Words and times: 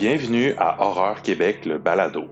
Bienvenue 0.00 0.54
à 0.56 0.80
Horreur 0.80 1.20
Québec, 1.20 1.66
le 1.66 1.76
balado. 1.76 2.24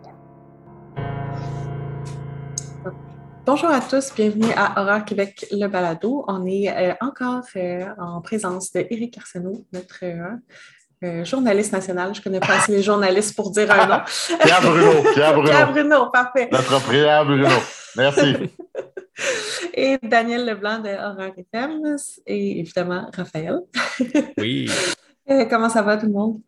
Bonjour 3.45 3.68
à 3.68 3.82
tous, 3.82 4.11
bienvenue 4.16 4.50
à 4.56 4.80
Horreur 4.80 5.04
Québec, 5.04 5.45
le 5.52 5.66
balado. 5.66 6.25
On 6.29 6.46
est 6.46 6.70
euh, 6.70 6.95
encore 7.02 7.45
euh, 7.57 7.84
en 7.98 8.23
présence 8.23 8.73
de 8.73 8.86
Éric 8.89 9.18
Arsenault, 9.18 9.66
notre 9.75 10.02
euh, 10.02 11.25
journaliste 11.27 11.75
national. 11.75 12.14
Je 12.14 12.20
ne 12.20 12.25
connais 12.25 12.41
pas 12.41 12.54
assez 12.54 12.73
les 12.73 12.82
journalistes 12.82 13.36
pour 13.36 13.50
dire 13.50 13.71
un 13.71 13.87
nom. 13.87 14.00
Pierre 14.41 14.62
Bruno, 14.62 15.12
Pierre 15.12 15.32
Bruno. 15.35 15.50
Pierre 15.50 15.71
Bruno, 15.71 16.07
parfait. 16.11 16.48
Notre 16.50 16.89
Pierre 16.89 17.27
Bruno. 17.27 17.48
Merci. 17.98 18.35
et 19.75 19.98
Daniel 20.03 20.46
Leblanc 20.46 20.79
de 20.79 20.89
Horreur 20.89 21.35
FM 21.37 21.96
et 22.27 22.60
évidemment 22.60 23.10
Raphaël. 23.14 23.59
Oui. 24.38 24.70
comment 25.50 25.69
ça 25.69 25.82
va 25.82 25.98
tout 25.98 26.06
le 26.06 26.12
monde? 26.12 26.41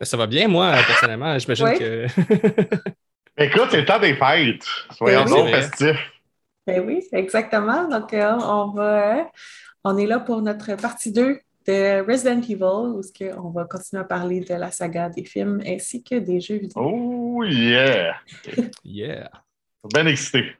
Ça 0.00 0.16
va 0.16 0.26
bien, 0.26 0.48
moi, 0.48 0.72
personnellement. 0.86 1.38
J'imagine 1.38 1.78
que. 1.78 2.06
Écoute, 3.36 3.68
c'est 3.70 3.80
le 3.80 3.84
temps 3.84 4.00
des 4.00 4.14
fêtes. 4.14 4.64
Soyons 4.96 5.24
donc 5.24 5.48
festifs. 5.48 6.12
Ben 6.66 6.84
oui, 6.84 7.06
exactement. 7.12 7.88
Donc, 7.88 8.12
euh, 8.12 8.32
on 8.40 8.72
va. 8.72 9.30
On 9.84 9.96
est 9.96 10.06
là 10.06 10.20
pour 10.20 10.42
notre 10.42 10.74
partie 10.74 11.12
2 11.12 11.40
de 11.66 12.06
Resident 12.06 12.40
Evil, 12.40 12.62
où 12.62 13.02
on 13.38 13.50
va 13.50 13.64
continuer 13.64 14.00
à 14.00 14.04
parler 14.04 14.40
de 14.40 14.54
la 14.54 14.70
saga 14.70 15.08
des 15.08 15.24
films 15.24 15.62
ainsi 15.66 16.02
que 16.02 16.16
des 16.16 16.40
jeux 16.40 16.56
vidéo. 16.56 16.82
Oh 16.82 17.44
yeah! 17.44 18.16
yeah! 18.84 19.30
Bien 19.84 20.06
excité. 20.06 20.57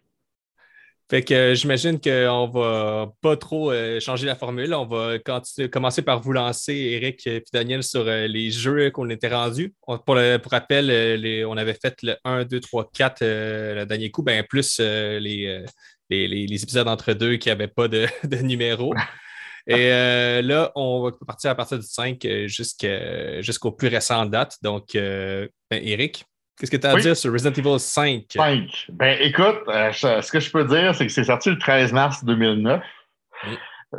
Fait 1.10 1.22
que 1.22 1.32
euh, 1.32 1.54
j'imagine 1.54 1.98
qu'on 1.98 2.48
va 2.48 3.10
pas 3.22 3.36
trop 3.38 3.72
euh, 3.72 3.98
changer 3.98 4.26
la 4.26 4.34
formule. 4.34 4.74
On 4.74 4.84
va 4.84 5.18
commencer 5.18 6.02
par 6.02 6.20
vous 6.20 6.32
lancer, 6.32 6.74
Eric 6.74 7.26
et 7.26 7.42
Daniel, 7.50 7.82
sur 7.82 8.06
euh, 8.06 8.26
les 8.26 8.50
jeux 8.50 8.90
qu'on 8.90 9.08
était 9.08 9.28
rendus. 9.28 9.74
pour, 9.86 10.04
pour, 10.04 10.16
rappel, 10.50 11.46
on 11.46 11.56
avait 11.56 11.78
fait 11.80 12.02
le 12.02 12.16
1, 12.24 12.44
2, 12.44 12.60
3, 12.60 12.90
4 12.92 13.20
le 13.22 13.84
dernier 13.84 14.10
coup, 14.10 14.22
ben, 14.22 14.44
plus 14.44 14.80
les, 14.80 15.64
les, 16.10 16.62
épisodes 16.62 16.88
entre 16.88 17.14
deux 17.14 17.36
qui 17.36 17.48
n'avaient 17.48 17.68
pas 17.68 17.88
de, 17.88 18.06
numéro. 18.42 18.94
Et 19.66 19.88
là, 19.88 20.72
on 20.74 21.02
va 21.04 21.12
partir 21.26 21.50
à 21.50 21.54
partir 21.54 21.78
du 21.78 21.86
5 21.86 22.26
jusqu'au 22.46 23.72
plus 23.72 23.88
récent 23.88 24.26
date. 24.26 24.56
Donc, 24.62 24.90
ben, 24.92 25.48
Eric, 25.70 26.24
Qu'est-ce 26.58 26.72
que 26.72 26.76
tu 26.76 26.86
as 26.88 26.90
à 26.90 26.96
dire 26.96 27.16
sur 27.16 27.32
Resident 27.32 27.52
Evil 27.52 27.78
5? 27.78 28.24
5. 28.30 28.86
Ben 28.90 29.16
écoute, 29.20 29.60
euh, 29.68 29.92
ce 29.92 30.32
que 30.32 30.40
je 30.40 30.50
peux 30.50 30.64
dire, 30.64 30.92
c'est 30.92 31.06
que 31.06 31.12
c'est 31.12 31.24
sorti 31.24 31.50
le 31.50 31.58
13 31.58 31.92
mars 31.92 32.24
2009 32.24 32.82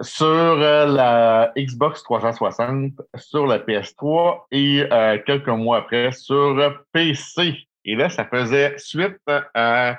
sur 0.01 0.25
euh, 0.25 0.85
la 0.85 1.53
Xbox 1.57 2.03
360, 2.03 2.91
sur 3.15 3.47
la 3.47 3.59
PS3 3.59 4.41
et 4.51 4.85
euh, 4.91 5.17
quelques 5.25 5.47
mois 5.47 5.77
après 5.77 6.11
sur 6.11 6.83
PC. 6.91 7.65
Et 7.85 7.95
là, 7.95 8.09
ça 8.09 8.25
faisait 8.25 8.77
suite 8.77 9.17
à 9.53 9.97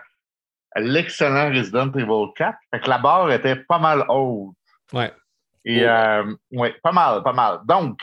l'excellent 0.76 1.48
Resident 1.48 1.90
Evil 1.92 2.30
4. 2.36 2.58
Fait 2.72 2.80
que 2.80 2.90
la 2.90 2.98
barre 2.98 3.32
était 3.32 3.56
pas 3.56 3.78
mal 3.78 4.04
haute. 4.10 4.54
Ouais. 4.92 5.10
Et 5.64 5.82
ouais, 6.52 6.74
pas 6.82 6.92
mal, 6.92 7.22
pas 7.22 7.32
mal. 7.32 7.60
Donc, 7.64 7.98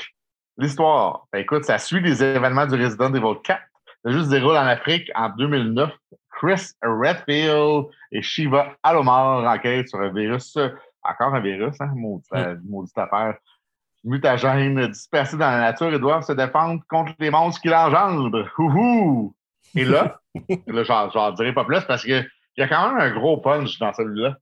l'histoire, 0.58 1.28
ben, 1.31 1.39
écoute, 1.39 1.63
ça 1.63 1.78
suit 1.78 2.02
les 2.02 2.23
événements 2.23 2.66
du 2.66 2.73
Resident 2.75 3.13
Evil 3.13 3.39
4 3.44 3.61
ça 4.03 4.12
juste 4.12 4.30
déroule 4.30 4.56
en 4.56 4.66
Afrique 4.66 5.12
en 5.16 5.30
2009. 5.30 5.92
Chris 6.31 6.72
Redfield 6.84 7.86
et 8.12 8.22
Shiva 8.22 8.73
Alomar 8.84 9.44
enquêtent 9.44 9.90
sur 9.90 10.00
un 10.00 10.14
virus, 10.14 10.58
encore 11.02 11.34
un 11.34 11.40
virus, 11.40 11.80
hein, 11.81 11.92
maudit, 11.95 12.28
mm. 12.31 13.00
affaire, 13.00 13.38
mutagène 14.03 14.88
dispersé 14.88 15.38
dans 15.38 15.50
la 15.50 15.59
nature 15.59 15.94
et 15.94 16.00
doivent 16.00 16.23
se 16.23 16.34
défendre 16.34 16.81
contre 16.90 17.14
les 17.20 17.30
monstres 17.30 17.62
qui 17.62 17.70
l'engendrent. 17.70 18.46
Et 19.75 19.84
là, 19.84 20.19
là 20.68 20.84
je 20.84 21.18
n'en 21.18 21.31
dirai 21.31 21.53
pas 21.53 21.66
plus 21.66 21.81
parce 21.85 22.03
qu'il 22.03 22.28
y 22.58 22.62
a 22.62 22.68
quand 22.68 22.90
même 22.90 23.00
un 23.00 23.12
gros 23.12 23.38
punch 23.38 23.79
dans 23.79 23.94
celui-là 23.94 24.38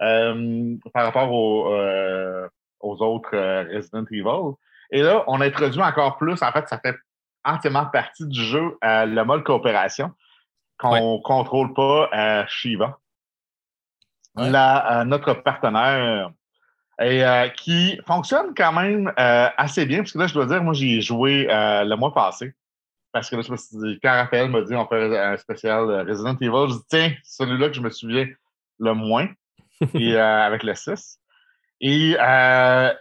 euh, 0.00 0.76
par 0.92 1.04
rapport 1.04 1.72
euh, 1.72 2.48
aux 2.80 3.02
autres 3.02 3.34
euh, 3.34 3.64
Resident 3.74 4.04
Evil. 4.10 4.54
Et 4.90 5.02
là, 5.02 5.24
on 5.26 5.40
introduit 5.40 5.80
encore 5.80 6.18
plus, 6.18 6.42
en 6.42 6.52
fait, 6.52 6.68
ça 6.68 6.78
fait 6.78 6.96
entièrement 7.44 7.86
partie 7.86 8.26
du 8.26 8.42
jeu, 8.42 8.78
euh, 8.84 9.06
le 9.06 9.24
mode 9.24 9.44
coopération, 9.44 10.12
qu'on 10.78 11.16
ne 11.16 11.22
contrôle 11.22 11.74
pas 11.74 12.08
euh, 12.12 12.44
Shiva. 12.48 12.98
Euh, 14.38 15.04
notre 15.04 15.34
partenaire 15.34 16.30
et 17.00 17.22
qui 17.56 18.00
fonctionne 18.06 18.54
quand 18.56 18.72
même 18.72 19.12
assez 19.16 19.86
bien, 19.86 19.98
parce 19.98 20.12
que 20.12 20.18
là, 20.18 20.26
je 20.26 20.34
dois 20.34 20.46
dire, 20.46 20.62
moi, 20.62 20.72
j'y 20.72 20.98
ai 20.98 21.00
joué 21.00 21.46
le 21.48 21.94
mois 21.96 22.14
passé. 22.14 22.54
Parce 23.12 23.28
que 23.28 23.36
là, 23.36 23.42
je 23.42 23.52
me 23.52 23.56
suis 23.56 23.76
dit, 23.76 23.98
quand 24.02 24.12
Raphaël 24.12 24.48
m'a 24.48 24.62
dit 24.62 24.74
on 24.74 24.86
fait 24.86 25.18
un 25.18 25.36
spécial 25.36 26.08
Resident 26.08 26.36
Evil, 26.40 26.72
je 26.72 26.74
dis 26.74 26.84
tiens, 26.88 27.12
celui-là 27.24 27.68
que 27.68 27.74
je 27.74 27.80
me 27.80 27.90
souviens 27.90 28.26
le 28.78 28.94
moins, 28.94 29.28
et, 29.94 30.16
avec 30.16 30.62
le 30.62 30.74
6. 30.74 31.18
Et 31.80 32.16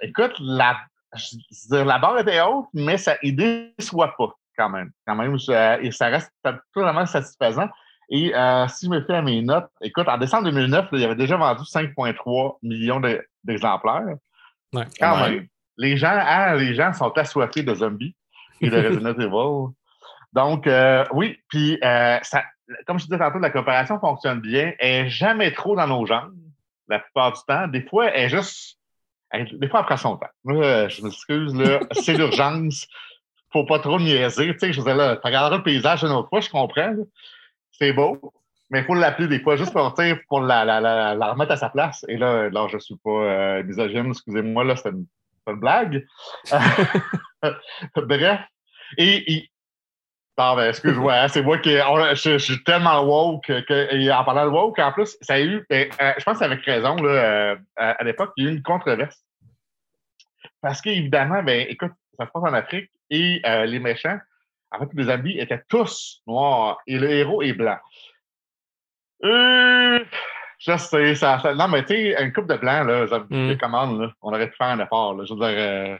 écoute, 0.01 0.33
la 0.39 0.77
je 1.15 1.67
dire, 1.69 1.85
la 1.85 1.99
barre 1.99 2.19
était 2.19 2.41
haute, 2.41 2.67
mais 2.73 2.97
ça 2.97 3.15
ne 3.23 3.31
déçoit 3.31 4.15
pas 4.17 4.33
quand 4.57 4.69
même. 4.69 4.91
Quand 5.05 5.15
même, 5.15 5.37
et 5.81 5.91
ça 5.91 6.07
reste 6.07 6.31
totalement 6.73 7.05
satisfaisant. 7.05 7.67
Et 8.09 8.35
euh, 8.35 8.67
si 8.67 8.85
je 8.85 8.91
me 8.91 9.01
fais 9.05 9.15
à 9.15 9.21
mes 9.21 9.41
notes, 9.41 9.69
écoute, 9.81 10.07
en 10.07 10.17
décembre 10.17 10.43
2009, 10.45 10.89
il 10.91 10.99
y 10.99 11.05
avait 11.05 11.15
déjà 11.15 11.37
vendu 11.37 11.63
5,3 11.63 12.57
millions 12.61 13.01
d'exemplaires. 13.43 14.15
quand 14.99 15.29
même. 15.29 15.47
Les 15.77 15.95
gens, 15.95 16.11
hein, 16.11 16.55
les 16.55 16.75
gens 16.75 16.91
sont 16.93 17.11
assoiffés 17.17 17.63
de 17.63 17.73
zombies 17.73 18.15
et 18.59 18.69
de 18.69 18.75
Resident 18.87 19.13
Evil. 19.13 19.73
Donc, 20.33 20.67
euh, 20.67 21.05
oui, 21.13 21.39
puis 21.47 21.79
euh, 21.83 22.19
comme 22.85 22.99
je 22.99 23.05
disais 23.05 23.17
tantôt, 23.17 23.39
la 23.39 23.49
coopération 23.49 23.99
fonctionne 23.99 24.41
bien. 24.41 24.73
Elle 24.79 25.05
n'est 25.05 25.09
jamais 25.09 25.51
trop 25.51 25.75
dans 25.75 25.87
nos 25.87 26.05
jambes, 26.05 26.35
la 26.87 26.99
plupart 26.99 27.33
du 27.33 27.39
temps. 27.47 27.67
Des 27.67 27.81
fois, 27.83 28.07
elle 28.07 28.25
est 28.25 28.29
juste 28.29 28.77
des 29.33 29.67
fois, 29.67 29.81
après 29.81 29.97
son 29.97 30.17
temps. 30.17 30.27
je 30.45 31.03
m'excuse, 31.03 31.55
là, 31.55 31.79
c'est 31.91 32.13
l'urgence. 32.13 32.87
Faut 33.51 33.65
pas 33.65 33.79
trop 33.79 33.99
niaiser. 33.99 34.53
Tu 34.53 34.59
sais, 34.59 34.73
je 34.73 34.79
disais 34.79 34.95
là, 34.95 35.17
tu 35.17 35.21
regarderas 35.25 35.57
le 35.57 35.63
paysage 35.63 36.03
une 36.03 36.11
autre 36.11 36.29
fois, 36.29 36.39
je 36.39 36.49
comprends. 36.49 36.95
C'est 37.71 37.93
beau. 37.93 38.33
Mais 38.69 38.79
il 38.79 38.85
faut 38.85 38.95
l'appeler 38.95 39.27
des 39.27 39.41
fois 39.41 39.57
juste 39.57 39.73
pour, 39.73 39.93
pour 40.29 40.39
la, 40.39 40.63
la, 40.63 41.31
remettre 41.31 41.51
à 41.51 41.57
sa 41.57 41.69
place. 41.69 42.05
Et 42.07 42.15
là, 42.15 42.49
là 42.49 42.67
je 42.71 42.77
suis 42.77 42.95
pas 43.03 43.09
euh, 43.09 43.63
misogyne, 43.63 44.07
excusez-moi, 44.11 44.63
là, 44.63 44.77
c'est 44.77 44.89
une, 44.89 45.05
une, 45.47 45.59
blague. 45.59 46.05
Bref. 47.95 48.39
Et, 48.97 49.50
ben, 50.37 50.69
excuse-moi, 50.69 51.13
hein, 51.13 51.27
c'est 51.27 51.41
moi 51.41 51.57
qui. 51.57 51.71
je, 51.71 52.37
suis 52.37 52.63
tellement 52.63 53.03
woke 53.03 53.45
que, 53.45 53.93
et 53.93 54.11
en 54.11 54.23
parlant 54.23 54.45
de 54.45 54.49
woke, 54.49 54.79
en 54.79 54.91
plus, 54.91 55.17
ça 55.21 55.35
a 55.35 55.41
eu. 55.41 55.65
Ben, 55.69 55.89
euh, 56.01 56.13
je 56.17 56.23
pense 56.23 56.41
avec 56.41 56.63
raison, 56.63 56.95
là, 56.95 57.09
euh, 57.09 57.55
à, 57.75 58.03
l'époque, 58.03 58.31
il 58.37 58.45
y 58.45 58.47
a 58.47 58.51
eu 58.51 58.55
une 58.55 58.63
controverse. 58.63 59.23
Parce 60.61 60.81
qu'évidemment, 60.81 61.43
ben, 61.43 61.65
écoute, 61.69 61.91
ça 62.17 62.25
se 62.25 62.31
passe 62.31 62.43
en 62.43 62.53
Afrique 62.53 62.89
et 63.09 63.41
euh, 63.45 63.65
les 63.65 63.79
méchants, 63.79 64.17
en 64.71 64.79
fait, 64.79 64.89
les 64.93 65.09
habits 65.09 65.37
étaient 65.37 65.61
tous 65.67 66.21
noirs 66.27 66.79
et 66.87 66.97
le 66.97 67.11
héros 67.11 67.41
est 67.41 67.53
blanc. 67.53 67.77
Euh, 69.23 69.99
je 70.59 70.77
sais, 70.77 71.15
ça, 71.15 71.41
Non, 71.55 71.67
mais 71.67 71.83
tu 71.83 71.93
sais, 71.93 72.23
une 72.23 72.31
coupe 72.31 72.47
de 72.47 72.55
blanc, 72.55 72.83
là, 72.83 73.07
ça 73.07 73.19
mm. 73.29 73.57
commande, 73.57 74.01
là, 74.01 74.13
on 74.21 74.29
aurait 74.29 74.49
pu 74.49 74.55
faire 74.55 74.67
un 74.67 74.79
effort. 74.79 75.13
Là, 75.13 75.25
je 75.25 75.33
veux 75.33 75.39
dire. 75.39 75.99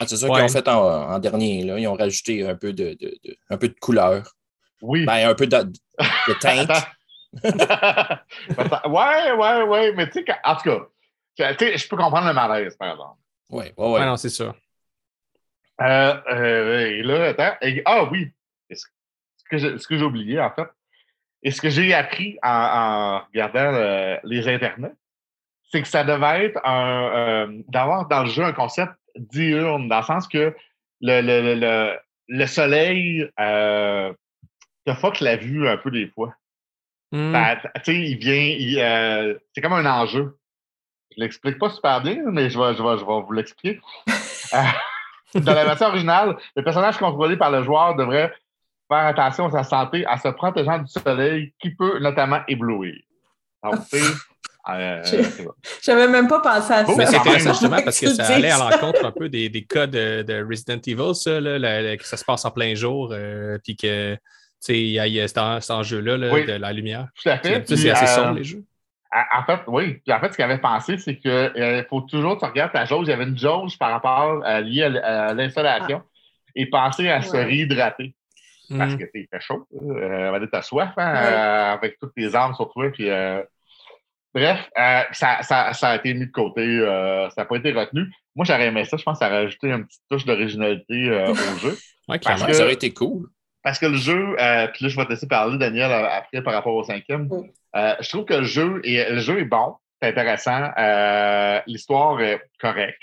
Ah, 0.00 0.06
c'est 0.06 0.16
ça 0.16 0.28
qu'ils 0.28 0.42
ont 0.42 0.48
fait 0.48 0.68
en, 0.68 1.18
dernier. 1.18 1.64
Là. 1.64 1.78
Ils 1.78 1.86
ont 1.86 1.94
rajouté 1.94 2.46
un 2.46 2.54
peu 2.54 2.72
de, 2.72 2.96
de, 3.00 3.18
un 3.50 3.56
peu 3.56 3.68
de 3.68 3.74
couleur. 3.78 4.34
Oui. 4.82 5.04
Ben, 5.06 5.28
un 5.28 5.34
peu 5.34 5.46
de, 5.46 5.56
de 5.56 6.34
teinte. 6.40 6.70
ouais, 8.88 9.32
ouais, 9.32 9.62
ouais. 9.62 9.92
Mais 9.94 10.08
tu 10.10 10.24
sais, 10.24 10.34
en 10.44 10.56
tout 10.56 10.70
cas, 10.70 11.52
je 11.58 11.88
peux 11.88 11.96
comprendre 11.96 12.28
le 12.28 12.34
malaise, 12.34 12.76
par 12.76 12.92
exemple. 12.92 13.20
Oui, 13.50 13.64
ouais, 13.76 13.92
ouais. 13.92 14.04
non, 14.04 14.16
c'est 14.16 14.30
ça. 14.30 14.54
Euh, 15.80 16.14
euh, 16.32 16.86
et 16.86 17.02
là, 17.02 17.28
attends. 17.28 17.56
ah 17.84 18.04
oui. 18.10 18.32
Ce 18.70 19.86
que 19.86 19.96
j'ai 19.96 20.04
oublié, 20.04 20.40
en 20.40 20.50
fait, 20.50 20.68
et 21.42 21.52
ce 21.52 21.60
que 21.60 21.70
j'ai 21.70 21.94
appris 21.94 22.38
en, 22.42 23.20
regardant 23.28 23.72
euh, 23.74 24.16
les 24.24 24.48
internets, 24.48 24.94
c'est 25.70 25.82
que 25.82 25.88
ça 25.88 26.02
devait 26.02 26.46
être 26.46 26.60
un, 26.64 27.60
d'avoir 27.68 28.08
dans 28.08 28.24
le 28.24 28.30
jeu 28.30 28.42
un 28.42 28.52
concept 28.52 28.92
diurne, 29.16 29.88
dans 29.88 29.98
le 29.98 30.04
sens 30.04 30.28
que 30.28 30.54
le, 31.00 31.20
le, 31.20 31.54
le, 31.54 31.98
le 32.28 32.46
soleil 32.46 33.28
euh, 33.38 34.12
te 34.84 34.94
fuck 34.94 35.20
la 35.20 35.36
vue 35.36 35.68
un 35.68 35.76
peu 35.76 35.90
des 35.90 36.08
fois. 36.08 36.34
Tu 37.84 37.92
sais, 37.92 37.94
il 37.94 38.18
vient, 38.18 38.82
euh, 38.84 39.38
c'est 39.54 39.60
comme 39.60 39.72
un 39.72 39.86
enjeu. 39.86 40.36
Je 41.16 41.22
l'explique 41.22 41.58
pas 41.58 41.70
super 41.70 42.02
bien, 42.02 42.22
mais 42.30 42.50
je 42.50 42.58
vais, 42.58 42.74
je 42.74 42.82
vais, 42.82 42.98
je 42.98 43.04
vais 43.04 43.22
vous 43.22 43.32
l'expliquer. 43.32 43.80
Euh, 44.54 44.62
dans 45.40 45.54
la 45.54 45.64
version 45.64 45.86
originale, 45.86 46.36
le 46.56 46.62
personnage 46.62 46.98
contrôlé 46.98 47.36
par 47.36 47.50
le 47.50 47.62
joueur 47.62 47.94
devrait 47.94 48.34
faire 48.88 49.06
attention 49.06 49.46
à 49.46 49.50
sa 49.50 49.64
santé 49.64 50.06
en 50.06 50.16
se 50.18 50.28
protégeant 50.28 50.78
du 50.78 50.88
soleil 50.88 51.52
qui 51.58 51.70
peut 51.70 51.98
notamment 52.00 52.40
éblouir. 52.48 52.96
Donc, 53.62 53.76
Euh, 54.68 55.02
Je 55.04 55.90
n'avais 55.90 56.08
même 56.08 56.26
pas 56.26 56.40
pensé 56.40 56.72
à 56.72 56.84
ça. 56.84 56.92
mais 56.96 57.06
c'est 57.06 57.16
intéressant 57.16 57.50
justement 57.52 57.82
parce 57.84 58.00
que 58.00 58.08
ça 58.08 58.34
allait 58.34 58.50
à 58.50 58.58
l'encontre 58.70 59.04
un 59.04 59.12
peu 59.12 59.28
des, 59.28 59.48
des 59.48 59.64
cas 59.64 59.86
de, 59.86 60.22
de, 60.22 60.44
Resident 60.44 60.80
Evil, 60.86 61.14
ça, 61.14 61.40
là, 61.40 61.96
que 61.96 62.04
ça 62.04 62.16
se 62.16 62.24
passe 62.24 62.44
en 62.44 62.50
plein 62.50 62.74
jour, 62.74 63.10
euh, 63.12 63.58
puis 63.62 63.76
que 63.76 64.16
il 64.68 64.88
y 64.88 64.98
a, 64.98 65.06
y 65.06 65.20
a 65.20 65.28
cet, 65.28 65.70
enjeu-là 65.70 66.18
de 66.18 66.52
la 66.52 66.72
lumière. 66.72 67.06
Tout 67.22 67.28
à 67.28 67.38
fait. 67.38 67.64
C'est 67.68 67.90
assez 67.90 68.06
sombre, 68.06 68.38
les 68.38 68.44
jeux. 68.44 68.64
En 69.12 69.44
fait, 69.44 69.60
oui. 69.68 69.94
Puis 70.04 70.12
en 70.12 70.18
fait, 70.18 70.32
ce 70.32 70.36
qu'il 70.36 70.44
avait 70.44 70.58
pensé, 70.58 70.98
c'est 70.98 71.16
qu'il 71.16 71.86
faut 71.88 72.00
toujours, 72.00 72.36
tu 72.36 72.44
regardes 72.44 72.72
ta 72.72 72.84
jauge, 72.84 73.06
il 73.06 73.10
y 73.10 73.12
avait 73.12 73.24
une 73.24 73.38
jauge 73.38 73.78
par 73.78 73.90
rapport 73.92 74.44
à, 74.44 74.60
liée 74.60 74.82
à, 74.82 75.32
l'installation 75.34 76.02
et 76.56 76.66
penser 76.66 77.08
à 77.08 77.22
se 77.22 77.36
réhydrater. 77.36 78.14
Parce 78.76 78.94
mm. 78.94 78.98
que 78.98 79.04
tu 79.04 79.28
fait 79.30 79.40
chaud. 79.40 79.68
Euh, 79.80 80.40
tu 80.40 80.56
as 80.56 80.62
soif 80.62 80.92
hein, 80.96 81.76
avec 81.78 81.98
toutes 82.00 82.14
tes 82.14 82.34
armes 82.34 82.54
sur 82.54 82.68
toi. 82.72 82.90
Puis, 82.90 83.08
Bref, 84.36 84.68
euh, 84.78 85.00
ça, 85.12 85.38
ça, 85.40 85.72
ça, 85.72 85.88
a 85.88 85.96
été 85.96 86.12
mis 86.12 86.26
de 86.26 86.30
côté, 86.30 86.60
euh, 86.60 87.26
ça 87.30 87.40
n'a 87.40 87.44
pas 87.46 87.56
été 87.56 87.72
retenu. 87.72 88.12
Moi, 88.34 88.44
j'aurais 88.44 88.66
aimé 88.66 88.84
ça. 88.84 88.98
Je 88.98 89.02
pense 89.02 89.18
que 89.18 89.24
ça 89.24 89.30
aurait 89.30 89.46
ajouté 89.46 89.68
une 89.68 89.86
petite 89.86 90.02
touche 90.10 90.26
d'originalité 90.26 91.08
euh, 91.08 91.30
au 91.30 91.34
jeu. 91.62 91.78
Oui, 92.06 92.20
clairement, 92.20 92.52
ça 92.52 92.64
aurait 92.64 92.74
été 92.74 92.92
cool. 92.92 93.30
Parce 93.62 93.78
que 93.78 93.86
le 93.86 93.96
jeu, 93.96 94.36
puis 94.74 94.84
là, 94.84 94.88
je 94.90 94.94
vais 94.94 95.04
te 95.06 95.08
laisser 95.08 95.26
parler, 95.26 95.56
Daniel, 95.56 95.90
après 95.90 96.42
par 96.42 96.52
rapport 96.52 96.74
au 96.74 96.84
cinquième. 96.84 97.30
je 97.74 98.08
trouve 98.10 98.26
que 98.26 98.34
le 98.34 98.44
jeu 98.44 98.82
est, 98.84 99.10
le 99.10 99.20
jeu 99.20 99.40
est 99.40 99.46
bon, 99.46 99.74
c'est 100.02 100.10
intéressant. 100.10 100.70
L'histoire 101.66 102.20
est 102.20 102.42
correcte. 102.60 103.00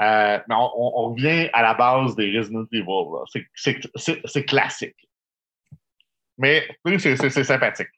mais 0.00 0.42
on, 0.50 1.10
revient 1.10 1.50
à 1.52 1.62
la 1.62 1.74
base 1.74 2.16
des 2.16 2.36
Resident 2.36 2.66
Evil. 2.72 3.46
C'est 3.54 4.44
classique. 4.44 5.08
Mais 6.36 6.66
oui, 6.84 6.98
c'est 6.98 7.16
sympathique. 7.30 7.90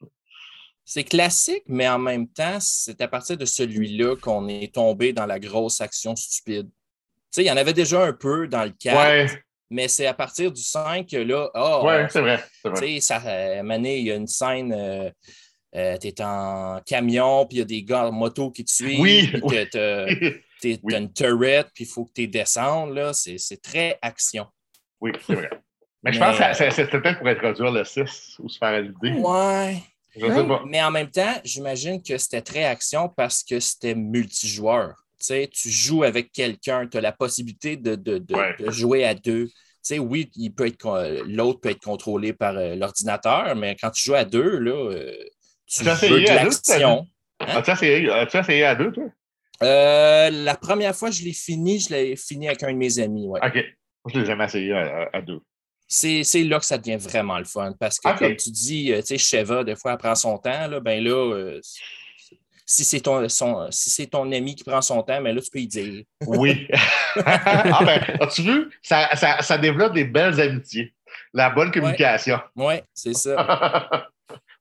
C'est 0.89 1.03
classique, 1.03 1.63
mais 1.67 1.85
en 1.89 1.99
même 1.99 2.29
temps, 2.29 2.59
c'est 2.61 3.01
à 3.01 3.09
partir 3.09 3.35
de 3.35 3.43
celui-là 3.43 4.15
qu'on 4.15 4.47
est 4.47 4.73
tombé 4.73 5.11
dans 5.11 5.25
la 5.25 5.37
grosse 5.37 5.81
action 5.81 6.15
stupide. 6.15 6.69
Tu 6.69 6.73
sais, 7.29 7.43
il 7.43 7.47
y 7.47 7.51
en 7.51 7.57
avait 7.57 7.73
déjà 7.73 8.05
un 8.05 8.13
peu 8.13 8.47
dans 8.47 8.63
le 8.63 8.69
4, 8.69 9.35
mais 9.69 9.89
c'est 9.89 10.05
à 10.05 10.13
partir 10.13 10.49
du 10.49 10.61
5 10.61 11.05
que 11.05 11.17
là, 11.17 11.51
oh, 11.55 11.81
ouais, 11.85 12.07
c'est 12.09 12.21
vrai. 12.21 12.41
Tu 12.63 12.71
sais, 12.73 12.99
ça, 13.01 13.63
Mané, 13.63 13.97
il 13.97 14.05
y 14.05 14.11
a 14.13 14.15
une 14.15 14.27
scène, 14.27 14.71
euh, 14.71 15.09
euh, 15.75 15.97
tu 15.97 16.07
es 16.07 16.21
en 16.21 16.79
camion, 16.85 17.45
puis 17.45 17.57
il 17.57 17.59
y 17.59 17.63
a 17.63 17.65
des 17.65 17.83
gars 17.83 18.07
en 18.07 18.13
moto 18.13 18.49
qui 18.49 18.63
te 18.63 18.71
suivent. 18.71 19.01
Oui, 19.01 19.29
tu 19.69 19.77
as, 19.77 20.07
une 20.97 21.11
turret, 21.11 21.65
puis 21.75 21.83
il 21.83 21.87
faut 21.87 22.05
que 22.05 22.13
tu 22.15 22.29
descendes. 22.29 22.95
Là, 22.95 23.11
c'est 23.11 23.61
très 23.61 23.99
action. 24.01 24.47
Oui, 25.01 25.11
c'est 25.27 25.35
vrai. 25.35 25.49
Mais, 26.01 26.13
je 26.13 26.19
pense 26.19 26.37
que 26.37 26.69
c'était 26.69 27.01
peut-être 27.01 27.17
pour 27.17 27.27
introduire 27.27 27.71
le 27.71 27.83
6 27.83 28.37
ou 28.39 28.47
se 28.47 28.57
faire 28.57 28.79
l'idée. 28.79 29.19
Ouais. 29.19 29.83
Mais 30.65 30.81
en 30.81 30.91
même 30.91 31.09
temps, 31.09 31.33
j'imagine 31.43 32.01
que 32.01 32.17
c'était 32.17 32.41
très 32.41 32.65
action 32.65 33.09
parce 33.09 33.43
que 33.43 33.59
c'était 33.59 33.95
multijoueur. 33.95 34.95
Tu 35.19 35.25
sais, 35.25 35.49
tu 35.51 35.69
joues 35.69 36.03
avec 36.03 36.31
quelqu'un, 36.31 36.87
tu 36.87 36.97
as 36.97 37.01
la 37.01 37.11
possibilité 37.11 37.75
de, 37.75 38.23
jouer 38.67 39.05
à 39.05 39.15
deux. 39.15 39.47
Tu 39.47 39.53
sais, 39.81 39.99
oui, 39.99 40.29
il 40.35 40.53
peut 40.53 40.67
être 40.67 41.23
l'autre 41.25 41.61
peut 41.61 41.69
être 41.69 41.83
contrôlé 41.83 42.33
par 42.33 42.57
euh, 42.57 42.75
l'ordinateur, 42.75 43.55
mais 43.55 43.75
quand 43.79 43.89
tu 43.91 44.03
joues 44.03 44.15
à 44.15 44.25
deux, 44.25 44.57
là, 44.59 44.91
euh, 44.91 45.13
tu 45.65 45.83
veux 45.83 46.21
de 46.21 46.25
l'action. 46.25 47.07
Hein? 47.39 47.47
As-tu 47.47 47.71
essayé, 47.71 48.63
à 48.65 48.75
deux, 48.75 48.91
toi? 48.91 49.05
Euh, 49.63 50.29
la 50.29 50.55
première 50.55 50.95
fois 50.95 51.09
que 51.09 51.15
je 51.15 51.23
l'ai 51.23 51.33
fini, 51.33 51.79
je 51.79 51.89
l'ai 51.89 52.15
fini 52.15 52.47
avec 52.47 52.61
un 52.63 52.71
de 52.71 52.77
mes 52.77 52.99
amis. 52.99 53.27
Ouais. 53.27 53.39
OK. 53.43 53.55
Moi, 53.55 54.13
je 54.13 54.19
l'ai 54.19 54.25
jamais 54.25 54.45
essayé 54.45 54.73
à 54.73 55.21
deux 55.21 55.41
c'est 55.87 56.43
là 56.43 56.59
que 56.59 56.65
ça 56.65 56.77
devient 56.77 56.97
vraiment 56.97 57.37
le 57.37 57.45
fun. 57.45 57.73
Parce 57.79 57.99
que, 57.99 58.17
comme 58.17 58.35
tu 58.35 58.51
dis, 58.51 58.91
euh, 58.91 59.01
tu 59.01 59.17
sais, 59.17 59.17
Sheva, 59.17 59.63
des 59.63 59.75
fois, 59.75 59.93
elle 59.93 59.97
prend 59.97 60.15
son 60.15 60.37
temps. 60.37 60.67
Là, 60.67 60.79
ben 60.79 61.03
là, 61.03 61.33
euh, 61.33 61.61
si 62.65 62.83
c'est 62.83 62.99
ton, 62.99 63.25
si 63.71 64.07
ton 64.09 64.31
ami 64.31 64.55
qui 64.55 64.63
prend 64.63 64.81
son 64.81 65.01
temps, 65.01 65.21
mais 65.21 65.29
ben 65.29 65.35
là, 65.35 65.41
tu 65.41 65.49
peux 65.49 65.59
y 65.59 65.67
dire. 65.67 66.03
oui. 66.25 66.67
ah 67.25 67.83
ben, 67.85 68.17
as-tu 68.19 68.41
vu? 68.41 68.69
Ça, 68.81 69.15
ça, 69.15 69.41
ça, 69.41 69.57
développe 69.57 69.93
des 69.93 70.03
belles 70.03 70.39
amitiés. 70.39 70.93
La 71.33 71.49
bonne 71.49 71.71
communication. 71.71 72.39
Oui, 72.55 72.65
ouais, 72.65 72.83
c'est 72.93 73.13
ça. 73.13 73.89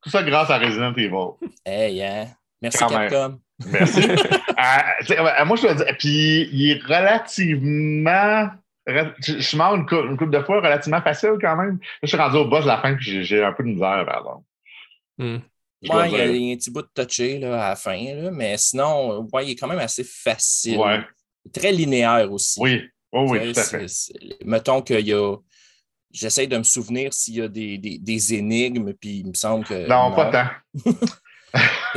Tout 0.03 0.11
ça 0.11 0.23
grâce 0.23 0.51
à 0.51 0.59
Resident 0.59 0.95
Evil. 0.95 1.51
Hey, 1.65 2.03
hein? 2.03 2.29
Merci, 2.63 2.79
Capcom. 2.79 3.41
Merci. 3.67 4.03
euh, 4.09 5.45
moi, 5.45 5.57
je 5.57 5.67
veux 5.67 5.75
dire, 5.75 5.97
puis 5.99 6.49
il 6.53 6.71
est 6.71 6.83
relativement 6.85 8.51
je 8.87 9.41
suis 9.41 9.57
mort 9.57 9.75
une, 9.75 9.87
couple 9.87 10.31
de 10.31 10.43
fois 10.43 10.61
relativement 10.61 11.03
facile 11.03 11.37
quand 11.41 11.57
même. 11.57 11.79
je 12.03 12.09
suis 12.09 12.17
rendu 12.17 12.37
au 12.37 12.47
boss 12.47 12.63
de 12.63 12.69
la 12.69 12.79
fin 12.79 12.95
puis 12.95 13.25
j'ai 13.25 13.43
un 13.43 13.53
peu 13.53 13.63
de 13.63 13.69
misère, 13.69 14.05
pardon. 14.07 14.45
Hmm. 15.19 15.39
Ouais, 15.89 16.11
il 16.11 16.17
y, 16.17 16.21
a, 16.21 16.53
un 16.53 16.57
petit 16.57 16.71
bout 16.71 16.83
de 16.83 17.05
touché 17.05 17.39
là, 17.39 17.67
à 17.67 17.69
la 17.71 17.77
fin, 17.77 17.97
là, 18.15 18.31
mais 18.31 18.57
sinon, 18.57 19.29
ouais, 19.33 19.47
il 19.47 19.51
est 19.53 19.57
quand 19.57 19.69
même 19.69 19.79
assez 19.79 20.05
facile. 20.05 20.79
Ouais. 20.79 21.01
Très 21.53 21.71
linéaire 21.71 22.33
aussi. 22.33 22.59
Oui, 22.61 22.83
oh, 23.13 23.27
oui, 23.29 23.53
tout 23.53 23.61
à 23.61 23.63
fait. 23.63 23.87
Mettons 24.45 24.83
qu'il 24.83 25.07
y 25.07 25.13
a. 25.13 25.37
J'essaie 26.11 26.47
de 26.47 26.57
me 26.57 26.63
souvenir 26.63 27.13
s'il 27.13 27.35
y 27.35 27.43
a 27.43 27.49
des, 27.49 27.77
des, 27.77 27.99
des, 27.99 28.35
énigmes, 28.35 28.95
puis 28.95 29.19
il 29.19 29.29
me 29.29 29.35
semble 29.35 29.65
que. 29.67 29.87
Non, 29.87 30.15
pas 30.15 30.31
tant. 30.31 30.91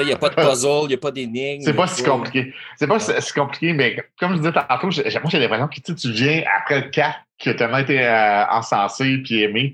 il 0.04 0.08
n'y 0.08 0.14
a 0.14 0.18
pas 0.18 0.30
de 0.30 0.36
puzzle, 0.36 0.84
il 0.84 0.88
n'y 0.88 0.94
a 0.94 0.98
pas 0.98 1.12
d'énigme. 1.12 1.64
C'est 1.64 1.74
pas 1.74 1.88
si 1.88 2.04
compliqué. 2.04 2.54
C'est 2.76 2.88
pas 2.88 3.00
si 3.00 3.34
compliqué, 3.34 3.74
mais 3.74 3.98
comme 4.20 4.34
je 4.34 4.38
disais 4.38 4.52
tantôt, 4.52 4.88
moi, 4.88 5.30
j'ai 5.30 5.40
l'impression 5.40 5.68
que 5.68 5.92
tu, 5.94 6.12
viens 6.12 6.44
après 6.58 6.82
le 6.82 6.90
4 6.90 7.20
qui 7.38 7.50
a 7.50 7.54
tellement 7.54 7.78
été 7.78 8.06
euh, 8.06 8.46
encensé 8.48 9.24
et 9.30 9.44
aimé. 9.44 9.74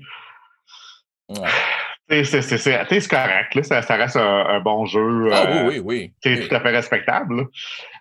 C'est 2.08 3.08
correct, 3.08 3.54
là, 3.54 3.62
ça, 3.62 3.82
ça, 3.82 3.96
reste 3.96 4.16
un, 4.16 4.60
bon 4.60 4.86
jeu. 4.86 5.28
Ah 5.32 5.46
oui, 5.50 5.58
oui, 5.66 5.78
oui. 5.84 6.12
C'est 6.22 6.48
tout 6.48 6.54
à 6.54 6.60
fait 6.60 6.70
respectable. 6.70 7.48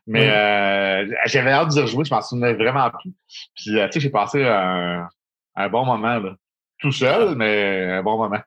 Mais 0.07 0.29
euh, 0.29 1.07
j'avais 1.25 1.51
hâte 1.51 1.73
de 1.73 1.81
rejouer, 1.81 2.05
je 2.05 2.13
m'en 2.13 2.21
souvenais 2.21 2.53
vraiment 2.53 2.91
plus. 2.91 3.11
Puis, 3.55 3.79
euh, 3.79 3.87
tu 3.87 3.93
sais, 3.93 3.99
j'ai 4.01 4.11
passé 4.11 4.45
un, 4.45 5.07
un, 5.55 5.69
bon 5.69 5.85
moment, 5.85 6.19
là. 6.19 6.35
Tout 6.77 6.91
seul, 6.91 7.35
mais 7.35 7.85
un 7.93 8.03
bon 8.03 8.17
moment. 8.17 8.41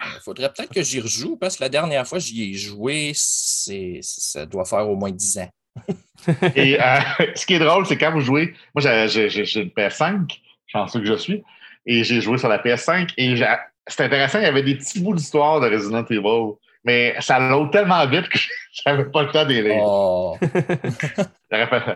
Il 0.00 0.20
faudrait 0.22 0.52
peut-être 0.52 0.72
que 0.72 0.82
j'y 0.82 1.00
rejoue 1.00 1.36
parce 1.36 1.56
que 1.56 1.62
la 1.62 1.68
dernière 1.68 2.06
fois 2.06 2.18
que 2.18 2.24
j'y 2.24 2.50
ai 2.50 2.54
joué, 2.54 3.12
ça 3.14 4.46
doit 4.46 4.64
faire 4.64 4.88
au 4.88 4.96
moins 4.96 5.10
10 5.10 5.38
ans. 5.38 5.50
Et 6.54 6.80
euh, 6.80 7.00
ce 7.34 7.46
qui 7.46 7.54
est 7.54 7.58
drôle, 7.58 7.86
c'est 7.86 7.98
quand 7.98 8.12
vous 8.12 8.20
jouez, 8.20 8.54
moi 8.74 9.06
j'ai 9.06 9.60
une 9.60 9.68
PS5, 9.68 10.38
chanceux 10.66 11.00
que 11.00 11.06
je 11.06 11.14
suis, 11.14 11.42
et 11.86 12.04
j'ai 12.04 12.20
joué 12.20 12.38
sur 12.38 12.48
la 12.48 12.58
PS5 12.58 13.10
et 13.16 13.34
c'est 13.86 14.04
intéressant, 14.04 14.38
il 14.38 14.44
y 14.44 14.46
avait 14.46 14.62
des 14.62 14.76
petits 14.76 15.00
bouts 15.00 15.14
d'histoire 15.14 15.60
de 15.60 15.68
Resident 15.68 16.04
Evil, 16.04 16.54
mais 16.84 17.14
ça 17.20 17.38
l'aude 17.38 17.70
tellement 17.72 18.06
vite 18.06 18.28
que 18.28 18.38
j'avais 18.84 19.04
pas 19.06 19.22
le 19.24 19.30
temps 19.30 19.44
d'y 19.44 19.62
lire. 19.62 19.82
Oh. 19.84 20.38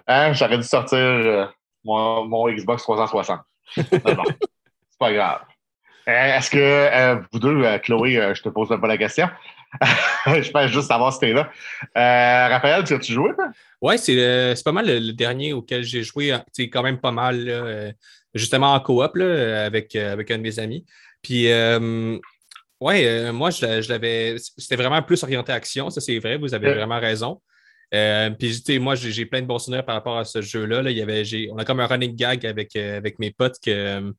Hein, 0.07 0.35
j'aurais 0.35 0.57
dû 0.57 0.63
sortir 0.63 0.99
euh, 0.99 1.45
mon, 1.83 2.25
mon, 2.27 2.49
Xbox 2.49 2.85
360. 2.85 3.41
c'est 3.75 4.01
pas 5.01 5.13
grave. 5.13 5.41
Euh, 6.09 6.39
est-ce 6.39 6.51
que 6.51 6.59
euh, 6.59 7.21
vous 7.33 7.39
deux, 7.39 7.63
euh, 7.63 7.79
Chloé, 7.79 8.33
je 8.35 8.43
te 8.43 8.49
pose 8.49 8.69
pas 8.69 8.87
la 8.87 8.97
question. 8.97 9.29
je 10.27 10.51
pense 10.51 10.71
juste 10.71 10.89
savoir 10.89 11.13
si 11.13 11.19
tu 11.19 11.27
es 11.27 11.33
là. 11.35 11.51
Raphaël, 12.49 12.85
tu 12.85 12.95
as-tu 12.95 13.13
joué? 13.13 13.31
Oui, 13.83 13.99
c'est 13.99 14.65
pas 14.65 14.73
mal 14.73 14.87
le, 14.87 15.13
dernier 15.13 15.53
auquel 15.53 15.85
j'ai 15.85 16.03
joué. 16.03 16.35
C'est 16.53 16.71
quand 16.71 16.83
même 16.83 16.99
pas 16.99 17.13
mal, 17.13 17.95
justement 18.33 18.73
en 18.73 18.81
coop 18.81 19.17
avec, 19.17 19.95
avec 19.95 20.31
un 20.31 20.39
de 20.39 20.43
mes 20.43 20.59
amis. 20.59 20.87
Puis, 21.21 21.49
ouais, 22.81 23.33
moi, 23.33 23.51
je, 23.51 23.89
l'avais. 23.91 24.37
C'était 24.39 24.77
vraiment 24.77 25.03
plus 25.03 25.23
orienté 25.23 25.53
action, 25.53 25.91
ça, 25.91 26.01
c'est 26.01 26.19
vrai, 26.19 26.39
vous 26.39 26.55
avez 26.55 26.73
vraiment 26.73 26.99
raison. 26.99 27.43
puis, 27.91 28.79
moi, 28.79 28.95
j'ai 28.95 29.27
plein 29.27 29.43
de 29.43 29.47
bons 29.47 29.59
souvenirs 29.59 29.85
par 29.85 29.97
rapport 29.97 30.17
à 30.17 30.25
ce 30.25 30.41
jeu-là. 30.41 30.81
Là. 30.81 30.91
Il 30.91 30.97
y 30.97 31.03
avait, 31.03 31.25
on 31.53 31.59
a 31.59 31.67
comme 31.67 31.81
un 31.81 31.87
running 31.87 32.17
gag 32.17 32.47
avec, 32.47 32.75
avec 32.75 33.19
mes 33.19 33.33
potes 33.33 33.57
que 33.63 34.15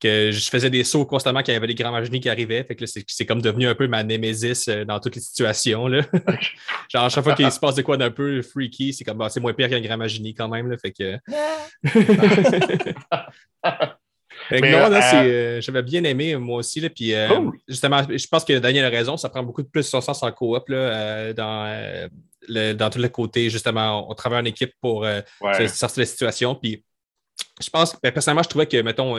que 0.00 0.30
je 0.30 0.48
faisais 0.48 0.70
des 0.70 0.84
sauts 0.84 1.04
constamment 1.04 1.40
quand 1.40 1.48
il 1.48 1.54
y 1.54 1.56
avait 1.56 1.66
des 1.66 1.74
grands 1.74 1.90
magies 1.90 2.20
qui 2.20 2.28
arrivaient. 2.28 2.64
Fait 2.64 2.76
que 2.76 2.84
c'est 2.86 3.26
comme 3.26 3.42
devenu 3.42 3.66
un 3.66 3.74
peu 3.74 3.88
ma 3.88 4.04
némésis 4.04 4.68
euh, 4.68 4.84
dans 4.84 5.00
toutes 5.00 5.16
les 5.16 5.20
situations. 5.20 5.88
Là. 5.88 6.02
Genre, 6.88 7.04
à 7.04 7.08
chaque 7.08 7.24
fois 7.24 7.34
qu'il 7.34 7.50
se 7.50 7.58
passe 7.58 7.74
de 7.74 7.82
quoi 7.82 7.96
d'un 7.96 8.10
peu 8.10 8.40
freaky, 8.42 8.92
c'est 8.92 9.04
comme 9.04 9.18
bah, 9.18 9.28
c'est 9.28 9.40
moins 9.40 9.52
pire 9.52 9.68
qu'un 9.68 9.80
grand 9.80 9.98
quand 9.98 10.48
même. 10.48 10.70
Là, 10.70 10.76
fait 10.78 10.92
que. 10.92 11.18
non, 14.52 14.52
euh, 14.52 15.00
euh, 15.14 15.60
j'avais 15.60 15.82
bien 15.82 16.04
aimé 16.04 16.36
moi 16.36 16.58
aussi. 16.58 16.80
Là, 16.80 16.90
puis, 16.90 17.12
justement, 17.66 18.02
je 18.08 18.26
pense 18.28 18.44
que 18.44 18.56
Daniel 18.58 18.84
a 18.84 18.90
raison, 18.90 19.16
ça 19.16 19.28
prend 19.28 19.42
beaucoup 19.42 19.62
de 19.62 19.68
plus 19.68 19.82
son 19.82 20.00
sens 20.00 20.22
en 20.22 20.30
coop 20.30 20.68
là, 20.68 21.32
dans, 21.32 22.08
le, 22.48 22.72
dans 22.74 22.90
tout 22.90 23.00
le 23.00 23.08
côté. 23.08 23.50
Justement, 23.50 24.08
on 24.08 24.14
travaille 24.14 24.42
en 24.42 24.44
équipe 24.44 24.74
pour 24.80 25.04
sortir 25.66 25.96
de 25.96 26.02
la 26.02 26.06
situation. 26.06 26.54
Puis, 26.54 26.84
je 27.60 27.70
pense, 27.70 27.96
ben, 28.00 28.12
personnellement, 28.12 28.44
je 28.44 28.48
trouvais 28.48 28.66
que, 28.66 28.80
mettons, 28.80 29.16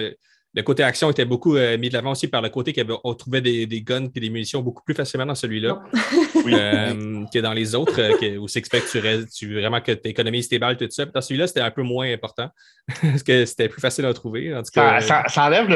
le 0.59 0.63
côté 0.63 0.83
action 0.83 1.09
était 1.09 1.23
beaucoup 1.23 1.55
euh, 1.55 1.77
mis 1.77 1.87
de 1.87 1.93
l'avant 1.93 2.11
aussi 2.11 2.27
par 2.27 2.41
le 2.41 2.49
côté 2.49 2.73
qu'on 2.73 3.13
trouvait 3.13 3.39
des, 3.39 3.81
guns 3.81 4.09
et 4.13 4.19
des 4.19 4.29
munitions 4.29 4.61
beaucoup 4.61 4.83
plus 4.83 4.93
facilement 4.93 5.25
dans 5.25 5.35
celui-là 5.35 5.81
euh, 6.47 7.25
que 7.33 7.39
dans 7.39 7.53
les 7.53 7.75
autres, 7.75 7.99
euh, 8.01 8.37
où 8.37 8.47
c'est 8.49 8.61
que 8.61 9.29
tu, 9.31 9.53
vraiment 9.53 9.79
que 9.79 9.93
tu 9.93 10.09
économises 10.09 10.49
tes 10.49 10.59
balles, 10.59 10.75
tout 10.75 10.85
ça. 10.89 11.05
dans 11.05 11.21
celui-là, 11.21 11.47
c'était 11.47 11.61
un 11.61 11.71
peu 11.71 11.81
moins 11.81 12.11
important 12.11 12.49
parce 13.01 13.23
que 13.23 13.45
c'était 13.45 13.69
plus 13.69 13.79
facile 13.79 14.05
à 14.05 14.13
trouver. 14.13 14.53
En 14.53 14.61
tout 14.61 14.71
cas, 14.73 14.99
ça, 14.99 15.23
enlève 15.37 15.69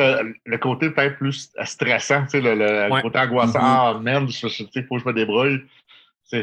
le, 0.46 0.58
côté 0.58 0.90
peut-être 0.90 1.18
plus 1.18 1.50
stressant, 1.63 2.25
le, 2.34 2.56
le 2.56 3.02
côté 3.02 3.20
angoissant. 3.20 3.60
Mm-hmm. 3.60 3.96
Ah, 3.96 4.00
merde, 4.02 4.30
il 4.30 4.84
faut 4.84 4.96
que 4.96 5.02
je 5.02 5.08
me 5.08 5.13
débrouille. 5.13 5.62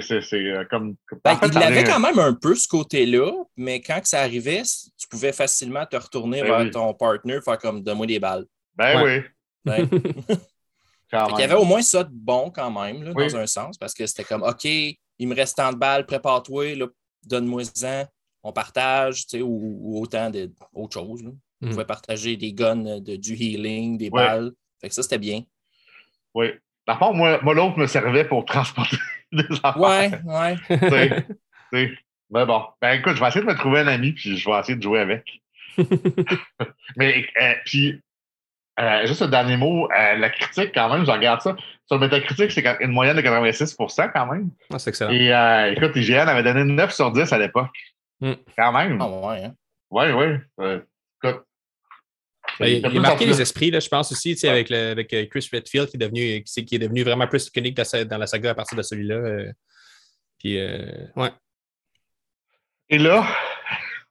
C'est 0.01 0.69
comme. 0.71 0.97
Ben, 1.25 1.39
il 1.43 1.59
avait 1.59 1.85
quand 1.85 1.99
même 1.99 2.19
un 2.19 2.33
peu 2.35 2.55
ce 2.55 2.69
côté-là, 2.69 3.33
mais 3.57 3.81
quand 3.81 4.01
ça 4.05 4.21
arrivait, 4.21 4.63
tu 4.97 5.09
pouvais 5.09 5.33
facilement 5.33 5.85
te 5.87 5.97
retourner 5.97 6.43
ben 6.43 6.49
vers 6.49 6.71
ton 6.71 6.95
partner, 6.95 7.41
faire 7.45 7.59
comme 7.59 7.83
donne-moi 7.83 8.07
des 8.07 8.21
balles. 8.21 8.45
Ben 8.77 9.03
oui. 9.03 9.23
il 11.13 11.39
y 11.39 11.43
avait 11.43 11.55
au 11.55 11.65
moins 11.65 11.83
ça 11.83 12.05
de 12.05 12.11
bon 12.13 12.51
quand 12.51 12.71
même, 12.71 13.03
là, 13.03 13.13
dans 13.13 13.37
un 13.37 13.47
sens, 13.47 13.77
parce 13.77 13.95
que 13.95 14.07
c'était 14.07 14.25
comme 14.25 14.43
OK, 14.43 14.65
il 14.65 15.29
me 15.29 15.35
reste 15.35 15.57
tant 15.57 15.73
de 15.73 15.77
balles, 15.77 16.07
prépare-toi, 16.07 16.77
donne-moi-en, 17.25 18.07
on 18.43 18.53
partage, 18.53 19.27
tu 19.27 19.39
sais, 19.39 19.43
ou, 19.43 20.01
autant 20.01 20.31
d'autres 20.31 20.93
choses. 20.93 21.23
On 21.63 21.67
mhm. 21.67 21.73
pouvait 21.73 21.85
partager 21.85 22.37
des 22.37 22.53
guns, 22.55 23.01
de, 23.01 23.17
du 23.17 23.35
healing, 23.35 23.99
des 23.99 24.09
balles. 24.09 24.53
Fait 24.81 24.89
que 24.89 24.95
ça, 24.95 25.03
c'était 25.03 25.19
bien. 25.19 25.43
Oui. 26.35 26.47
Par 26.91 26.99
contre, 26.99 27.15
moi, 27.15 27.39
moi 27.45 27.55
l'autre 27.55 27.79
me 27.79 27.87
servait 27.87 28.25
pour 28.25 28.45
transporter 28.45 28.97
des 29.33 29.45
affaires. 29.63 29.79
Ouais, 29.79 30.11
ouais. 30.25 31.25
Mais 32.33 32.47
bon, 32.47 32.65
ben 32.83 32.99
écoute, 32.99 33.15
je 33.15 33.21
vais 33.21 33.29
essayer 33.29 33.45
de 33.45 33.49
me 33.49 33.55
trouver 33.55 33.79
un 33.81 33.87
ami, 33.87 34.11
puis 34.11 34.37
je 34.37 34.51
vais 34.51 34.59
essayer 34.59 34.75
de 34.75 34.83
jouer 34.83 34.99
avec. 34.99 35.25
Mais, 36.97 37.27
euh, 37.41 37.55
puis, 37.65 38.01
euh, 38.81 39.07
juste 39.07 39.23
un 39.23 39.29
dernier 39.29 39.57
mot, 39.57 39.89
euh, 39.93 40.17
la 40.17 40.31
critique, 40.31 40.73
quand 40.75 40.93
même, 40.93 41.07
je 41.07 41.13
regarde 41.13 41.43
ça. 41.43 41.55
Sur 41.87 41.99
le 41.99 42.09
métacritique, 42.09 42.51
c'est 42.51 42.65
une 42.81 42.91
moyenne 42.91 43.17
de 43.17 43.23
86% 43.23 44.11
quand 44.13 44.27
même. 44.27 44.51
Ah, 44.73 44.81
c'est 44.81 44.91
excellent. 44.91 45.13
Et 45.13 45.73
écoute, 45.77 45.95
IGN 45.95 46.27
avait 46.27 46.43
donné 46.43 46.65
9 46.65 46.93
sur 46.93 47.13
10 47.13 47.33
à 47.33 47.39
l'époque. 47.39 47.71
Hmm. 48.21 48.33
Quand 48.59 48.73
même. 48.73 49.01
Ah, 49.01 49.09
ouais, 49.09 49.45
hein? 49.45 49.55
Ouais, 49.93 50.13
ouais. 50.13 50.41
écoute, 51.23 51.45
ben, 52.61 52.69
il, 52.69 52.99
a 52.99 53.01
marqué 53.01 53.25
les 53.25 53.41
esprits, 53.41 53.71
là, 53.71 53.81
je 53.81 53.89
pense 53.89 54.13
aussi, 54.13 54.37
avec, 54.47 54.69
le, 54.69 54.91
avec 54.91 55.13
euh, 55.15 55.25
Chris 55.31 55.49
Redfield 55.51 55.89
qui 55.89 55.97
est 55.97 55.99
devenu, 55.99 56.45
qui, 56.45 56.75
est 56.75 56.79
devenu 56.79 57.03
vraiment 57.03 57.27
plus 57.27 57.47
iconique 57.47 57.75
dans 57.75 58.19
la 58.19 58.27
saga 58.27 58.51
à 58.51 58.55
partir 58.55 58.77
de 58.77 58.83
celui-là. 58.83 59.15
Euh. 59.15 59.53
puis, 60.39 60.59
euh, 60.59 61.07
ouais. 61.17 61.31
Et 62.91 62.99
là, 62.99 63.27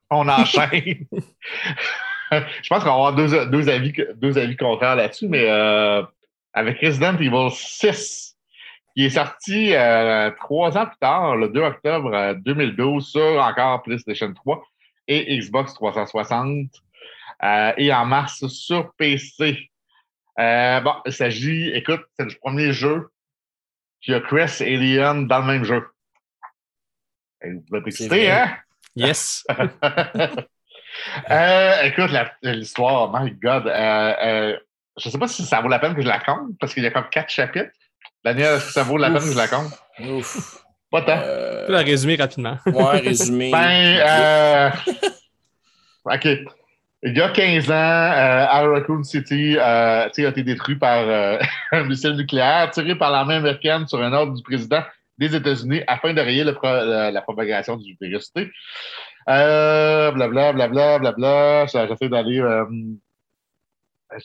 on 0.10 0.28
enchaîne. 0.28 0.72
je 2.32 2.70
pense 2.70 2.84
qu'on 2.84 2.90
va 2.90 3.10
avoir 3.10 3.16
deux, 3.16 3.46
deux, 3.48 3.70
avis, 3.70 3.94
deux 4.16 4.38
avis 4.40 4.58
contraires 4.58 4.96
là-dessus, 4.96 5.28
mais 5.28 5.48
avec 6.54 6.80
Resident 6.82 7.16
Evil 7.18 7.52
6, 7.52 8.36
qui 8.96 9.06
est 9.06 9.10
sorti 9.12 9.74
trois 10.40 10.76
ans 10.76 10.88
plus 10.88 10.98
tard, 11.00 11.36
le 11.36 11.50
2 11.50 11.62
octobre 11.62 12.34
2012, 12.44 13.08
sur 13.08 13.44
encore 13.44 13.84
PlayStation 13.84 14.34
3 14.34 14.64
et 15.08 15.38
Xbox 15.38 15.74
360. 15.76 16.68
Euh, 17.44 17.74
et 17.78 17.94
en 17.94 18.06
mars 18.06 18.46
sur 18.48 18.94
PC. 18.96 19.70
Euh, 20.40 20.80
bon, 20.82 20.94
il 21.06 21.14
s'agit, 21.14 21.70
écoute, 21.70 22.02
c'est 22.18 22.26
le 22.26 22.36
premier 22.42 22.72
jeu 22.72 23.10
qui 24.02 24.14
a 24.14 24.22
Chris 24.22 24.62
et 24.62 24.78
Leon 24.78 25.24
dans 25.24 25.40
le 25.40 25.46
même 25.46 25.64
jeu. 25.64 25.86
Vous 27.42 27.78
êtes 27.78 27.88
excité, 27.88 28.32
hein? 28.32 28.58
Yes. 28.96 29.46
euh, 31.32 31.82
écoute, 31.84 32.12
l'histoire, 32.42 33.12
my 33.14 33.32
God. 33.32 33.68
Euh, 33.68 34.58
je 34.98 35.08
ne 35.08 35.12
sais 35.12 35.18
pas 35.18 35.28
si 35.28 35.44
ça 35.46 35.62
vaut 35.62 35.70
la 35.70 35.80
peine 35.80 35.96
que 35.96 36.02
je 36.02 36.08
la 36.08 36.20
compte, 36.20 36.58
parce 36.60 36.74
qu'il 36.74 36.84
y 36.84 36.88
a 36.88 36.92
comme 36.92 37.10
quatre 37.10 37.30
chapitres. 37.30 37.72
Daniel, 38.24 38.56
est-ce 38.56 38.68
que 38.68 38.72
ça 38.74 38.84
vaut 38.84 38.98
la 38.98 39.10
peine 39.10 39.24
que 39.24 39.32
je 39.32 39.38
la 39.38 39.48
compte? 39.48 39.72
Ouf. 40.00 40.64
Pas 40.92 41.02
tant. 41.04 41.18
Tu 41.18 41.68
peux 41.68 41.74
la 41.74 41.80
résumer 41.80 42.16
rapidement. 42.16 42.58
Ouais, 42.66 43.00
résumer. 43.00 43.52
ben, 43.52 44.74
OK. 46.06 46.28
Il 47.02 47.18
y 47.18 47.22
a 47.22 47.30
15 47.30 47.72
ans, 47.72 47.74
euh, 47.74 48.74
Raccoon 48.74 49.04
City 49.04 49.56
euh, 49.58 50.10
a 50.10 50.10
été 50.10 50.44
détruit 50.44 50.76
par 50.76 51.00
euh, 51.00 51.40
un 51.72 51.84
missile 51.86 52.12
nucléaire 52.12 52.70
tiré 52.72 52.94
par 52.94 53.10
l'armée 53.10 53.36
américaine 53.36 53.88
sur 53.88 54.02
un 54.02 54.12
ordre 54.12 54.34
du 54.34 54.44
président 54.44 54.84
des 55.18 55.34
États-Unis 55.34 55.82
afin 55.88 56.14
de 56.14 56.20
rayer 56.20 56.44
la, 56.44 57.22
propagation 57.22 57.78
du 57.78 57.98
virus. 58.02 58.34
Euh, 59.30 60.12
blabla, 60.12 60.52
blabla, 60.52 61.00
blabla. 61.00 61.66
J'essaie 61.68 62.10
d'aller 62.10 62.40
euh, 62.40 62.66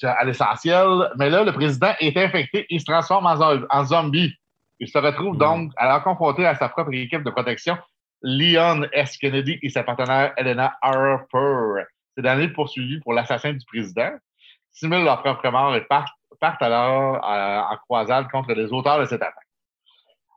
à 0.03 0.25
l'essentiel. 0.25 1.11
Mais 1.17 1.31
là, 1.31 1.45
le 1.45 1.53
président 1.53 1.93
est 2.01 2.17
infecté 2.17 2.67
et 2.71 2.79
se 2.81 2.85
transforme 2.85 3.27
en, 3.27 3.39
en 3.71 3.85
zombie. 3.85 4.35
Il 4.81 4.89
se 4.89 4.99
retrouve 4.99 5.39
donc 5.39 5.71
alors 5.77 6.03
confronté 6.03 6.45
à 6.45 6.57
sa 6.57 6.69
propre 6.69 6.93
équipe 6.93 7.23
de 7.23 7.31
protection, 7.31 7.79
Leon 8.23 8.83
S. 8.93 9.17
Kennedy 9.17 9.61
et 9.63 9.69
sa 9.69 9.85
partenaire 9.85 10.33
Elena 10.37 10.75
Harper. 10.83 11.85
Ces 12.17 12.23
derniers 12.23 12.49
poursuivis 12.49 13.01
pour 13.01 13.13
l'assassin 13.13 13.53
du 13.53 13.65
président 13.67 14.11
simulent 14.73 15.05
leur 15.05 15.23
propre 15.23 15.49
mort 15.51 15.75
et 15.75 15.85
partent, 15.85 16.13
alors 16.61 17.17
euh, 17.25 17.61
en 17.61 17.77
croisade 17.79 18.29
contre 18.31 18.53
les 18.53 18.73
auteurs 18.73 19.01
de 19.01 19.07
cette 19.07 19.23
attaque. 19.23 19.35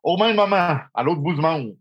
Au 0.03 0.17
même 0.17 0.35
moment, 0.35 0.79
à 0.93 1.03
l'autre 1.03 1.21
bout 1.21 1.33
du 1.33 1.41
monde, 1.41 1.75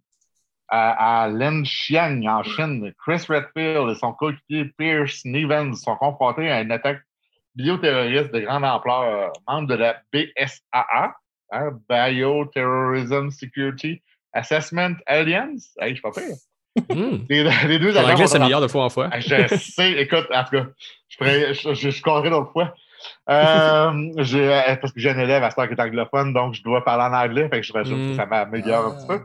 à, 0.68 1.24
à 1.24 1.28
en 1.28 1.64
Chine, 1.64 2.92
Chris 2.98 3.24
Redfield 3.28 3.88
et 3.90 3.94
son 3.94 4.12
coéquipier 4.12 4.64
Pierce 4.76 5.24
Nevens 5.24 5.76
sont 5.76 5.96
confrontés 5.96 6.50
à 6.50 6.60
une 6.60 6.72
attaque 6.72 7.02
bioterroriste 7.54 8.32
de 8.32 8.40
grande 8.40 8.64
ampleur, 8.64 9.32
membre 9.46 9.68
de 9.68 9.74
la 9.74 10.02
BSAA, 10.12 11.14
hein, 11.52 11.70
Bioterrorism 11.88 13.30
Security 13.30 14.02
Assessment 14.32 14.96
Alliance. 15.06 15.72
Pas. 16.02 16.10
Hmm. 16.90 17.24
Les, 17.28 17.78
deux 17.78 17.96
agents. 17.96 18.08
L'anglais, 18.08 18.26
c'est 18.26 18.38
meilleur 18.38 18.60
de 18.60 18.68
fois 18.68 18.84
en 18.84 18.90
fois. 18.90 19.08
Ah, 19.10 19.20
je 19.20 19.46
sais, 19.56 19.92
écoute, 19.92 20.26
en 20.32 20.44
tout 20.44 20.50
cas, 20.50 20.66
je, 21.08 21.16
pourrais, 21.16 21.54
je, 21.54 21.74
je, 21.74 21.90
je 21.90 22.28
d'autres 22.30 22.52
fois. 22.52 22.74
Euh, 23.28 24.12
euh, 24.34 24.76
parce 24.76 24.92
que 24.92 25.00
j'ai 25.00 25.10
un 25.10 25.18
élève 25.18 25.42
à 25.42 25.50
ce 25.50 25.56
qui 25.56 25.72
est 25.72 25.80
anglophone, 25.80 26.32
donc 26.32 26.54
je 26.54 26.62
dois 26.62 26.84
parler 26.84 27.04
en 27.04 27.18
anglais, 27.18 27.48
fait 27.48 27.60
que 27.60 27.66
je 27.66 27.72
rajoute 27.72 28.10
que 28.10 28.16
ça 28.16 28.26
m'améliore 28.26 28.86
un 28.86 28.96
petit 28.96 29.06
peu. 29.06 29.20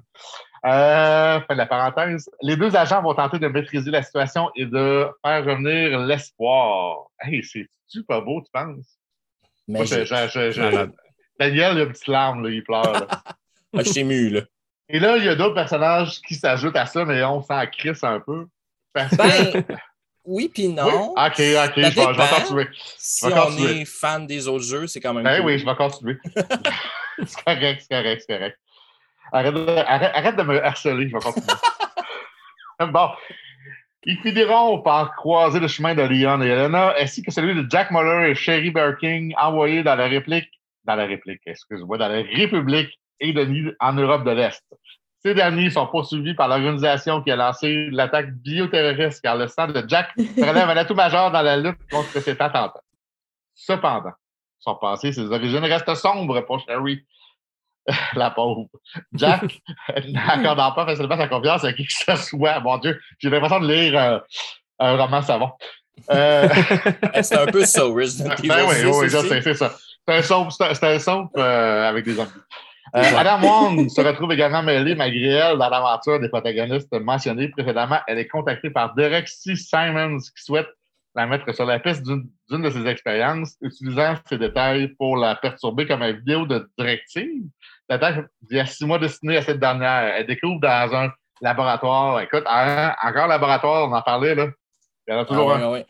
Euh, 0.63 1.39
fin 1.41 1.53
de 1.53 1.57
la 1.57 1.65
parenthèse. 1.65 2.29
Les 2.41 2.55
deux 2.55 2.75
agents 2.75 3.01
vont 3.01 3.15
tenter 3.15 3.39
de 3.39 3.47
maîtriser 3.47 3.89
la 3.89 4.03
situation 4.03 4.49
et 4.55 4.65
de 4.65 5.07
faire 5.25 5.43
revenir 5.43 5.99
l'espoir. 5.99 7.07
Hey, 7.19 7.43
c'est-tu 7.43 8.03
pas 8.03 8.21
beau, 8.21 8.41
tu 8.41 8.51
penses? 8.53 8.99
Moi, 9.67 9.85
je, 9.85 10.03
je, 10.05 10.87
Daniel, 11.39 11.73
il 11.73 11.79
a 11.79 11.83
une 11.83 11.89
petite 11.89 12.07
larme, 12.07 12.43
là, 12.43 12.49
il 12.49 12.63
pleure. 12.63 12.91
Là. 12.93 13.07
Ah, 13.73 13.83
je 13.83 13.89
suis 13.89 14.01
ému, 14.01 14.29
là. 14.31 14.41
Et 14.93 14.99
là, 14.99 15.17
il 15.17 15.23
y 15.23 15.29
a 15.29 15.35
d'autres 15.35 15.55
personnages 15.55 16.19
qui 16.27 16.35
s'ajoutent 16.35 16.75
à 16.75 16.85
ça, 16.85 17.05
mais 17.05 17.23
on 17.23 17.41
s'en 17.41 17.65
crisse 17.65 18.03
un 18.03 18.19
peu. 18.19 18.45
ben, 18.93 19.07
oui, 20.25 20.51
puis 20.53 20.67
non. 20.67 21.11
OK, 21.11 21.15
OK, 21.15 21.39
je 21.39 21.81
vais, 21.81 22.27
continuer. 22.41 22.67
Si 22.97 23.25
on 23.25 23.57
est 23.57 23.85
fan 23.85 24.27
des 24.27 24.47
autres 24.49 24.65
jeux, 24.65 24.87
c'est 24.87 24.99
quand 24.99 25.13
même. 25.13 25.23
Ben 25.23 25.41
oui, 25.43 25.57
je 25.57 25.65
vais 25.65 25.75
continuer. 25.75 26.17
c'est 27.25 27.43
correct, 27.43 27.81
c'est 27.81 27.87
correct, 27.89 28.23
c'est 28.27 28.37
correct. 28.37 28.59
Arrête 29.31 29.53
de, 29.53 29.65
arrête, 29.67 30.35
de 30.35 30.43
me 30.43 30.63
harceler, 30.63 31.07
je 31.07 31.13
vais 31.13 31.21
continuer. 31.21 31.47
bon. 32.91 33.09
Ils 34.03 34.17
finiront 34.17 34.81
par 34.81 35.15
croiser 35.15 35.59
le 35.59 35.67
chemin 35.67 35.93
de 35.93 36.01
Leon 36.01 36.41
et 36.41 36.47
Elena, 36.47 36.95
ainsi 36.99 37.21
que 37.21 37.31
celui 37.31 37.55
de 37.55 37.69
Jack 37.69 37.91
Muller 37.91 38.31
et 38.31 38.35
Sherry 38.35 38.71
Birking, 38.71 39.33
envoyés 39.39 39.83
dans 39.83 39.95
la 39.95 40.07
réplique, 40.07 40.49
dans 40.85 40.95
la 40.95 41.05
réplique, 41.05 41.41
excuse-moi, 41.45 41.97
dans 41.97 42.07
la 42.07 42.23
République 42.23 42.99
et 43.21 43.31
de, 43.31 43.75
en 43.79 43.93
Europe 43.93 44.25
de 44.25 44.31
l'Est. 44.31 44.63
Ces 45.23 45.33
derniers 45.33 45.69
sont 45.69 45.87
poursuivis 45.87 46.33
par 46.33 46.47
l'organisation 46.47 47.21
qui 47.21 47.31
a 47.31 47.35
lancé 47.35 47.87
l'attaque 47.91 48.33
bioterroriste 48.33 49.21
car 49.21 49.37
le 49.37 49.47
sang 49.47 49.67
de 49.67 49.83
Jack 49.87 50.09
relève 50.17 50.69
un 50.69 50.77
atout 50.77 50.95
majeur 50.95 51.31
dans 51.31 51.43
la 51.43 51.57
lutte 51.57 51.77
contre 51.89 52.19
cet 52.19 52.41
attentat. 52.41 52.81
Cependant, 53.53 54.13
son 54.59 54.75
passé, 54.75 55.13
ses 55.13 55.31
origines 55.31 55.63
restent 55.63 55.95
sombres 55.95 56.41
pour 56.41 56.59
Sherry. 56.59 57.05
la 58.15 58.31
pauvre. 58.31 58.67
Jack, 59.13 59.59
n'accordant 60.07 60.71
pas 60.71 60.85
facilement 60.85 61.17
sa 61.17 61.27
confiance 61.27 61.63
à 61.63 61.73
qui 61.73 61.85
que 61.85 61.93
ce 61.93 62.15
soit. 62.15 62.59
Mon 62.59 62.77
Dieu, 62.77 62.99
j'ai 63.19 63.29
l'impression 63.29 63.59
de 63.59 63.71
lire 63.71 63.99
euh, 63.99 64.19
un 64.79 64.97
roman 64.97 65.21
savant. 65.21 65.57
Euh... 66.09 66.47
c'est 67.21 67.37
un 67.37 67.47
peu 67.47 67.65
ça, 67.65 67.83
Resident 67.83 68.33
Evil. 68.35 68.47
Ben 68.47 68.65
oui, 68.67 68.75
oui, 68.85 69.09
c'est 69.09 69.53
ça. 69.53 69.71
C'est 70.07 70.15
un 70.15 70.21
soap, 70.21 70.51
c'est 70.51 70.83
un 70.83 70.99
soap 70.99 71.29
euh, 71.37 71.89
avec 71.89 72.05
des 72.05 72.13
zombies. 72.13 72.31
Euh, 72.93 73.01
Adam 73.17 73.41
Wong 73.41 73.89
se 73.89 74.01
retrouve 74.01 74.33
également 74.33 74.63
mêlée 74.63 74.95
malgré 74.95 75.29
elle 75.29 75.57
dans 75.57 75.69
l'aventure 75.69 76.19
des 76.19 76.27
protagonistes 76.27 76.91
mentionnés 76.91 77.47
précédemment. 77.47 77.99
Elle 78.07 78.19
est 78.19 78.27
contactée 78.27 78.69
par 78.69 78.93
Derek 78.95 79.27
C. 79.29 79.55
Simons 79.55 80.17
qui 80.17 80.43
souhaite 80.43 80.67
la 81.15 81.25
mettre 81.25 81.53
sur 81.53 81.65
la 81.65 81.79
piste 81.79 82.03
d'une 82.03 82.29
de 82.49 82.69
ses 82.69 82.85
expériences, 82.87 83.55
utilisant 83.61 84.15
ces 84.27 84.37
détails 84.37 84.89
pour 84.97 85.17
la 85.17 85.35
perturber 85.35 85.87
comme 85.87 86.01
une 86.01 86.17
vidéo 86.17 86.45
de 86.45 86.69
directive. 86.77 87.43
L'attaque 87.89 88.25
il 88.49 88.57
y 88.57 88.59
a 88.59 88.65
six 88.65 88.85
mois 88.85 88.99
destinée 88.99 89.37
à 89.37 89.41
cette 89.41 89.59
dernière. 89.59 90.15
Elle 90.15 90.27
découvre 90.27 90.59
dans 90.59 90.95
un 90.95 91.11
laboratoire. 91.41 92.21
Écoute, 92.21 92.43
encore 92.45 93.27
laboratoire, 93.27 93.89
on 93.89 93.93
en 93.93 94.01
parlait, 94.01 94.35
là. 94.35 94.47
Il 95.07 95.13
y 95.13 95.17
en 95.17 95.21
a 95.21 95.25
toujours 95.25 95.51
ah 95.51 95.75
un. 95.75 95.83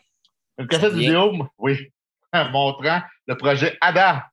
Une 0.58 0.68
cassette 0.68 0.94
vidéo, 0.94 1.48
oui, 1.58 1.92
montrant 2.52 3.02
le 3.28 3.36
projet 3.36 3.78
ADA. 3.82 4.28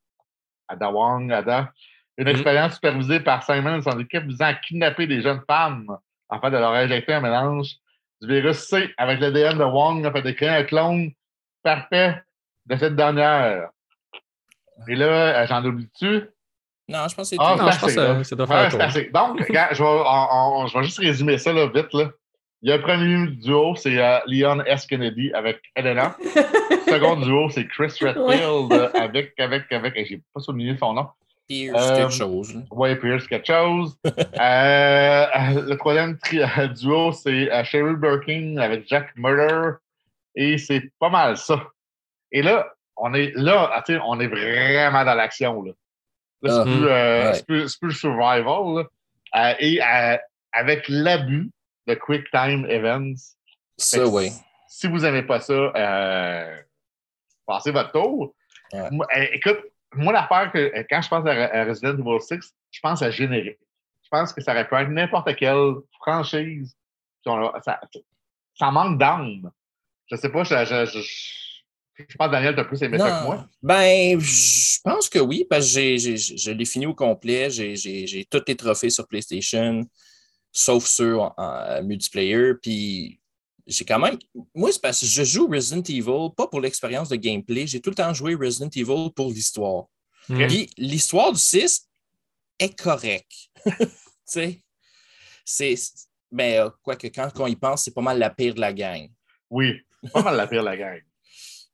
Ada 0.68 0.90
Wong, 0.90 1.32
ADA, 1.32 1.72
une 2.18 2.24
mm-hmm. 2.24 2.30
expérience 2.30 2.74
supervisée 2.74 3.20
par 3.20 3.42
Simon 3.44 3.78
et 3.78 3.82
son 3.82 3.98
équipe 3.98 4.24
visant 4.24 4.46
à 4.46 4.54
kidnapper 4.54 5.06
des 5.06 5.22
jeunes 5.22 5.40
femmes 5.46 5.96
afin 6.28 6.50
de 6.50 6.56
leur 6.56 6.72
injecter 6.72 7.14
un 7.14 7.20
mélange 7.20 7.76
du 8.20 8.28
virus 8.28 8.58
C 8.58 8.92
avec 8.98 9.20
l'ADN 9.20 9.56
de 9.56 9.64
Wong 9.64 10.04
afin 10.04 10.20
de 10.20 10.30
créer 10.32 10.48
un 10.48 10.64
clone 10.64 11.12
parfait 11.62 12.20
de 12.66 12.76
cette 12.76 12.96
dernière. 12.96 13.70
Et 14.88 14.94
là, 14.94 15.42
euh, 15.42 15.46
j'en 15.46 15.64
oublie-tu? 15.64 16.22
Non, 16.88 17.06
je 17.08 17.14
pense 17.14 17.30
que 17.30 17.36
c'est 17.36 17.36
ah, 17.38 17.54
tout. 17.56 17.62
Non, 17.62 17.70
je 17.70 17.78
pense 17.78 17.94
que 17.94 18.22
ça 18.24 18.36
doit 18.36 18.46
faire 18.46 18.94
ouais, 18.94 19.10
Donc, 19.12 19.40
regarde, 19.48 19.74
je, 19.74 19.82
vais, 19.82 20.68
je 20.68 20.78
vais 20.78 20.84
juste 20.84 20.98
résumer 20.98 21.38
ça 21.38 21.52
là, 21.52 21.66
vite. 21.66 21.92
Là. 21.92 22.10
Il 22.62 22.70
y 22.70 22.72
a 22.72 22.76
un 22.76 22.78
premier 22.78 23.28
duo, 23.36 23.76
c'est 23.76 23.98
euh, 23.98 24.18
Leon 24.26 24.60
S. 24.64 24.86
Kennedy 24.86 25.32
avec 25.32 25.60
Elena. 25.76 26.16
le 26.18 26.92
second 26.92 27.16
duo, 27.16 27.48
c'est 27.50 27.66
Chris 27.68 27.92
Redfield 28.00 28.72
euh, 28.72 28.90
avec, 28.94 29.38
avec, 29.38 29.70
avec, 29.70 29.94
j'ai 30.06 30.20
pas 30.34 30.40
souligné 30.40 30.76
son 30.76 30.94
nom. 30.94 31.06
Pierce 31.48 31.92
quelque 31.92 32.12
chose. 32.12 32.54
Oui, 32.70 32.94
Pierce 32.96 33.26
quelque 33.26 33.46
chose. 33.46 33.96
euh, 34.06 35.26
le 35.66 35.74
troisième 35.76 36.18
duo, 36.74 37.12
c'est 37.12 37.64
Cheryl 37.64 37.96
Birkin 37.96 38.58
avec 38.58 38.86
Jack 38.86 39.12
Murder. 39.16 39.76
Et 40.34 40.58
c'est 40.58 40.90
pas 40.98 41.08
mal 41.08 41.36
ça. 41.36 41.66
Et 42.30 42.42
là, 42.42 42.72
on 42.96 43.14
est 43.14 43.32
là, 43.34 43.70
ah, 43.72 43.82
on 44.06 44.20
est 44.20 44.26
vraiment 44.26 45.04
dans 45.04 45.14
l'action. 45.14 45.62
Là. 45.62 45.72
Là, 46.42 46.52
c'est, 46.52 46.60
ah. 46.60 46.64
plus, 46.64 46.88
euh, 46.88 47.32
c'est, 47.32 47.46
plus, 47.46 47.68
c'est 47.68 47.80
plus, 47.80 47.92
survival. 47.92 48.86
Euh, 49.34 49.54
et 49.58 49.80
euh, 49.82 50.16
avec 50.52 50.88
l'abus 50.88 51.50
de 51.86 51.94
Quick 51.94 52.30
Time 52.30 52.66
Events. 52.68 53.34
Ça, 53.76 54.06
oui. 54.06 54.30
Si 54.68 54.86
vous 54.86 54.98
n'aimez 54.98 55.22
pas 55.22 55.40
ça, 55.40 55.72
passez 57.46 57.70
votre 57.70 57.92
tour. 57.92 58.34
écoute, 59.32 59.60
moi, 59.94 60.12
l'affaire 60.12 60.50
que 60.52 60.72
quand 60.90 61.02
je 61.02 61.08
pense 61.08 61.26
à, 61.26 61.64
Resident 61.64 61.98
Evil 61.98 62.20
6, 62.20 62.54
je 62.70 62.80
pense 62.80 63.02
à 63.02 63.10
générique. 63.10 63.58
Je 64.02 64.08
pense 64.10 64.32
que 64.32 64.40
ça 64.40 64.52
aurait 64.52 64.66
pu 64.66 64.74
être 64.74 64.88
n'importe 64.88 65.34
quelle 65.36 65.74
franchise. 66.00 66.74
Ça, 67.24 67.80
ça 68.54 68.70
manque 68.70 68.98
d'âme. 68.98 69.50
Je 70.06 70.16
sais 70.16 70.30
pas, 70.30 70.42
je, 70.44 70.54
je, 70.64 71.00
je, 72.08 72.16
pense 72.16 72.28
que 72.28 72.32
Daniel, 72.32 72.54
tu 72.54 72.60
as 72.60 72.64
plus 72.64 72.82
aimé 72.82 72.98
ça 72.98 73.20
que 73.20 73.26
moi. 73.26 73.46
Ben, 73.62 74.18
je 74.18 74.80
pense 74.82 75.08
que 75.08 75.18
oui, 75.18 75.46
parce 75.48 75.74
que 75.74 75.96
je 75.96 76.50
l'ai 76.50 76.64
fini 76.64 76.86
au 76.86 76.94
complet. 76.94 77.50
J'ai 77.50 78.26
tous 78.30 78.42
les 78.46 78.56
trophées 78.56 78.90
sur 78.90 79.06
PlayStation, 79.06 79.86
sauf 80.50 80.84
sur 80.84 81.34
en, 81.36 81.82
multiplayer. 81.82 82.54
Puis 82.54 83.17
j'ai 83.68 83.84
quand 83.84 83.98
même. 83.98 84.18
Moi, 84.54 84.72
c'est 84.72 84.80
parce 84.80 85.00
que 85.00 85.06
je 85.06 85.22
joue 85.22 85.46
Resident 85.46 85.82
Evil, 85.82 86.30
pas 86.34 86.46
pour 86.46 86.60
l'expérience 86.60 87.10
de 87.10 87.16
gameplay. 87.16 87.66
J'ai 87.66 87.80
tout 87.80 87.90
le 87.90 87.96
temps 87.96 88.12
joué 88.14 88.34
Resident 88.34 88.70
Evil 88.74 89.10
pour 89.14 89.30
l'histoire. 89.30 89.84
Puis 90.26 90.70
l'histoire 90.76 91.32
du 91.32 91.38
6 91.38 91.88
est 92.58 92.78
correcte. 92.78 93.32
tu 93.64 93.86
sais, 94.24 94.60
c'est. 95.44 95.74
Ben, 96.30 96.66
euh, 96.66 96.70
quoique, 96.82 97.06
quand 97.06 97.30
on 97.40 97.46
y 97.46 97.56
pense, 97.56 97.84
c'est 97.84 97.94
pas 97.94 98.02
mal 98.02 98.18
la 98.18 98.28
pire 98.28 98.54
de 98.54 98.60
la 98.60 98.72
gang. 98.72 99.08
Oui, 99.48 99.80
pas 100.12 100.22
mal 100.22 100.36
la 100.36 100.46
pire, 100.46 100.62
la 100.62 100.76
gang. 100.76 101.00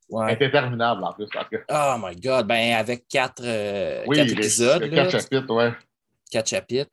Ouais. 0.08 0.32
Elle 0.32 0.42
est 0.42 0.46
interminable 0.46 1.02
en 1.02 1.12
plus. 1.12 1.26
Parce 1.32 1.48
que... 1.48 1.56
Oh 1.68 1.96
my 1.98 2.14
God. 2.14 2.46
Ben, 2.46 2.74
avec 2.74 3.08
quatre, 3.08 3.42
euh, 3.44 4.04
quatre 4.04 4.30
épisodes. 4.30 4.90
quatre 4.90 5.10
chapitres, 5.10 5.54
ouais. 5.54 5.72
Quatre 6.30 6.48
chapitres. 6.48 6.90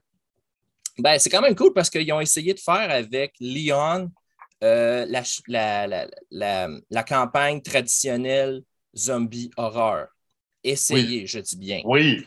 Ben, 0.97 1.19
c'est 1.19 1.29
quand 1.29 1.41
même 1.41 1.55
cool 1.55 1.73
parce 1.73 1.89
qu'ils 1.89 2.11
ont 2.13 2.21
essayé 2.21 2.53
de 2.53 2.59
faire 2.59 2.89
avec 2.89 3.35
Leon 3.39 4.09
euh, 4.63 5.05
la, 5.07 5.23
la, 5.47 6.07
la, 6.29 6.69
la, 6.89 7.03
campagne 7.03 7.61
traditionnelle 7.61 8.63
zombie 8.95 9.51
horreur. 9.57 10.07
Essayez, 10.63 11.25
je 11.25 11.39
dis 11.39 11.57
bien. 11.57 11.81
Oui. 11.85 12.25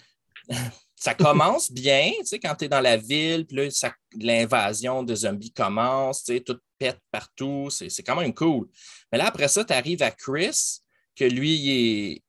ça 1.04 1.14
commence 1.14 1.70
bien, 1.72 2.12
tu 2.20 2.26
sais, 2.26 2.38
quand 2.38 2.54
tu 2.54 2.64
es 2.64 2.68
dans 2.68 2.80
la 2.80 2.96
ville, 2.96 3.46
puis 3.46 3.56
là, 3.56 3.92
l'invasion 4.18 5.02
de 5.02 5.14
zombies 5.14 5.52
commence, 5.52 6.24
tu 6.24 6.34
sais, 6.34 6.40
tout 6.40 6.58
pète 6.78 6.98
partout, 7.10 7.68
c'est 7.70 8.02
quand 8.02 8.16
même 8.16 8.34
cool. 8.34 8.68
Mais 9.12 9.18
là, 9.18 9.26
après 9.26 9.48
ça, 9.48 9.64
tu 9.64 9.72
arrives 9.72 10.02
à 10.02 10.10
Chris, 10.10 10.80
que 11.14 11.24
lui, 11.24 11.54
il 11.56 11.70
est, 11.70 12.22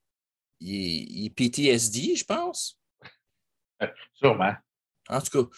il 0.60 1.26
est, 1.26 1.30
PTSD, 1.30 2.16
je 2.16 2.26
pense. 2.26 2.78
Sûrement. 4.14 4.54
En 5.10 5.22
tout 5.22 5.44
cas. 5.44 5.50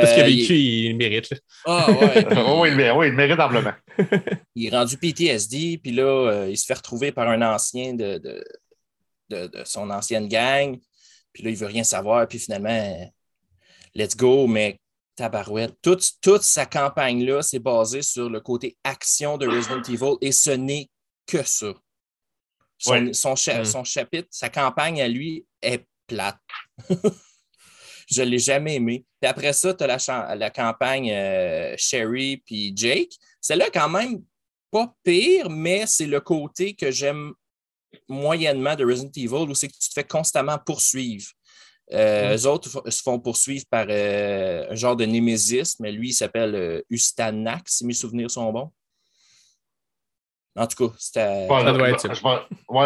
Parce 0.00 0.12
qu'il 0.14 0.22
a 0.22 0.26
vécu, 0.26 0.54
il... 0.54 0.96
mérite. 0.96 1.32
Ah, 1.64 1.90
ouais. 1.90 2.26
oui, 2.60 2.68
il, 2.70 2.76
mérite, 2.76 2.96
oui, 2.96 3.06
il 3.08 3.12
mérite 3.12 3.38
amplement. 3.38 3.72
il 4.54 4.66
est 4.66 4.76
rendu 4.76 4.96
PTSD, 4.96 5.78
puis 5.78 5.92
là, 5.92 6.02
euh, 6.02 6.50
il 6.50 6.56
se 6.56 6.66
fait 6.66 6.74
retrouver 6.74 7.12
par 7.12 7.28
un 7.28 7.40
ancien 7.42 7.94
de, 7.94 8.18
de, 8.18 9.46
de 9.46 9.62
son 9.64 9.90
ancienne 9.90 10.28
gang. 10.28 10.76
Puis 11.32 11.44
là, 11.44 11.50
il 11.50 11.56
veut 11.56 11.66
rien 11.66 11.84
savoir. 11.84 12.26
Puis 12.26 12.38
finalement, 12.38 13.12
let's 13.94 14.16
go. 14.16 14.46
Mais 14.46 14.80
tabarouette, 15.14 15.76
toute, 15.82 16.02
toute 16.20 16.42
sa 16.42 16.66
campagne-là, 16.66 17.42
c'est 17.42 17.58
basé 17.58 18.02
sur 18.02 18.30
le 18.30 18.40
côté 18.40 18.76
action 18.84 19.36
de 19.36 19.46
Resident 19.46 19.82
Evil 19.82 20.16
et 20.20 20.32
ce 20.32 20.50
n'est 20.50 20.88
que 21.26 21.42
ça. 21.44 21.74
Son, 22.78 23.00
mm. 23.02 23.12
son, 23.12 23.84
chapitre, 23.84 24.28
sa 24.30 24.48
campagne 24.48 25.02
à 25.02 25.08
lui 25.08 25.46
est 25.60 25.86
plate. 26.06 26.38
Je 28.10 28.22
ne 28.22 28.28
l'ai 28.28 28.38
jamais 28.38 28.76
aimé. 28.76 29.04
Puis 29.20 29.28
après 29.28 29.52
ça, 29.52 29.72
tu 29.74 29.84
as 29.84 30.34
la, 30.34 30.50
campagne 30.50 31.10
euh, 31.12 31.74
Sherry 31.76 32.38
puis 32.38 32.72
Jake. 32.74 33.12
Celle-là, 33.40 33.66
quand 33.72 33.88
même, 33.88 34.22
pas 34.70 34.92
pire, 35.04 35.48
mais 35.50 35.86
c'est 35.86 36.06
le 36.06 36.20
côté 36.20 36.74
que 36.74 36.90
j'aime 36.90 37.32
moyennement 38.08 38.76
de 38.76 38.84
Resident 38.84 39.10
Evil 39.16 39.50
où 39.50 39.54
c'est 39.54 39.68
que 39.68 39.72
tu 39.72 39.88
te 39.88 39.94
fais 39.94 40.04
constamment 40.04 40.58
poursuivre. 40.58 41.26
Euh, 41.92 42.38
mm. 42.38 42.46
autres 42.46 42.90
se 42.90 43.02
font 43.02 43.18
poursuivre 43.18 43.64
par 43.68 43.86
euh, 43.88 44.70
un 44.70 44.74
genre 44.74 44.94
de 44.94 45.04
némésis, 45.04 45.80
mais 45.80 45.90
lui, 45.90 46.10
il 46.10 46.12
s'appelle 46.12 46.54
euh, 46.54 46.82
Ustanax, 46.88 47.78
si 47.78 47.86
mes 47.86 47.94
souvenirs 47.94 48.30
sont 48.30 48.52
bons. 48.52 48.70
En 50.56 50.66
tout 50.66 50.88
cas, 50.88 50.94
c'était. 50.98 51.48
Ouais, 51.48 51.64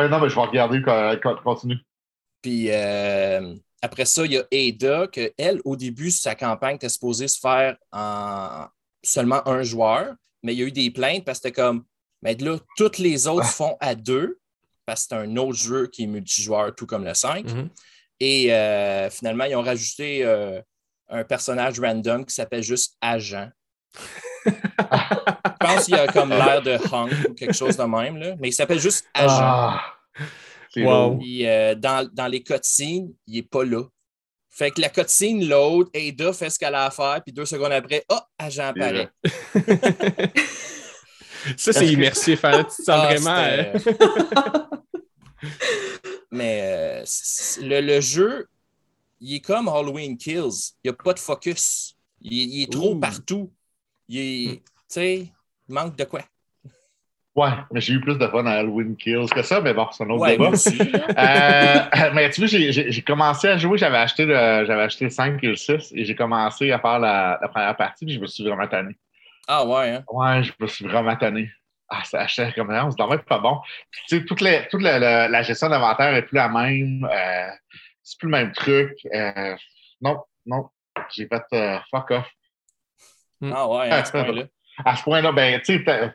non, 0.09 0.21
mais 0.21 0.29
je 0.29 0.35
vais 0.35 0.41
regarder 0.41 0.81
quand, 0.83 1.43
continue. 1.43 1.79
Puis 2.41 2.69
après 3.85 4.07
ça, 4.07 4.25
il 4.25 4.33
y 4.33 4.39
a 4.39 4.45
Ada, 4.51 5.09
que 5.09 5.31
elle, 5.37 5.61
au 5.67 5.77
début, 5.77 6.11
sa 6.11 6.35
campagne 6.35 6.77
était 6.77 6.89
supposée 6.89 7.29
se 7.29 7.39
faire 7.39 7.77
en 7.93 8.67
seulement 9.03 9.47
un 9.47 9.63
joueur, 9.63 10.15
mais 10.43 10.55
il 10.55 10.59
y 10.59 10.63
a 10.63 10.67
eu 10.67 10.73
des 10.73 10.91
plaintes 10.91 11.27
parce 11.27 11.39
que 11.39 11.49
c'était 11.49 11.61
comme, 11.61 11.85
mais 12.23 12.35
là, 12.37 12.57
toutes 12.79 12.97
les 12.97 13.27
autres 13.27 13.45
ah. 13.45 13.53
font 13.53 13.77
à 13.81 13.95
deux 13.95 14.39
parce 14.87 15.03
que 15.03 15.09
c'est 15.11 15.15
un 15.17 15.37
autre 15.37 15.59
jeu 15.59 15.87
qui 15.89 16.05
est 16.05 16.07
multijoueur, 16.07 16.75
tout 16.75 16.87
comme 16.87 17.05
le 17.05 17.13
5. 17.13 17.45
Mm-hmm. 17.45 17.69
Et 18.21 18.55
euh, 18.55 19.11
finalement, 19.11 19.45
ils 19.45 19.55
ont 19.55 19.63
rajouté 19.63 20.25
euh, 20.25 20.63
un 21.11 21.25
personnage 21.25 21.79
random 21.79 22.25
qui 22.25 22.35
s'appelle 22.35 22.63
juste 22.63 22.97
Agent. 23.03 23.51
Je 24.47 24.51
pense 25.61 25.85
qu'il 25.85 25.95
a 25.95 26.07
comme 26.07 26.31
l'air 26.31 26.63
de 26.63 26.79
Hunk 26.91 27.11
ou 27.29 27.35
quelque 27.35 27.55
chose 27.55 27.77
de 27.77 27.85
même, 27.85 28.17
là. 28.17 28.35
mais 28.39 28.49
il 28.49 28.53
s'appelle 28.53 28.81
juste 28.81 29.07
Agent. 29.13 29.41
Ah, 29.41 29.95
wow. 30.77 31.21
Euh, 31.23 31.75
dans, 31.75 32.09
dans, 32.13 32.27
les 32.27 32.43
cutscenes, 32.43 33.13
il 33.27 33.35
n'est 33.35 33.43
pas 33.43 33.65
là. 33.65 33.83
Fait 34.51 34.71
que 34.71 34.81
la 34.81 34.89
cutscene 34.89 35.49
l'autre, 35.49 35.91
Ada 35.95 36.33
fait 36.33 36.51
ce 36.51 36.59
qu'elle 36.59 36.75
a 36.75 36.87
à 36.87 36.91
faire, 36.91 37.21
puis 37.25 37.33
deux 37.33 37.45
secondes 37.45 37.73
après, 37.73 38.05
oh, 38.09 38.19
Agent 38.39 38.69
apparaît. 38.69 39.11
Ça, 41.57 41.73
c'est 41.73 41.93
immersif. 41.93 42.45
Hein? 42.45 42.65
Tu 42.65 42.83
sens 42.83 42.89
ah, 42.89 43.07
vraiment. 43.07 43.31
Hein? 43.31 43.73
Mais 46.31 46.61
euh, 46.63 47.05
le, 47.61 48.01
jeu, 48.01 48.49
il 49.21 49.35
est 49.35 49.41
comme 49.41 49.69
Halloween 49.69 50.17
Kills. 50.17 50.73
Il 50.83 50.91
n'y 50.91 50.91
a 50.91 50.95
pas 50.95 51.13
de 51.13 51.19
focus. 51.19 51.97
Il, 52.21 52.63
est 52.63 52.73
trop 52.73 52.97
partout. 52.97 53.53
Il, 54.09 54.61
il 54.97 55.33
manque 55.69 55.97
de 55.97 56.05
quoi. 56.05 56.23
Ouais, 57.37 57.51
mais 57.73 57.81
j'ai 57.81 57.95
eu 57.95 58.01
plus 58.01 58.17
de 58.17 58.27
fun 58.29 58.47
à 58.47 58.53
Halloween 58.53 58.97
Kills 58.97 59.29
que 59.29 59.43
ça, 59.43 59.61
mais 59.61 59.75
bon, 59.75 59.89
c'est 59.91 60.05
un 60.05 60.11
autre 60.11 60.25
débat. 60.25 60.51
euh, 60.51 62.11
mais 62.15 62.31
tu 62.31 62.41
vois, 62.41 62.47
j'ai 62.49 63.03
commencé 63.03 63.49
à 63.49 63.57
jouer, 63.57 63.77
j'avais 63.77 63.97
acheté, 63.97 64.25
le, 64.25 64.37
acheté 64.37 65.07
le 65.07 65.11
5 65.11 65.43
et 65.43 65.49
le 65.49 65.57
6 65.57 65.93
et 65.97 66.05
j'ai 66.05 66.15
commencé 66.15 66.71
à 66.71 66.79
faire 66.79 67.01
la, 67.01 67.39
la 67.43 67.49
première 67.49 67.77
partie, 67.77 68.05
puis 68.05 68.15
je 68.15 68.21
me 68.21 68.27
suis 68.29 68.45
vraiment 68.45 68.69
tanné. 68.69 68.97
Ah 69.49 69.67
ouais, 69.67 69.91
hein? 69.91 70.05
Ouais, 70.09 70.45
je 70.45 70.53
me 70.61 70.67
suis 70.69 70.87
vraiment 70.87 71.17
tanné. 71.17 71.51
Ah, 71.89 72.03
ça 72.05 72.27
comme 72.53 72.71
ça, 72.71 72.89
c'est 72.91 73.03
vraiment 73.03 73.23
pas 73.23 73.39
bon. 73.39 73.61
Tu 74.09 74.19
sais, 74.19 74.25
toute, 74.25 74.41
les, 74.41 74.67
toute 74.71 74.83
la, 74.83 75.29
la, 75.29 75.43
gestion 75.43 75.69
d'inventaire 75.69 76.13
n'est 76.13 76.23
plus 76.23 76.37
la 76.37 76.49
même. 76.49 77.05
Euh, 77.11 77.51
c'est 78.03 78.19
plus 78.19 78.27
le 78.27 78.33
même 78.33 78.53
truc. 78.53 78.93
Euh, 79.13 79.55
non, 80.01 80.23
non. 80.47 80.69
J'ai 81.11 81.27
fait 81.27 81.43
euh, 81.53 81.79
fuck 81.91 82.11
off. 82.13 82.31
Ah 83.43 83.69
ouais, 83.69 83.91
à 83.91 84.05
ce 84.05 84.13
point-là. 84.13 84.45
À 84.85 84.97
ce 84.97 85.03
point-là, 85.03 85.33
ben, 85.33 85.61
tu 85.61 85.85
sais, 85.85 86.13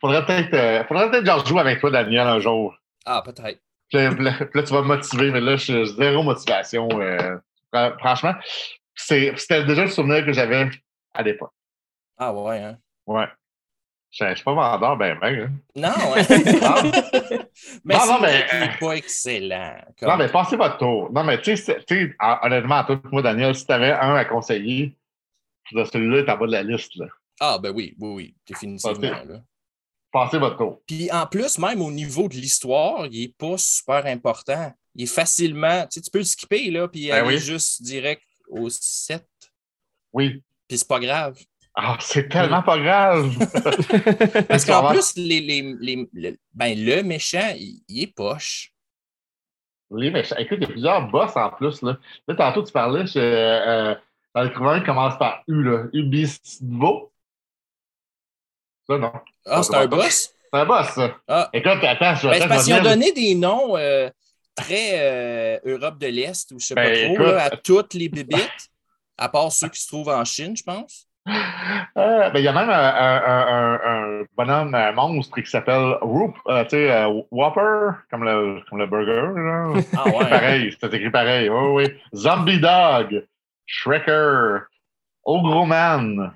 faudrait 0.00 0.24
peut-être 0.24 0.54
euh, 0.54 0.84
faudrait 0.84 1.10
peut-être 1.10 1.26
genre 1.26 1.46
jouer 1.46 1.60
avec 1.60 1.80
toi, 1.80 1.90
Daniel, 1.90 2.26
un 2.26 2.40
jour. 2.40 2.74
Ah, 3.04 3.22
peut-être. 3.24 3.60
Là, 3.92 4.10
là, 4.10 4.62
tu 4.62 4.72
vas 4.72 4.82
me 4.82 4.86
motiver, 4.86 5.30
mais 5.30 5.40
là, 5.40 5.56
je 5.56 5.64
suis 5.64 5.86
zéro 5.96 6.22
motivation. 6.22 6.88
franchement, 7.98 8.34
c'était 8.94 9.64
déjà 9.64 9.82
le 9.82 9.90
souvenir 9.90 10.24
que 10.24 10.32
j'avais 10.32 10.70
à 11.14 11.22
l'époque. 11.22 11.52
Ah 12.16 12.32
ouais, 12.32 12.58
hein? 12.58 12.78
Ouais. 13.06 13.26
Je 14.12 14.24
ne 14.24 14.34
suis 14.34 14.44
pas 14.44 14.52
vendeur, 14.52 14.96
ben, 14.98 15.18
ben. 15.18 15.40
Hein. 15.40 15.50
Non, 15.74 15.88
mais 17.84 17.94
non, 17.94 18.06
non, 18.06 18.20
mais. 18.20 18.44
pas 18.78 18.92
excellent. 18.92 19.76
Non, 20.02 20.16
mais 20.18 20.28
passez 20.28 20.56
votre 20.56 20.76
tour. 20.76 21.10
Non, 21.10 21.24
mais 21.24 21.40
tu 21.40 21.56
sais, 21.56 21.78
honnêtement, 22.42 22.76
à 22.76 22.84
toi 22.84 23.00
moi, 23.10 23.22
Daniel, 23.22 23.54
si 23.54 23.64
tu 23.64 23.72
avais 23.72 23.92
un 23.92 24.14
à 24.14 24.26
conseiller, 24.26 24.94
celui-là 25.72 26.18
est 26.18 26.30
en 26.30 26.36
bas 26.36 26.46
de 26.46 26.52
la 26.52 26.62
liste. 26.62 26.94
Là. 26.96 27.06
Ah, 27.40 27.58
ben 27.58 27.70
oui, 27.70 27.94
oui, 27.98 28.10
oui, 28.14 28.34
définitivement. 28.46 28.94
Passez, 29.00 29.28
là. 29.28 29.42
passez 30.12 30.38
votre 30.38 30.56
tour. 30.56 30.82
Puis 30.86 31.10
en 31.10 31.26
plus, 31.26 31.58
même 31.58 31.80
au 31.82 31.90
niveau 31.90 32.28
de 32.28 32.34
l'histoire, 32.34 33.06
il 33.06 33.20
n'est 33.22 33.34
pas 33.36 33.56
super 33.58 34.06
important. 34.06 34.72
il 34.94 35.04
est 35.04 35.06
facilement. 35.06 35.82
Tu, 35.84 35.88
sais, 35.94 36.00
tu 36.02 36.10
peux 36.10 36.18
le 36.18 36.24
skipper, 36.24 36.70
là, 36.70 36.86
puis 36.88 37.08
Ben 37.08 37.24
aller 37.24 37.36
oui. 37.36 37.38
juste 37.40 37.82
direct 37.82 38.22
au 38.48 38.68
7. 38.68 39.26
Oui. 40.12 40.42
Puis 40.68 40.78
c'est 40.78 40.88
pas 40.88 41.00
grave. 41.00 41.36
Ah, 41.74 41.96
c'est 42.00 42.28
tellement 42.28 42.62
pas 42.62 42.78
grave. 42.78 43.34
Parce 44.48 44.64
qu'en 44.66 44.90
plus, 44.90 45.14
les, 45.16 45.40
les, 45.40 45.74
les- 45.80 46.08
le, 46.12 46.36
ben, 46.52 46.78
le 46.78 47.02
méchant, 47.02 47.52
il, 47.56 47.82
il 47.88 48.02
est 48.02 48.14
poche. 48.14 48.72
Oui, 49.88 50.10
mais 50.10 50.22
écoute, 50.38 50.58
il 50.58 50.62
y 50.62 50.64
a 50.64 50.68
plusieurs 50.68 51.10
boss 51.10 51.36
en 51.36 51.50
plus. 51.50 51.82
Là, 51.82 51.98
là 52.26 52.34
tantôt, 52.34 52.62
tu 52.62 52.72
parlais 52.72 53.06
je, 53.06 53.18
euh, 53.18 53.94
dans 54.34 54.42
le 54.42 54.84
commence 54.84 55.18
par 55.18 55.42
U, 55.48 55.62
là. 55.62 55.84
Ubistivo. 55.92 57.11
Ça, 58.88 58.98
non. 58.98 59.12
Ah, 59.46 59.62
c'est 59.62 59.74
un 59.76 59.86
boss? 59.86 60.34
C'est 60.52 60.60
un 60.60 60.64
boss, 60.66 60.88
ça. 60.90 61.16
Ah. 61.28 61.48
Écoute, 61.52 61.82
attends, 61.82 62.14
je 62.16 62.28
Ben, 62.28 62.34
attends, 62.36 62.48
parce 62.48 62.64
qu'ils 62.64 62.74
ont 62.74 62.82
donné 62.82 63.12
des 63.12 63.34
noms 63.34 63.76
euh, 63.76 64.10
très 64.54 64.98
euh, 65.00 65.58
Europe 65.64 65.98
de 65.98 66.08
l'Est 66.08 66.50
ou 66.52 66.58
je 66.58 66.66
sais 66.66 66.74
pas 66.74 66.84
Ben, 66.84 67.14
trop, 67.14 67.14
écoute. 67.24 67.34
là, 67.34 67.44
à 67.44 67.50
toutes 67.56 67.94
les 67.94 68.08
bébites, 68.08 68.68
à 69.16 69.28
part 69.28 69.50
ceux 69.52 69.68
qui 69.68 69.80
se 69.80 69.88
trouvent 69.88 70.08
en 70.10 70.24
Chine, 70.24 70.56
je 70.56 70.62
pense. 70.64 71.06
Euh, 71.96 72.30
ben, 72.30 72.38
il 72.40 72.42
y 72.44 72.48
a 72.48 72.52
même 72.52 72.68
un, 72.68 72.72
un- 72.72 73.22
un- 73.24 73.80
un- 73.84 74.24
bonhomme 74.36 74.74
un 74.74 74.90
monstre 74.92 75.40
qui 75.40 75.48
s'appelle 75.48 75.96
Whoop, 76.02 76.34
euh, 76.48 76.64
tu 76.64 76.70
sais, 76.70 76.90
euh, 76.90 77.22
Whopper, 77.30 77.96
comme 78.10 78.24
le, 78.24 78.60
comme 78.68 78.78
le 78.80 78.86
burger. 78.86 79.30
Là. 79.36 79.80
Ah 79.96 80.08
ouais. 80.08 80.28
pareil, 80.28 80.76
c'est 80.80 80.92
écrit 80.92 81.10
pareil. 81.10 81.48
Oui. 81.48 81.84
Zombie 82.12 82.58
Dog, 82.58 83.24
Shrekker, 83.66 84.64
Ogroman. 85.24 86.32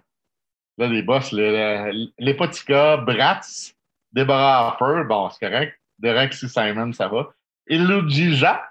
Là, 0.78 0.88
les 0.88 1.02
boss, 1.02 1.32
les, 1.32 1.50
les, 1.92 2.08
les 2.18 2.34
Potica, 2.34 2.98
Bratz, 2.98 3.74
Deborah 4.12 4.66
Harper, 4.68 5.04
bon, 5.08 5.30
c'est 5.30 5.48
correct. 5.48 5.74
Derek 5.98 6.34
C. 6.34 6.48
Simon, 6.48 6.92
ça 6.92 7.08
va. 7.08 7.28
Ilujija, 7.68 8.62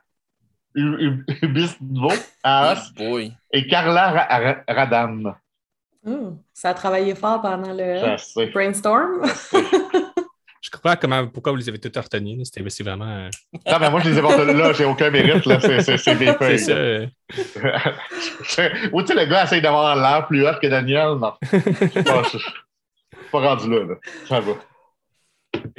Ubistvo, 0.76 2.12
Aas, 2.44 2.92
Oh 3.00 3.20
et 3.52 3.68
Carla 3.68 4.12
Ra- 4.12 4.40
Ra- 4.40 4.64
Radam. 4.68 5.36
Oh, 6.08 6.38
ça 6.54 6.70
a 6.70 6.74
travaillé 6.76 7.16
fort 7.16 7.42
pendant 7.42 7.74
le 7.74 8.52
brainstorm. 8.52 9.24
Je 10.66 10.72
comprends 10.72 10.96
comment, 10.96 11.28
pourquoi 11.28 11.52
vous 11.52 11.60
les 11.60 11.70
avez 11.70 11.78
tous 11.78 11.96
retenus. 12.00 12.40
là? 12.40 12.44
C'était 12.46 12.68
c'est 12.72 12.84
vraiment. 12.84 13.06
euh, 13.06 13.30
Non, 13.68 13.78
mais 13.80 13.90
moi, 13.92 14.00
je 14.00 14.10
les 14.10 14.18
ai 14.18 14.22
pas 14.24 14.44
là, 14.44 14.74
j'ai 14.74 14.86
aucun 14.86 15.12
mérite, 15.12 15.46
là. 15.46 15.60
C'est- 15.60 15.82
C'est 15.82 15.98
c'est 16.00 16.16
des 16.16 16.26
C'est 16.26 16.38
feuilles. 16.40 16.60
ça. 16.60 16.72
euh, 16.72 17.06
Ou 18.92 19.02
tu 19.04 19.08
sais, 19.10 19.14
le 19.14 19.26
gars 19.30 19.44
essaye 19.44 19.62
d'avoir 19.62 19.96
l'air 19.96 20.26
plus 20.28 20.44
hot 20.48 20.54
que 20.60 20.66
Daniel. 20.68 21.18
Non. 21.20 21.34
Pas, 21.52 22.24
je 22.24 22.38
suis 22.40 22.52
pas 23.32 23.40
rendu 23.42 23.70
là, 23.70 23.84
là. 23.86 23.96
Ça 24.28 24.40
va. 24.40 24.54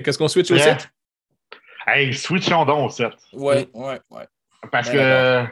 Qu'est-ce 0.05 0.19
qu'on 0.19 0.29
switch 0.29 0.51
au 0.53 0.55
Yeah. 0.57 0.79
7? 0.79 0.89
Hey, 1.87 2.15
switchons 2.15 2.65
donc 2.65 2.87
au 2.87 2.91
7. 2.91 3.13
Ouais, 3.33 3.69
ouais, 3.75 4.01
ouais. 4.11 4.27
Parce 4.71 4.91
Ben, 4.91 5.47
que. 5.47 5.51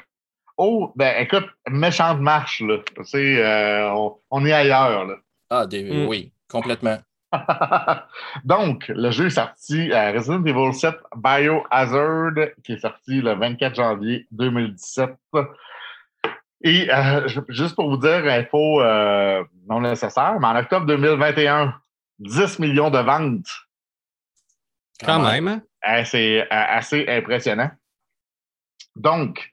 Oh, 0.56 0.92
ben 0.94 1.14
écoute, 1.20 1.46
méchante 1.68 2.20
marche, 2.20 2.60
là. 2.60 2.76
Tu 2.96 3.04
sais, 3.04 3.42
euh, 3.44 3.90
on, 3.92 4.16
on 4.30 4.46
est 4.46 4.52
ailleurs, 4.52 5.06
là. 5.06 5.14
Ah, 5.50 5.66
des- 5.66 5.82
Mm. 5.82 6.06
oui, 6.06 6.32
complètement. 6.48 6.98
Donc, 8.44 8.86
le 8.88 9.10
jeu 9.10 9.26
est 9.26 9.30
sorti 9.30 9.92
à 9.92 10.12
Resident 10.12 10.44
Evil 10.44 10.72
7 10.74 10.94
Biohazard, 11.16 12.32
qui 12.62 12.72
est 12.74 12.78
sorti 12.78 13.20
le 13.20 13.34
24 13.34 13.74
janvier 13.74 14.26
2017. 14.30 15.10
Et 16.62 16.90
euh, 16.90 17.28
je- 17.28 17.40
juste 17.48 17.74
pour 17.74 17.90
vous 17.90 17.98
dire, 17.98 18.24
info 18.26 18.80
euh, 18.80 19.44
non 19.68 19.80
nécessaire, 19.80 20.38
mais 20.40 20.46
en 20.46 20.56
octobre 20.56 20.86
2021, 20.86 21.74
10 22.18 22.58
millions 22.58 22.90
de 22.90 22.98
ventes. 22.98 23.46
Quand 25.04 25.18
même. 25.20 25.48
hein? 25.48 25.62
Euh, 25.86 26.04
C'est 26.04 26.40
euh, 26.42 26.46
assez 26.50 27.04
impressionnant. 27.08 27.70
Donc, 28.96 29.52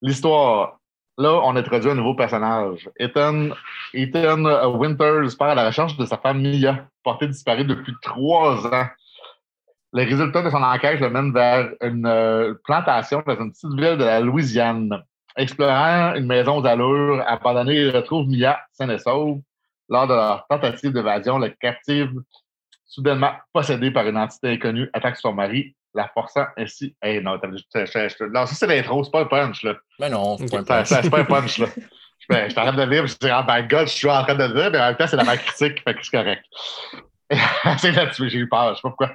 l'histoire. 0.00 0.77
Là, 1.18 1.40
on 1.42 1.56
introduit 1.56 1.90
un 1.90 1.96
nouveau 1.96 2.14
personnage. 2.14 2.88
Ethan, 2.96 3.48
Ethan 3.92 4.44
euh, 4.44 4.68
Winters 4.68 5.36
part 5.36 5.48
à 5.48 5.54
la 5.56 5.66
recherche 5.66 5.96
de 5.96 6.06
sa 6.06 6.16
femme 6.16 6.40
Mia, 6.40 6.86
portée 7.02 7.26
disparue 7.26 7.64
depuis 7.64 7.92
trois 8.00 8.64
ans. 8.68 8.86
Les 9.92 10.04
résultats 10.04 10.42
de 10.42 10.50
son 10.50 10.62
enquête 10.62 11.00
le 11.00 11.10
mènent 11.10 11.32
vers 11.32 11.70
une 11.82 12.06
euh, 12.06 12.54
plantation 12.62 13.20
dans 13.26 13.36
une 13.36 13.50
petite 13.50 13.74
ville 13.74 13.96
de 13.98 14.04
la 14.04 14.20
Louisiane. 14.20 15.02
Explorant 15.36 16.14
une 16.14 16.26
maison 16.26 16.58
aux 16.58 16.66
allures 16.66 17.24
abandonnée, 17.26 17.74
il 17.74 17.90
retrouve 17.90 18.28
Mia 18.28 18.60
saine 18.70 18.92
et 18.92 18.98
sauve. 18.98 19.40
Lors 19.88 20.06
de 20.06 20.14
leur 20.14 20.46
tentative 20.48 20.92
d'évasion, 20.92 21.38
le 21.40 21.48
captive, 21.48 22.12
soudainement 22.86 23.32
possédé 23.52 23.90
par 23.90 24.06
une 24.06 24.18
entité 24.18 24.52
inconnue, 24.52 24.88
attaque 24.92 25.16
son 25.16 25.32
mari, 25.32 25.74
la 25.98 26.08
forçant 26.08 26.46
ainsi. 26.56 26.96
Hey, 27.02 27.20
non, 27.22 27.38
t'as- 27.38 27.48
non, 27.48 28.46
ça 28.46 28.54
c'est 28.54 28.66
l'intro, 28.66 29.04
c'est 29.04 29.10
pas 29.10 29.20
le 29.22 29.28
punch, 29.28 29.62
là. 29.62 29.74
Mais 30.00 30.08
non, 30.08 30.36
c'est 30.38 30.50
pas 30.50 30.58
un 30.58 30.84
Ça- 30.84 30.94
punch. 30.96 31.02
C'est 31.02 31.10
pas 31.10 31.20
un 31.20 31.24
punch, 31.24 31.58
là. 31.58 31.66
Je 32.20 32.34
ben, 32.34 32.44
je 32.46 32.50
suis 32.50 32.60
en 32.60 32.64
train 32.64 32.72
de 32.74 32.82
le 32.82 32.90
lire, 32.90 33.06
je 33.06 33.14
dis, 33.14 33.30
ah 33.30 33.42
ben, 33.42 33.62
God, 33.66 33.86
je 33.86 33.92
suis 33.92 34.10
en 34.10 34.22
train 34.22 34.34
de 34.34 34.42
le 34.44 34.52
dire, 34.52 34.70
mais 34.70 34.78
en 34.80 34.86
même 34.88 34.96
temps, 34.96 35.06
c'est 35.06 35.16
la 35.16 35.24
ma 35.24 35.36
critique, 35.36 35.82
fait 35.82 35.94
que 35.94 36.00
c'est 36.04 36.10
correct. 36.10 36.44
c'est 37.78 37.92
là-dessus, 37.92 38.28
j'ai 38.28 38.38
eu 38.38 38.48
peur, 38.48 38.70
je 38.70 38.74
sais 38.74 38.82
pas 38.82 38.88
pourquoi. 38.88 39.12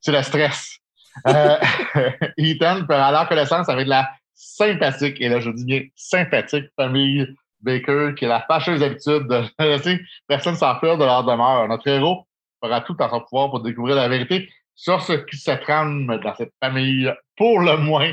C'est 0.00 0.12
le 0.12 0.22
stress. 0.22 0.78
Euh, 1.26 1.56
Ethan 2.36 2.84
peut 2.86 2.94
en 2.94 3.26
connaissance 3.26 3.68
avec 3.68 3.88
la 3.88 4.08
sympathique, 4.34 5.20
et 5.20 5.28
là, 5.28 5.40
je 5.40 5.50
dis 5.50 5.64
bien 5.64 5.82
sympathique 5.96 6.66
famille 6.76 7.26
Baker, 7.60 8.12
qui 8.16 8.26
a 8.26 8.28
la 8.28 8.40
fâcheuse 8.42 8.82
habitude 8.82 9.26
de 9.28 9.44
laisser 9.58 10.00
personne 10.28 10.54
s'enfuir 10.54 10.98
de 10.98 11.04
leur 11.04 11.24
demeure. 11.24 11.66
Notre 11.68 11.88
héros 11.88 12.26
fera 12.62 12.80
tout 12.80 12.96
en 13.00 13.08
son 13.08 13.20
pouvoir 13.20 13.50
pour 13.50 13.60
découvrir 13.60 13.96
la 13.96 14.08
vérité 14.08 14.48
sur 14.74 15.00
ce 15.02 15.12
qui 15.12 15.36
se 15.36 15.50
trame 15.52 16.06
dans 16.22 16.34
cette 16.36 16.52
famille, 16.62 17.12
pour 17.36 17.60
le 17.60 17.76
moins 17.76 18.12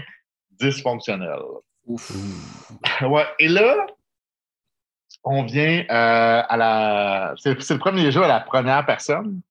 dysfonctionnelle. 0.60 1.40
Ouf. 1.86 2.12
Ouais, 3.02 3.26
et 3.40 3.48
là, 3.48 3.88
on 5.24 5.44
vient 5.44 5.84
euh, 5.90 6.42
à 6.48 6.58
la. 6.58 7.34
C'est 7.38 7.60
c'est 7.62 7.74
le 7.74 7.80
premier 7.80 8.12
jeu 8.12 8.24
à 8.24 8.28
la 8.28 8.40
première 8.42 8.86
personne. 8.86 9.42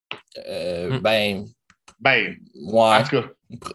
Euh, 0.48 0.90
Mm. 0.90 0.98
Ben, 1.00 1.44
Ben, 2.00 2.36
ouais. 2.54 2.80
en 2.80 3.02
tout 3.02 3.10
cas, 3.20 3.24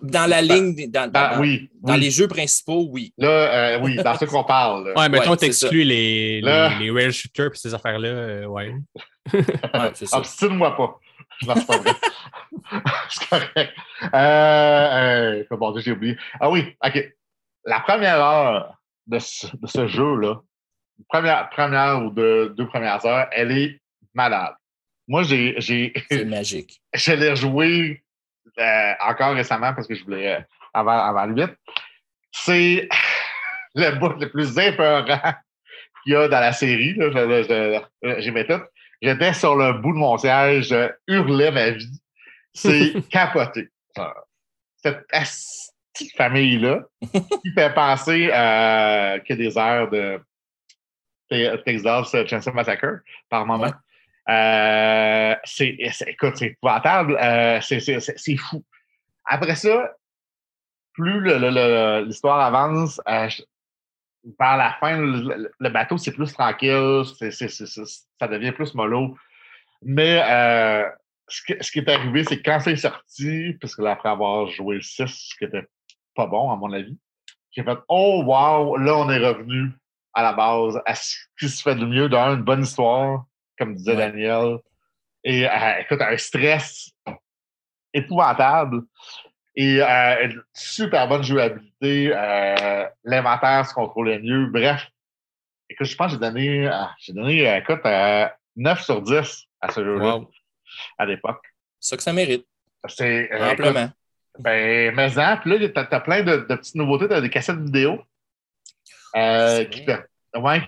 Dans 0.01 0.29
la 0.29 0.41
ligne, 0.41 0.73
des- 0.75 0.87
dans, 0.87 1.11
dans- 1.11 1.19
ah, 1.19 1.35
dans- 1.35 1.41
oui. 1.41 1.69
dans 1.81 1.93
oui. 1.95 1.99
les 1.99 2.11
jeux 2.11 2.27
principaux, 2.27 2.87
oui. 2.89 3.11
Là, 3.17 3.27
euh, 3.29 3.79
oui, 3.81 3.95
dans 3.97 4.15
ce 4.17 4.25
qu'on 4.25 4.43
parle. 4.45 4.87
là. 4.87 4.93
Ouais, 5.01 5.09
mettons, 5.09 5.31
Ouais, 5.31 5.37
t'exclus 5.37 5.83
les, 5.83 6.39
les, 6.41 6.69
les 6.79 6.91
rail 6.91 7.11
shooters 7.11 7.51
et 7.53 7.57
ces 7.57 7.73
affaires-là. 7.73 8.07
euh, 8.07 8.45
ouais. 8.45 8.73
Ouais, 9.33 9.41
c'est 9.93 10.05
ça. 10.05 10.17
Obstine-moi 10.19 10.75
pas. 10.77 10.99
Non, 11.45 11.55
c'est 11.55 11.65
pas 11.67 11.77
vrai. 11.77 11.91
c'est 13.09 13.29
correct. 13.29 13.73
Euh, 14.13 15.43
euh, 15.51 15.57
bon, 15.57 15.71
Dieu, 15.71 15.81
j'ai 15.81 15.91
oublié. 15.91 16.17
Ah 16.39 16.49
oui, 16.49 16.75
OK. 16.85 17.13
La 17.65 17.79
première 17.81 18.15
heure 18.19 18.77
de 19.07 19.19
ce, 19.19 19.47
de 19.55 19.67
ce 19.67 19.87
jeu-là, 19.87 20.35
première, 21.09 21.49
première 21.49 22.01
ou 22.03 22.09
deux, 22.09 22.49
deux 22.49 22.67
premières 22.67 23.03
heures, 23.05 23.27
elle 23.31 23.51
est 23.51 23.81
malade. 24.13 24.53
Moi, 25.07 25.23
j'ai, 25.23 25.55
j'ai, 25.59 25.93
C'est 26.09 26.25
magique. 26.25 26.81
je 26.93 27.11
l'ai 27.13 27.31
rejoué 27.31 28.03
euh, 28.59 28.93
encore 29.01 29.33
récemment 29.33 29.73
parce 29.73 29.87
que 29.87 29.95
je 29.95 30.03
voulais 30.03 30.35
euh, 30.35 30.39
avant, 30.73 30.97
avant 30.99 31.25
le 31.25 31.41
8. 31.41 31.51
C'est 32.31 32.87
le 33.75 33.91
bout 33.99 34.13
le 34.19 34.29
plus 34.29 34.57
épeurant 34.57 35.03
qu'il 35.03 36.13
y 36.13 36.15
a 36.15 36.27
dans 36.27 36.39
la 36.39 36.53
série. 36.53 36.93
là. 36.95 37.09
Je- 37.11 37.43
je- 38.21 38.43
tout. 38.43 38.63
J'étais 39.03 39.33
sur 39.33 39.55
le 39.55 39.73
bout 39.73 39.91
de 39.91 39.97
mon 39.97 40.17
siège, 40.17 40.69
je 40.69 40.89
hurlais 41.07 41.51
ma 41.51 41.71
vie. 41.71 41.99
C'est 42.53 42.93
capoté. 43.09 43.69
Cette 44.77 45.05
petite 45.93 46.15
famille-là 46.15 46.79
qui 47.43 47.51
fait 47.53 47.73
penser 47.73 48.29
euh, 48.33 49.19
que 49.19 49.33
des 49.33 49.57
airs 49.57 49.89
de 49.89 50.19
Te- 51.29 51.55
Texas 51.63 52.15
Chainsaw 52.27 52.53
Massacre 52.53 52.99
par 53.29 53.45
moment. 53.45 53.65
Ouais. 53.65 53.71
Euh, 54.33 55.35
c'est, 55.43 55.75
écoute, 56.07 56.37
c'est 56.37 56.47
épouvantable. 56.47 57.17
Euh, 57.21 57.59
c'est, 57.61 58.37
fou. 58.37 58.63
Après 59.25 59.55
ça, 59.55 59.91
plus 60.93 61.21
l'histoire 62.05 62.39
avance, 62.39 63.01
euh, 63.07 63.27
je- 63.29 63.43
vers 64.39 64.57
la 64.57 64.73
fin, 64.79 64.97
le, 64.97 65.51
le 65.59 65.69
bateau, 65.69 65.97
c'est 65.97 66.11
plus 66.13 66.31
tranquille, 66.33 67.01
c'est, 67.17 67.31
c'est- 67.31 67.47
c'est- 67.49 67.65
c'est- 67.65 68.05
ça 68.19 68.27
devient 68.27 68.51
plus 68.51 68.73
mollo. 68.73 69.17
Mais 69.81 70.21
euh, 70.25 70.89
ce, 71.27 71.41
que- 71.53 71.63
ce 71.63 71.71
qui 71.71 71.79
est 71.79 71.89
arrivé, 71.89 72.23
c'est 72.23 72.37
que 72.37 72.43
quand 72.49 72.59
c'est 72.59 72.75
sorti, 72.75 73.55
puisque 73.59 73.79
là, 73.79 73.91
après 73.91 74.09
avoir 74.09 74.47
joué 74.47 74.75
le 74.75 74.81
6, 74.81 75.07
ce 75.07 75.35
qui 75.37 75.45
était 75.45 75.67
pas 76.15 76.25
bon, 76.27 76.51
à 76.51 76.55
mon 76.55 76.71
avis, 76.71 76.97
j'ai 77.51 77.63
fait 77.63 77.77
Oh, 77.89 78.23
wow, 78.25 78.77
là, 78.77 78.97
on 78.97 79.09
est 79.09 79.17
revenu 79.25 79.71
à 80.13 80.23
la 80.23 80.33
base, 80.33 80.79
à 80.85 80.95
ce 80.95 81.15
qui 81.39 81.49
se 81.49 81.61
fait 81.61 81.75
de 81.75 81.85
mieux, 81.85 82.07
d'un, 82.07 82.35
une 82.35 82.43
bonne 82.43 82.63
histoire, 82.63 83.25
comme 83.57 83.75
disait 83.75 83.91
Ouais. 83.91 83.97
Daniel. 84.11 84.57
Et 85.23 85.47
euh, 85.47 85.79
écoute, 85.79 86.01
un 86.01 86.17
stress 86.17 86.91
épouvantable. 87.93 88.81
Et 89.55 89.81
euh, 89.81 90.25
une 90.25 90.41
super 90.53 91.07
bonne 91.07 91.23
jouabilité. 91.23 92.11
euh, 92.15 92.85
L'inventaire 93.03 93.65
se 93.67 93.73
contrôlait 93.73 94.19
mieux. 94.19 94.47
Bref, 94.47 94.87
écoute, 95.69 95.85
je 95.87 95.95
pense 95.95 96.07
que 96.07 96.13
j'ai 96.13 96.19
donné, 96.19 96.67
ah, 96.67 96.91
j'ai 96.99 97.13
donné 97.13 97.47
euh, 97.47 97.57
écoute, 97.57 97.81
euh, 97.85 98.27
9 98.55 98.81
sur 98.81 99.01
10 99.01 99.45
à 99.61 99.71
ce 99.71 99.83
jeu-là 99.83 100.17
Wow. 100.17 100.31
à 100.97 101.05
l'époque. 101.05 101.43
C'est 101.79 101.89
ça 101.89 101.97
que 101.97 102.03
ça 102.03 102.13
mérite. 102.13 102.45
C'est 102.87 103.29
Amplement. 103.51 103.91
Ben, 104.39 104.93
mais 104.95 105.09
là, 105.09 105.37
t'as 105.43 105.87
as 105.91 105.99
plein 105.99 106.23
de, 106.23 106.37
de, 106.37 106.55
petites 106.55 106.73
nouveautés, 106.75 107.07
t'as 107.07 107.21
des 107.21 107.29
cassettes 107.29 107.59
vidéo 107.59 108.01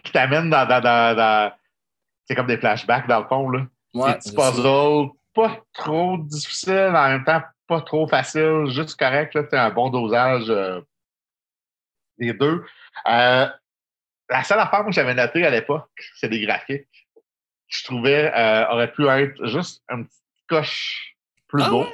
qui 0.03 0.11
t'amènent 0.11 0.51
dans, 0.51 0.67
dans, 0.67 0.79
dans, 0.81 1.51
c'est 2.25 2.35
comme 2.35 2.45
des 2.45 2.57
flashbacks 2.59 3.07
dans 3.07 3.21
le 3.21 3.27
fond, 3.27 3.49
là. 3.49 3.65
Ouais, 3.95 4.11
des 4.13 4.17
petits 4.19 4.35
puzzles, 4.35 5.09
pas 5.33 5.59
trop 5.73 6.17
difficiles, 6.19 6.93
en 6.95 7.07
même 7.09 7.23
temps 7.23 7.41
pas 7.67 7.81
trop 7.81 8.07
facile, 8.07 8.65
juste 8.67 8.97
correct, 8.97 9.33
là, 9.33 9.43
c'est 9.49 9.57
un 9.57 9.69
bon 9.69 9.89
dosage 9.89 10.49
euh, 10.49 10.81
des 12.17 12.33
deux. 12.33 12.63
Euh, 13.07 13.47
la 14.29 14.43
seule 14.43 14.59
affaire 14.59 14.85
que 14.85 14.91
j'avais 14.91 15.13
notée 15.13 15.45
à 15.45 15.49
l'époque, 15.49 15.89
c'est 16.15 16.29
des 16.29 16.41
graphiques. 16.41 16.87
Je 17.67 17.83
trouvais 17.83 18.31
euh, 18.35 18.69
aurait 18.69 18.91
pu 18.91 19.07
être 19.07 19.45
juste 19.47 19.83
un 19.89 20.03
petit 20.03 20.21
coche 20.47 21.15
plus 21.47 21.63
ah 21.63 21.69
beau. 21.69 21.85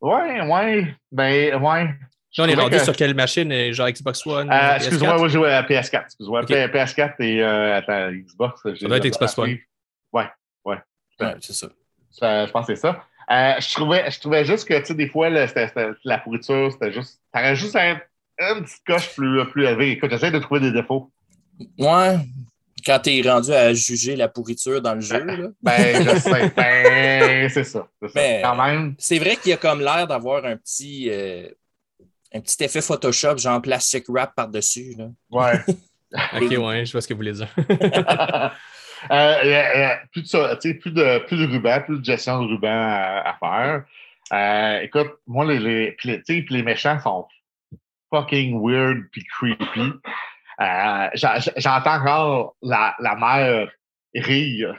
Ouais, 0.00 0.40
ouais. 0.42 0.96
Ben, 1.12 1.54
ouais. 1.62 1.94
on 2.38 2.48
est 2.48 2.54
rendu 2.54 2.78
sur 2.78 2.94
quelle 2.94 3.14
machine? 3.14 3.72
Genre 3.72 3.88
Xbox 3.88 4.26
One? 4.26 4.50
Euh, 4.50 4.76
excuse-moi, 4.76 5.16
moi, 5.16 5.28
je 5.28 5.32
jouais 5.32 5.52
à 5.52 5.62
PS4. 5.62 6.04
Excuse-moi. 6.04 6.42
PS4 6.42 7.14
et 7.20 7.42
euh, 7.42 7.76
attends, 7.76 8.12
Xbox. 8.12 8.62
Ça 8.62 8.86
doit 8.86 8.98
être 8.98 9.08
Xbox 9.08 9.38
One. 9.38 9.58
Ouais, 10.12 10.28
ouais. 10.64 10.78
Ouais, 11.20 11.34
c'est 11.40 11.52
ça. 11.52 11.68
Je 12.20 12.50
pense 12.50 12.66
que 12.66 12.74
c'est 12.74 12.80
ça. 12.80 13.04
Euh, 13.30 13.54
je, 13.58 13.74
trouvais, 13.74 14.10
je 14.10 14.20
trouvais 14.20 14.44
juste 14.44 14.68
que, 14.68 14.78
tu 14.78 14.86
sais, 14.86 14.94
des 14.94 15.08
fois, 15.08 15.30
là, 15.30 15.46
la 16.04 16.18
pourriture, 16.18 16.70
c'était 16.72 16.92
juste. 16.92 17.20
T'aurais 17.32 17.56
juste 17.56 17.76
un, 17.76 17.98
un 18.38 18.62
petit 18.62 18.76
coche 18.86 19.14
plus, 19.14 19.44
plus 19.50 19.66
élevé. 19.66 19.92
Écoute, 19.92 20.10
j'essaie 20.10 20.30
de 20.30 20.38
trouver 20.38 20.60
des 20.60 20.72
défauts. 20.72 21.10
Ouais, 21.78 22.18
quand 22.84 22.98
tu 22.98 23.10
es 23.10 23.28
rendu 23.28 23.52
à 23.52 23.72
juger 23.72 24.16
la 24.16 24.28
pourriture 24.28 24.80
dans 24.82 24.94
le 24.94 25.00
jeu. 25.00 25.24
Là. 25.24 25.48
Ben, 25.62 26.04
je 26.04 26.18
sais. 26.18 26.50
Ben, 26.56 27.48
c'est 27.48 27.64
ça. 27.64 27.88
C'est 28.14 28.42
quand 28.42 28.56
même. 28.56 28.94
C'est 28.98 29.18
vrai 29.18 29.36
qu'il 29.36 29.50
y 29.50 29.54
a 29.54 29.56
comme 29.56 29.80
l'air 29.80 30.06
d'avoir 30.06 30.44
un 30.44 30.56
petit. 30.56 31.08
Euh, 31.10 31.48
un 32.32 32.40
petit 32.40 32.64
effet 32.64 32.80
Photoshop, 32.80 33.38
genre 33.38 33.62
plastic 33.62 34.06
wrap 34.08 34.34
par-dessus. 34.34 34.96
Ouais. 35.30 35.52
ok, 36.34 36.50
ouais, 36.50 36.84
je 36.84 36.92
vois 36.92 37.00
ce 37.00 37.06
que 37.06 37.14
vous 37.14 37.18
voulez 37.18 37.32
dire. 37.32 37.48
Euh, 39.10 39.34
euh, 39.44 39.88
plus, 40.12 40.22
de 40.22 40.26
ça, 40.26 40.56
plus, 40.56 40.92
de, 40.92 41.18
plus 41.26 41.36
de 41.36 41.46
ruban, 41.46 41.80
plus 41.82 41.98
de 41.98 42.04
gestion 42.04 42.42
de 42.42 42.48
ruban 42.48 43.22
à, 43.24 43.36
faire. 43.38 44.82
écoute, 44.82 45.12
moi, 45.26 45.44
les, 45.44 45.58
les, 45.58 45.96
les, 46.04 46.46
les 46.48 46.62
méchants 46.62 46.98
sont 47.00 47.26
fucking 48.10 48.60
weird 48.60 49.08
puis 49.10 49.24
creepy. 49.24 49.92
Euh, 50.60 51.08
j'entends 51.56 52.00
encore 52.00 52.56
la, 52.62 52.94
la 53.00 53.16
mère 53.16 53.68
rire. 54.14 54.74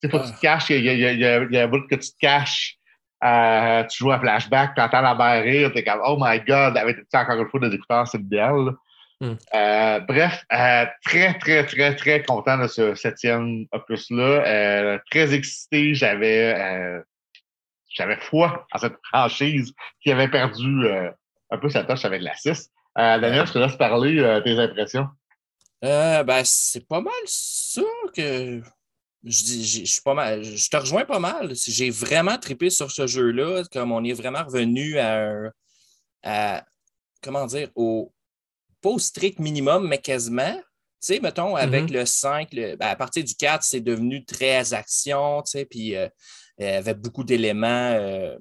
Tu 0.00 0.08
sais, 0.08 0.10
faut 0.10 0.20
que 0.20 0.26
tu 0.26 0.34
te 0.34 0.40
caches, 0.40 0.70
il 0.70 0.84
y 0.84 0.88
a, 0.88 0.94
y, 0.94 1.24
a, 1.24 1.42
y 1.44 1.58
a, 1.58 1.64
un 1.64 1.68
bout 1.68 1.86
que 1.86 1.96
tu 1.96 2.10
te 2.10 2.18
caches. 2.18 2.76
Euh, 3.24 3.84
tu 3.84 3.98
joues 3.98 4.12
un 4.12 4.20
flashback, 4.20 4.74
tu 4.74 4.80
entends 4.80 5.00
la 5.00 5.14
mère 5.14 5.42
rire, 5.42 5.72
t'es 5.72 5.82
comme 5.82 6.00
Oh 6.04 6.16
my 6.20 6.40
god, 6.40 6.76
avec 6.76 6.98
encore 7.12 7.40
une 7.40 7.48
fois 7.48 7.60
des 7.60 7.74
écouteurs, 7.74 8.06
c'est 8.06 8.18
idéal. 8.18 8.74
Hmm. 9.20 9.34
Euh, 9.52 10.00
bref, 10.00 10.44
euh, 10.52 10.86
très, 11.04 11.36
très, 11.38 11.66
très, 11.66 11.96
très 11.96 12.22
content 12.22 12.56
de 12.58 12.68
ce 12.68 12.94
septième 12.94 13.66
opus-là. 13.72 14.46
Euh, 14.46 14.98
très 15.10 15.34
excité, 15.34 15.94
j'avais 15.94 17.02
j'avais 17.90 18.16
foi 18.20 18.66
en 18.72 18.78
cette 18.78 18.94
franchise 19.08 19.72
qui 20.02 20.12
avait 20.12 20.28
perdu 20.28 20.86
un 21.50 21.58
peu 21.58 21.68
sa 21.68 21.82
tâche 21.82 22.04
avec 22.04 22.22
la 22.22 22.34
6. 22.36 22.70
Daniel, 22.94 23.46
je 23.46 23.52
te 23.52 23.58
laisse 23.58 23.76
parler 23.76 24.40
tes 24.44 24.58
impressions. 24.58 25.08
Ben, 25.82 26.42
c'est 26.44 26.86
pas 26.86 27.00
mal 27.00 27.12
ça 27.24 27.82
que 28.14 28.62
je 29.24 29.44
dis. 29.44 29.66
Je 29.66 29.92
suis 29.92 30.02
pas 30.02 30.14
mal. 30.14 30.44
Je 30.44 30.68
te 30.68 30.76
rejoins 30.76 31.04
pas 31.04 31.18
mal. 31.18 31.54
J'ai 31.56 31.90
vraiment 31.90 32.38
trippé 32.38 32.70
sur 32.70 32.92
ce 32.92 33.08
jeu-là, 33.08 33.64
comme 33.72 33.90
on 33.90 34.04
est 34.04 34.12
vraiment 34.12 34.44
revenu 34.44 34.96
à, 34.98 36.64
comment 37.20 37.46
dire, 37.46 37.68
au 37.74 38.12
pas 38.80 38.90
au 38.90 38.98
strict 38.98 39.38
minimum, 39.38 39.86
mais 39.88 39.98
quasiment. 39.98 40.54
Tu 41.00 41.14
sais, 41.14 41.20
mettons, 41.20 41.54
avec 41.54 41.84
mm-hmm. 41.84 41.92
le 41.92 42.06
5, 42.06 42.50
ben, 42.50 42.76
à 42.80 42.96
partir 42.96 43.22
du 43.22 43.34
4, 43.34 43.62
c'est 43.62 43.80
devenu 43.80 44.24
très 44.24 44.74
action, 44.74 45.42
tu 45.42 45.52
sais, 45.52 45.64
puis 45.64 45.94
euh, 45.94 46.08
avait 46.58 46.94
beaucoup 46.94 47.22
d'éléments. 47.22 47.92
Euh, 47.92 48.36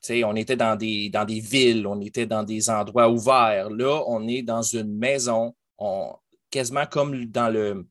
tu 0.00 0.08
sais, 0.08 0.24
on 0.24 0.34
était 0.34 0.56
dans 0.56 0.76
des, 0.76 1.10
dans 1.10 1.24
des 1.24 1.40
villes, 1.40 1.86
on 1.86 2.00
était 2.00 2.26
dans 2.26 2.42
des 2.42 2.70
endroits 2.70 3.08
ouverts. 3.08 3.70
Là, 3.70 4.02
on 4.06 4.26
est 4.26 4.42
dans 4.42 4.62
une 4.62 4.96
maison 4.96 5.54
quasiment 6.50 6.86
comme 6.86 7.24
dans 7.26 7.48
le, 7.48 7.86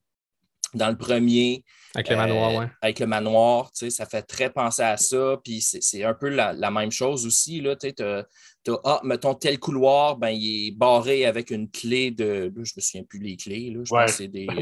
dans 0.74 0.88
le 0.88 0.96
premier. 0.96 1.64
Avec 1.94 2.10
le 2.10 2.16
manoir, 2.16 2.50
euh, 2.50 2.60
oui. 2.60 2.66
Avec 2.82 2.98
le 2.98 3.06
manoir, 3.06 3.72
tu 3.72 3.78
sais, 3.78 3.90
ça 3.90 4.06
fait 4.06 4.22
très 4.22 4.50
penser 4.50 4.82
à 4.82 4.96
ça. 4.96 5.36
Puis 5.42 5.60
c'est 5.60 6.04
un 6.04 6.14
peu 6.14 6.28
la, 6.28 6.70
même 6.70 6.90
chose 6.90 7.26
aussi. 7.26 7.60
Là, 7.60 7.76
tu 7.76 7.92
as, 8.02 8.26
ah, 8.84 9.00
mettons, 9.04 9.34
tel 9.34 9.58
couloir, 9.58 10.16
ben, 10.16 10.30
il 10.30 10.68
est 10.68 10.70
barré 10.72 11.26
avec 11.26 11.50
une 11.50 11.70
clé 11.70 12.10
de. 12.10 12.52
je 12.54 12.72
me 12.76 12.80
souviens 12.80 13.04
plus 13.04 13.20
les 13.20 13.36
clés. 13.36 13.70
Là, 13.70 13.80
je 13.84 13.90
pense 13.90 14.10
que 14.10 14.16
c'est 14.16 14.28
des. 14.28 14.46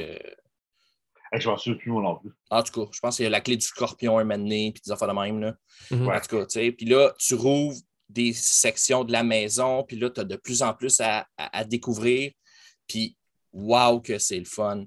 Euh... 1.32 1.38
je 1.40 1.48
m'en 1.48 1.56
souviens 1.56 1.78
plus, 1.78 1.90
moi 1.90 2.02
non 2.02 2.16
plus. 2.16 2.30
En 2.50 2.62
tout 2.62 2.72
cas, 2.72 2.90
je 2.92 3.00
pense 3.00 3.16
qu'il 3.16 3.24
y 3.24 3.26
a 3.26 3.30
la 3.30 3.40
clé 3.40 3.56
du 3.56 3.66
scorpion 3.66 4.18
un 4.18 4.24
moment 4.24 4.44
puis 4.44 4.80
des 4.84 4.92
affaires 4.92 5.08
de 5.08 5.12
même. 5.12 5.40
Là. 5.40 5.54
Mm-hmm. 5.90 6.16
En 6.16 6.20
tout 6.20 6.36
cas, 6.36 6.46
tu 6.46 6.60
sais. 6.60 6.72
Puis 6.72 6.86
là, 6.86 7.12
tu 7.18 7.34
rouvres 7.34 7.76
des 8.08 8.32
sections 8.32 9.02
de 9.02 9.10
la 9.10 9.24
maison, 9.24 9.82
puis 9.82 9.98
là, 9.98 10.08
tu 10.10 10.20
as 10.20 10.24
de 10.24 10.36
plus 10.36 10.62
en 10.62 10.72
plus 10.72 11.00
à, 11.00 11.26
à 11.36 11.64
découvrir. 11.64 12.30
Puis, 12.86 13.16
wow, 13.52 14.00
que 14.00 14.18
c'est 14.18 14.38
le 14.38 14.44
fun. 14.44 14.84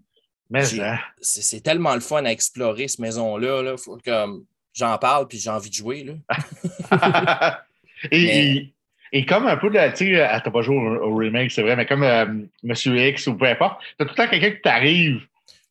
Mais 0.49 0.79
hein? 0.79 0.97
c'est 1.21 1.62
tellement 1.62 1.93
le 1.93 1.99
fun 1.99 2.25
à 2.25 2.32
explorer, 2.32 2.88
cette 2.88 2.99
maison-là. 2.99 3.62
Là. 3.62 3.75
Comme 4.03 4.45
j'en 4.73 4.97
parle, 4.97 5.27
puis 5.27 5.38
j'ai 5.38 5.49
envie 5.49 5.69
de 5.69 5.75
jouer. 5.75 6.03
Là. 6.03 7.65
et, 8.12 8.73
et, 9.12 9.26
comme 9.26 9.48
un 9.48 9.58
peu, 9.58 9.69
tu 9.69 9.78
sais, 9.95 10.28
t'as 10.43 10.52
pas 10.52 10.62
joué 10.62 10.76
au, 10.76 11.15
remake, 11.15 11.52
c'est 11.52 11.62
vrai, 11.62 11.76
mais 11.76 11.86
comme 11.86 12.04
euh, 12.04 12.26
Monsieur 12.63 12.98
X 12.98 13.28
ou 13.28 13.36
peu 13.36 13.45
importe, 13.45 13.82
t'as 13.98 14.06
tout 14.06 14.12
le 14.12 14.15
temps 14.15 14.30
quelqu'un 14.30 14.52
qui 14.52 14.62
t'arrive. 14.62 15.22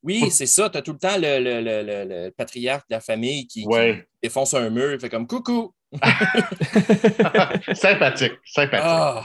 Oui, 0.02 0.30
c'est 0.30 0.46
ça. 0.46 0.70
T'as 0.70 0.82
tout 0.82 0.92
le 0.92 0.98
temps 0.98 1.16
le, 1.16 1.40
le, 1.40 1.60
le, 1.60 2.04
le, 2.04 2.30
patriarche 2.30 2.84
de 2.88 2.94
la 2.94 3.00
famille 3.00 3.46
qui, 3.46 3.66
défonce 4.22 4.54
un 4.54 4.70
mur, 4.70 4.92
il 4.92 5.00
fait 5.00 5.08
comme 5.08 5.26
coucou. 5.26 5.74
sympathique, 7.74 8.34
sympathique. 8.44 8.84
Ah, 8.84 9.24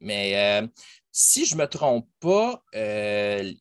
mais 0.00 0.62
euh, 0.62 0.66
si 1.12 1.44
je 1.44 1.54
ne 1.54 1.60
me 1.60 1.66
trompe 1.66 2.08
pas, 2.20 2.62
euh, 2.74 3.52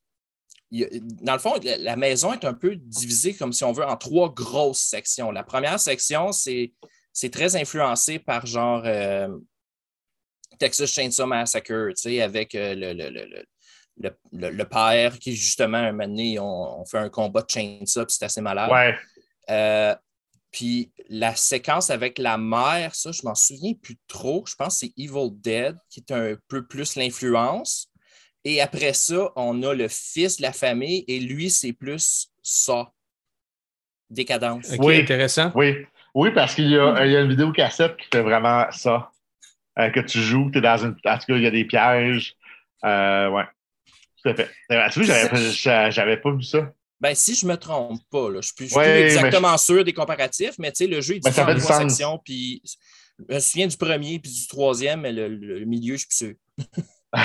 dans 0.72 1.34
le 1.34 1.40
fond, 1.40 1.56
la, 1.64 1.96
maison 1.96 2.34
est 2.34 2.46
un 2.46 2.54
peu 2.54 2.76
divisée, 2.76 3.34
comme 3.34 3.54
si 3.54 3.64
on 3.64 3.72
veut, 3.72 3.86
en 3.86 3.98
trois 3.98 4.34
grosses 4.34 4.80
sections. 4.80 5.32
La 5.32 5.44
première 5.44 5.80
section, 5.80 6.32
c'est, 6.32 6.74
très 7.32 7.56
influencé 7.56 8.20
par 8.20 8.46
genre 8.46 8.84
euh, 8.86 9.28
Texas 10.58 10.92
Chainsaw 10.92 11.26
Massacre, 11.26 11.92
avec 12.22 12.56
euh, 12.56 12.76
le, 12.76 14.12
le, 14.32 14.64
père 14.66 15.18
qui, 15.20 15.36
justement, 15.36 15.78
un 15.78 15.92
moment 15.92 16.08
donné, 16.08 16.40
on, 16.40 16.86
fait 16.86 17.00
un 17.00 17.10
combat 17.10 17.42
de 17.42 17.50
Chainsaw, 17.50 18.06
puis 18.06 18.16
c'est 18.18 18.26
assez 18.26 18.42
malade. 18.42 18.70
Ouais. 18.72 18.96
Puis 20.52 20.92
la 21.10 21.36
séquence 21.36 21.90
avec 21.90 22.18
la 22.18 22.38
mère, 22.38 22.96
ça, 22.96 23.12
je 23.12 23.22
m'en 23.24 23.36
souviens 23.36 23.74
plus 23.74 23.98
trop. 24.08 24.44
Je 24.48 24.56
pense 24.56 24.80
que 24.80 24.88
c'est 24.88 24.94
Evil 24.98 25.30
Dead 25.32 25.78
qui 25.90 26.00
est 26.00 26.12
un 26.12 26.36
peu 26.48 26.66
plus 26.66 26.96
l'influence. 26.96 27.92
Et 28.44 28.62
après 28.62 28.94
ça, 28.94 29.32
on 29.36 29.62
a 29.64 29.74
le 29.74 29.88
fils 29.88 30.38
de 30.38 30.44
la 30.44 30.54
famille 30.54 31.04
et 31.08 31.20
lui, 31.20 31.50
c'est 31.50 31.74
plus 31.74 32.30
ça. 32.42 32.92
Décadence. 34.10 34.74
oui, 34.80 35.02
intéressant. 35.02 35.52
Oui, 35.54 35.86
oui 36.16 36.32
parce 36.34 36.56
qu'il 36.56 36.70
y, 36.70 36.78
a 36.78 37.04
une 37.04 37.30
vidéo 37.30 37.52
cassette 37.52 37.98
qui 37.98 38.08
fait 38.12 38.22
vraiment 38.22 38.66
ça. 38.72 39.12
Euh, 39.80 39.90
que 39.90 40.00
tu 40.00 40.20
joues, 40.22 40.50
tu 40.52 40.58
es 40.58 40.62
dans 40.62 40.78
une. 40.78 40.96
En 41.06 41.18
tout 41.18 41.26
cas, 41.28 41.36
il 41.36 41.42
y 41.44 41.48
a 41.48 41.52
des 41.52 41.66
pièges. 41.66 42.36
Euh, 42.84 43.30
ouais. 43.30 43.44
Tout 44.24 44.30
à 44.30 44.36
fait. 44.36 44.50
Tu 44.92 45.04
vois, 45.04 45.90
j'avais 45.90 46.18
pas 46.18 46.32
vu 46.32 46.44
ça. 46.44 46.72
Ben, 47.00 47.14
si 47.14 47.36
je 47.36 47.46
me 47.46 47.56
trompe 47.58 48.02
pas, 48.10 48.32
là, 48.32 48.42
je 48.42 48.48
suis 48.48 48.56
plus 48.56 48.76
exactement 48.76 49.56
sûr 49.58 49.84
des 49.84 49.94
comparatifs, 49.94 50.56
mais 50.58 50.72
tu 50.72 50.86
sais, 50.86 50.88
le 50.88 51.00
jeu 51.00 51.16
est 51.16 51.20
différent 51.20 51.52
en 51.52 51.60
trois 51.60 51.82
sections. 51.82 52.20
Puis, 52.24 52.64
je 53.20 53.36
me 53.36 53.40
souviens 53.40 53.68
du 53.68 53.78
premier 53.78 54.20
puis 54.20 54.32
du 54.32 54.48
troisième, 54.48 55.02
mais 55.02 55.12
le, 55.12 55.64
milieu, 55.66 55.96
je 55.96 56.00
suis 56.00 56.08
plus 56.08 56.18
sûr. 56.18 56.34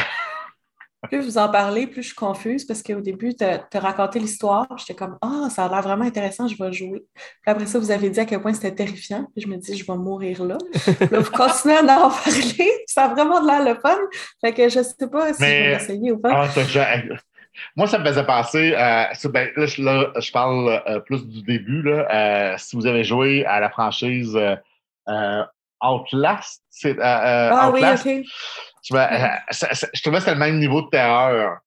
plus 1.08 1.24
vous 1.24 1.38
en 1.38 1.48
parlez, 1.48 1.86
plus 1.86 2.02
je 2.02 2.08
suis 2.08 2.16
confuse 2.16 2.64
parce 2.64 2.82
qu'au 2.82 3.00
début, 3.00 3.34
tu 3.34 3.44
as, 3.44 3.80
raconté 3.80 4.18
l'histoire. 4.18 4.66
J'étais 4.78 4.94
comme 4.94 5.18
Ah, 5.20 5.48
ça 5.50 5.64
a 5.64 5.68
l'air 5.68 5.82
vraiment 5.82 6.04
intéressant, 6.04 6.46
je 6.46 6.56
vais 6.56 6.72
jouer. 6.72 7.04
Puis 7.14 7.50
après 7.50 7.66
ça, 7.66 7.78
vous 7.78 7.90
avez 7.90 8.08
dit 8.08 8.20
à 8.20 8.24
quel 8.24 8.40
point 8.40 8.52
c'était 8.52 8.74
terrifiant. 8.74 9.26
Puis 9.34 9.42
je 9.42 9.48
me 9.48 9.56
dis, 9.56 9.76
je 9.76 9.84
vais 9.84 9.98
mourir 9.98 10.44
là. 10.44 10.58
là, 11.10 11.18
vous 11.18 11.30
continuez 11.30 11.76
à 11.76 11.82
en 11.82 12.10
parler. 12.10 12.72
Ça 12.86 13.04
a 13.04 13.08
vraiment 13.08 13.40
de 13.40 13.46
l'air 13.46 13.64
le 13.64 13.80
fun. 13.80 13.98
Fait 14.40 14.52
que 14.52 14.68
je 14.68 14.78
ne 14.78 14.84
sais 14.84 15.08
pas 15.10 15.32
si 15.32 15.42
je 15.42 15.48
vais 15.48 15.72
essayer 15.74 16.12
ou 16.12 16.18
pas. 16.18 16.48
Moi, 17.76 17.86
ça 17.86 17.98
me 17.98 18.04
faisait 18.06 18.24
penser, 18.24 18.74
euh, 18.74 19.04
ben, 19.30 19.50
là, 19.56 19.66
je, 19.66 20.32
parle 20.32 20.82
euh, 20.86 21.00
plus 21.00 21.26
du 21.26 21.42
début. 21.42 21.82
Là, 21.82 22.08
euh, 22.10 22.54
si 22.58 22.76
vous 22.76 22.86
avez 22.86 23.04
joué 23.04 23.44
à 23.44 23.60
la 23.60 23.70
franchise 23.70 24.38
euh, 25.08 25.44
Outlast, 25.82 26.62
c'est 26.70 26.96
ah 27.00 27.70
oui, 27.72 27.82
ok. 27.82 28.24
Je, 28.82 28.94
je 28.94 30.02
trouvais 30.02 30.18
que 30.18 30.24
c'était 30.24 30.34
le 30.34 30.40
même 30.40 30.58
niveau 30.58 30.82
de 30.82 30.88
terreur. 30.88 31.58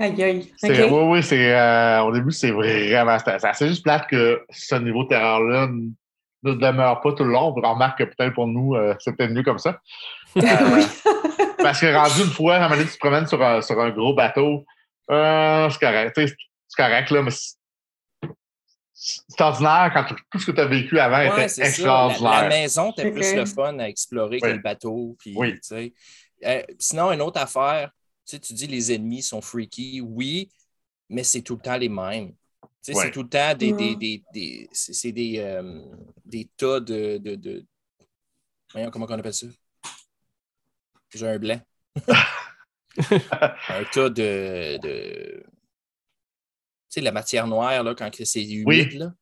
Aïe, 0.00 0.22
aïe. 0.22 0.52
Oui, 0.62 0.88
oui, 0.90 1.22
c'est, 1.22 2.00
au 2.00 2.12
début, 2.12 2.32
c'est 2.32 2.50
vraiment. 2.50 3.16
C'est 3.52 3.68
juste 3.68 3.82
plate 3.82 4.06
que 4.08 4.44
ce 4.50 4.76
niveau 4.76 5.04
de 5.04 5.08
terreur-là 5.08 5.68
ne 6.42 6.52
demeure 6.54 7.00
pas 7.00 7.12
tout 7.12 7.24
le 7.24 7.32
long. 7.32 7.54
On 7.56 7.72
remarque 7.72 7.98
que 7.98 8.04
peut-être 8.04 8.34
pour 8.34 8.46
nous, 8.46 8.74
euh, 8.74 8.94
c'est 9.00 9.16
peut-être 9.16 9.32
mieux 9.32 9.42
comme 9.42 9.58
ça. 9.58 9.80
Euh, 10.36 11.64
parce 11.64 11.80
que 11.80 11.92
rendu 11.92 12.20
une 12.20 12.30
fois, 12.30 12.54
à 12.54 12.58
un 12.58 12.60
moment 12.60 12.76
donné, 12.76 12.86
tu 12.86 12.94
te 12.94 12.98
promènes 12.98 13.26
sur 13.26 13.42
un, 13.42 13.60
sur 13.60 13.80
un 13.80 13.90
gros 13.90 14.14
bateau, 14.14 14.64
euh, 15.10 15.68
c'est 15.70 15.80
correct. 15.80 16.14
C'est 16.14 16.76
correct, 16.76 17.10
là, 17.10 17.22
mais 17.22 17.30
c'est 18.92 19.40
ordinaire 19.40 19.90
quand 19.92 20.14
tout 20.30 20.38
ce 20.38 20.46
que 20.46 20.52
tu 20.52 20.60
as 20.60 20.66
vécu 20.66 20.98
avant 21.00 21.20
était 21.20 21.62
extraordinaire. 21.62 22.30
La, 22.30 22.42
la, 22.42 22.48
maison, 22.48 22.92
était 22.92 23.10
plus 23.10 23.34
le 23.34 23.46
fun 23.46 23.78
à 23.78 23.88
explorer 23.88 24.38
que 24.38 24.46
le 24.46 24.58
bateau. 24.58 25.16
Puis, 25.18 25.34
oui. 25.36 25.58
Euh, 26.44 26.62
sinon, 26.78 27.12
une 27.12 27.20
autre 27.22 27.40
affaire, 27.40 27.90
tu 28.26 28.38
dis 28.38 28.66
les 28.66 28.92
ennemis 28.92 29.22
sont 29.22 29.40
freaky, 29.40 30.00
oui, 30.00 30.50
mais 31.08 31.24
c'est 31.24 31.42
tout 31.42 31.56
le 31.56 31.62
temps 31.62 31.76
les 31.76 31.88
mêmes. 31.88 32.34
C'est 32.80 33.10
tout 33.10 33.22
le 33.22 33.28
temps 33.28 33.54
des, 33.54 33.72
des, 33.72 33.96
des, 33.96 34.22
des 34.32 34.68
c'est 34.72 35.12
des, 35.12 35.38
euh, 35.38 35.82
des 36.24 36.48
tas 36.56 36.80
de, 36.80 37.18
de, 37.18 37.34
de... 37.34 37.64
Voyons, 38.72 38.90
comment 38.90 39.06
on 39.08 39.18
appelle 39.18 39.34
ça? 39.34 39.46
J'ai 41.14 41.28
un 41.28 41.38
blanc. 41.38 41.60
un 42.98 43.84
tas 43.92 44.08
de, 44.08 44.78
de... 44.78 45.42
Tu 46.90 46.94
sais, 46.94 47.00
la 47.02 47.12
matière 47.12 47.46
noire, 47.46 47.82
là, 47.82 47.94
quand 47.94 48.10
c'est 48.24 48.42
humide, 48.44 48.66
oui. 48.66 48.98
là. 48.98 49.12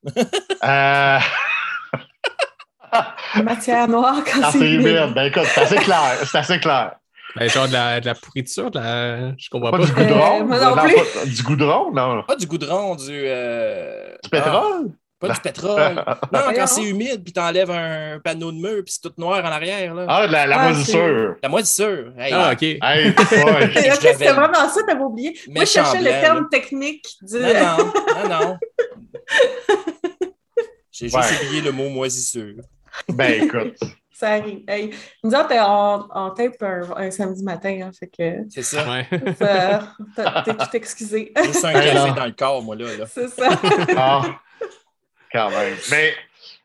euh... 3.35 3.43
matière 3.43 3.89
noire 3.89 4.23
quand 4.25 4.51
c'est 4.53 4.59
humide. 4.59 4.87
humide. 4.87 5.15
Ben 5.15 5.25
écoute, 5.25 5.47
c'est 5.47 5.63
assez 5.63 5.77
clair. 5.77 6.21
C'est 6.25 6.39
assez 6.39 6.61
clair. 6.61 6.97
Ben, 7.37 7.51
genre 7.51 7.69
de 7.69 7.73
la, 7.73 8.01
de 8.01 8.07
la 8.07 8.15
pourriture, 8.15 8.71
de 8.71 8.79
la... 8.79 9.37
je 9.37 9.51
comprends 9.51 9.71
pas. 9.71 9.79
pas. 9.79 9.85
Du 9.85 9.93
goudron? 9.93 10.53
Euh, 10.53 10.65
non, 10.65 10.75
pas, 10.75 11.27
du 11.27 11.43
goudron, 11.43 11.93
non? 11.93 12.23
Pas 12.23 12.37
du 12.37 12.47
goudron, 12.47 12.95
du... 12.97 13.11
Euh... 13.11 14.17
Du 14.23 14.31
pétrole? 14.31 14.93
pas 15.19 15.29
du 15.31 15.41
pétrole. 15.41 15.95
non, 16.33 16.41
quand 16.55 16.67
c'est 16.67 16.83
humide, 16.83 17.23
puis 17.25 17.33
t'enlèves 17.33 17.71
un 17.71 18.21
panneau 18.21 18.53
de 18.53 18.59
mur, 18.59 18.83
puis 18.85 18.95
c'est 18.95 19.03
tout 19.03 19.15
noir 19.19 19.45
en 19.45 19.49
arrière. 19.49 19.95
Là. 19.95 20.07
Ah, 20.09 20.27
la, 20.27 20.47
la 20.47 20.61
ah, 20.61 20.69
moisissure. 20.69 21.37
La 21.43 21.49
moisissure. 21.49 22.13
Hey. 22.19 22.33
Ah, 22.33 22.53
OK. 22.53 22.63
Hey, 22.63 23.15
c'était 24.01 24.33
vraiment 24.33 24.69
ça, 24.69 24.83
t'avais 24.87 25.03
oublié. 25.03 25.39
Moi, 25.49 25.65
je 25.65 25.71
cherchais 25.71 26.01
le 26.01 26.11
terme 26.11 26.49
technique 26.49 27.07
du... 27.23 27.39
Non, 27.39 27.53
non, 27.53 28.29
non, 28.29 28.29
non. 28.29 28.59
J'ai 30.91 31.09
juste 31.09 31.45
oublié 31.45 31.61
le 31.63 31.73
mot 31.73 31.89
moisissure. 31.91 32.55
Ben, 33.09 33.45
écoute. 33.45 33.77
Ça 34.19 34.31
arrive. 34.31 34.63
Hey, 34.67 34.95
nous 35.23 35.31
autres, 35.33 35.53
on, 35.53 36.09
on 36.15 36.31
tape 36.31 36.63
un, 36.63 37.11
samedi 37.11 37.45
matin, 37.45 37.81
hein, 37.83 37.91
fait 37.93 38.07
que... 38.07 38.49
C'est 38.49 38.63
ça. 38.63 38.89
Ouais. 38.89 39.07
T'es 40.45 40.55
tout 40.55 40.71
excusé. 40.73 41.33
Juste 41.45 41.63
un 41.67 41.73
café 41.75 42.13
dans 42.15 42.25
le 42.25 42.33
corps, 42.33 42.63
moi, 42.63 42.77
là. 42.77 42.97
là. 42.97 43.05
C'est 43.07 43.29
ça. 43.29 43.51
ah, 43.95 44.41
quand 45.31 45.51
même. 45.51 45.77
Mais 45.91 46.15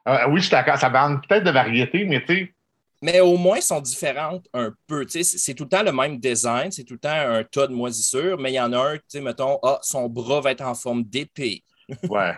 euh, 0.07 0.29
oui, 0.29 0.37
je 0.37 0.45
suis 0.45 0.51
d'accord. 0.51 0.77
Ça 0.77 0.89
manque 0.89 1.27
peut-être 1.27 1.43
de 1.43 1.51
variété, 1.51 2.05
mais 2.05 2.23
tu 2.23 2.33
sais... 2.33 2.53
Mais 3.01 3.19
au 3.19 3.35
moins, 3.35 3.57
elles 3.57 3.63
sont 3.63 3.81
différentes 3.81 4.47
un 4.53 4.71
peu. 4.87 5.05
C'est 5.09 5.53
tout 5.53 5.63
le 5.63 5.69
temps 5.69 5.83
le 5.83 5.91
même 5.91 6.19
design, 6.19 6.71
c'est 6.71 6.85
tout 6.85 6.93
le 6.93 6.99
temps 6.99 7.09
un 7.09 7.43
tas 7.43 7.67
de 7.67 7.73
moisissures, 7.73 8.37
mais 8.37 8.51
il 8.51 8.55
y 8.55 8.61
en 8.61 8.71
a 8.71 8.77
un, 8.77 8.95
tu 8.95 9.03
sais, 9.09 9.19
mettons, 9.19 9.59
ah, 9.61 9.79
son 9.81 10.07
bras 10.07 10.39
va 10.39 10.51
être 10.51 10.61
en 10.61 10.75
forme 10.75 11.03
d'épée. 11.03 11.65
Ouais. 12.07 12.33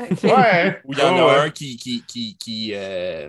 Ouais. 0.00 0.80
Ou 0.84 0.92
il 0.94 0.98
y 0.98 1.02
en 1.02 1.28
a 1.28 1.42
un 1.42 1.50
qui, 1.50 1.76
qui, 1.76 2.02
qui, 2.06 2.36
qui 2.38 2.70
euh, 2.74 3.28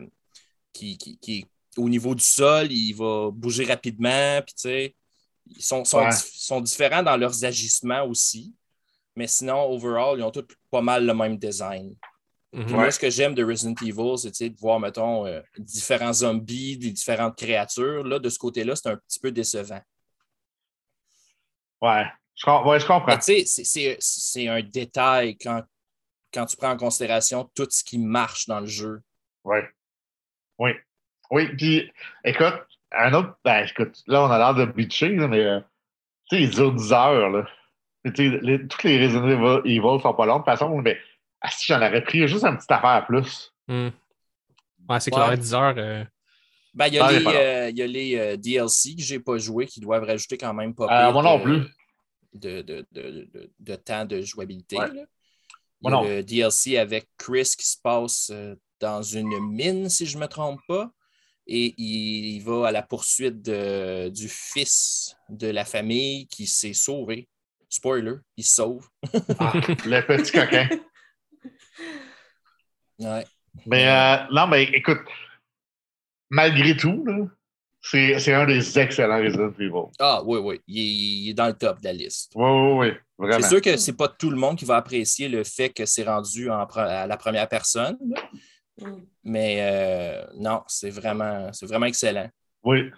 qui, 0.76 0.98
qui, 0.98 1.46
au 1.78 1.90
niveau 1.90 2.16
du 2.16 2.24
sol, 2.24 2.72
il 2.72 2.94
va 2.94 3.30
bouger 3.32 3.66
rapidement, 3.66 4.42
puis 4.46 4.56
tu 4.56 4.62
sais, 4.62 4.96
ils 5.48 5.62
sont, 5.62 5.84
sont, 5.86 6.62
différents 6.62 7.04
dans 7.04 7.18
leurs 7.18 7.46
agissements 7.46 8.04
aussi. 8.04 8.56
Mais 9.16 9.28
sinon, 9.28 9.72
overall, 9.72 10.20
ils 10.20 10.24
ont 10.24 10.32
tous 10.32 10.46
pas 10.72 10.82
mal 10.82 11.06
le 11.06 11.14
même 11.14 11.38
design. 11.38 11.96
Mhm. 12.52 12.72
Moi, 12.72 12.92
ce 12.92 13.00
que 13.00 13.10
j'aime 13.10 13.36
de 13.36 13.44
Resident 13.44 13.76
Evil, 13.82 14.18
c'est 14.18 14.50
de 14.50 14.58
voir, 14.58 14.80
mettons, 14.80 15.26
euh, 15.26 15.42
différents 15.58 16.14
zombies, 16.14 16.78
des 16.78 16.92
différentes 16.92 17.38
créatures. 17.38 18.04
Là, 18.04 18.20
de 18.20 18.30
ce 18.30 18.40
côté-là, 18.40 18.76
c'est 18.76 18.90
un 18.90 18.98
petit 18.98 19.20
peu 19.20 19.32
décevant. 19.32 19.82
Ouais, 21.82 22.06
je, 22.36 22.50
ouais, 22.50 22.80
je 22.80 22.86
comprends. 22.86 23.20
C'est 23.20 24.48
un 24.48 24.62
détail 24.62 25.38
quand, 25.38 25.64
quand 26.34 26.46
tu 26.46 26.58
prends 26.58 26.72
en 26.72 26.78
considération 26.78 27.50
tout 27.54 27.68
ce 27.70 27.84
qui 27.84 27.98
marche 27.98 28.48
dans 28.48 28.62
le 28.62 28.68
jeu. 28.68 29.02
Ouais. 29.44 29.70
Oui. 30.60 30.72
Oui, 31.32 31.48
puis 31.56 31.92
écoute, 32.24 32.54
un 32.92 33.14
autre, 33.14 33.38
ben 33.44 33.66
écoute, 33.66 34.04
là, 34.08 34.24
on 34.24 34.32
a 34.32 34.38
l'air 34.38 34.54
de 34.54 34.66
bitcher, 34.66 35.10
mais 35.10 35.44
euh, 35.44 35.60
tu 36.30 36.38
sais, 36.38 36.44
ils 36.44 36.50
durent 36.50 36.74
10 36.74 36.94
heures, 36.94 37.30
là. 37.30 37.48
Les, 38.04 38.68
toutes 38.68 38.84
les 38.84 39.04
Resident 39.04 39.64
Evil 39.64 40.02
sont 40.02 40.14
pas 40.14 40.28
longues. 40.28 40.46
De 40.46 40.52
toute 40.52 40.60
façon, 40.60 40.78
mais 40.78 41.00
ah, 41.42 41.50
si 41.50 41.66
j'en 41.66 41.78
aurais 41.78 42.04
pris 42.04 42.28
juste 42.28 42.46
une 42.46 42.56
petite 42.56 42.72
affaire 42.72 43.04
plus. 43.08 43.52
Mm. 43.68 43.90
Ouais, 44.88 45.00
c'est 45.00 45.10
clair, 45.10 45.36
10 45.36 45.54
heures. 45.56 45.76
Euh... 45.78 46.04
Ben, 46.76 46.88
il 46.88 46.96
y 46.96 47.00
a 47.00 47.12
les, 47.12 47.26
euh, 47.26 47.70
y 47.72 47.82
a 47.82 47.88
les 47.88 48.18
euh, 48.18 48.38
DLC 48.38 48.96
que 48.96 49.02
j'ai 49.02 49.20
pas 49.20 49.38
joué 49.38 49.66
qui 49.66 49.80
doivent 49.80 50.04
rajouter 50.04 50.38
quand 50.38 50.54
même 50.54 50.76
pas 50.76 51.12
Moi 51.12 51.24
non 51.24 51.40
plus. 51.40 51.64
De, 52.34 52.62
de, 52.62 52.86
de, 52.92 53.50
de, 53.60 53.76
temps 53.76 54.04
de 54.04 54.22
jouabilité. 54.22 54.76
Là. 54.76 54.90
Il 55.82 55.90
y 55.90 55.94
a 55.94 56.02
le 56.04 56.22
DLC 56.22 56.78
avec 56.78 57.08
Chris 57.18 57.54
qui 57.58 57.66
se 57.66 57.78
passe 57.82 58.30
dans 58.80 59.02
une 59.02 59.40
mine, 59.40 59.90
si 59.90 60.06
je 60.06 60.18
ne 60.18 60.22
me 60.22 60.28
trompe 60.28 60.62
pas. 60.68 60.92
Et 61.48 61.76
il 61.78 62.40
va 62.42 62.68
à 62.68 62.72
la 62.72 62.82
poursuite 62.82 63.42
du 63.42 64.28
fils 64.30 65.16
de 65.30 65.48
la 65.48 65.64
famille 65.64 66.28
qui 66.28 66.48
s'est 66.48 66.74
sauvé. 66.74 67.28
Spoiler, 67.70 68.16
il 68.38 68.44
se 68.44 68.56
sauve. 68.56 68.88
ah, 69.40 69.54
le 69.86 70.02
petit 70.02 70.32
coquin. 70.32 70.70
Ouais. 73.00 73.26
Mais 73.66 73.88
euh, 73.88 74.18
non, 74.32 74.48
mais 74.48 74.64
écoute, 74.64 75.02
malgré 76.30 76.76
tout, 76.76 77.06
c'est 77.82 78.34
un 78.34 78.46
des 78.46 78.80
excellents 78.80 79.22
Resident 79.22 79.52
Evil. 79.60 79.92
Ah 80.00 80.22
oui, 80.26 80.40
oui. 80.42 80.62
Il, 80.68 81.30
est 81.30 81.34
dans 81.34 81.48
le 81.48 81.54
top 81.54 81.80
de 81.80 81.86
la 81.86 81.94
liste. 81.94 82.32
Oui, 82.36 82.50
oui, 82.50 82.72
oui. 82.78 82.94
Vraiment. 83.18 83.42
C'est 83.42 83.50
sûr 83.50 83.62
que 83.62 83.78
c'est 83.78 83.96
pas 83.96 84.08
tout 84.08 84.30
le 84.30 84.38
monde 84.38 84.58
qui 84.58 84.66
va 84.66 84.78
apprécier 84.78 85.30
le 85.30 85.44
fait 85.44 85.70
que 85.70 85.86
c'est 85.86 86.04
rendu 86.04 86.50
à 86.50 87.08
la 87.08 87.18
première 87.18 87.48
personne. 87.48 87.98
Mm. 88.82 88.94
Mais 89.24 89.58
euh, 89.60 90.26
non, 90.38 90.64
c'est 90.68 90.90
vraiment, 90.90 91.50
vraiment 91.64 91.86
excellent. 91.86 92.30
Oui. 92.64 92.92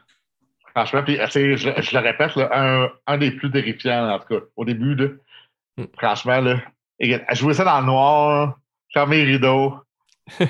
Franchement, 0.76 1.04
puis, 1.04 1.18
je, 1.18 1.56
je, 1.56 1.98
le 1.98 2.00
répète, 2.00 2.32
un, 2.38 2.90
un, 3.08 3.18
des 3.18 3.32
plus 3.32 3.50
terrifiants, 3.52 4.10
en 4.10 4.20
tout 4.20 4.36
cas, 4.36 4.46
au 4.56 4.66
début. 4.66 4.96
Là, 4.96 5.08
mm. 5.78 5.86
Franchement, 5.98 6.42
là, 6.42 6.62
jouer 7.34 7.54
ça 7.54 7.64
dans 7.64 7.80
le 7.80 7.86
noir, 7.86 8.58
fermer 8.94 9.26
les 9.26 9.34
rideaux. 9.34 9.76
Et 10.40 10.46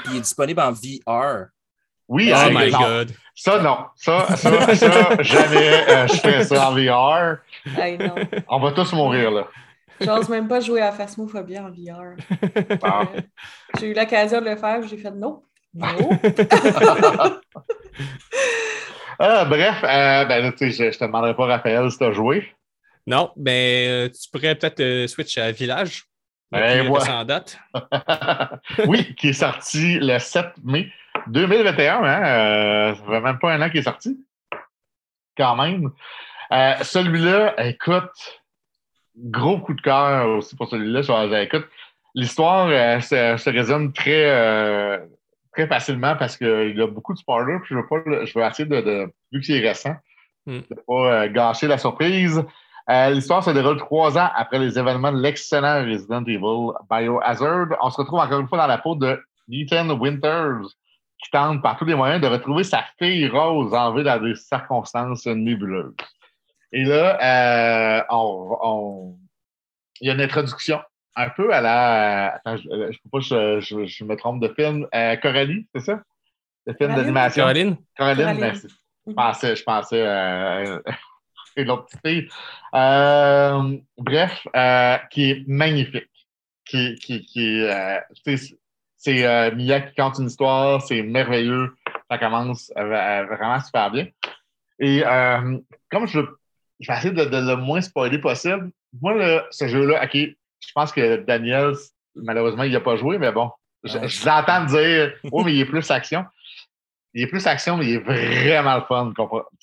puis 0.00 0.10
il 0.10 0.16
est 0.18 0.20
disponible 0.20 0.60
en 0.60 0.72
VR. 0.72 1.46
Oui, 2.06 2.32
oh 2.34 2.50
my 2.50 2.70
God. 2.70 3.12
Ça, 3.34 3.62
non. 3.62 3.86
Ça, 3.94 4.36
ça, 4.36 4.74
ça 4.74 5.22
jamais 5.22 5.88
euh, 5.88 6.06
je 6.08 6.14
fais 6.14 6.44
ça 6.44 6.68
en 6.68 6.74
VR. 6.74 7.38
non. 7.98 8.42
On 8.48 8.58
va 8.58 8.72
tous 8.72 8.92
mourir, 8.92 9.30
là. 9.30 9.48
J'ose 10.00 10.28
même 10.28 10.48
pas 10.48 10.60
jouer 10.60 10.80
à 10.80 10.92
Phasmophobie 10.92 11.58
en 11.58 11.70
VR. 11.70 12.16
Ah. 12.82 13.04
Euh, 13.12 13.20
j'ai 13.78 13.90
eu 13.90 13.94
l'occasion 13.94 14.40
de 14.40 14.50
le 14.50 14.56
faire, 14.56 14.82
j'ai 14.86 14.96
fait 14.96 15.10
non. 15.12 15.42
Non. 15.72 15.86
ah, 19.18 19.44
bref, 19.44 19.76
euh, 19.84 20.24
ben, 20.24 20.52
je, 20.58 20.66
je 20.66 20.98
te 20.98 21.04
demanderai 21.04 21.36
pas, 21.36 21.46
Raphaël, 21.46 21.90
si 21.90 21.98
tu 21.98 22.04
as 22.04 22.12
joué. 22.12 22.52
Non, 23.06 23.30
ben, 23.36 23.88
euh, 23.88 24.08
tu 24.08 24.28
pourrais 24.30 24.54
peut-être 24.56 25.06
switch 25.08 25.38
à 25.38 25.52
Village. 25.52 26.04
Ben, 26.50 26.86
moi. 26.86 27.08
en 27.08 27.24
date. 27.24 27.58
oui, 28.86 29.14
qui 29.14 29.28
est 29.28 29.34
sorti 29.34 29.98
le 30.00 30.18
7 30.18 30.46
mai 30.64 30.92
2021. 31.28 32.02
Hein? 32.02 32.94
ça 32.96 33.02
fait 33.06 33.20
même 33.20 33.38
pas 33.38 33.52
un 33.52 33.62
an 33.62 33.70
qu'il 33.70 33.80
est 33.80 33.84
sorti. 33.84 34.18
Quand 35.36 35.54
même. 35.56 35.90
Celui-là, 36.82 37.54
écoute, 37.64 38.39
gros 39.16 39.58
coup 39.60 39.74
de 39.74 39.80
cœur 39.80 40.28
aussi 40.28 40.56
pour 40.56 40.68
celui-là. 40.68 41.42
Écoute, 41.42 41.66
l'histoire 42.14 42.68
euh, 42.68 43.00
se, 43.00 43.50
résume 43.50 43.92
très, 43.92 44.30
euh, 44.30 44.98
très 45.52 45.66
facilement 45.66 46.16
parce 46.16 46.36
qu'il 46.36 46.74
y 46.76 46.82
a 46.82 46.86
beaucoup 46.86 47.12
de 47.12 47.18
spoilers. 47.18 47.58
Puis 47.62 47.74
je, 47.74 47.76
veux 47.76 47.86
pas, 47.86 48.24
je 48.24 48.38
veux 48.38 48.44
essayer 48.44 48.68
de, 48.68 49.12
vu 49.32 49.40
que 49.40 49.46
c'est 49.46 49.60
récent, 49.60 49.94
hmm. 50.46 50.58
de 50.58 50.66
ne 50.70 50.80
pas 50.86 51.24
euh, 51.24 51.28
gâcher 51.28 51.66
la 51.66 51.78
surprise. 51.78 52.42
l'histoire 52.88 53.44
se 53.44 53.50
déroule 53.50 53.78
trois 53.78 54.16
ans 54.18 54.30
après 54.34 54.58
les 54.58 54.78
événements 54.78 55.12
de 55.12 55.20
l'excellent 55.20 55.84
Resident 55.84 56.24
Evil 56.24 56.72
Biohazard. 56.90 57.68
On 57.82 57.90
se 57.90 57.96
retrouve 57.96 58.20
encore 58.20 58.40
une 58.40 58.48
fois 58.48 58.58
dans 58.58 58.66
la 58.66 58.78
peau 58.78 58.94
de 58.94 59.20
Ethan 59.50 59.88
Winters, 59.98 60.62
qui 61.22 61.30
tente 61.30 61.62
par 61.62 61.76
tous 61.76 61.84
les 61.84 61.94
moyens 61.94 62.20
de 62.20 62.26
retrouver 62.28 62.64
sa 62.64 62.84
fille 62.98 63.28
Rose 63.28 63.74
enlevée 63.74 64.04
dans 64.04 64.22
des 64.22 64.34
circonstances 64.36 65.26
nébuleuses. 65.26 65.94
Et 66.72 66.84
là, 66.84 68.00
euh, 68.00 68.04
on, 68.10 69.16
il 70.00 70.08
y 70.08 70.10
a 70.10 70.14
une 70.14 70.20
introduction 70.20 70.80
un 71.16 71.30
peu 71.30 71.52
à 71.52 71.60
la. 71.60 72.34
Attends, 72.34 72.56
je 72.56 72.68
ne 72.68 72.86
peux 72.88 73.10
pas, 73.10 73.20
je, 73.20 73.60
je, 73.86 74.04
me 74.04 74.16
trompe 74.16 74.40
de 74.40 74.48
film. 74.54 74.86
Euh, 74.94 75.16
Coralie, 75.16 75.66
c'est 75.74 75.82
ça? 75.82 76.02
Le 76.66 76.74
film 76.74 76.94
d'animation? 76.94 77.42
Caroline? 77.42 77.76
Caroline, 77.96 78.38
merci. 78.38 78.68
Je 79.06 79.12
pensais, 79.12 79.56
je 79.56 79.62
pensais 79.64 80.06
euh, 80.06 80.78
l'autre 81.56 81.86
petite 81.86 82.00
fille. 82.04 82.28
Euh, 82.74 83.76
bref, 83.98 84.46
euh, 84.54 84.96
qui 85.10 85.30
est 85.30 85.48
magnifique. 85.48 86.06
Qui, 86.64 86.94
qui, 86.96 87.24
qui 87.24 87.62
euh, 87.62 87.98
C'est 88.96 89.26
euh, 89.26 89.50
Mia 89.56 89.80
qui 89.80 89.94
compte 89.96 90.18
une 90.18 90.26
histoire, 90.26 90.80
c'est 90.82 91.02
merveilleux. 91.02 91.74
Ça 92.08 92.18
commence 92.18 92.72
vraiment 92.76 93.60
super 93.60 93.90
bien. 93.90 94.06
Et 94.78 95.02
comme 95.90 96.06
je, 96.06 96.20
je 96.80 96.90
vais 96.90 96.98
essayer 96.98 97.12
de, 97.12 97.22
le 97.22 97.56
moins 97.56 97.80
spoiler 97.80 98.18
possible, 98.18 98.70
moi, 99.00 99.44
ce 99.50 99.68
jeu-là, 99.68 100.02
OK, 100.04 100.14
je 100.14 100.72
pense 100.74 100.92
que 100.92 101.16
Daniel, 101.16 101.74
malheureusement, 102.14 102.64
il 102.64 102.72
n'a 102.72 102.80
pas 102.80 102.96
joué, 102.96 103.18
mais 103.18 103.32
bon, 103.32 103.50
je, 103.84 103.98
je 104.06 104.26
l'entends 104.26 104.64
dire 104.64 105.12
Oh, 105.30 105.44
mais 105.44 105.54
il 105.54 105.60
est 105.60 105.66
plus 105.66 105.90
action. 105.90 106.24
Il 107.14 107.22
est 107.22 107.26
plus 107.26 107.46
action, 107.46 107.76
mais 107.76 107.86
il 107.86 107.94
est 107.96 107.98
vraiment 107.98 108.76
le 108.76 108.82
fun 108.82 109.12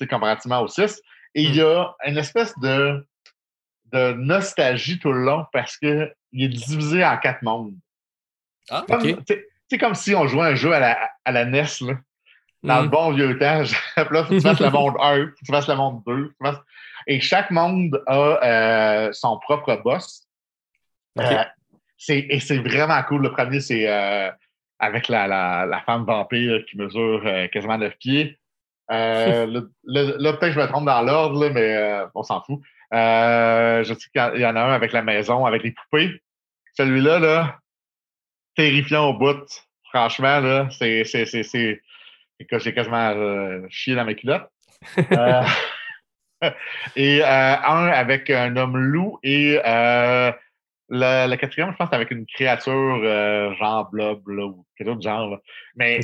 comparativement 0.09 0.61
au 0.61 0.67
6. 0.67 1.01
Et 1.35 1.43
il 1.43 1.55
y 1.55 1.61
a 1.61 1.95
une 2.05 2.17
espèce 2.17 2.57
de, 2.59 3.05
de 3.93 4.13
nostalgie 4.13 4.99
tout 4.99 5.11
le 5.11 5.23
long 5.23 5.45
parce 5.53 5.77
qu'il 5.77 6.13
est 6.33 6.47
divisé 6.47 7.05
en 7.05 7.17
quatre 7.17 7.41
mondes. 7.43 7.75
Ah, 8.69 8.85
C'est 9.69 9.77
comme 9.77 9.95
si 9.95 10.13
on 10.15 10.27
jouait 10.27 10.47
un 10.47 10.55
jeu 10.55 10.73
à 10.73 10.79
la, 10.79 11.09
à 11.23 11.31
la 11.31 11.45
NES, 11.45 11.63
là, 11.81 11.93
dans 12.63 12.81
le 12.81 12.87
hmm. 12.87 12.91
bon 12.91 13.11
vieux 13.13 13.37
temps. 13.37 13.63
là, 14.11 14.25
tu 14.29 14.41
fasses 14.41 14.59
le 14.59 14.69
monde 14.69 14.95
1, 14.99 15.27
tu 15.37 15.51
fasses 15.51 15.67
le 15.67 15.75
monde 15.75 16.01
2. 16.05 16.33
Et 17.07 17.21
chaque 17.21 17.51
monde 17.51 18.03
a 18.05 18.43
euh, 18.43 19.13
son 19.13 19.39
propre 19.39 19.81
boss. 19.81 20.27
Euh, 21.19 21.43
et 22.09 22.39
c'est 22.39 22.57
vraiment 22.57 23.01
cool. 23.03 23.23
Le 23.23 23.31
premier, 23.31 23.61
c'est 23.61 23.89
euh, 23.89 24.29
avec 24.77 25.07
la, 25.07 25.25
la, 25.25 25.65
la, 25.65 25.81
femme 25.81 26.03
vampire 26.03 26.63
qui 26.69 26.77
mesure 26.77 27.23
quasiment 27.51 27.77
9 27.77 27.97
pieds. 27.97 28.37
là, 28.89 29.45
peut-être 29.45 30.39
que 30.39 30.51
je 30.51 30.59
me 30.59 30.67
trompe 30.67 30.85
dans 30.85 31.01
l'ordre, 31.01 31.49
mais 31.49 32.05
on 32.13 32.23
s'en 32.23 32.41
fout. 32.41 32.59
je 32.91 33.83
sais 33.97 34.09
qu'il 34.31 34.41
y 34.41 34.45
en 34.45 34.55
a 34.55 34.61
un 34.61 34.73
avec 34.73 34.91
la 34.91 35.01
maison, 35.01 35.45
avec 35.45 35.63
les 35.63 35.71
poupées. 35.71 36.21
Celui-là, 36.75 37.19
là, 37.19 37.59
terrifiant 38.55 39.09
au 39.09 39.13
bout. 39.13 39.43
Franchement, 39.85 40.39
là, 40.41 40.67
c'est. 40.77 41.03
J'ai 41.05 42.73
quasiment 42.73 43.67
chié 43.69 43.95
dans 43.95 44.05
mes 44.05 44.15
culottes. 44.15 44.51
et 46.95 47.23
un 47.23 47.87
avec 47.87 48.29
un 48.29 48.55
homme 48.57 48.77
loup 48.77 49.19
et 49.23 49.59
le, 50.89 51.35
quatrième, 51.35 51.71
je 51.71 51.77
pense, 51.77 51.91
avec 51.91 52.11
une 52.11 52.25
créature 52.25 53.01
euh, 53.03 53.53
genre 53.55 53.89
blob 53.89 54.27
ou 54.27 54.65
quelque 54.77 54.89
chose 54.89 54.97
de 54.97 55.03
genre. 55.03 55.37
Mais 55.75 55.99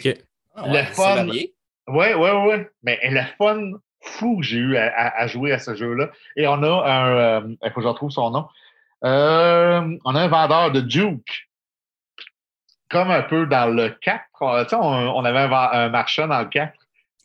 ah 0.55 0.67
le 0.67 0.83
fun. 0.83 1.27
Oui, 1.27 1.47
oui, 1.87 2.07
oui. 2.15 2.55
Mais 2.83 2.99
le 3.03 3.21
fun 3.37 3.71
fou 4.01 4.37
que 4.37 4.43
j'ai 4.43 4.57
eu 4.57 4.77
à, 4.77 5.27
jouer 5.27 5.53
à 5.53 5.59
ce 5.59 5.75
jeu-là. 5.75 6.09
Et 6.35 6.47
on 6.47 6.61
a 6.63 6.91
un. 6.91 7.17
Euh, 7.17 7.55
il 7.63 7.69
faut 7.69 7.75
que 7.75 7.81
je 7.81 7.87
retrouve 7.87 8.11
son 8.11 8.31
nom. 8.31 8.47
Euh, 9.03 9.97
on 10.05 10.15
a 10.15 10.21
un 10.21 10.27
vendeur 10.27 10.71
de 10.71 10.81
Duke. 10.81 11.49
Comme 12.89 13.09
un 13.09 13.23
peu 13.23 13.47
dans 13.47 13.73
le 13.73 13.89
4. 13.89 14.23
On, 14.41 14.65
on 14.79 15.25
avait 15.25 15.39
un, 15.39 15.89
marchand 15.89 16.27
dans 16.27 16.41
le 16.41 16.47
4. 16.47 16.73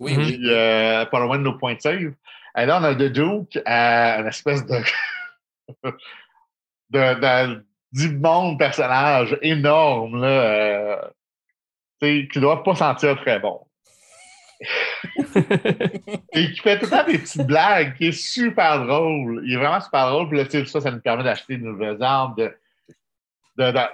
Oui, 0.01 0.15
oui. 0.17 0.41
pas 0.47 1.19
loin 1.19 1.39
de 1.39 1.43
nos 1.43 1.59
points 1.59 1.75
de 1.75 1.81
save. 1.81 2.13
Et 2.57 2.67
là, 2.67 2.81
on 2.81 2.85
a 2.85 2.95
de 2.95 3.09
Duke, 3.09 3.57
une 3.67 4.27
espèce 4.27 4.65
de. 4.67 4.83
d'immondes 7.93 8.59
personnages 8.59 9.37
énormes, 9.43 10.21
là, 10.21 10.29
euh, 10.29 10.97
qui 12.01 12.29
ne 12.35 12.41
doivent 12.41 12.63
pas 12.63 12.75
sentir 12.75 13.21
très 13.21 13.39
bon. 13.39 13.61
et 16.33 16.53
qui 16.53 16.61
fait 16.61 16.79
tout 16.79 16.87
le 16.87 16.91
temps 16.91 17.05
des 17.05 17.19
petites 17.19 17.47
blagues, 17.47 17.95
qui 17.97 18.09
est 18.09 18.13
super 18.13 18.85
drôle. 18.85 19.43
Il 19.45 19.55
est 19.55 19.57
vraiment 19.57 19.81
super 19.81 20.11
drôle. 20.11 20.29
Puis 20.29 20.39
là, 20.39 20.67
ça, 20.67 20.81
ça 20.81 20.91
nous 20.91 21.01
permet 21.01 21.23
d'acheter 21.23 21.57
de 21.57 21.65
nouvelles 21.65 22.03
armes, 22.03 22.35
de, 22.37 22.53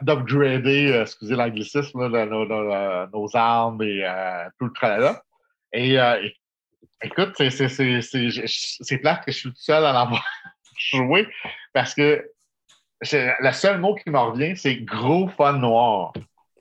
d'upgrader, 0.03 0.93
euh, 0.93 1.03
excusez 1.03 1.35
l'anglicisme, 1.35 2.07
nos, 2.07 3.37
armes 3.37 3.83
et 3.83 4.05
euh, 4.05 4.45
tout 4.59 4.67
le 4.67 4.73
tralala. 4.73 5.23
Et 5.73 5.99
euh, 5.99 6.29
écoute, 7.05 7.35
c'est 7.37 8.99
plate 8.99 9.25
que 9.25 9.33
je 9.33 9.37
suis 9.37 9.51
tout 9.51 9.57
seul 9.57 9.85
à 9.85 9.93
l'avoir 9.93 10.25
joué 10.93 11.29
parce 11.73 11.95
que 11.95 12.29
le 13.13 13.53
seul 13.53 13.81
mot 13.81 13.95
qui 13.95 14.11
me 14.11 14.19
revient, 14.19 14.57
c'est 14.57 14.77
gros 14.77 15.29
fun 15.29 15.59
noir. 15.59 16.13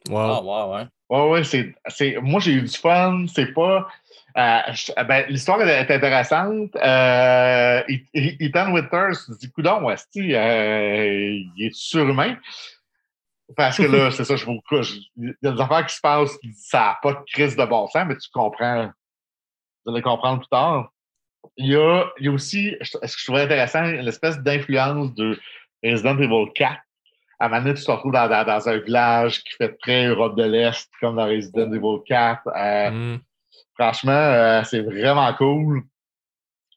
Wow. 0.09 0.17
Ah, 0.17 0.41
wow, 0.41 0.75
ouais. 0.75 0.87
Ouais, 1.09 1.29
ouais, 1.29 1.43
c'est, 1.43 2.17
moi, 2.21 2.39
j'ai 2.39 2.53
eu 2.53 2.61
du 2.63 2.77
fun. 2.77 3.25
C'est 3.27 3.53
pas. 3.53 3.87
Euh, 4.35 4.59
ben, 5.07 5.25
l'histoire 5.29 5.61
est 5.61 5.91
intéressante. 5.91 6.75
Euh, 6.75 7.83
Ethan 8.13 8.71
Winters 8.71 9.17
dit 9.39 9.51
Coudon, 9.51 9.87
euh, 9.89 9.95
il 10.15 11.53
est 11.59 11.73
surhumain. 11.73 12.35
Parce 13.55 13.77
que 13.77 13.83
là, 13.83 14.09
c'est 14.11 14.23
ça, 14.23 14.35
je 14.35 14.45
vous 14.45 14.59
Il 15.17 15.35
y 15.41 15.47
a 15.47 15.51
des 15.51 15.61
affaires 15.61 15.85
qui 15.85 15.95
se 15.95 16.01
passent, 16.01 16.37
ça 16.55 16.79
n'a 16.79 16.99
pas 17.01 17.13
de 17.13 17.23
crise 17.31 17.55
de 17.55 17.65
bon 17.65 17.87
sens, 17.87 18.05
mais 18.07 18.17
tu 18.17 18.29
comprends. 18.33 18.89
Vous 19.85 19.93
allez 19.93 20.01
comprendre 20.01 20.39
plus 20.39 20.49
tard. 20.49 20.91
Il 21.57 21.67
y 21.67 21.75
a, 21.75 22.05
il 22.19 22.25
y 22.25 22.29
a 22.29 22.31
aussi, 22.31 22.75
ce 22.81 22.97
que 22.97 23.07
je 23.07 23.25
trouvais 23.25 23.41
intéressant, 23.41 23.83
l'espèce 23.83 24.39
d'influence 24.39 25.13
de 25.15 25.39
Resident 25.83 26.17
Evil 26.17 26.51
4. 26.55 26.79
À 27.39 27.47
un 27.47 27.73
tu 27.73 27.83
te 27.83 27.91
retrouves 27.91 28.13
dans, 28.13 28.29
dans, 28.29 28.69
un 28.69 28.77
village 28.77 29.43
qui 29.43 29.53
fait 29.57 29.77
très 29.79 30.05
Europe 30.05 30.37
de 30.37 30.43
l'Est, 30.43 30.89
comme 31.01 31.17
dans 31.17 31.25
Resident 31.25 31.71
Evil 31.73 32.01
4. 32.05 32.47
Euh, 32.47 32.91
mm. 32.91 33.21
Franchement, 33.77 34.11
euh, 34.11 34.63
c'est 34.63 34.81
vraiment 34.81 35.33
cool. 35.33 35.83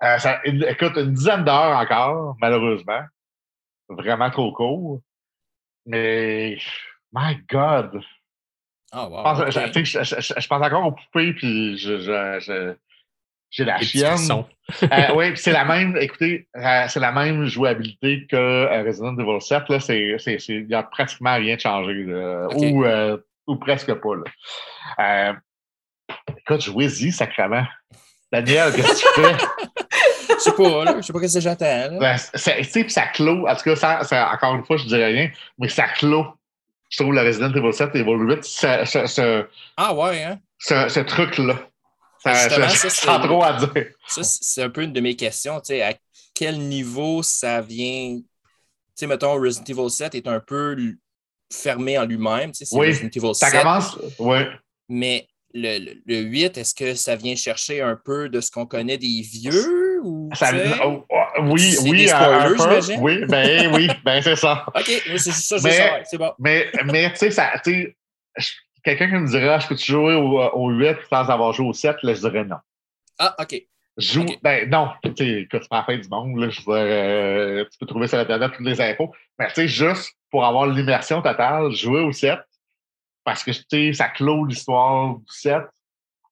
Euh, 0.02 0.18
ça, 0.18 0.40
écoute, 0.44 0.96
une 0.96 1.12
dizaine 1.12 1.44
d'heures 1.44 1.78
encore, 1.78 2.36
malheureusement. 2.40 3.02
Vraiment 3.88 4.30
trop 4.30 4.52
court. 4.52 5.00
Mais, 5.86 6.58
my 7.12 7.36
God! 7.48 8.00
Oh, 8.92 9.08
wow, 9.10 9.50
je, 9.50 9.58
pense, 9.58 9.84
je, 9.84 10.40
je, 10.40 10.48
pense 10.48 10.64
encore 10.64 10.86
aux 10.86 10.92
poupées, 10.92 11.32
puis 11.34 11.76
je, 11.76 12.74
j'ai 13.50 13.64
la 13.64 13.78
chienne. 13.80 14.44
euh, 14.82 15.14
oui, 15.14 15.32
c'est 15.36 15.52
la 15.52 15.64
même, 15.64 15.96
écoutez, 15.96 16.48
euh, 16.56 16.86
c'est 16.88 17.00
la 17.00 17.12
même 17.12 17.46
jouabilité 17.46 18.26
que 18.28 18.36
euh, 18.36 18.82
Resident 18.82 19.16
Evil 19.16 19.40
7. 19.40 19.68
Là, 19.68 19.80
c'est, 19.80 20.16
c'est, 20.18 20.38
il 20.48 20.66
n'y 20.66 20.74
a 20.74 20.82
pratiquement 20.82 21.36
rien 21.36 21.56
de 21.56 21.60
changé. 21.60 21.92
Ou, 22.56 22.84
euh, 22.84 23.16
ou 23.46 23.56
presque 23.56 23.92
pas. 23.94 24.14
Là. 24.98 25.36
écoute, 26.38 26.62
jouez-y, 26.62 27.12
sacrément. 27.12 27.64
Daniel, 28.32 28.72
qu'est-ce 28.74 29.04
que 29.04 29.14
tu 29.14 29.22
fais? 29.22 29.36
Je 30.28 30.40
sais 30.40 30.52
pas, 30.52 30.84
là. 30.84 30.94
Je 30.96 31.02
sais 31.06 31.12
pas 31.12 31.20
qu'est-ce 31.20 31.34
que 31.34 31.40
j'attends. 31.40 31.98
Ben, 31.98 32.16
tu 32.16 32.38
sais, 32.38 32.88
ça 32.88 33.06
clôt. 33.06 33.46
En 33.48 33.54
tout 33.54 33.62
cas, 33.62 33.76
ça, 33.76 34.02
ça, 34.04 34.30
encore 34.32 34.54
une 34.56 34.64
fois, 34.64 34.76
je 34.76 34.84
dirais 34.84 35.06
rien, 35.06 35.30
mais 35.58 35.68
ça 35.68 35.84
clôt. 35.88 36.26
Je 36.90 37.02
trouve 37.02 37.14
le 37.14 37.22
Resident 37.22 37.52
Evil 37.52 37.72
7 37.72 37.94
et 37.94 38.00
Evil 38.00 38.16
8, 38.18 38.44
ce, 38.44 39.06
ce, 39.06 39.46
ah 39.76 39.94
ouais, 39.94 40.22
hein? 40.22 40.38
ce, 40.58 40.88
ce 40.88 41.00
truc-là. 42.34 42.68
Ça, 42.68 43.18
trop 43.24 43.42
à 43.42 43.52
dire. 43.54 43.86
Ça, 44.08 44.22
c'est 44.22 44.62
un 44.62 44.70
peu 44.70 44.82
une 44.82 44.92
de 44.92 45.00
mes 45.00 45.16
questions. 45.16 45.56
À 45.58 45.92
quel 46.34 46.58
niveau 46.58 47.22
ça 47.22 47.60
vient? 47.60 48.18
Tu 48.18 48.24
sais, 48.94 49.06
mettons, 49.06 49.34
Resident 49.34 49.64
Evil 49.82 49.90
7 49.90 50.14
est 50.14 50.28
un 50.28 50.40
peu 50.40 50.76
fermé 51.52 51.98
en 51.98 52.04
lui-même. 52.04 52.52
Oui, 52.72 52.88
Resident 52.88 53.10
Evil 53.14 53.34
ça 53.34 53.50
commence, 53.50 53.98
oui. 54.18 54.38
Mais 54.88 55.26
le, 55.52 55.94
le, 56.06 56.20
8, 56.20 56.58
est-ce 56.58 56.74
que 56.74 56.94
ça 56.94 57.16
vient 57.16 57.34
chercher 57.34 57.80
un 57.80 57.96
peu 57.96 58.28
de 58.28 58.40
ce 58.40 58.50
qu'on 58.50 58.66
connaît 58.66 58.98
des 58.98 59.22
vieux? 59.22 60.00
Ou, 60.02 60.28
ça, 60.34 60.52
oh, 60.84 61.04
oh, 61.08 61.42
oui, 61.42 61.76
oui, 61.82 62.08
spoilers, 62.08 62.12
un 62.12 62.54
peu. 62.54 62.94
Oui, 62.98 63.24
ben 63.26 63.74
oui, 63.74 63.88
ben 64.04 64.22
c'est 64.22 64.36
ça. 64.36 64.64
OK, 64.74 65.02
c'est 65.16 65.32
ça, 65.32 65.58
c'est 66.04 66.18
bon. 66.18 66.32
Mais, 66.38 66.70
mais 66.84 67.10
tu 67.12 67.18
sais, 67.18 67.30
ça, 67.30 67.52
quelqu'un 68.86 69.08
qui 69.08 69.14
me 69.14 69.26
dirait 69.26 69.48
ah, 69.48 69.58
je 69.58 69.66
peux-tu 69.66 69.92
jouer 69.92 70.14
au, 70.14 70.40
au 70.40 70.70
8 70.70 70.96
sans 71.10 71.28
avoir 71.28 71.52
joué 71.52 71.66
au 71.66 71.72
7 71.72 72.02
là, 72.02 72.14
je 72.14 72.20
dirais 72.20 72.44
non. 72.44 72.56
Ah, 73.18 73.34
OK. 73.38 73.62
Joue, 73.98 74.26
ben 74.42 74.68
non, 74.68 74.90
tu 75.02 75.10
sais, 75.16 75.40
écoute, 75.42 75.60
c'est 75.62 75.70
pas 75.70 75.78
la 75.78 75.84
fin 75.84 75.96
du 75.96 76.08
monde, 76.08 76.38
là, 76.38 76.50
je 76.50 76.60
veux 76.60 76.76
euh, 76.76 77.64
tu 77.64 77.78
peux 77.78 77.86
trouver 77.86 78.06
sur 78.08 78.18
Internet 78.18 78.52
toutes 78.54 78.66
les 78.66 78.78
infos, 78.78 79.10
mais 79.38 79.48
tu 79.48 79.54
sais, 79.54 79.68
juste 79.68 80.12
pour 80.30 80.44
avoir 80.44 80.66
l'immersion 80.66 81.22
totale, 81.22 81.72
jouer 81.72 82.02
au 82.02 82.12
7, 82.12 82.38
parce 83.24 83.42
que, 83.42 83.52
tu 83.52 83.64
sais, 83.70 83.92
ça 83.94 84.08
clôt 84.08 84.44
l'histoire 84.44 85.16
du 85.16 85.24
7, 85.28 85.62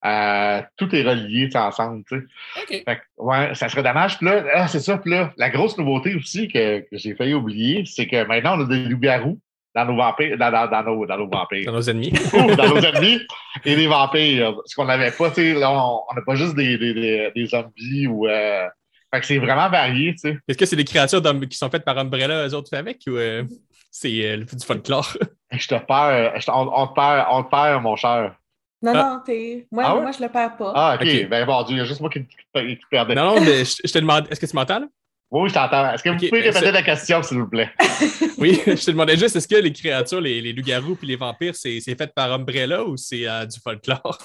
euh, 0.05 0.63
tout 0.77 0.95
est 0.95 1.03
relié 1.05 1.49
ensemble, 1.55 2.05
tu 2.07 2.29
sais. 2.69 2.85
Fait, 2.85 3.01
ouais, 3.17 3.55
ça 3.55 3.71
serait 3.71 3.83
dommage. 3.83 4.19
Puis 4.19 4.27
là, 4.27 4.45
ah, 4.53 4.69
c'est 4.69 4.81
ça, 4.81 4.99
puis 4.99 5.13
là, 5.13 5.33
la 5.39 5.49
grosse 5.49 5.79
nouveauté 5.79 6.15
aussi 6.15 6.49
que, 6.49 6.81
que 6.81 6.99
j'ai 6.99 7.15
failli 7.15 7.33
oublier, 7.33 7.87
c'est 7.87 8.07
que 8.07 8.25
maintenant, 8.25 8.59
on 8.59 8.65
a 8.65 8.69
des 8.69 8.85
loups-garous 8.85 9.41
dans 9.75 9.85
nos 9.85 9.97
vampires, 9.97 10.39
dans, 10.39 10.51
dans, 10.51 10.69
dans, 10.69 10.83
nos, 10.83 11.07
dans 11.07 11.19
nos 11.19 11.29
vampires. 11.29 11.67
Dans 11.67 11.73
nos 11.73 11.91
ennemis. 11.91 12.13
dans 12.33 12.69
nos 12.69 12.81
ennemis 12.81 13.21
et 13.65 13.77
des 13.77 13.87
vampires. 13.87 14.55
Ce 14.67 14.75
qu'on 14.75 14.85
n'avait 14.85 15.11
pas, 15.11 15.31
tu 15.31 15.55
sais, 15.55 15.65
on 15.65 16.15
n'a 16.15 16.23
pas 16.25 16.35
juste 16.37 16.55
des, 16.55 16.79
des, 16.79 17.33
des, 17.35 17.47
zombies 17.47 18.07
ou. 18.07 18.27
Euh... 18.27 18.67
Fait 19.13 19.21
que 19.21 19.27
c'est 19.27 19.39
vraiment 19.39 19.69
varié, 19.69 20.13
tu 20.13 20.19
sais. 20.19 20.39
Est-ce 20.49 20.59
que 20.59 20.67
c'est 20.67 20.77
des 20.77 20.85
créatures 20.85 21.23
qui 21.49 21.57
sont 21.57 21.71
faites 21.71 21.85
par 21.85 21.97
Umbrella, 21.99 22.49
eux 22.49 22.55
autres, 22.55 22.77
avec, 22.77 23.03
ou 23.07 23.13
euh, 23.13 23.45
c'est 23.91 24.27
euh, 24.27 24.39
du 24.39 24.67
folklore? 24.67 25.17
je 25.53 25.69
te 25.69 25.75
perds, 25.75 26.41
je, 26.41 26.51
on, 26.51 26.71
on, 26.75 26.87
te 26.89 26.95
perd, 26.95 27.27
on 27.31 27.43
te 27.45 27.51
perd, 27.51 27.83
mon 27.83 27.95
cher. 27.95 28.35
Non, 28.83 28.93
ah. 28.95 29.03
non, 29.03 29.21
t'es. 29.25 29.67
Moi, 29.71 29.85
ah 29.87 29.95
ouais? 29.95 30.03
moi, 30.03 30.11
je 30.11 30.23
le 30.23 30.29
perds 30.29 30.57
pas. 30.57 30.73
Ah, 30.75 30.99
OK. 31.01 31.29
Ben, 31.29 31.47
bon, 31.47 31.65
il 31.69 31.77
y 31.77 31.81
a 31.81 31.85
juste 31.85 32.01
moi 32.01 32.11
qui, 32.11 32.27
qui, 32.27 32.77
qui 32.77 32.85
perdais. 32.91 33.15
Non, 33.15 33.37
non, 33.37 33.41
mais 33.41 33.65
je, 33.65 33.93
te 33.93 33.99
demande, 33.99 34.27
est-ce 34.31 34.41
que 34.41 34.47
tu 34.47 34.55
m'entends, 34.55 34.81
là? 34.81 34.87
Oui, 35.35 35.49
je 35.49 35.55
t'entends. 35.55 35.93
Est-ce 35.93 36.05
que 36.05 36.11
vous 36.11 36.29
pouvez 36.29 36.43
répéter 36.43 36.71
la 36.71 36.83
question, 36.85 37.21
s'il 37.21 37.39
vous 37.39 37.49
plaît? 37.49 37.69
oui, 38.39 38.63
je 38.65 38.85
te 38.85 38.91
demandais 38.93 39.17
juste, 39.17 39.35
est-ce 39.35 39.49
que 39.49 39.57
les 39.57 39.73
créatures, 39.73 40.21
les, 40.21 40.41
les 40.41 40.53
loups-garous 40.53 40.97
et 41.03 41.07
les 41.07 41.17
vampires, 41.17 41.57
c'est 41.57 41.81
fait 41.81 42.15
par 42.15 42.33
Umbrella 42.33 42.85
ou 42.85 42.97
c'est 42.97 43.27
euh, 43.27 43.45
du 43.45 43.59
folklore? 43.59 44.17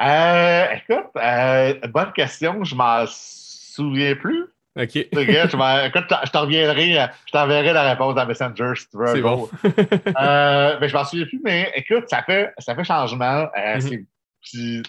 Euh, 0.00 0.66
écoute, 0.72 1.10
euh, 1.16 1.74
bonne 1.88 2.12
question. 2.12 2.62
Je 2.62 2.76
m'en 2.76 3.04
souviens 3.08 4.14
plus. 4.14 4.44
OK. 4.76 4.92
je, 4.94 4.98
écoute, 5.86 6.14
je 6.24 6.30
t'enverrai, 6.30 7.08
je 7.26 7.32
t'enverrai 7.32 7.72
la 7.72 7.90
réponse 7.90 8.14
dans 8.14 8.26
Messenger 8.26 8.72
si 8.76 8.88
tu 8.88 8.96
veux. 8.96 9.06
C'est 9.06 9.20
bon. 9.20 9.48
euh, 9.64 10.78
mais 10.80 10.88
je 10.88 10.94
m'en 10.94 11.04
souviens 11.04 11.26
plus, 11.26 11.40
mais 11.42 11.72
écoute, 11.74 12.04
ça 12.08 12.22
fait, 12.22 12.52
ça 12.58 12.76
fait 12.76 12.84
changement. 12.84 13.48
Euh, 13.56 13.78
mm-hmm. 13.78 14.84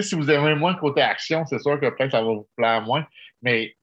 si 0.00 0.14
vous 0.14 0.30
aimez 0.30 0.54
moins 0.54 0.72
le 0.72 0.78
côté 0.78 1.02
action, 1.02 1.44
c'est 1.44 1.58
sûr 1.58 1.78
que 1.78 1.90
peut-être 1.90 2.12
ça 2.12 2.22
va 2.22 2.28
vous 2.28 2.48
plaire 2.56 2.80
moins. 2.80 3.06
Mais 3.42 3.76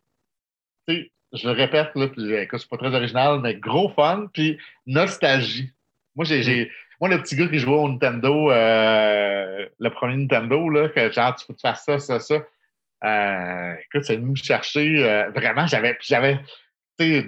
je 0.88 1.48
le 1.48 1.52
répète, 1.52 1.92
là, 1.96 2.08
puis 2.08 2.34
écoute, 2.34 2.60
c'est 2.60 2.70
pas 2.70 2.78
très 2.78 2.96
original, 2.96 3.40
mais 3.42 3.56
gros 3.56 3.90
fun, 3.90 4.28
puis 4.34 4.58
nostalgie. 4.86 5.72
Moi, 6.16 6.26
j'ai, 6.26 6.70
moi, 7.00 7.10
le 7.10 7.22
petit 7.22 7.36
gars 7.36 7.48
qui 7.48 7.60
jouait 7.60 7.76
au 7.76 7.90
Nintendo, 7.90 8.52
euh, 8.52 9.68
le 9.80 9.90
premier 9.90 10.18
Nintendo, 10.18 10.70
là, 10.70 10.90
que 10.90 11.12
genre, 11.12 11.36
tu 11.36 11.46
peux 11.48 11.54
te 11.54 11.62
faire 11.62 11.78
ça, 11.78 12.00
ça, 12.00 12.20
ça. 12.20 12.36
Euh, 13.04 13.74
écoute, 13.86 14.06
c'est 14.06 14.16
venu 14.16 14.32
me 14.32 14.36
chercher. 14.36 15.04
Euh, 15.04 15.30
vraiment, 15.32 15.68
j'avais, 15.68 15.98
j'avais, 16.02 16.40
tu 16.98 17.22
sais, 17.22 17.26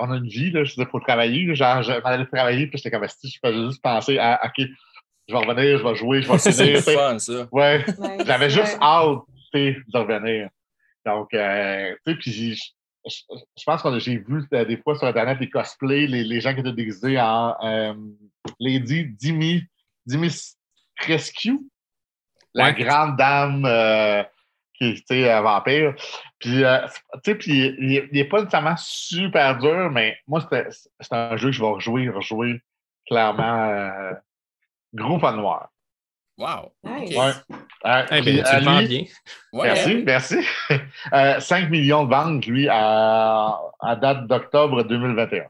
on 0.00 0.10
a 0.10 0.16
une 0.16 0.28
vie, 0.28 0.50
là, 0.50 0.64
je 0.64 0.74
disais, 0.74 0.86
pour 0.86 1.00
travailler, 1.02 1.54
genre, 1.54 1.82
je 1.82 1.92
m'allais 2.02 2.26
travailler, 2.26 2.66
puis 2.66 2.78
j'étais 2.78 2.90
comme, 2.90 3.06
si 3.06 3.28
je 3.28 3.38
faisais 3.44 3.66
juste 3.66 3.82
penser 3.82 4.18
à, 4.18 4.40
OK, 4.44 4.66
je 5.28 5.34
vais 5.34 5.38
revenir, 5.38 5.78
je 5.78 5.84
vais 5.84 5.94
jouer, 5.94 6.22
je 6.22 6.32
vais 6.32 6.38
finir. 6.52 6.82
c'est 6.82 6.94
fun, 6.94 7.18
ça. 7.18 7.46
Ouais. 7.52 7.84
J'avais 8.26 8.50
juste 8.50 8.78
hâte, 8.80 9.20
tu 9.52 9.74
sais, 9.74 9.76
de 9.86 9.98
revenir. 9.98 10.48
Donc, 11.04 11.34
euh, 11.34 11.94
tu 12.06 12.12
sais, 12.12 12.18
puis 12.18 12.74
je, 13.06 13.64
pense 13.64 13.82
que 13.82 13.98
j'ai 13.98 14.18
vu 14.18 14.44
euh, 14.52 14.64
des 14.64 14.76
fois 14.76 14.94
sur 14.96 15.06
Internet 15.06 15.38
les 15.40 15.50
cosplays, 15.50 16.06
les, 16.06 16.24
les 16.24 16.40
gens 16.40 16.54
qui 16.54 16.60
étaient 16.60 16.72
déguisés 16.72 17.20
en 17.20 17.56
euh, 17.62 17.94
Lady 18.60 19.06
Dimi, 19.06 19.64
Rescue, 20.98 21.58
la 22.54 22.72
grande 22.72 23.16
dame 23.16 23.64
euh, 23.64 24.22
qui 24.74 24.90
était 24.90 25.40
vampire. 25.40 25.94
Puis, 26.38 26.62
tu 26.62 27.20
sais, 27.24 27.34
puis 27.34 27.74
il 27.78 28.08
n'est 28.12 28.24
pas 28.24 28.40
nécessairement 28.40 28.76
super 28.76 29.58
dur, 29.58 29.90
mais 29.90 30.16
moi, 30.26 30.46
c'est 30.50 31.12
un 31.12 31.36
jeu 31.36 31.48
que 31.48 31.56
je 31.56 31.60
vais 31.60 31.68
rejouer, 31.68 32.08
rejouer 32.08 32.60
clairement. 33.06 34.12
gros 34.94 35.18
fan 35.18 35.36
noir. 35.36 35.71
Wow. 36.38 36.72
Nice. 36.82 37.16
Ouais. 37.16 37.32
Euh, 37.84 38.02
ben, 38.10 38.24
tu 38.24 38.32
le 38.32 38.86
bien. 38.86 39.04
Merci, 39.52 40.02
merci. 40.04 40.36
5 40.68 40.82
euh, 41.64 41.68
millions 41.68 42.04
de 42.04 42.10
ventes, 42.10 42.46
lui, 42.46 42.68
à, 42.70 43.58
à 43.80 43.96
date 43.96 44.26
d'octobre 44.26 44.82
2021. 44.84 45.44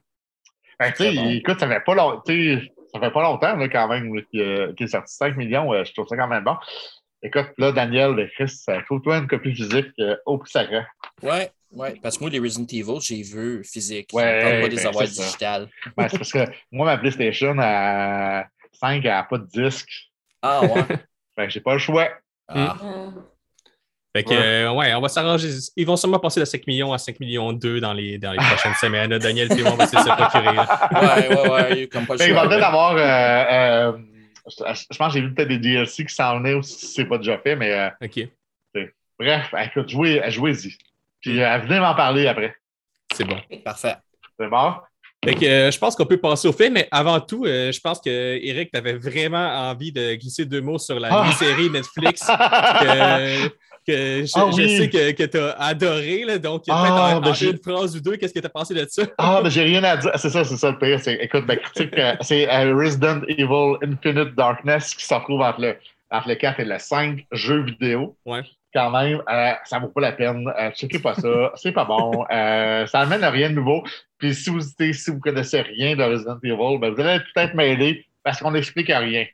Ben, 0.79 0.93
écoute, 1.31 1.61
ça 1.61 1.69
fait 1.69 1.81
pas, 1.85 1.95
long, 1.95 2.21
ça 2.27 3.01
fait 3.01 3.11
pas 3.11 3.23
longtemps 3.23 3.57
là, 3.57 3.69
quand 3.69 3.89
même 3.89 4.21
qu'il 4.31 4.41
est 4.41 4.87
sorti 4.87 5.15
5 5.15 5.37
millions. 5.37 5.73
je 5.85 5.93
trouve 5.93 6.09
ça 6.09 6.17
quand 6.17 6.27
même 6.27 6.43
bon. 6.43 6.57
Écoute, 7.25 7.53
là, 7.57 7.71
Daniel, 7.71 8.29
Chris, 8.35 8.53
trouve-toi 8.87 9.19
une 9.19 9.29
copie 9.29 9.55
physique 9.55 9.93
euh, 10.01 10.17
au 10.27 10.39
plus 10.39 10.51
sacré. 10.51 10.83
Ouais, 11.23 11.53
ouais. 11.71 11.95
Parce 12.03 12.19
que 12.19 12.25
moi, 12.25 12.31
les 12.31 12.41
Resident 12.41 12.67
Evil, 12.67 13.01
j'ai 13.01 13.23
vu 13.23 13.63
physique. 13.63 14.11
Ouais, 14.13 14.61
pas 14.63 14.69
des 14.69 14.77
ben, 14.77 14.87
avoirs 14.89 15.05
digitales. 15.05 15.69
Ben, 15.97 16.09
c'est 16.09 16.19
parce 16.19 16.33
que 16.33 16.45
moi, 16.73 16.87
ma 16.87 16.99
PlayStation 16.99 17.55
à 17.61 18.47
5, 18.73 19.05
elle 19.05 19.11
n'a 19.11 19.23
pas 19.23 19.39
de 19.39 19.47
disque. 19.47 20.12
Ah 20.43 20.61
ouais. 20.63 20.85
fait 21.37 21.47
que 21.47 21.51
j'ai 21.51 21.61
pas 21.61 21.73
le 21.73 21.79
choix. 21.79 22.09
Ah. 22.49 22.77
Mm. 22.83 23.23
Fait 24.15 24.25
que, 24.25 24.31
ouais. 24.31 24.37
Euh, 24.37 24.73
ouais, 24.73 24.95
on 24.95 25.01
va 25.01 25.09
s'arranger. 25.09 25.49
Ils 25.75 25.87
vont 25.87 25.97
sûrement 25.97 26.19
passer 26.19 26.39
de 26.41 26.45
5 26.45 26.67
millions 26.67 26.93
à 26.93 26.99
5 26.99 27.19
millions 27.19 27.53
2 27.53 27.81
dans 27.81 27.95
les, 27.95 28.19
dans 28.19 28.33
les 28.33 28.39
prochaines 28.39 28.75
semaines. 28.81 29.17
Daniel 29.19 29.51
et 29.51 29.67
on 29.67 29.75
va 29.75 29.85
essayer 29.85 30.03
de 30.03 30.09
se 30.09 30.15
procurer. 30.15 30.49
Ouais, 30.51 31.29
ouais, 31.29 31.51
ouais. 31.51 31.87
Comme 31.87 32.07
pas. 32.07 32.17
Il 32.27 32.35
va 32.35 32.47
peut-être 32.47 32.67
avoir. 32.67 32.95
Euh, 32.97 33.93
euh, 33.93 33.99
je 34.47 34.99
pense 34.99 35.15
que 35.15 35.19
j'ai 35.19 35.25
vu 35.25 35.33
peut-être 35.33 35.49
des 35.49 35.59
DLC 35.59 36.05
qui 36.05 36.15
s'en 36.15 36.39
venaient 36.39 36.55
ou 36.55 36.63
si 36.63 36.87
c'est 36.87 37.07
pas 37.07 37.17
déjà 37.17 37.39
fait, 37.39 37.57
mais. 37.57 37.91
OK. 38.03 38.29
Bref, 39.19 39.55
écoute, 39.65 39.89
jouez-y. 39.89 40.31
Jouez 40.31 40.53
Puis 41.21 41.37
venez 41.39 41.81
m'en 41.81 41.95
parler 41.95 42.27
après. 42.27 42.57
C'est 43.15 43.25
bon. 43.25 43.41
Parfait. 43.65 43.97
C'est 44.39 44.49
bon? 44.49 44.75
Euh, 45.25 45.71
je 45.71 45.79
pense 45.79 45.95
qu'on 45.95 46.05
peut 46.05 46.17
passer 46.17 46.49
au 46.49 46.53
fait, 46.53 46.69
mais 46.69 46.89
avant 46.91 47.21
tout, 47.21 47.45
euh, 47.45 47.71
je 47.71 47.81
pense 47.81 48.01
que 48.01 48.11
Eric, 48.11 48.73
tu 48.73 48.79
avais 48.79 48.95
vraiment 48.95 49.71
envie 49.71 49.93
de 49.93 50.15
glisser 50.15 50.45
deux 50.45 50.61
mots 50.61 50.79
sur 50.79 50.99
la 50.99 51.11
ah! 51.13 51.33
série 51.33 51.71
Netflix 51.71 52.23
que, 53.87 54.25
je, 54.25 54.33
ah 54.35 54.51
sais 54.53 55.15
que, 55.15 55.25
tu 55.25 55.39
as 55.39 55.53
adoré. 55.61 56.25
Là, 56.25 56.39
donc, 56.39 56.65
peut-être 56.65 56.77
ah, 56.77 57.17
en, 57.17 57.21
ben 57.21 57.33
une 57.41 57.59
phrase 57.59 57.97
ou 57.97 58.01
deux, 58.01 58.17
qu'est-ce 58.17 58.35
que 58.35 58.41
tu 58.41 58.47
as 58.47 58.51
pensé 58.51 58.75
de 58.75 58.85
ça? 58.89 59.03
Ah, 59.17 59.35
mais 59.37 59.45
ben, 59.45 59.51
j'ai 59.51 59.63
rien 59.63 59.85
à 59.85 59.97
dire. 59.97 60.11
C'est 60.17 60.31
ça, 60.31 60.45
c'est 60.45 60.57
ça 60.57 60.73
le 60.73 60.79
pire. 60.79 61.01
Écoute, 61.21 61.47
ma 61.47 61.55
critique, 61.55 61.93
euh, 61.99 62.17
c'est 62.21 62.47
Resident 62.73 63.21
Evil 63.29 63.77
Infinite 63.83 64.35
Darkness 64.35 64.93
qui 64.93 65.05
se 65.05 65.15
retrouve 65.15 65.41
entre 65.41 65.61
le, 65.61 65.77
entre 66.11 66.29
le 66.29 66.35
4 66.35 66.61
et 66.61 66.65
le 66.65 66.79
5 66.81 67.27
jeux 67.31 67.63
vidéo. 67.63 68.17
Ouais 68.27 68.43
quand 68.73 68.91
même, 68.91 69.23
euh, 69.31 69.53
ça 69.65 69.79
vaut 69.79 69.89
pas 69.89 70.01
la 70.01 70.13
peine. 70.13 70.51
Euh, 70.59 70.71
checkez 70.73 70.99
pas 70.99 71.15
ça. 71.15 71.53
C'est 71.57 71.73
pas 71.73 71.85
bon. 71.85 72.25
Euh, 72.31 72.87
ça 72.87 73.01
amène 73.01 73.23
à 73.23 73.31
rien 73.31 73.51
de 73.51 73.55
nouveau. 73.55 73.85
Puis 74.19 74.35
si 74.35 74.51
vous 74.51 74.61
si 74.61 75.11
vous 75.11 75.21
connaissez 75.21 75.63
rien 75.63 75.97
de 75.97 76.03
Resident 76.03 76.39
Evil, 76.43 76.79
ben, 76.79 76.91
vous 76.91 77.01
allez 77.01 77.23
peut-être 77.35 77.55
m'aider 77.55 78.07
parce 78.23 78.41
qu'on 78.41 78.53
n'explique 78.53 78.89
rien. 78.89 79.27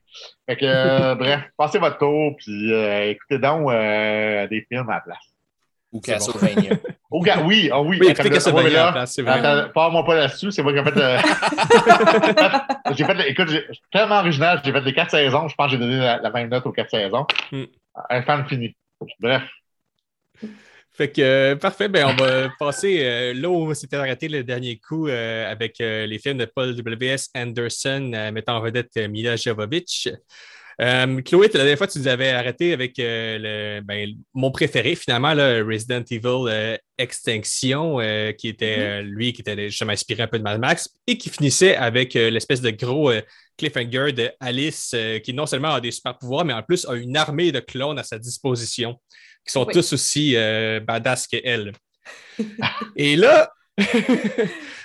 Fait 0.48 0.56
que, 0.56 0.64
euh, 0.64 1.14
bref, 1.18 1.42
passez 1.56 1.78
votre 1.78 1.98
tour, 1.98 2.34
puis 2.38 2.72
euh, 2.72 3.10
écoutez 3.10 3.38
donc 3.38 3.70
des 3.70 4.66
films 4.68 4.88
à 4.88 4.94
la 4.94 5.00
place. 5.00 5.32
Ou 5.92 6.00
Castlevania. 6.00 6.76
Bon. 7.10 7.22
oui, 7.46 7.70
oh, 7.72 7.84
oui. 7.86 7.96
Oui, 7.98 8.08
écoutez 8.10 8.28
Castlevania 8.28 8.82
à 8.82 8.86
la 8.86 8.92
place, 8.92 9.14
c'est 9.14 9.22
vrai. 9.22 9.72
Parle-moi 9.72 10.04
pas 10.04 10.14
là-dessus, 10.14 10.52
c'est 10.52 10.62
moi 10.62 10.74
qui 10.74 10.78
ai 10.78 10.84
fait... 10.84 10.92
j'ai 12.94 13.04
fait, 13.04 13.30
écoute, 13.30 13.48
tellement 13.90 14.18
original, 14.18 14.60
j'ai 14.62 14.72
fait 14.72 14.82
les 14.82 14.92
quatre 14.92 15.12
saisons, 15.12 15.48
je 15.48 15.54
pense 15.54 15.66
que 15.68 15.72
j'ai 15.72 15.78
donné 15.78 15.96
la, 15.96 16.30
même 16.30 16.50
note 16.50 16.66
aux 16.66 16.72
quatre 16.72 16.90
saisons. 16.90 17.26
Hmm. 17.50 17.64
Un 18.10 18.22
fan 18.22 18.46
fini. 18.46 18.76
Bref. 19.20 19.42
Fait 20.98 21.12
que, 21.12 21.22
euh, 21.22 21.54
parfait, 21.54 21.88
ben, 21.88 22.06
on 22.06 22.16
va 22.16 22.48
passer 22.58 23.04
euh, 23.04 23.32
là 23.32 23.48
où 23.48 23.72
s'était 23.72 23.94
arrêté 23.94 24.26
le 24.26 24.42
dernier 24.42 24.80
coup 24.80 25.06
euh, 25.06 25.48
avec 25.48 25.78
les 25.78 26.18
films 26.18 26.38
de 26.38 26.44
Paul 26.44 26.74
W.S. 26.74 27.30
Anderson 27.36 28.30
mettant 28.32 28.56
en 28.56 28.60
vedette 28.60 28.96
Mila 29.08 29.36
Jovovich. 29.36 30.08
Chloé, 30.80 31.48
la 31.52 31.58
dernière 31.60 31.78
fois, 31.78 31.86
tu 31.86 32.00
nous 32.00 32.08
avais 32.08 32.30
arrêté 32.30 32.72
avec 32.72 32.94
le, 32.98 33.80
ben, 33.80 34.12
mon 34.34 34.50
préféré, 34.50 34.96
finalement, 34.96 35.30
Resident 35.30 36.02
Evil 36.10 36.78
Extinction, 36.98 37.98
qui 38.36 38.48
était 38.48 39.02
mm-hmm. 39.02 39.06
lui, 39.06 39.32
qui 39.32 39.40
était 39.40 39.70
justement 39.70 39.92
inspiré 39.92 40.22
un 40.22 40.28
peu 40.28 40.38
de 40.38 40.44
Mad 40.44 40.60
Max, 40.60 40.88
et 41.06 41.16
qui 41.16 41.30
finissait 41.30 41.76
avec 41.76 42.14
l'espèce 42.14 42.60
de 42.60 42.70
gros 42.70 43.10
cliffhanger 43.58 44.12
de 44.12 44.30
Alice, 44.40 44.94
qui 45.24 45.34
non 45.34 45.44
seulement 45.44 45.74
a 45.74 45.80
des 45.80 45.90
super 45.90 46.16
pouvoirs, 46.16 46.44
mais 46.44 46.54
en 46.54 46.62
plus 46.62 46.86
a 46.86 46.94
une 46.94 47.16
armée 47.16 47.52
de 47.52 47.60
clones 47.60 47.98
à 47.98 48.04
sa 48.04 48.18
disposition 48.18 48.98
qui 49.48 49.52
sont 49.52 49.64
tous 49.64 49.92
aussi 49.92 50.36
euh, 50.36 50.78
badass 50.80 51.26
qu'elle. 51.26 51.72
Et 52.96 53.16
là, 53.16 53.50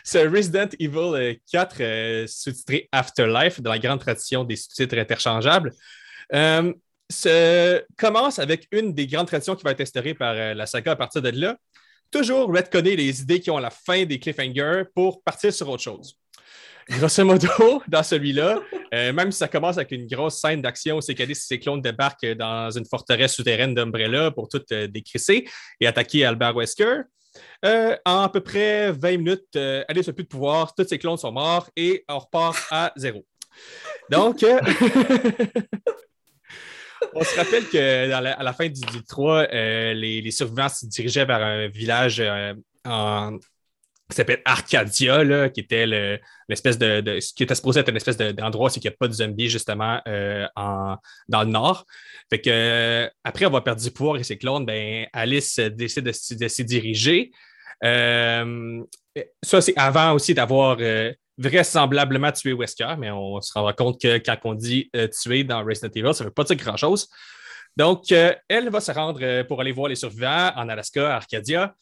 ce 0.03 0.17
Resident 0.27 0.69
Evil 0.79 1.37
4, 1.51 1.75
euh, 1.79 1.83
euh, 1.83 2.27
sous-titré 2.27 2.87
Afterlife, 2.91 3.61
dans 3.61 3.71
la 3.71 3.79
grande 3.79 3.99
tradition 3.99 4.43
des 4.43 4.55
sous-titres 4.55 4.97
interchangeables, 4.97 5.73
commence 7.97 8.39
avec 8.39 8.67
une 8.71 8.93
des 8.93 9.05
grandes 9.07 9.27
traditions 9.27 9.55
qui 9.55 9.63
va 9.63 9.71
être 9.71 9.81
instaurée 9.81 10.13
par 10.13 10.33
la 10.33 10.65
saga 10.65 10.93
à 10.93 10.95
partir 10.95 11.21
de 11.21 11.29
là. 11.29 11.57
Toujours 12.09 12.47
retconner 12.47 12.95
les 12.95 13.21
idées 13.21 13.39
qui 13.39 13.51
ont 13.51 13.57
la 13.57 13.71
fin 13.71 14.05
des 14.05 14.19
cliffhangers 14.19 14.83
pour 14.95 15.21
partir 15.23 15.51
sur 15.53 15.67
autre 15.69 15.83
chose. 15.83 16.15
Grosso 16.89 17.23
modo, 17.23 17.47
dans 17.87 18.03
celui-là, 18.03 18.59
euh, 18.93 19.13
même 19.13 19.31
si 19.31 19.37
ça 19.37 19.47
commence 19.47 19.77
avec 19.77 19.91
une 19.91 20.05
grosse 20.05 20.41
scène 20.41 20.61
d'action 20.61 20.99
c'est 20.99 21.17
et 21.19 21.33
ses 21.33 21.59
clones 21.59 21.81
débarquent 21.81 22.33
dans 22.33 22.69
une 22.71 22.85
forteresse 22.85 23.33
souterraine 23.35 23.73
d'Umbrella 23.73 24.31
pour 24.31 24.49
tout 24.49 24.61
euh, 24.71 24.87
décrisser 24.87 25.47
et 25.79 25.87
attaquer 25.87 26.25
Albert 26.25 26.55
Wesker, 26.55 27.03
euh, 27.65 27.95
en 28.05 28.23
à 28.23 28.29
peu 28.29 28.41
près 28.41 28.91
20 28.91 29.17
minutes, 29.17 29.55
Alice 29.87 30.07
n'a 30.07 30.13
plus 30.13 30.23
de 30.23 30.29
pouvoir, 30.29 30.75
tous 30.75 30.87
ses 30.87 30.97
clones 30.99 31.17
sont 31.17 31.31
morts 31.31 31.69
et 31.75 32.03
on 32.09 32.19
repart 32.19 32.57
à 32.69 32.91
zéro. 32.97 33.25
Donc, 34.09 34.43
on 37.13 37.23
se 37.23 37.35
rappelle 37.37 37.69
qu'à 37.69 38.21
la, 38.21 38.33
à 38.33 38.43
la 38.43 38.53
fin 38.53 38.67
du, 38.67 38.81
3, 39.07 39.47
les, 39.47 40.21
les, 40.21 40.31
survivants 40.31 40.69
se 40.69 40.85
dirigeaient 40.85 41.25
vers 41.25 41.41
un 41.41 41.67
village 41.67 42.21
en, 42.85 43.37
qui 44.09 44.17
s'appelle 44.17 44.41
Arcadia, 44.45 45.49
qui 45.49 45.61
était 45.61 45.85
l'espèce 46.49 46.77
de, 46.77 47.19
Ce 47.19 47.33
qui 47.33 47.43
était 47.43 47.55
supposé 47.55 47.79
être 47.79 47.89
une 47.89 47.95
espèce 47.95 48.17
d'endroit 48.17 48.69
où 48.69 48.73
il 48.75 48.81
n'y 48.81 48.87
a 48.87 48.91
pas 48.91 49.07
de 49.07 49.13
zombies, 49.13 49.49
justement, 49.49 50.01
euh, 50.07 50.45
dans 50.55 51.43
le 51.43 51.49
nord. 51.49 51.85
Fait 52.29 52.41
que, 52.41 52.49
euh, 52.49 53.09
après 53.23 53.45
avoir 53.45 53.63
perdu 53.63 53.85
du 53.85 53.91
pouvoir 53.91 54.17
et 54.17 54.23
ses 54.23 54.37
clones, 54.37 54.65
ben, 54.65 55.07
Alice 55.13 55.59
décide 55.59 56.05
de, 56.05 56.47
s'y 56.47 56.65
diriger. 56.65 57.31
Euh, 57.83 58.83
ça, 59.41 59.61
c'est 59.61 59.77
avant 59.77 60.13
aussi 60.13 60.33
d'avoir 60.33 60.77
vraisemblablement 61.37 62.31
tué 62.31 62.53
Wesker, 62.53 62.95
mais 62.97 63.09
on 63.09 63.41
se 63.41 63.53
rendra 63.53 63.73
compte 63.73 63.99
que 63.99 64.17
quand 64.17 64.37
on 64.43 64.53
dit 64.53 64.91
tuer 65.21 65.43
dans 65.43 65.63
Resident 65.63 65.91
Evil, 65.95 66.13
ça 66.13 66.23
ne 66.23 66.29
veut 66.29 66.33
pas 66.33 66.43
dire 66.43 66.57
grand-chose. 66.57 67.09
Donc, 67.75 68.11
elle 68.11 68.69
va 68.69 68.81
se 68.81 68.91
rendre 68.91 69.43
pour 69.43 69.61
aller 69.61 69.71
voir 69.71 69.87
les 69.87 69.95
survivants 69.95 70.51
en 70.55 70.69
Alaska, 70.69 71.15
Arcadia. 71.15 71.73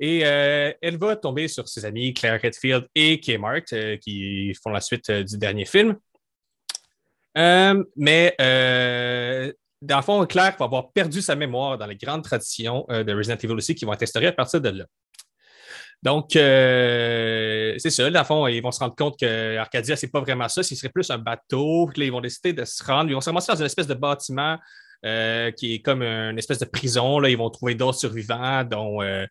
Et 0.00 0.20
elle 0.20 0.96
va 0.96 1.14
tomber 1.14 1.46
sur 1.46 1.68
ses 1.68 1.84
amis 1.84 2.14
Claire 2.14 2.40
Redfield 2.42 2.86
et 2.94 3.20
Kmart, 3.20 3.64
qui 4.00 4.54
font 4.62 4.70
la 4.70 4.80
suite 4.80 5.10
du 5.10 5.36
dernier 5.36 5.66
film. 5.66 5.96
mais 7.34 8.34
dans 8.38 9.96
le 9.96 10.02
fond, 10.02 10.24
Claire 10.24 10.56
va 10.58 10.64
avoir 10.64 10.90
perdu 10.92 11.20
sa 11.20 11.36
mémoire 11.36 11.76
dans 11.76 11.86
les 11.86 11.96
grandes 11.96 12.24
traditions 12.24 12.86
de 12.88 13.14
Resident 13.14 13.36
Evil 13.36 13.52
aussi 13.52 13.74
qui 13.74 13.84
vont 13.84 13.92
être 13.92 14.02
instaurées 14.02 14.28
à 14.28 14.32
partir 14.32 14.60
de 14.60 14.70
là. 14.70 14.86
Donc, 16.02 16.34
euh, 16.34 17.74
c'est 17.78 17.90
ça. 17.90 18.10
Dans 18.10 18.20
le 18.20 18.24
fond, 18.24 18.46
ils 18.46 18.60
vont 18.60 18.70
se 18.70 18.80
rendre 18.80 18.94
compte 18.94 19.18
que 19.18 19.56
Arcadia, 19.58 19.96
c'est 19.96 20.10
pas 20.10 20.20
vraiment 20.20 20.48
ça. 20.48 20.62
Ce 20.62 20.74
serait 20.74 20.88
plus 20.88 21.10
un 21.10 21.18
bateau. 21.18 21.90
Ils 21.96 22.10
vont 22.10 22.22
décider 22.22 22.52
de 22.52 22.64
se 22.64 22.82
rendre. 22.82 23.10
Ils 23.10 23.14
vont 23.14 23.20
se 23.20 23.28
ramasser 23.28 23.52
dans 23.52 23.58
une 23.58 23.66
espèce 23.66 23.86
de 23.86 23.94
bâtiment 23.94 24.58
euh, 25.04 25.50
qui 25.50 25.74
est 25.74 25.80
comme 25.80 26.02
une 26.02 26.38
espèce 26.38 26.58
de 26.58 26.64
prison. 26.64 27.18
Là, 27.18 27.28
ils 27.28 27.36
vont 27.36 27.50
trouver 27.50 27.74
d'autres 27.74 27.98
survivants, 27.98 28.64
dont 28.64 29.02
euh, 29.02 29.26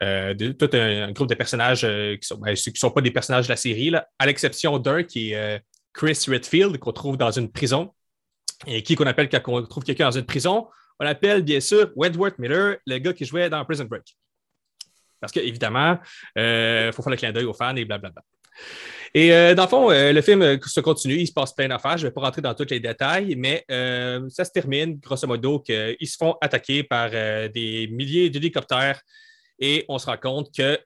tout 0.00 0.70
un, 0.72 1.12
groupe 1.12 1.28
de 1.28 1.34
personnages 1.34 1.80
qui 1.80 1.86
ne 1.86 2.16
sont, 2.22 2.38
ben, 2.38 2.56
sont 2.56 2.90
pas 2.90 3.00
des 3.00 3.10
personnages 3.10 3.46
de 3.46 3.52
la 3.52 3.56
série, 3.56 3.90
là, 3.90 4.06
à 4.18 4.26
l'exception 4.26 4.78
d'un 4.78 5.02
qui 5.02 5.32
est 5.32 5.62
Chris 5.92 6.18
Redfield, 6.28 6.78
qu'on 6.78 6.92
trouve 6.92 7.16
dans 7.16 7.30
une 7.30 7.50
prison. 7.50 7.92
Et 8.66 8.82
qui 8.82 8.96
qu'on 8.96 9.06
appelle 9.06 9.28
quand 9.28 9.40
on 9.46 9.62
trouve 9.62 9.84
quelqu'un 9.84 10.06
dans 10.06 10.18
une 10.18 10.26
prison? 10.26 10.66
On 10.98 11.04
l'appelle 11.04 11.42
bien 11.42 11.60
sûr 11.60 11.90
Wedworth 11.96 12.38
Miller, 12.38 12.76
le 12.86 12.98
gars 12.98 13.12
qui 13.12 13.24
jouait 13.24 13.48
dans 13.50 13.64
Prison 13.64 13.84
Break. 13.84 14.16
Parce 15.20 15.32
qu'évidemment, 15.32 15.98
il 16.36 16.42
euh, 16.42 16.92
faut 16.92 17.02
faire 17.02 17.10
le 17.10 17.16
clin 17.16 17.32
d'œil 17.32 17.44
aux 17.44 17.54
fans 17.54 17.74
et 17.74 17.84
blablabla. 17.84 18.22
Et 19.14 19.32
euh, 19.32 19.54
dans 19.54 19.64
le 19.64 19.68
fond, 19.68 19.90
euh, 19.90 20.12
le 20.12 20.20
film 20.20 20.58
se 20.64 20.80
continue, 20.80 21.14
il 21.14 21.26
se 21.26 21.32
passe 21.32 21.52
plein 21.52 21.68
d'affaires. 21.68 21.96
Je 21.96 22.04
ne 22.04 22.10
vais 22.10 22.14
pas 22.14 22.20
rentrer 22.20 22.42
dans 22.42 22.54
tous 22.54 22.66
les 22.70 22.80
détails, 22.80 23.34
mais 23.36 23.64
ça 24.28 24.44
se 24.44 24.50
termine, 24.50 24.98
grosso 24.98 25.26
modo, 25.26 25.60
qu'ils 25.60 25.96
se 26.08 26.16
font 26.16 26.36
attaquer 26.40 26.82
par 26.82 27.10
des 27.10 27.88
milliers 27.90 28.30
d'hélicoptères 28.30 29.00
et 29.58 29.84
on 29.88 29.98
se 29.98 30.06
rend 30.06 30.16
compte 30.16 30.54
que 30.56 30.78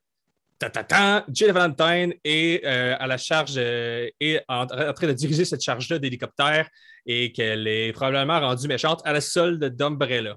ta, 0.58 1.24
Jill 1.28 1.52
Valentine 1.52 2.14
est 2.24 2.64
à 2.64 3.06
la 3.06 3.16
charge 3.16 3.56
et 3.58 4.40
en, 4.48 4.66
train 4.66 5.06
de 5.06 5.12
diriger 5.12 5.44
cette 5.44 5.62
charge-là 5.62 5.98
d'hélicoptère 5.98 6.68
et 7.06 7.32
qu'elle 7.32 7.66
est 7.66 7.92
probablement 7.92 8.40
rendue 8.40 8.68
méchante 8.68 9.00
à 9.04 9.12
la 9.12 9.20
solde 9.20 9.64
d'Umbrella. 9.64 10.36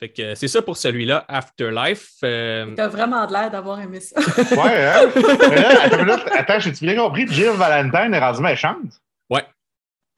Fait 0.00 0.08
que 0.08 0.34
c'est 0.34 0.48
ça 0.48 0.62
pour 0.62 0.78
celui-là, 0.78 1.26
Afterlife. 1.28 2.14
Euh... 2.24 2.74
T'as 2.74 2.88
vraiment 2.88 3.26
l'air 3.26 3.50
d'avoir 3.50 3.78
aimé 3.80 4.00
ça. 4.00 4.18
ouais, 4.56 4.86
hein? 4.86 5.10
attends, 5.82 6.34
attends 6.34 6.58
j'ai-tu 6.58 6.86
bien 6.86 6.96
compris? 6.96 7.28
Jill 7.28 7.50
Valentine 7.50 8.14
est 8.14 8.18
rendue 8.18 8.40
méchante? 8.40 8.98
Ouais. 9.28 9.44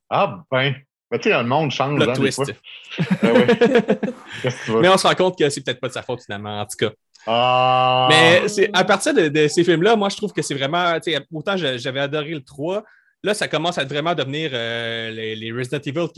Ah, 0.08 0.44
ben. 0.52 0.76
Mais 1.12 1.18
tu 1.18 1.30
sais, 1.30 1.36
le 1.36 1.44
monde 1.44 1.70
change. 1.70 2.00
Le 2.00 2.12
twist. 2.14 2.52
Ah 3.22 3.28
Mais 4.80 4.88
on 4.88 4.96
se 4.96 5.06
rend 5.06 5.14
compte 5.14 5.38
que 5.38 5.48
c'est 5.50 5.60
peut-être 5.60 5.80
pas 5.80 5.88
de 5.88 5.92
sa 5.92 6.02
faute 6.02 6.22
finalement, 6.24 6.60
en 6.60 6.64
tout 6.64 6.76
cas. 6.78 6.90
Ah. 7.26 8.08
Mais 8.10 8.70
à 8.72 8.82
partir 8.82 9.14
de, 9.14 9.28
de 9.28 9.46
ces 9.46 9.62
films-là, 9.62 9.94
moi, 9.94 10.08
je 10.08 10.16
trouve 10.16 10.32
que 10.32 10.42
c'est 10.42 10.54
vraiment. 10.54 10.98
Autant 11.32 11.56
j'avais 11.56 12.00
adoré 12.00 12.30
le 12.30 12.42
3, 12.42 12.82
Là, 13.24 13.34
ça 13.34 13.46
commence 13.46 13.78
à 13.78 13.84
vraiment 13.84 14.16
devenir 14.16 14.50
euh, 14.52 15.10
les, 15.12 15.52
Resident 15.52 15.78
Evil 15.78 16.08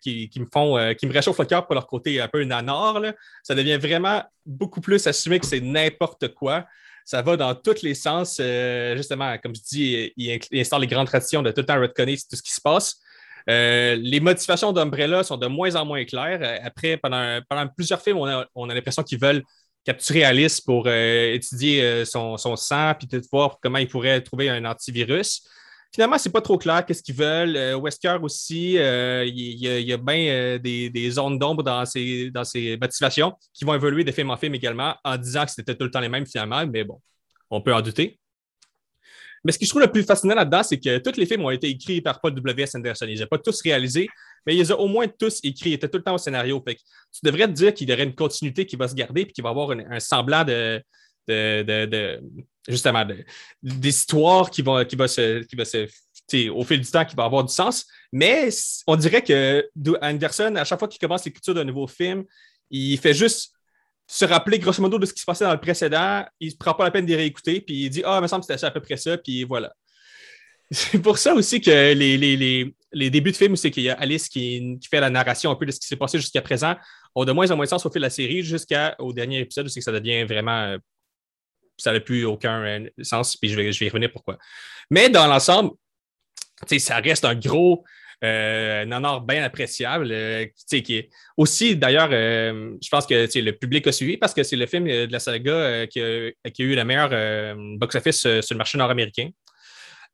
qui, 0.00 0.40
me 0.40 0.46
font, 0.50 0.78
euh, 0.78 0.94
qui 0.94 1.06
me 1.06 1.12
réchauffent 1.12 1.38
le 1.38 1.44
cœur 1.44 1.66
pour 1.66 1.74
leur 1.74 1.86
côté 1.86 2.22
un 2.22 2.28
peu 2.28 2.42
nanar. 2.42 3.00
Là. 3.00 3.12
Ça 3.42 3.54
devient 3.54 3.76
vraiment 3.76 4.22
beaucoup 4.46 4.80
plus 4.80 5.06
assumé 5.06 5.38
que 5.38 5.44
c'est 5.44 5.60
n'importe 5.60 6.32
quoi. 6.32 6.64
Ça 7.04 7.20
va 7.20 7.36
dans 7.36 7.54
tous 7.54 7.82
les 7.82 7.92
sens. 7.92 8.38
Euh, 8.40 8.96
justement, 8.96 9.36
comme 9.42 9.54
je 9.54 9.60
dis, 9.60 10.12
il, 10.16 10.40
installe 10.58 10.80
les 10.80 10.86
grandes 10.86 11.06
traditions 11.06 11.42
de 11.42 11.50
tout 11.50 11.60
le 11.60 11.66
temps 11.66 11.78
reconnaître 11.78 12.22
tout 12.30 12.36
ce 12.36 12.42
qui 12.42 12.52
se 12.52 12.62
passe. 12.62 12.98
Les 13.46 14.20
motivations 14.20 14.72
d'Umbrella 14.72 15.22
sont 15.22 15.36
de 15.36 15.46
moins 15.46 15.74
en 15.76 15.84
moins 15.84 16.04
claires. 16.04 16.60
Après, 16.64 16.96
pendant, 16.96 17.40
plusieurs 17.76 18.00
films, 18.00 18.18
on 18.18 18.26
a, 18.26 18.46
on 18.54 18.70
a 18.70 18.74
l'impression 18.74 19.02
qu'ils 19.02 19.20
veulent 19.20 19.42
capturer 19.84 20.24
Alice 20.24 20.60
pour 20.60 20.88
étudier 20.88 22.04
son, 22.04 22.36
sang 22.38 22.94
puis 22.94 23.08
voir 23.30 23.58
comment 23.62 23.78
ils 23.78 23.88
pourraient 23.88 24.20
trouver 24.22 24.48
un 24.48 24.64
antivirus 24.64 25.42
finalement, 25.94 26.18
c'est 26.18 26.32
pas 26.32 26.40
trop 26.40 26.58
clair 26.58 26.84
qu'est-ce 26.84 27.02
qu'ils 27.02 27.14
veulent. 27.14 27.56
Euh, 27.56 27.78
aussi, 28.20 28.76
euh, 28.78 29.24
il, 29.24 29.58
y 29.58 29.92
a, 29.92 29.96
bien 29.96 30.26
euh, 30.28 30.58
des, 30.58 31.10
zones 31.10 31.38
d'ombre 31.38 31.62
dans 31.62 31.86
ses, 31.86 32.30
dans 32.32 32.44
ses 32.44 32.76
motivations 32.76 33.32
qui 33.52 33.64
vont 33.64 33.74
évoluer 33.74 34.02
de 34.02 34.10
film 34.10 34.30
en 34.30 34.36
film 34.36 34.54
également 34.56 34.96
en 35.04 35.16
disant 35.16 35.44
que 35.44 35.52
c'était 35.52 35.76
tout 35.76 35.84
le 35.84 35.90
temps 35.90 36.00
les 36.00 36.08
mêmes 36.08 36.26
finalement, 36.26 36.66
mais 36.66 36.82
bon, 36.82 37.00
on 37.48 37.60
peut 37.60 37.72
en 37.72 37.80
douter. 37.80 38.18
Mais 39.44 39.52
ce 39.52 39.58
que 39.58 39.64
je 39.64 39.70
trouve 39.70 39.82
le 39.82 39.90
plus 39.90 40.02
fascinant 40.02 40.34
là-dedans, 40.34 40.62
c'est 40.62 40.78
que 40.78 40.98
tous 40.98 41.18
les 41.18 41.26
films 41.26 41.44
ont 41.44 41.50
été 41.50 41.68
écrits 41.68 42.00
par 42.00 42.20
Paul 42.20 42.34
W.S. 42.34 42.74
Anderson. 42.74 43.06
Ils 43.08 43.20
n'ont 43.20 43.26
pas 43.26 43.38
tous 43.38 43.60
réalisés, 43.62 44.08
mais 44.46 44.56
ils 44.56 44.72
ont 44.72 44.78
au 44.78 44.88
moins 44.88 45.06
tous 45.06 45.40
écrits. 45.42 45.70
Ils 45.70 45.74
étaient 45.74 45.88
tout 45.88 45.98
le 45.98 46.04
temps 46.04 46.14
au 46.14 46.18
scénario. 46.18 46.62
tu 46.66 46.76
devrais 47.22 47.46
te 47.46 47.52
dire 47.52 47.74
qu'il 47.74 47.88
y 47.88 47.92
aurait 47.92 48.04
une 48.04 48.14
continuité 48.14 48.64
qui 48.64 48.76
va 48.76 48.88
se 48.88 48.94
garder 48.94 49.22
et 49.22 49.26
qu'il 49.26 49.44
va 49.44 49.50
avoir 49.50 49.70
un 49.70 50.00
semblant 50.00 50.44
de, 50.44 50.82
justement 52.68 53.06
d'histoire 53.62 54.50
qui 54.50 54.62
va, 54.62 54.84
qui 54.84 54.96
se, 54.96 55.42
qui 55.44 55.56
va 55.56 55.64
se 55.64 55.86
au 56.50 56.64
fil 56.64 56.80
du 56.80 56.90
temps 56.90 57.04
qui 57.04 57.14
va 57.14 57.24
avoir 57.24 57.44
du 57.44 57.52
sens. 57.52 57.86
Mais 58.12 58.48
on 58.86 58.96
dirait 58.96 59.22
que 59.22 59.68
Anderson, 60.00 60.54
à 60.56 60.64
chaque 60.64 60.78
fois 60.78 60.88
qu'il 60.88 60.98
commence 60.98 61.24
l'écriture 61.24 61.54
d'un 61.54 61.64
nouveau 61.64 61.86
film, 61.86 62.24
il 62.70 62.98
fait 62.98 63.14
juste 63.14 63.52
se 64.06 64.24
rappeler 64.24 64.58
grosso 64.58 64.82
modo 64.82 64.98
de 64.98 65.06
ce 65.06 65.12
qui 65.12 65.20
se 65.20 65.24
passait 65.24 65.44
dans 65.44 65.52
le 65.52 65.60
précédent. 65.60 66.24
Il 66.40 66.50
ne 66.52 66.56
prend 66.56 66.74
pas 66.74 66.84
la 66.84 66.90
peine 66.90 67.06
d'y 67.06 67.14
réécouter, 67.14 67.60
puis 67.60 67.84
il 67.84 67.90
dit 67.90 68.02
Ah, 68.04 68.16
il 68.18 68.22
me 68.22 68.26
semble 68.26 68.44
que 68.44 68.52
c'était 68.52 68.66
à 68.66 68.70
peu 68.70 68.80
près 68.80 68.96
ça, 68.96 69.16
puis 69.18 69.44
voilà. 69.44 69.72
C'est 70.70 71.00
pour 71.00 71.18
ça 71.18 71.34
aussi 71.34 71.60
que 71.60 71.92
les, 71.92 72.16
les, 72.92 73.10
débuts 73.10 73.32
de 73.32 73.36
film, 73.36 73.54
c'est 73.54 73.70
qu'il 73.70 73.82
y 73.82 73.90
a 73.90 73.94
Alice 73.94 74.28
qui, 74.28 74.78
fait 74.90 75.00
la 75.00 75.10
narration 75.10 75.50
un 75.50 75.56
peu 75.56 75.66
de 75.66 75.70
ce 75.70 75.78
qui 75.78 75.86
s'est 75.86 75.96
passé 75.96 76.18
jusqu'à 76.18 76.40
présent, 76.42 76.74
ont 77.14 77.24
de 77.24 77.32
moins 77.32 77.50
en 77.50 77.56
moins 77.56 77.66
de 77.66 77.70
sens 77.70 77.84
au 77.84 77.90
fil 77.90 78.00
de 78.00 78.06
la 78.06 78.10
série 78.10 78.42
jusqu'au 78.42 79.12
dernier 79.12 79.40
épisode, 79.40 79.68
c'est 79.68 79.80
que 79.80 79.84
ça 79.84 79.92
devient 79.92 80.24
vraiment 80.24 80.76
ça 81.76 81.92
n'a 81.92 82.00
plus 82.00 82.24
aucun 82.24 82.62
euh, 82.62 82.88
sens, 83.02 83.36
puis 83.36 83.50
je 83.50 83.56
vais, 83.56 83.72
je 83.72 83.80
vais 83.80 83.86
y 83.86 83.88
revenir 83.88 84.12
pourquoi. 84.12 84.38
Mais 84.90 85.08
dans 85.08 85.26
l'ensemble, 85.26 85.70
ça 86.78 86.96
reste 86.98 87.24
un 87.24 87.34
gros 87.34 87.84
euh, 88.22 88.84
nanar 88.84 89.20
bien 89.22 89.42
appréciable. 89.42 90.08
Euh, 90.10 90.46
qui 90.68 90.96
est 90.96 91.10
aussi, 91.36 91.76
d'ailleurs, 91.76 92.10
euh, 92.12 92.76
je 92.82 92.88
pense 92.88 93.06
que 93.06 93.14
le 93.38 93.52
public 93.52 93.86
a 93.86 93.92
suivi 93.92 94.16
parce 94.16 94.34
que 94.34 94.42
c'est 94.42 94.56
le 94.56 94.66
film 94.66 94.86
de 94.86 95.10
la 95.10 95.18
saga 95.18 95.86
qui 95.86 96.00
a, 96.00 96.30
eu 96.58 96.74
la 96.74 96.84
meilleure 96.84 97.56
box-office 97.78 98.20
sur 98.40 98.54
le 98.54 98.56
marché 98.56 98.78
nord-américain. 98.78 99.30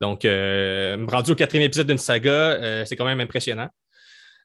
Donc, 0.00 0.22
rendu 0.24 1.32
au 1.32 1.34
quatrième 1.34 1.66
épisode 1.66 1.86
d'une 1.86 1.98
saga, 1.98 2.84
c'est 2.86 2.96
quand 2.96 3.04
même 3.04 3.20
impressionnant. 3.20 3.68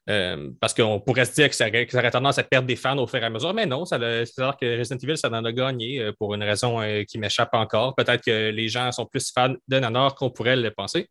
Euh, 0.08 0.50
parce 0.60 0.72
qu'on 0.72 1.00
pourrait 1.00 1.24
se 1.24 1.34
dire 1.34 1.48
que 1.48 1.56
ça, 1.56 1.66
aurait 1.66 2.10
tendance 2.12 2.38
à 2.38 2.44
perdre 2.44 2.68
des 2.68 2.76
fans 2.76 2.96
au 2.96 3.08
fur 3.08 3.20
et 3.20 3.24
à 3.24 3.30
mesure, 3.30 3.52
mais 3.52 3.66
non, 3.66 3.84
ça 3.84 3.98
cest 3.98 4.38
à 4.38 4.44
dire 4.44 4.56
que 4.60 4.78
Resident 4.78 4.98
Evil, 5.02 5.16
ça 5.18 5.28
en 5.28 5.44
a 5.44 5.52
gagné 5.52 6.00
euh, 6.00 6.12
pour 6.16 6.32
une 6.34 6.44
raison 6.44 6.80
euh, 6.80 7.02
qui 7.02 7.18
m'échappe 7.18 7.52
encore. 7.54 7.94
Peut-être 7.96 8.22
que 8.24 8.50
les 8.50 8.68
gens 8.68 8.92
sont 8.92 9.06
plus 9.06 9.32
fans 9.32 9.54
de 9.66 9.78
Nanor 9.80 10.14
qu'on 10.14 10.30
pourrait 10.30 10.56
le 10.56 10.70
penser. 10.70 11.08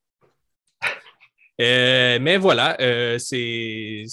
Mais 1.60 2.38
voilà, 2.38 2.78
c'est 3.18 4.06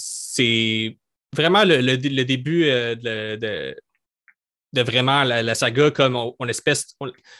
vraiment 1.33 1.63
le, 1.63 1.95
début 2.23 2.65
de, 2.65 3.75
de 4.73 4.81
vraiment 4.81 5.23
la, 5.23 5.55
saga 5.55 5.91
comme 5.91 6.15
on, 6.15 6.47
espèce, 6.47 6.97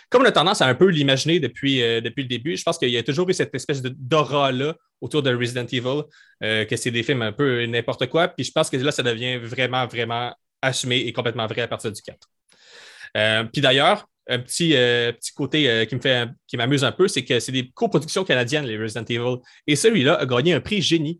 comme 0.10 0.22
on 0.22 0.26
a 0.26 0.32
tendance 0.32 0.62
à 0.62 0.68
un 0.68 0.76
peu 0.76 0.88
l'imaginer 0.88 1.40
depuis, 1.40 1.82
euh, 1.82 2.00
depuis 2.00 2.22
le 2.22 2.30
début. 2.30 2.56
Je 2.56 2.64
pense 2.64 2.78
qu'il 2.78 2.90
y 2.90 2.98
a 2.98 3.04
toujours 3.04 3.28
eu 3.30 3.34
cette 3.34 3.54
espèce 3.56 3.82
d'aura-là 3.82 4.76
autour 5.02 5.24
de 5.24 5.36
Resident 5.36 5.66
Evil, 5.66 6.04
euh, 6.44 6.64
que 6.66 6.76
c'est 6.76 6.92
des 6.92 7.02
films 7.02 7.24
un 7.24 7.32
peu 7.32 7.66
n'importe 7.66 8.08
quoi. 8.08 8.28
Puis 8.28 8.46
je 8.46 8.52
pense 8.52 8.70
que 8.70 8.78
là, 8.78 8.92
ça 8.92 9.02
devient 9.02 9.38
vraiment, 9.38 9.88
vraiment 9.88 10.34
assumé 10.62 10.98
et 11.00 11.12
complètement 11.12 11.48
vrai 11.48 11.62
à 11.62 11.68
partir 11.68 11.92
du 11.92 12.02
4. 12.02 12.18
Euh, 13.18 13.44
puis 13.52 13.62
d'ailleurs, 13.62 14.08
un 14.28 14.40
petit, 14.40 14.70
petit 14.70 15.34
côté 15.34 15.86
qui 15.88 15.96
me 15.96 16.02
fait 16.02 16.30
qui 16.48 16.58
m'amuse 16.58 16.84
un 16.84 16.92
peu, 16.92 17.08
c'est 17.08 17.24
que 17.26 17.40
c'est 17.40 17.52
des 17.52 17.70
coproductions 17.72 18.24
canadiennes, 18.24 18.66
les 18.66 18.78
Resident 18.78 19.04
Evil. 19.04 19.42
Et 19.68 19.76
celui-là 19.76 20.16
a 20.16 20.26
gagné 20.26 20.54
un 20.54 20.62
prix 20.62 20.82
génie 20.82 21.20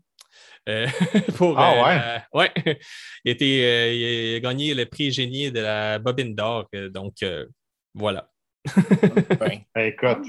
euh, 0.68 0.86
pour, 1.36 1.58
ah 1.58 1.74
ouais? 1.74 2.00
Euh, 2.00 2.38
ouais. 2.38 2.76
il, 3.24 3.32
était, 3.32 3.60
euh, 3.64 3.92
il, 3.92 4.36
a 4.36 4.40
gagné 4.40 4.74
le 4.74 4.86
prix 4.86 5.10
génie 5.10 5.52
de 5.52 5.60
la 5.60 5.98
bobine 5.98 6.34
d'or. 6.34 6.68
donc, 6.90 7.24
voilà. 7.94 8.30
Ben, 9.38 9.60
écoute. 9.76 10.26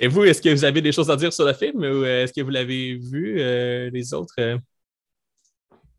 Et 0.00 0.08
vous, 0.08 0.24
est-ce 0.24 0.42
que 0.42 0.48
vous 0.48 0.64
avez 0.64 0.80
des 0.80 0.92
choses 0.92 1.10
à 1.10 1.16
dire 1.16 1.32
sur 1.32 1.44
le 1.44 1.52
film 1.52 1.80
ou 1.80 2.04
est-ce 2.04 2.32
que 2.32 2.40
vous 2.40 2.50
l'avez 2.50 2.96
vu, 2.96 3.36
les 3.90 4.14
autres? 4.14 4.34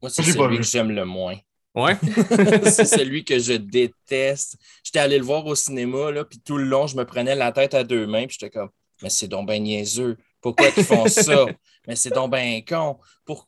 Moi, 0.02 0.10
c'est 0.10 0.24
celui 0.24 0.58
que 0.58 0.64
j'aime 0.64 0.92
le 0.92 1.06
moins. 1.06 1.38
Ouais. 1.80 1.98
c'est 2.72 2.86
celui 2.86 3.24
que 3.24 3.40
je 3.40 3.54
déteste. 3.54 4.58
J'étais 4.84 5.00
allé 5.00 5.18
le 5.18 5.24
voir 5.24 5.46
au 5.46 5.56
cinéma, 5.56 6.12
là, 6.12 6.26
puis 6.26 6.40
tout 6.40 6.58
le 6.58 6.66
long, 6.66 6.88
je 6.88 6.96
me 6.96 7.06
prenais 7.06 7.36
la 7.36 7.52
tête 7.52 7.74
à 7.74 7.84
deux 7.84 8.06
mains, 8.06 8.28
puis 8.28 8.38
j'étais 8.40 8.52
comme, 8.52 8.70
mais 9.02 9.10
c'est 9.10 9.28
donc 9.28 9.48
bien 9.48 9.60
niaiseux. 9.60 10.18
Pourquoi 10.42 10.68
ils 10.76 10.84
font 10.84 11.08
ça? 11.08 11.46
Mais 11.88 11.96
c'est 11.96 12.14
donc 12.14 12.32
bien 12.32 12.62
con. 12.68 12.98
Pour, 13.26 13.48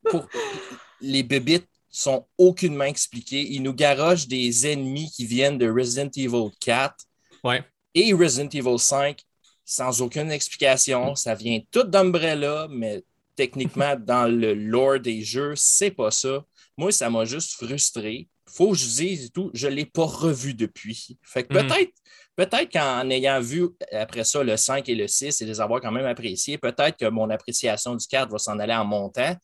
Les 1.02 1.24
bébites 1.24 1.68
sont 1.90 2.26
aucunement 2.38 2.86
expliquées. 2.86 3.48
Ils 3.52 3.62
nous 3.62 3.74
garochent 3.74 4.28
des 4.28 4.68
ennemis 4.68 5.12
qui 5.12 5.26
viennent 5.26 5.58
de 5.58 5.70
Resident 5.70 6.10
Evil 6.16 6.50
4 6.60 6.96
ouais. 7.44 7.64
et 7.94 8.14
Resident 8.14 8.50
Evil 8.50 8.80
5 8.80 9.22
sans 9.66 10.02
aucune 10.02 10.32
explication. 10.32 11.16
Ça 11.16 11.36
vient 11.36 11.60
tout 11.72 11.84
d'Umbrella, 11.84 12.68
mais 12.70 13.04
techniquement, 13.36 13.96
dans 13.98 14.28
le 14.28 14.54
lore 14.54 15.00
des 15.00 15.22
jeux, 15.22 15.54
c'est 15.56 15.92
pas 15.92 16.12
ça. 16.12 16.44
Moi, 16.78 16.92
ça 16.92 17.10
m'a 17.10 17.26
juste 17.26 17.54
frustré. 17.54 18.28
faut 18.48 18.72
que 18.72 18.78
je 18.78 18.86
dise 18.86 19.32
tout, 19.32 19.52
je 19.54 19.68
ne 19.68 19.74
l'ai 19.74 19.86
pas 19.86 20.06
revu 20.06 20.54
depuis. 20.54 21.18
Fait 21.22 21.44
que 21.44 21.54
mhm. 21.54 21.68
peut-être, 21.68 21.92
peut-être 22.36 22.72
qu'en 22.72 23.10
ayant 23.10 23.40
vu 23.40 23.70
après 23.92 24.24
ça 24.24 24.44
le 24.44 24.58
5 24.58 24.88
et 24.90 24.96
le 24.96 25.08
6 25.08 25.42
et 25.42 25.46
les 25.46 25.62
avoir 25.62 25.82
quand 25.82 25.92
même 25.92 26.06
appréciés, 26.06 26.58
peut-être 26.58 26.98
que 26.98 27.06
mon 27.06 27.30
appréciation 27.30 27.96
du 27.96 28.06
4 28.08 28.32
va 28.32 28.38
s'en 28.38 28.58
aller 28.60 28.74
en 28.74 28.86
montant. 28.86 29.36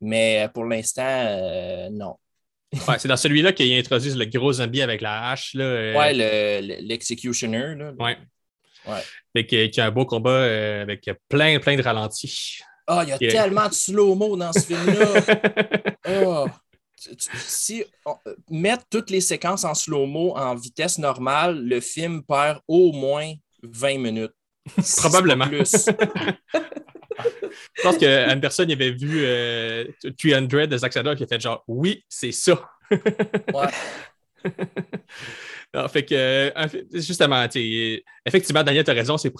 Mais 0.00 0.48
pour 0.52 0.64
l'instant, 0.64 1.02
euh, 1.02 1.88
non. 1.90 2.16
c'est 2.98 3.08
dans 3.08 3.16
celui-là 3.16 3.52
qu'il 3.52 3.72
introduit 3.72 4.12
le 4.12 4.26
gros 4.26 4.52
zombie 4.52 4.82
avec 4.82 5.00
la 5.00 5.30
hache. 5.30 5.54
Là, 5.54 5.64
euh. 5.64 5.94
Ouais, 5.94 6.12
l'executioner. 6.80 7.74
ouais. 7.98 8.18
ouais. 8.86 9.02
Et 9.34 9.70
qui, 9.70 9.80
a 9.80 9.86
un 9.86 9.90
beau 9.90 10.04
combat 10.04 10.30
euh, 10.30 10.82
avec 10.82 11.10
plein, 11.28 11.58
plein 11.58 11.76
de 11.76 11.82
ralentis. 11.82 12.60
Ah, 12.86 13.02
il 13.04 13.08
y 13.08 13.12
a 13.12 13.18
tellement 13.18 13.68
de 13.68 13.72
slow-mo 13.72 14.36
dans 14.36 14.52
ce 14.52 14.60
film-là. 14.60 15.06
oh. 16.26 16.46
Si 16.96 17.84
on, 18.06 18.16
mettre 18.50 18.84
toutes 18.90 19.10
les 19.10 19.20
séquences 19.20 19.64
en 19.64 19.74
slow-mo 19.74 20.36
en 20.36 20.54
vitesse 20.54 20.98
normale, 20.98 21.62
le 21.64 21.80
film 21.80 22.22
perd 22.22 22.60
au 22.68 22.92
moins 22.92 23.32
20 23.62 23.98
minutes. 23.98 24.32
Probablement. 24.96 25.46
Plus. 25.46 25.86
Je 27.74 27.82
pense 27.82 27.98
qu'une 27.98 28.40
personne 28.40 28.70
avait 28.70 28.90
vu 28.90 29.24
300 30.18 30.48
euh, 30.52 30.66
de 30.66 30.76
Zack 30.76 30.92
Snyder 30.92 31.14
qui 31.16 31.24
a 31.24 31.26
fait 31.26 31.40
genre 31.40 31.62
oui, 31.68 32.04
c'est 32.08 32.32
ça. 32.32 32.60
ouais. 32.90 33.68
fait 35.88 36.04
que, 36.04 36.14
euh, 36.14 36.68
justement, 36.92 37.46
effectivement, 38.24 38.62
Daniel, 38.62 38.84
tu 38.84 38.90
as 38.90 38.94
raison, 38.94 39.16
c'est 39.16 39.32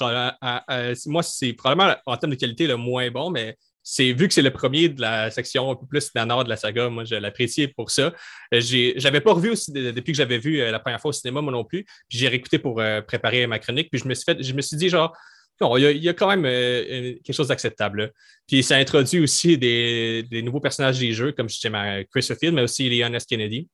moi, 1.06 1.22
c'est 1.22 1.52
probablement 1.52 1.94
en 2.06 2.16
termes 2.16 2.32
de 2.32 2.38
qualité 2.38 2.66
le 2.66 2.76
moins 2.76 3.10
bon, 3.10 3.30
mais 3.30 3.56
c'est 3.84 4.12
vu 4.12 4.26
que 4.26 4.34
c'est 4.34 4.42
le 4.42 4.50
premier 4.50 4.88
de 4.88 5.00
la 5.00 5.30
section 5.30 5.70
un 5.70 5.76
peu 5.76 5.86
plus 5.86 6.10
nord 6.16 6.42
de 6.42 6.48
la 6.48 6.56
saga, 6.56 6.88
moi, 6.88 7.04
je 7.04 7.14
l'apprécie 7.14 7.68
pour 7.68 7.90
ça. 7.90 8.12
Euh, 8.52 8.60
je 8.60 9.00
n'avais 9.00 9.20
pas 9.20 9.32
revu 9.32 9.50
aussi 9.50 9.70
depuis 9.70 10.12
que 10.12 10.16
j'avais 10.16 10.38
vu 10.38 10.58
la 10.58 10.80
première 10.80 11.00
fois 11.00 11.10
au 11.10 11.12
cinéma, 11.12 11.40
moi 11.40 11.52
non 11.52 11.64
plus. 11.64 11.84
Puis 12.08 12.18
j'ai 12.18 12.28
réécouté 12.28 12.58
pour 12.58 12.82
préparer 13.06 13.46
ma 13.46 13.60
chronique. 13.60 13.90
Puis 13.90 14.00
je 14.00 14.08
me 14.08 14.14
suis 14.14 14.24
fait, 14.24 14.42
je 14.42 14.52
me 14.52 14.62
suis 14.62 14.76
dit, 14.76 14.88
genre, 14.88 15.14
il 15.60 16.02
y, 16.02 16.08
a, 16.08 16.14
quand 16.14 16.28
même 16.28 16.44
euh, 16.44 17.14
quelque 17.24 17.32
chose 17.32 17.48
d'acceptable. 17.48 18.12
Puis 18.46 18.62
ça 18.62 18.76
introduit 18.76 19.20
aussi 19.20 19.56
des, 19.56 20.42
nouveaux 20.42 20.60
personnages 20.60 20.98
des 20.98 21.12
jeux, 21.12 21.32
comme 21.32 21.48
justement 21.48 22.02
Christopher 22.10 22.52
mais 22.52 22.62
aussi 22.62 22.88
Leon 22.88 23.12
S. 23.14 23.24
Kennedy, 23.24 23.68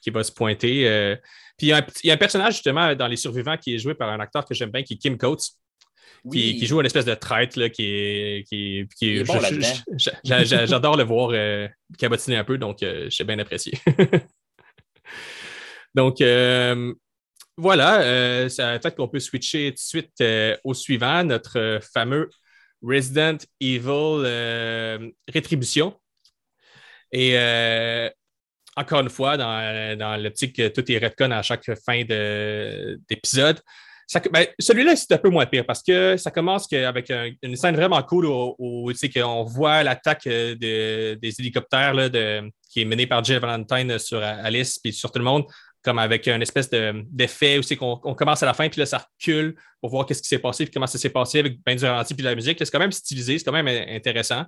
qui 0.00 0.10
va 0.10 0.22
se 0.22 0.32
pointer. 0.32 0.88
Euh. 0.88 1.16
Puis 1.56 1.68
il 1.68 1.70
y, 1.70 2.10
a 2.10 2.14
un, 2.14 2.16
personnage 2.16 2.54
justement 2.54 2.94
dans 2.94 3.08
Les 3.08 3.16
Survivants 3.16 3.56
qui 3.56 3.74
est 3.74 3.78
joué 3.78 3.94
par 3.94 4.10
un 4.10 4.20
acteur 4.20 4.44
que 4.44 4.54
j'aime 4.54 4.70
bien, 4.70 4.82
qui 4.82 4.94
est 4.94 4.96
Kim 4.96 5.18
Coates. 5.18 5.50
Qui, 6.30 6.66
joue 6.66 6.80
une 6.80 6.86
espèce 6.86 7.04
de 7.04 7.14
traite 7.14 7.56
là, 7.56 7.70
qui 7.70 7.84
est. 7.84 8.48
Qui, 8.48 8.86
J'adore 10.24 10.96
le 10.96 11.04
voir 11.04 11.30
euh, 11.32 11.68
cabotiner 11.98 12.36
un 12.36 12.44
peu, 12.44 12.58
donc 12.58 12.78
j'ai 12.80 13.24
bien 13.24 13.38
apprécié. 13.38 13.78
donc, 15.94 16.20
voilà, 17.58 18.02
euh, 18.02 18.48
peut-être 18.48 18.94
qu'on 18.94 19.08
peut 19.08 19.18
switcher 19.18 19.70
tout 19.70 19.74
de 19.74 19.78
suite 19.80 20.20
euh, 20.20 20.56
au 20.62 20.74
suivant, 20.74 21.24
notre 21.24 21.58
euh, 21.58 21.80
fameux 21.80 22.30
Resident 22.80 23.38
Evil 23.60 24.22
euh, 24.24 25.10
Rétribution. 25.26 25.98
Et 27.10 27.36
encore 28.76 29.00
une 29.00 29.10
fois, 29.10 29.36
dans, 29.36 29.98
dans 29.98 30.22
l'optique 30.22 30.54
que 30.54 30.68
tout 30.68 30.88
est 30.92 30.98
retcon 30.98 31.32
à 31.32 31.42
chaque 31.42 31.68
fin 31.84 32.04
d'épisode, 32.04 33.60
ben, 34.32 34.46
celui-là, 34.58 34.96
c'est 34.96 35.12
un 35.12 35.18
peu 35.18 35.28
moins 35.28 35.46
pire 35.46 35.66
parce 35.66 35.82
que 35.82 36.16
ça 36.16 36.30
commence 36.30 36.72
avec 36.72 37.12
une 37.42 37.56
scène 37.56 37.76
vraiment 37.76 38.02
cool 38.02 38.26
où, 38.26 38.54
où 38.58 38.90
on 39.24 39.44
voit 39.44 39.82
l'attaque 39.82 40.26
des 40.26 41.34
hélicoptères 41.38 41.94
qui 42.70 42.80
est 42.82 42.84
menée 42.84 43.06
par 43.06 43.22
Jill 43.22 43.38
Valentine 43.38 43.98
sur 43.98 44.22
Alice 44.22 44.80
et 44.84 44.92
sur 44.92 45.12
tout 45.12 45.18
le 45.18 45.24
monde 45.24 45.44
comme 45.82 45.98
avec 45.98 46.26
une 46.26 46.42
espèce 46.42 46.68
d'effet 46.70 47.58
aussi 47.58 47.76
qu'on 47.76 47.96
commence 47.96 48.42
à 48.42 48.46
la 48.46 48.54
fin, 48.54 48.68
puis 48.68 48.80
là, 48.80 48.86
ça 48.86 48.98
recule 48.98 49.54
pour 49.80 49.90
voir 49.90 50.06
qu'est-ce 50.06 50.22
qui 50.22 50.28
s'est 50.28 50.38
passé, 50.38 50.64
puis 50.64 50.72
comment 50.72 50.86
ça 50.86 50.98
s'est 50.98 51.10
passé 51.10 51.38
avec 51.38 51.58
ben 51.64 51.76
du 51.76 52.14
puis 52.14 52.24
la 52.24 52.34
musique. 52.34 52.58
C'est 52.58 52.70
quand 52.70 52.78
même 52.78 52.92
stylisé, 52.92 53.38
c'est 53.38 53.44
quand 53.44 53.52
même 53.52 53.68
intéressant. 53.68 54.44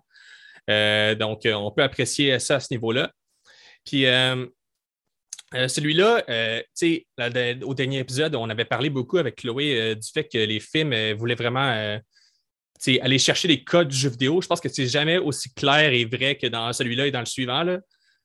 Euh, 0.69 1.15
donc, 1.15 1.47
euh, 1.47 1.55
on 1.55 1.71
peut 1.71 1.83
apprécier 1.83 2.39
ça 2.39 2.57
à 2.57 2.61
ce 2.61 2.69
niveau-là. 2.73 3.11
Puis, 3.85 4.07
euh, 4.07 4.47
celui-là, 5.53 6.23
tu 6.77 7.05
sais, 7.19 7.63
au 7.65 7.75
dernier 7.75 7.99
épisode, 7.99 8.35
on 8.35 8.49
avait 8.51 8.65
parlé 8.65 8.91
beaucoup 8.91 9.19
avec 9.19 9.37
Chloé 9.37 9.95
du 9.97 10.09
fait 10.09 10.25
que 10.25 10.39
les 10.39 10.61
films 10.61 10.95
voulaient 11.15 11.35
vraiment 11.35 12.01
aller 13.03 13.19
chercher 13.19 13.49
les 13.49 13.63
codes 13.63 13.89
du 13.89 13.97
jeu 13.97 14.11
vidéo. 14.11 14.41
Je 14.41 14.47
pense 14.47 14.61
que 14.61 14.69
c'est 14.69 14.87
jamais 14.87 15.19
aussi 15.19 15.53
clair 15.53 15.93
et 15.93 16.05
vrai 16.05 16.37
que 16.37 16.47
dans 16.47 16.73
celui-là 16.73 17.07
et 17.07 17.11
dans 17.11 17.21
le 17.21 17.27
suivant. 17.27 17.63
Là. 17.63 17.81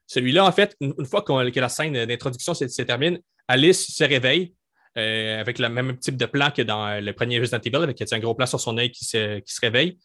Celui-là, 0.08 0.46
en 0.46 0.52
fait, 0.52 0.76
une, 0.82 1.06
fois 1.06 1.22
que 1.24 1.60
la 1.60 1.70
scène 1.70 2.06
d'introduction 2.06 2.54
se, 2.54 2.82
termine, 2.84 3.20
Alice 3.48 3.92
se 3.92 4.04
réveille 4.04 4.54
euh, 4.98 5.40
avec 5.40 5.60
le 5.60 5.68
même 5.68 5.98
type 5.98 6.16
de 6.16 6.26
plan 6.26 6.52
que 6.52 6.62
dans 6.62 7.04
le 7.04 7.14
premier 7.14 7.40
Resident 7.40 7.60
Evil, 7.60 7.78
avec 7.78 8.02
un 8.02 8.20
gros 8.20 8.36
plan 8.36 8.46
sur 8.46 8.60
son 8.60 8.78
œil 8.78 8.92
qui 8.92 9.06
se, 9.06 9.42
réveille. 9.62 9.98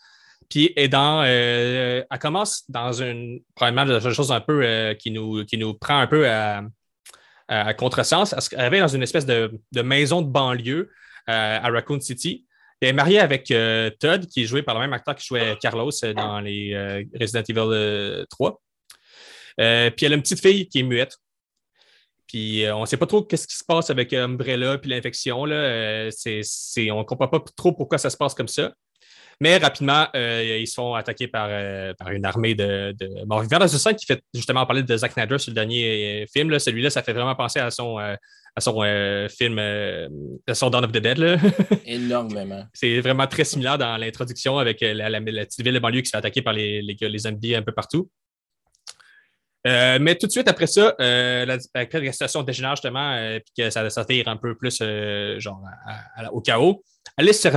Puis 0.49 0.75
dans, 0.89 1.23
euh, 1.25 2.03
elle 2.11 2.19
commence 2.19 2.65
dans 2.69 2.93
une, 2.93 3.41
probablement 3.55 3.99
une 3.99 4.13
chose 4.13 4.33
un 4.33 4.41
peu 4.41 4.63
euh, 4.65 4.95
qui, 4.95 5.11
nous, 5.11 5.45
qui 5.45 5.59
nous 5.59 5.75
prend 5.75 6.01
un 6.01 6.07
peu 6.07 6.29
à, 6.29 6.63
contresens. 7.77 8.35
Elle 8.53 8.61
réveille 8.61 8.81
dans 8.81 8.89
une 8.89 9.03
espèce 9.03 9.27
de, 9.27 9.51
maison 9.83 10.23
de 10.23 10.29
banlieue 10.29 10.91
à 11.27 11.69
Raccoon 11.71 12.01
City. 12.01 12.47
Elle 12.81 12.89
est 12.89 12.93
mariée 12.93 13.21
avec 13.21 13.53
Todd, 13.99 14.27
qui 14.27 14.43
est 14.43 14.47
joué 14.47 14.63
par 14.63 14.75
le 14.75 14.81
même 14.81 14.93
acteur 14.93 15.15
qui 15.15 15.27
jouait 15.27 15.57
Carlos 15.61 15.91
dans 16.15 16.41
les 16.41 17.05
Resident 17.19 17.43
Evil 17.49 18.25
3. 18.31 18.61
Euh, 19.61 19.91
puis 19.91 20.07
elle 20.07 20.13
a 20.13 20.17
une 20.17 20.23
petite 20.23 20.41
fille 20.41 20.69
qui 20.69 20.81
est 20.81 20.83
muette. 20.83 21.17
Puis 22.27 22.65
euh, 22.65 22.77
on 22.77 22.83
ne 22.83 22.87
sait 22.87 22.97
pas 22.97 23.07
trop 23.07 23.23
qu'est-ce 23.23 23.47
qui 23.47 23.57
se 23.57 23.65
passe 23.65 23.91
avec 23.91 24.13
Umbrella 24.13 24.79
puis 24.79 24.91
l'infection. 24.91 25.47
Euh, 25.49 26.11
on 26.27 26.99
ne 26.99 27.03
comprend 27.03 27.29
pas 27.29 27.41
trop 27.57 27.73
pourquoi 27.73 27.99
ça 27.99 28.11
se 28.11 28.17
passe 28.17 28.35
comme 28.35 28.49
ça. 28.49 28.73
Mais 29.41 29.57
rapidement, 29.57 30.07
ils 30.15 30.67
se 30.67 30.75
font 30.75 30.95
attaquer 30.95 31.27
par, 31.27 31.49
une 32.11 32.27
armée 32.27 32.55
de, 32.55 32.95
de 32.99 33.25
morts-vivants. 33.25 33.59
Dans 33.59 33.67
une 33.67 33.79
scène 33.79 33.97
qui 33.97 34.05
fait 34.05 34.23
justement 34.35 34.67
parler 34.67 34.83
de 34.83 34.97
Zack 34.97 35.13
Snyder 35.13 35.39
sur 35.39 35.51
le 35.51 35.55
dernier 35.55 36.27
film. 36.31 36.59
Celui-là, 36.59 36.91
ça 36.91 37.03
fait 37.03 37.15
vraiment 37.15 37.35
penser 37.35 37.59
à 37.59 37.71
son, 37.71 37.97
à 37.97 38.61
son 38.61 38.83
film, 39.31 39.59
à 39.59 40.55
son 40.55 40.69
Dawn 40.69 40.85
of 40.85 40.93
the 40.93 40.99
Dead. 40.99 41.41
Énormément. 41.87 42.65
C'est 42.75 43.01
vraiment 43.01 43.27
très 43.27 43.45
similaire 43.45 43.79
dans 43.79 43.97
l'introduction 43.97 44.59
avec 44.59 44.83
la, 44.83 45.21
petite 45.23 45.65
ville 45.65 45.75
de 45.75 45.79
banlieue 45.79 46.03
qui 46.03 46.09
se 46.09 46.11
fait 46.11 46.19
attaquer 46.19 46.43
par 46.43 46.53
les, 46.53 46.83
les, 46.83 46.97
les 47.01 47.19
zombies 47.19 47.55
un 47.55 47.63
peu 47.63 47.73
partout. 47.73 48.11
Euh, 49.67 49.99
mais 50.01 50.17
tout 50.17 50.27
de 50.27 50.33
suite 50.33 50.49
après 50.49 50.67
ça, 50.67 50.95
euh, 51.01 51.45
la, 51.45 51.59
la, 51.75 52.13
situation 52.13 52.43
dégénère 52.43 52.77
justement, 52.77 53.15
euh, 53.15 53.39
puis 53.41 53.53
que 53.59 53.71
ça, 53.71 53.89
ça 53.91 54.05
tire 54.05 54.29
un 54.29 54.37
peu 54.37 54.57
plus 54.57 54.83
genre 55.39 55.63
au 56.33 56.41
chaos. 56.41 56.83
Alice 57.17 57.41
se 57.41 57.49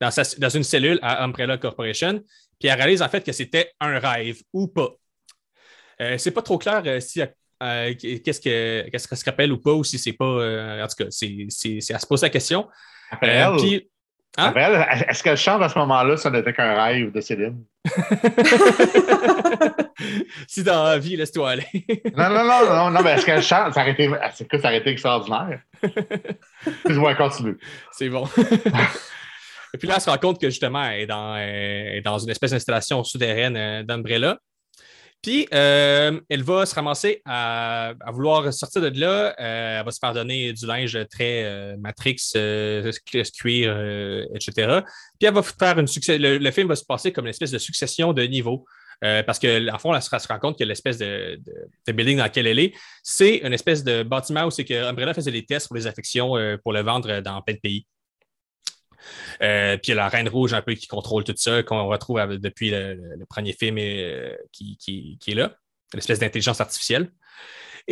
dans, 0.00 0.10
dans, 0.38 0.48
une 0.48 0.64
cellule 0.64 0.98
à 1.02 1.24
Umbrella 1.24 1.58
Corporation, 1.58 2.22
puis 2.58 2.68
elle 2.68 2.78
réalise 2.78 3.02
en 3.02 3.08
fait 3.08 3.24
que 3.24 3.32
c'était 3.32 3.72
un 3.80 3.98
rêve 3.98 4.38
ou 4.52 4.68
pas. 4.68 4.90
c'est 6.16 6.30
pas 6.30 6.42
trop 6.42 6.58
clair 6.58 6.82
si 7.02 7.20
qu'est-ce 7.60 8.40
que 8.40 8.88
qu'est-ce 8.88 9.08
que 9.08 9.16
se 9.16 9.24
rappelle 9.24 9.52
ou 9.52 9.58
pas, 9.58 9.72
ou 9.72 9.84
si 9.84 9.98
c'est 9.98 10.12
pas. 10.12 10.82
en 10.82 10.86
tout 10.86 11.04
cas, 11.04 11.10
c'est 11.10 11.94
à 11.94 11.98
se 11.98 12.06
poser 12.06 12.26
la 12.26 12.30
question. 12.30 12.68
Puis, 13.58 13.90
Hein? 14.38 14.52
Est-ce 15.08 15.22
qu'elle 15.22 15.36
chante 15.36 15.62
à 15.62 15.68
ce 15.68 15.78
moment-là, 15.78 16.16
ça 16.16 16.30
n'était 16.30 16.52
qu'un 16.52 16.74
rêve 16.74 17.10
de 17.10 17.20
Céline? 17.20 17.64
si 20.46 20.62
dans 20.62 20.84
la 20.84 20.98
vie, 20.98 21.16
laisse-toi 21.16 21.50
aller. 21.50 21.66
non, 22.16 22.30
non, 22.30 22.44
non, 22.44 22.64
non, 22.66 22.90
non, 22.90 23.02
mais 23.02 23.14
est-ce 23.14 23.26
qu'elle 23.26 23.42
chante? 23.42 23.74
Ça 23.74 23.80
aurait 23.80 23.90
été, 23.90 24.08
que 24.08 24.58
ça 24.58 24.68
aurait 24.68 24.78
été 24.78 24.90
extraordinaire. 24.90 25.60
Je 26.88 26.92
vois 26.92 27.16
continue. 27.16 27.58
C'est 27.90 28.08
bon. 28.08 28.28
Et 29.74 29.78
puis 29.78 29.88
là, 29.88 29.94
elle 29.96 30.00
se 30.00 30.10
rend 30.10 30.18
compte 30.18 30.40
que 30.40 30.50
justement, 30.50 30.84
elle 30.84 31.02
est 31.02 31.06
dans, 31.06 32.02
dans 32.04 32.18
une 32.18 32.30
espèce 32.30 32.50
d'installation 32.50 33.04
souterraine 33.04 33.56
euh, 33.56 33.82
d'Umbrella. 33.82 34.38
Puis, 35.22 35.46
euh, 35.52 36.18
elle 36.30 36.42
va 36.42 36.64
se 36.64 36.74
ramasser 36.74 37.20
à, 37.26 37.92
vouloir 38.08 38.52
sortir 38.54 38.80
de 38.80 38.98
là. 38.98 39.34
Euh, 39.38 39.78
elle 39.80 39.84
va 39.84 39.90
se 39.90 39.98
faire 39.98 40.14
donner 40.14 40.54
du 40.54 40.66
linge 40.66 40.98
très 41.10 41.44
euh, 41.44 41.76
Matrix, 41.78 42.16
cuir, 43.38 44.26
etc. 44.34 44.80
Puis, 45.18 45.28
elle 45.28 45.34
va 45.34 45.42
faire 45.42 45.78
une. 45.78 45.86
Le, 46.08 46.50
film 46.50 46.68
va 46.68 46.76
se 46.76 46.84
passer 46.84 47.12
comme 47.12 47.26
une 47.26 47.30
espèce 47.30 47.50
de 47.50 47.58
succession 47.58 48.14
de 48.14 48.22
niveaux. 48.22 48.64
parce 49.02 49.38
que, 49.38 49.70
en 49.70 49.78
fond, 49.78 49.94
elle 49.94 50.00
se, 50.00 50.28
rend 50.28 50.38
compte 50.38 50.58
que 50.58 50.64
l'espèce 50.64 50.96
de, 50.96 51.38
building 51.86 52.16
dans 52.16 52.24
lequel 52.24 52.46
elle 52.46 52.58
est, 52.58 52.72
c'est 53.02 53.38
une 53.38 53.52
espèce 53.52 53.84
de 53.84 54.02
bâtiment 54.02 54.46
où 54.46 54.50
c'est 54.50 54.64
que 54.64 55.12
faisait 55.12 55.32
des 55.32 55.44
tests 55.44 55.68
pour 55.68 55.76
les 55.76 55.86
affections 55.86 56.34
pour 56.62 56.72
le 56.72 56.80
vendre 56.80 57.20
dans 57.20 57.42
plein 57.42 57.54
de 57.54 57.60
pays. 57.60 57.86
Euh, 59.42 59.76
puis 59.76 59.94
la 59.94 60.08
Reine 60.08 60.28
Rouge 60.28 60.54
un 60.54 60.62
peu 60.62 60.74
qui 60.74 60.86
contrôle 60.86 61.24
tout 61.24 61.34
ça, 61.36 61.62
qu'on 61.62 61.86
retrouve 61.86 62.20
depuis 62.38 62.70
le, 62.70 63.24
premier 63.28 63.52
film 63.52 63.78
euh, 63.78 64.36
qui, 64.52 65.18
est 65.26 65.34
là, 65.34 65.54
l'espèce 65.94 66.18
d'intelligence 66.18 66.60
artificielle. 66.60 67.10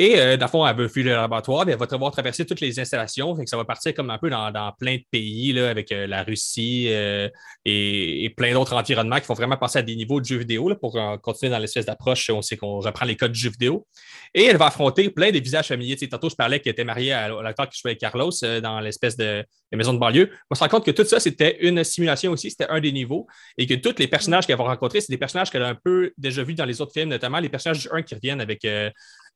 Et 0.01 0.16
euh, 0.20 0.38
fond, 0.46 0.64
elle 0.64 0.76
veut 0.76 0.86
fuir 0.86 1.07
le 1.07 1.11
laboratoire, 1.11 1.66
mais 1.66 1.72
elle 1.72 1.78
va 1.78 1.86
devoir 1.86 2.12
traverser 2.12 2.46
toutes 2.46 2.61
les 2.61 2.78
installations. 2.78 3.36
Ça 3.46 3.57
va 3.57 3.64
partir 3.64 3.92
comme 3.94 4.11
un 4.11 4.18
peu 4.18 4.30
dans, 4.30 4.72
plein 4.78 4.94
de 4.94 5.03
pays, 5.11 5.53
là, 5.53 5.70
avec 5.70 5.90
euh, 5.90 6.07
la 6.07 6.22
Russie 6.22 6.86
euh, 6.90 7.28
et, 7.64 8.32
plein 8.36 8.53
d'autres 8.53 8.74
environnements 8.74 9.18
qui 9.18 9.26
vont 9.26 9.34
vraiment 9.34 9.57
passer 9.57 9.80
à 9.80 9.82
des 9.82 9.96
niveaux 9.96 10.20
de 10.20 10.24
jeux 10.24 10.36
vidéo 10.36 10.68
là, 10.68 10.76
pour 10.76 10.96
continuer 11.20 11.51
dans 11.51 11.59
l'espèce 11.59 11.84
d'approche. 11.84 12.30
On 12.30 12.42
sait 12.42 12.57
qu'on 12.57 12.78
reprend 12.78 13.07
les 13.07 13.16
codes 13.16 13.32
de 13.32 13.36
jeux 13.36 13.51
vidéo. 13.51 13.88
Et 14.34 14.44
elle 14.44 14.57
va 14.57 14.66
affronter 14.66 15.11
plein 15.11 15.32
de 15.32 15.40
visages 15.40 15.66
familiers. 15.66 15.96
Tu 15.96 16.05
sais, 16.05 16.09
tantôt, 16.09 16.30
je 16.30 16.36
parlais 16.36 16.61
qu'elle 16.61 16.74
était 16.74 16.84
mariée 16.84 17.12
à, 17.12 17.28
l'acteur 17.42 17.68
qui 17.68 17.80
jouait 17.80 17.96
Carlos 17.96 18.30
dans 18.62 18.78
l'espèce 18.78 19.16
de, 19.16 19.44
maison 19.72 19.94
de 19.94 19.99
banlieue. 19.99 20.30
On 20.49 20.55
se 20.55 20.61
rend 20.61 20.68
compte 20.68 20.86
que 20.86 20.92
tout 20.92 21.05
ça, 21.05 21.18
c'était 21.18 21.59
une 21.61 21.82
simulation 21.82 22.30
aussi, 22.30 22.51
c'était 22.51 22.68
un 22.68 22.78
des 22.78 22.92
niveaux. 22.92 23.26
Et 23.57 23.66
que 23.66 23.74
tous 23.74 23.99
les 23.99 24.07
personnages 24.07 24.46
qu'elle 24.46 24.59
va 24.59 24.64
rencontrer, 24.64 25.01
c'est 25.01 25.11
des 25.11 25.18
personnages 25.18 25.51
qu'elle 25.51 25.64
a 25.64 25.68
un 25.68 25.74
peu 25.74 26.12
déjà 26.16 26.44
vus 26.44 26.55
dans 26.55 26.66
les 26.66 26.80
autres 26.80 26.92
films, 26.92 27.09
notamment 27.09 27.40
les 27.40 27.49
personnages 27.49 27.80
du 27.80 27.88
1 27.90 28.03
qui 28.03 28.14
reviennent 28.14 28.40
avec. 28.40 28.64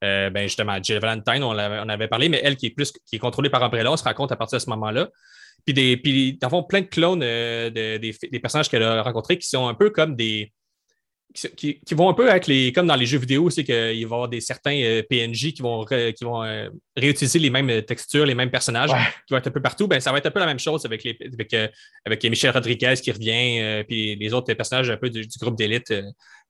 Euh, 0.03 0.29
ben 0.29 0.43
justement, 0.43 0.77
Jill 0.81 0.99
Valentine, 0.99 1.43
on, 1.43 1.51
on, 1.51 1.89
avait 1.89 2.07
parlé, 2.07 2.27
mais 2.27 2.41
elle 2.43 2.57
qui 2.57 2.67
est 2.67 2.71
plus 2.71 2.91
qui 2.91 3.15
est 3.15 3.19
contrôlée 3.19 3.49
par 3.49 3.63
Umbrella, 3.63 3.91
on 3.91 3.97
se 3.97 4.03
raconte 4.03 4.31
à 4.31 4.35
partir 4.35 4.57
de 4.57 4.63
ce 4.63 4.69
moment-là. 4.71 5.09
Puis, 5.65 5.73
des, 5.73 5.95
puis 5.95 6.33
dans 6.33 6.63
plein 6.63 6.81
de 6.81 6.87
clones 6.87 7.23
euh, 7.23 7.69
des, 7.69 8.39
personnages 8.41 8.69
qu'elle 8.69 8.83
a 8.83 9.01
rencontrés 9.01 9.37
qui 9.37 9.47
sont 9.47 9.67
un 9.67 9.73
peu 9.73 9.89
comme 9.91 10.15
des. 10.15 10.51
Qui, 11.55 11.79
vont 11.91 12.09
un 12.09 12.13
peu 12.13 12.29
avec 12.29 12.47
les. 12.47 12.73
Comme 12.73 12.85
dans 12.85 12.95
les 12.95 13.05
jeux 13.05 13.17
vidéo, 13.17 13.49
c'est 13.49 13.63
qu'il 13.63 13.73
va 13.73 13.91
y 13.93 14.03
avoir 14.03 14.27
des 14.27 14.41
certains 14.41 14.77
euh, 14.83 15.01
PNJ 15.09 15.53
qui 15.53 15.61
vont, 15.61 15.85
qui 15.85 16.23
vont 16.23 16.69
réutiliser 16.97 17.39
les 17.39 17.49
mêmes 17.49 17.81
textures, 17.83 18.25
les 18.25 18.35
mêmes 18.35 18.51
personnages, 18.51 18.91
qui 19.25 19.33
vont 19.33 19.37
être 19.37 19.47
un 19.47 19.51
peu 19.51 19.61
partout. 19.61 19.87
Ben, 19.87 20.01
ça 20.01 20.11
va 20.11 20.17
être 20.17 20.25
un 20.25 20.31
peu 20.31 20.41
la 20.41 20.45
même 20.45 20.59
chose 20.59 20.85
avec, 20.85 21.03
les, 21.05 21.17
avec, 22.05 22.23
Michel 22.25 22.51
Rodriguez 22.51 22.95
qui 23.01 23.11
revient, 23.11 23.83
puis 23.87 24.15
les 24.15 24.33
autres 24.33 24.53
personnages 24.53 24.89
un 24.89 24.97
peu 24.97 25.09
du, 25.09 25.25
du 25.25 25.39
groupe 25.39 25.55
d'élite 25.55 25.93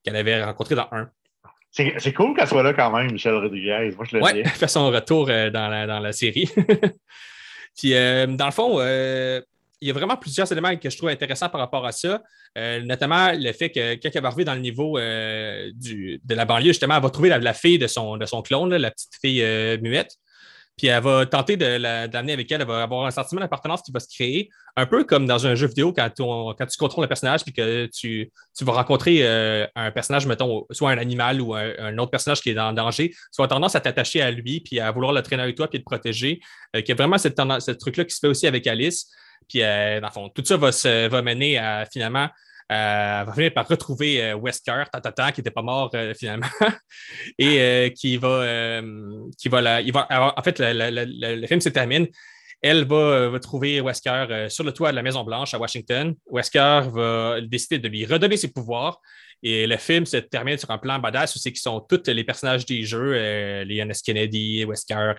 qu'elle 0.02 0.16
avait 0.16 0.42
rencontré 0.42 0.74
dans 0.74 0.88
un. 0.90 1.08
C'est 1.74 2.12
cool 2.12 2.36
qu'elle 2.36 2.46
soit 2.46 2.62
là 2.62 2.72
quand 2.72 2.96
même, 2.96 3.10
Michel 3.10 3.34
Rodriguez. 3.34 3.92
Moi, 3.96 4.06
je 4.08 4.16
le 4.16 4.22
ouais, 4.22 4.44
fait 4.44 4.68
son 4.68 4.90
retour 4.90 5.26
euh, 5.28 5.50
dans, 5.50 5.66
la, 5.66 5.88
dans, 5.88 5.98
la, 5.98 6.12
série. 6.12 6.48
Puis, 7.76 7.94
euh, 7.94 8.26
dans 8.28 8.46
le 8.46 8.52
fond, 8.52 8.76
euh, 8.78 9.40
il 9.80 9.88
y 9.88 9.90
a 9.90 9.94
vraiment 9.94 10.16
plusieurs 10.16 10.50
éléments 10.52 10.76
que 10.76 10.88
je 10.88 10.96
trouve 10.96 11.08
intéressants 11.08 11.48
par 11.48 11.60
rapport 11.60 11.84
à 11.84 11.90
ça, 11.90 12.22
notamment 12.56 13.32
le 13.32 13.52
fait 13.52 13.70
que 13.70 13.94
quand 13.96 14.08
elle 14.14 14.22
va 14.22 14.28
arriver 14.28 14.44
dans 14.44 14.54
le 14.54 14.60
niveau 14.60 14.98
du, 15.74 16.20
de 16.24 16.34
la 16.34 16.44
banlieue, 16.44 16.68
justement, 16.68 16.96
elle 16.96 17.02
va 17.02 17.10
trouver 17.10 17.28
la, 17.28 17.52
fille 17.52 17.78
de 17.78 17.88
son, 17.88 18.16
de 18.16 18.24
son 18.24 18.40
clone, 18.40 18.74
la 18.74 18.92
petite 18.92 19.16
fille 19.20 19.42
muette. 19.82 20.16
Puis 20.76 20.88
elle 20.88 21.02
va 21.02 21.24
tenter 21.24 21.56
de 21.56 21.64
l'amener 22.12 22.32
avec 22.32 22.50
elle. 22.50 22.60
Elle 22.60 22.66
va 22.66 22.82
avoir 22.82 23.06
un 23.06 23.10
sentiment 23.10 23.40
d'appartenance 23.40 23.82
qui 23.82 23.92
va 23.92 24.00
se 24.00 24.08
créer, 24.08 24.50
un 24.76 24.86
peu 24.86 25.04
comme 25.04 25.26
dans 25.26 25.46
un 25.46 25.54
jeu 25.54 25.68
vidéo 25.68 25.92
quand, 25.92 26.10
quand 26.16 26.66
tu 26.66 26.78
contrôles 26.78 27.04
le 27.04 27.08
personnage 27.08 27.44
puis 27.44 27.52
que 27.52 27.86
tu, 27.86 28.32
vas 28.62 28.72
rencontrer 28.72 29.20
euh, 29.22 29.66
un 29.76 29.92
personnage, 29.92 30.26
mettons, 30.26 30.66
soit 30.70 30.90
un 30.90 30.98
animal 30.98 31.40
ou 31.40 31.54
un, 31.54 31.96
autre 31.98 32.10
personnage 32.10 32.40
qui 32.40 32.50
est 32.50 32.58
en 32.58 32.72
danger. 32.72 33.10
Tu 33.10 33.42
vas 33.42 33.46
tendance 33.46 33.76
à 33.76 33.80
t'attacher 33.80 34.20
à 34.20 34.30
lui 34.30 34.60
puis 34.60 34.80
à 34.80 34.90
vouloir 34.90 35.12
le 35.12 35.22
traîner 35.22 35.44
avec 35.44 35.56
toi 35.56 35.68
puis 35.68 35.78
le 35.78 35.84
protéger. 35.84 36.40
Euh, 36.74 36.80
il 36.80 36.88
y 36.88 36.92
a 36.92 36.94
vraiment 36.94 37.18
cette 37.18 37.38
ce 37.38 37.70
truc-là 37.70 38.04
qui 38.04 38.14
se 38.14 38.20
fait 38.20 38.28
aussi 38.28 38.46
avec 38.46 38.66
Alice. 38.66 39.12
Puis, 39.48 39.62
euh, 39.62 40.00
dans 40.00 40.08
le 40.08 40.12
fond, 40.12 40.28
tout 40.30 40.44
ça 40.44 40.56
va, 40.56 40.72
se, 40.72 41.08
va 41.08 41.22
mener 41.22 41.58
à 41.58 41.86
finalement 41.90 42.28
euh, 42.72 43.24
va 43.26 43.32
finir 43.34 43.52
par 43.52 43.68
retrouver 43.68 44.22
euh, 44.22 44.36
Wesker, 44.36 44.84
Tatata, 44.90 45.32
qui 45.32 45.40
n'était 45.40 45.50
pas 45.50 45.62
mort 45.62 45.90
euh, 45.94 46.14
finalement, 46.14 46.46
et 47.38 47.92
qui 47.94 48.16
va, 48.16 48.80
qui 49.38 49.48
va, 49.48 49.80
il 49.82 49.92
va 49.92 50.34
en 50.36 50.42
fait, 50.42 50.60
le 50.60 51.46
film 51.46 51.60
se 51.60 51.68
termine. 51.68 52.06
Elle 52.62 52.86
va, 52.86 53.38
trouver 53.40 53.82
Wesker 53.82 54.46
sur 54.48 54.64
le 54.64 54.72
toit 54.72 54.90
de 54.90 54.96
la 54.96 55.02
Maison-Blanche 55.02 55.52
à 55.52 55.58
Washington. 55.58 56.14
Wesker 56.26 56.88
va 56.90 57.40
décider 57.42 57.78
de 57.78 57.88
lui 57.88 58.06
redonner 58.06 58.38
ses 58.38 58.50
pouvoirs. 58.50 59.00
Et 59.42 59.66
le 59.66 59.76
film 59.76 60.06
se 60.06 60.16
termine 60.16 60.56
sur 60.56 60.70
un 60.70 60.78
plan 60.78 60.98
badass 60.98 61.36
où 61.36 61.38
c'est 61.38 61.52
qu'ils 61.52 61.60
sont 61.60 61.80
tous 61.80 62.06
les 62.06 62.24
personnages 62.24 62.64
des 62.64 62.82
jeux, 62.84 63.12
Leon 63.64 63.90
S. 63.90 64.00
Kennedy, 64.00 64.64
Wesker, 64.64 65.12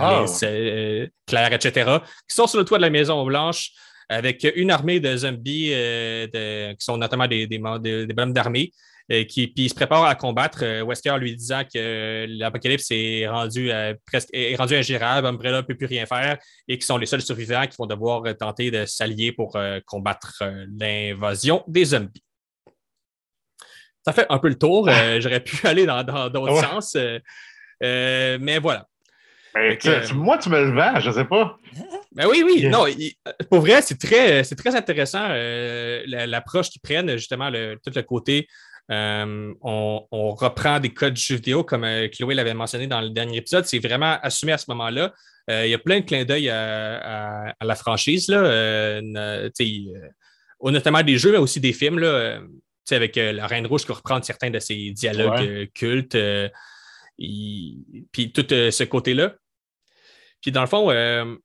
Alice, 0.00 0.44
oh. 0.44 1.06
Claire, 1.28 1.52
etc., 1.52 1.98
qui 2.28 2.34
sont 2.34 2.48
sur 2.48 2.58
le 2.58 2.64
toit 2.64 2.78
de 2.78 2.82
la 2.82 2.90
Maison-Blanche 2.90 3.70
avec 4.10 4.46
une 4.56 4.72
armée 4.72 4.98
de 4.98 5.16
zombies 5.16 5.70
euh, 5.72 6.74
qui 6.74 6.84
sont 6.84 6.98
notamment 6.98 7.28
des, 7.28 7.46
des, 7.46 7.58
des, 7.58 8.12
bonhommes 8.12 8.32
d'armée. 8.34 8.72
Euh, 9.12 9.24
qui 9.24 9.48
puis 9.48 9.68
se 9.68 9.74
préparent 9.74 10.04
à 10.04 10.14
combattre. 10.14 10.60
Euh, 10.62 10.84
Wesker 10.84 11.16
lui 11.18 11.34
disant 11.34 11.62
que 11.64 12.26
l'apocalypse 12.28 12.86
est 12.92 13.26
rendu 13.26 13.68
presque 14.06 14.28
est 14.32 14.54
rendu 14.54 14.76
ingérable, 14.76 15.26
Umbrella 15.26 15.58
ne 15.58 15.62
peut 15.62 15.74
plus 15.74 15.86
rien 15.86 16.06
faire 16.06 16.38
et 16.68 16.78
qui 16.78 16.86
sont 16.86 16.96
les 16.96 17.06
seuls 17.06 17.22
survivants 17.22 17.66
qui 17.66 17.76
vont 17.76 17.86
devoir 17.86 18.22
tenter 18.36 18.70
de 18.70 18.84
s'allier 18.86 19.32
pour 19.32 19.58
combattre 19.84 20.44
l'invasion 20.78 21.64
des 21.66 21.86
zombies. 21.86 22.22
Ça 24.04 24.12
fait 24.12 24.26
un 24.30 24.38
peu 24.38 24.48
le 24.48 24.58
tour. 24.58 24.88
J'aurais 25.18 25.42
pu 25.42 25.58
aller 25.66 25.86
dans 25.86 26.04
d'autres 26.30 26.60
sens. 26.60 26.96
mais 27.80 28.58
voilà. 28.60 28.86
Ben, 29.54 29.76
moi, 30.14 30.38
tu 30.38 30.48
me 30.48 30.60
le 30.60 30.72
vends, 30.72 31.00
je 31.00 31.08
ne 31.08 31.14
sais 31.14 31.24
pas. 31.24 31.58
Ben 32.12 32.26
oui, 32.28 32.42
oui. 32.44 32.68
Non, 32.68 32.84
pour 33.50 33.60
vrai, 33.60 33.82
c'est 33.82 33.98
très, 33.98 34.42
très 34.42 34.76
intéressant 34.76 35.26
euh, 35.30 36.02
l'approche 36.06 36.70
qu'ils 36.70 36.80
prennent, 36.80 37.16
justement, 37.16 37.50
le, 37.50 37.76
tout 37.84 37.92
le 37.94 38.02
côté. 38.02 38.48
Euh, 38.90 39.52
on, 39.62 40.34
reprend 40.34 40.80
des 40.80 40.92
codes 40.92 41.16
jeux 41.16 41.36
vidéo, 41.36 41.62
comme 41.62 41.84
euh, 41.84 42.08
Chloé 42.08 42.34
l'avait 42.34 42.54
mentionné 42.54 42.86
dans 42.86 43.00
le 43.00 43.10
dernier 43.10 43.38
épisode. 43.38 43.64
C'est 43.64 43.78
vraiment 43.78 44.18
assumé 44.22 44.52
à 44.52 44.58
ce 44.58 44.66
moment-là. 44.68 45.12
il 45.48 45.68
y 45.68 45.74
a 45.74 45.78
plein 45.78 46.00
de 46.00 46.04
clins 46.04 46.24
d'œil 46.24 46.48
à, 46.48 47.54
la 47.60 47.74
franchise, 47.74 48.28
là, 48.28 49.00
notamment 50.62 51.02
des 51.02 51.18
jeux, 51.18 51.32
mais 51.32 51.38
aussi 51.38 51.60
des 51.60 51.72
films. 51.72 51.98
Là, 51.98 52.40
avec 52.92 53.14
la 53.14 53.46
Reine 53.46 53.66
Rouge 53.66 53.84
qui 53.84 53.92
reprend 53.92 54.20
certains 54.20 54.50
de 54.50 54.58
ses 54.58 54.90
dialogues 54.90 55.68
cultes. 55.74 56.18
puis 57.16 58.32
tout 58.32 58.46
ce 58.48 58.84
côté-là. 58.84 59.34
Puis 60.40 60.52
dans 60.52 60.62
le 60.62 60.66
fond, 60.66 60.90
euh, 60.90 61.36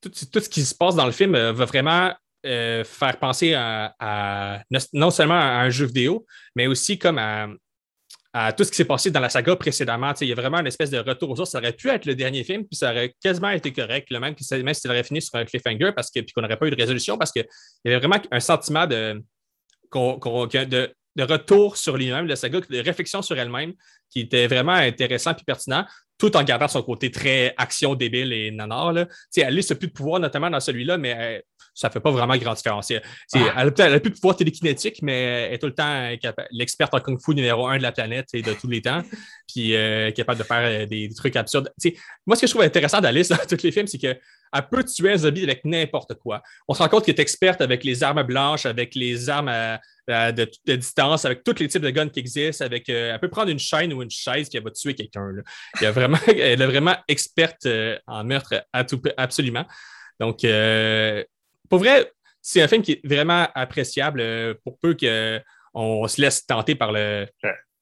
tout, 0.00 0.12
ce 0.14 0.48
qui 0.48 0.62
se 0.62 0.74
passe 0.74 0.94
dans 0.94 1.06
le 1.06 1.12
film 1.12 1.34
euh, 1.34 1.52
va 1.52 1.64
vraiment 1.64 2.12
euh, 2.44 2.84
faire 2.84 3.18
penser 3.18 3.54
à, 3.54 4.62
non 4.92 5.10
seulement 5.10 5.38
à 5.38 5.62
un 5.62 5.70
jeu 5.70 5.86
vidéo, 5.86 6.26
mais 6.54 6.66
aussi 6.66 6.98
comme 6.98 7.18
à, 7.18 8.52
tout 8.52 8.64
ce 8.64 8.70
qui 8.70 8.76
s'est 8.76 8.84
passé 8.84 9.10
dans 9.10 9.20
la 9.20 9.30
saga 9.30 9.56
précédemment. 9.56 10.12
il 10.20 10.28
y 10.28 10.32
a 10.32 10.34
vraiment 10.34 10.58
une 10.58 10.66
espèce 10.66 10.90
de 10.90 10.98
retour 10.98 11.30
aux 11.30 11.36
sources. 11.36 11.52
Ça 11.52 11.58
aurait 11.58 11.72
pu 11.72 11.88
être 11.88 12.04
le 12.04 12.14
dernier 12.14 12.44
film, 12.44 12.66
puis 12.66 12.76
ça 12.76 12.90
aurait 12.90 13.14
quasiment 13.22 13.48
été 13.48 13.72
correct, 13.72 14.08
le 14.10 14.20
même, 14.20 14.34
même 14.62 14.74
s'il 14.74 14.90
aurait 14.90 15.04
fini 15.04 15.22
sur 15.22 15.34
un 15.36 15.44
cliffhanger, 15.46 15.92
parce 15.96 16.10
que, 16.10 16.20
puis 16.20 16.32
qu'on 16.32 16.42
n'aurait 16.42 16.58
pas 16.58 16.66
eu 16.66 16.70
de 16.70 16.76
résolution, 16.76 17.16
parce 17.16 17.32
qu'il 17.32 17.46
y 17.84 17.88
avait 17.88 17.98
vraiment 17.98 18.22
un 18.30 18.40
sentiment 18.40 18.86
de, 18.86 19.24
de, 19.94 20.94
de 21.16 21.22
retour 21.22 21.78
sur 21.78 21.96
lui-même, 21.96 22.26
la 22.26 22.36
saga, 22.36 22.60
de 22.60 22.78
réflexion 22.80 23.22
sur 23.22 23.38
elle-même, 23.38 23.72
qui 24.10 24.20
était 24.20 24.46
vraiment 24.46 24.72
intéressant 24.72 25.32
et 25.32 25.44
pertinent 25.44 25.86
tout 26.18 26.36
en 26.36 26.42
gardant 26.42 26.68
son 26.68 26.82
côté 26.82 27.10
très 27.10 27.54
action 27.56 27.94
débile 27.94 28.32
et 28.32 28.50
nanar. 28.50 28.92
Là. 28.92 29.06
Alice 29.42 29.70
n'a 29.70 29.76
plus 29.76 29.88
de 29.88 29.92
pouvoir, 29.92 30.20
notamment 30.20 30.50
dans 30.50 30.60
celui-là, 30.60 30.98
mais 30.98 31.14
euh, 31.18 31.40
ça 31.76 31.88
ne 31.88 31.92
fait 31.92 32.00
pas 32.00 32.10
vraiment 32.10 32.36
grand 32.38 32.54
différence. 32.54 32.90
Ah. 33.34 33.52
Elle 33.58 33.92
n'a 33.92 34.00
plus 34.00 34.10
de 34.10 34.14
pouvoir 34.14 34.34
télékinétique, 34.34 35.00
mais 35.02 35.22
elle 35.22 35.52
est 35.54 35.58
tout 35.58 35.66
le 35.66 35.74
temps 35.74 36.10
l'experte 36.50 36.94
en 36.94 37.00
kung 37.00 37.20
fu 37.22 37.34
numéro 37.34 37.68
un 37.68 37.76
de 37.76 37.82
la 37.82 37.92
planète 37.92 38.28
et 38.32 38.40
de 38.40 38.54
tous 38.54 38.66
les 38.66 38.80
temps, 38.80 39.02
puis 39.54 39.76
euh, 39.76 40.10
capable 40.10 40.38
de 40.38 40.44
faire 40.44 40.62
euh, 40.62 40.86
des, 40.86 41.10
trucs 41.14 41.36
absurdes. 41.36 41.70
moi, 42.26 42.34
ce 42.34 42.40
que 42.40 42.46
je 42.46 42.52
trouve 42.52 42.62
intéressant 42.62 43.00
d'Alice 43.02 43.28
dans 43.28 43.36
tous 43.48 43.62
les 43.62 43.72
films, 43.72 43.86
c'est 43.86 43.98
qu'elle 43.98 44.18
peut 44.70 44.84
tuer 44.84 45.12
un 45.12 45.16
zombie 45.18 45.42
avec 45.42 45.66
n'importe 45.66 46.14
quoi. 46.14 46.42
On 46.66 46.72
se 46.72 46.82
rend 46.82 46.88
compte 46.88 47.04
qu'elle 47.04 47.14
est 47.14 47.20
experte 47.20 47.60
avec 47.60 47.84
les 47.84 48.02
armes 48.02 48.22
blanches, 48.22 48.64
avec 48.64 48.94
les 48.94 49.28
armes 49.28 49.52
de, 50.08 50.76
distance, 50.76 51.26
avec 51.26 51.44
tous 51.44 51.58
les 51.58 51.68
types 51.68 51.82
de 51.82 51.90
guns 51.90 52.08
qui 52.08 52.20
existent, 52.20 52.64
avec 52.64 52.88
elle 52.88 53.20
peut 53.20 53.28
prendre 53.28 53.50
une 53.50 53.58
chaîne 53.58 53.92
ou 53.92 54.02
une 54.02 54.10
chaise 54.10 54.48
qui 54.48 54.58
va 54.58 54.70
tuer 54.70 54.94
quelqu'un. 54.94 55.30
elle 55.82 55.86
est 56.62 56.66
vraiment 56.66 56.96
experte 57.06 57.68
en 58.06 58.24
meurtre 58.24 58.64
absolument. 58.72 59.66
Donc, 60.18 60.42
pour 61.68 61.78
vrai, 61.78 62.12
c'est 62.42 62.62
un 62.62 62.68
film 62.68 62.82
qui 62.82 62.92
est 62.92 63.00
vraiment 63.04 63.48
appréciable 63.54 64.20
euh, 64.20 64.54
pour 64.64 64.78
peu 64.78 64.94
qu'on 64.94 66.08
se 66.08 66.20
laisse 66.20 66.46
tenter 66.46 66.74
par 66.74 66.92
le, 66.92 67.26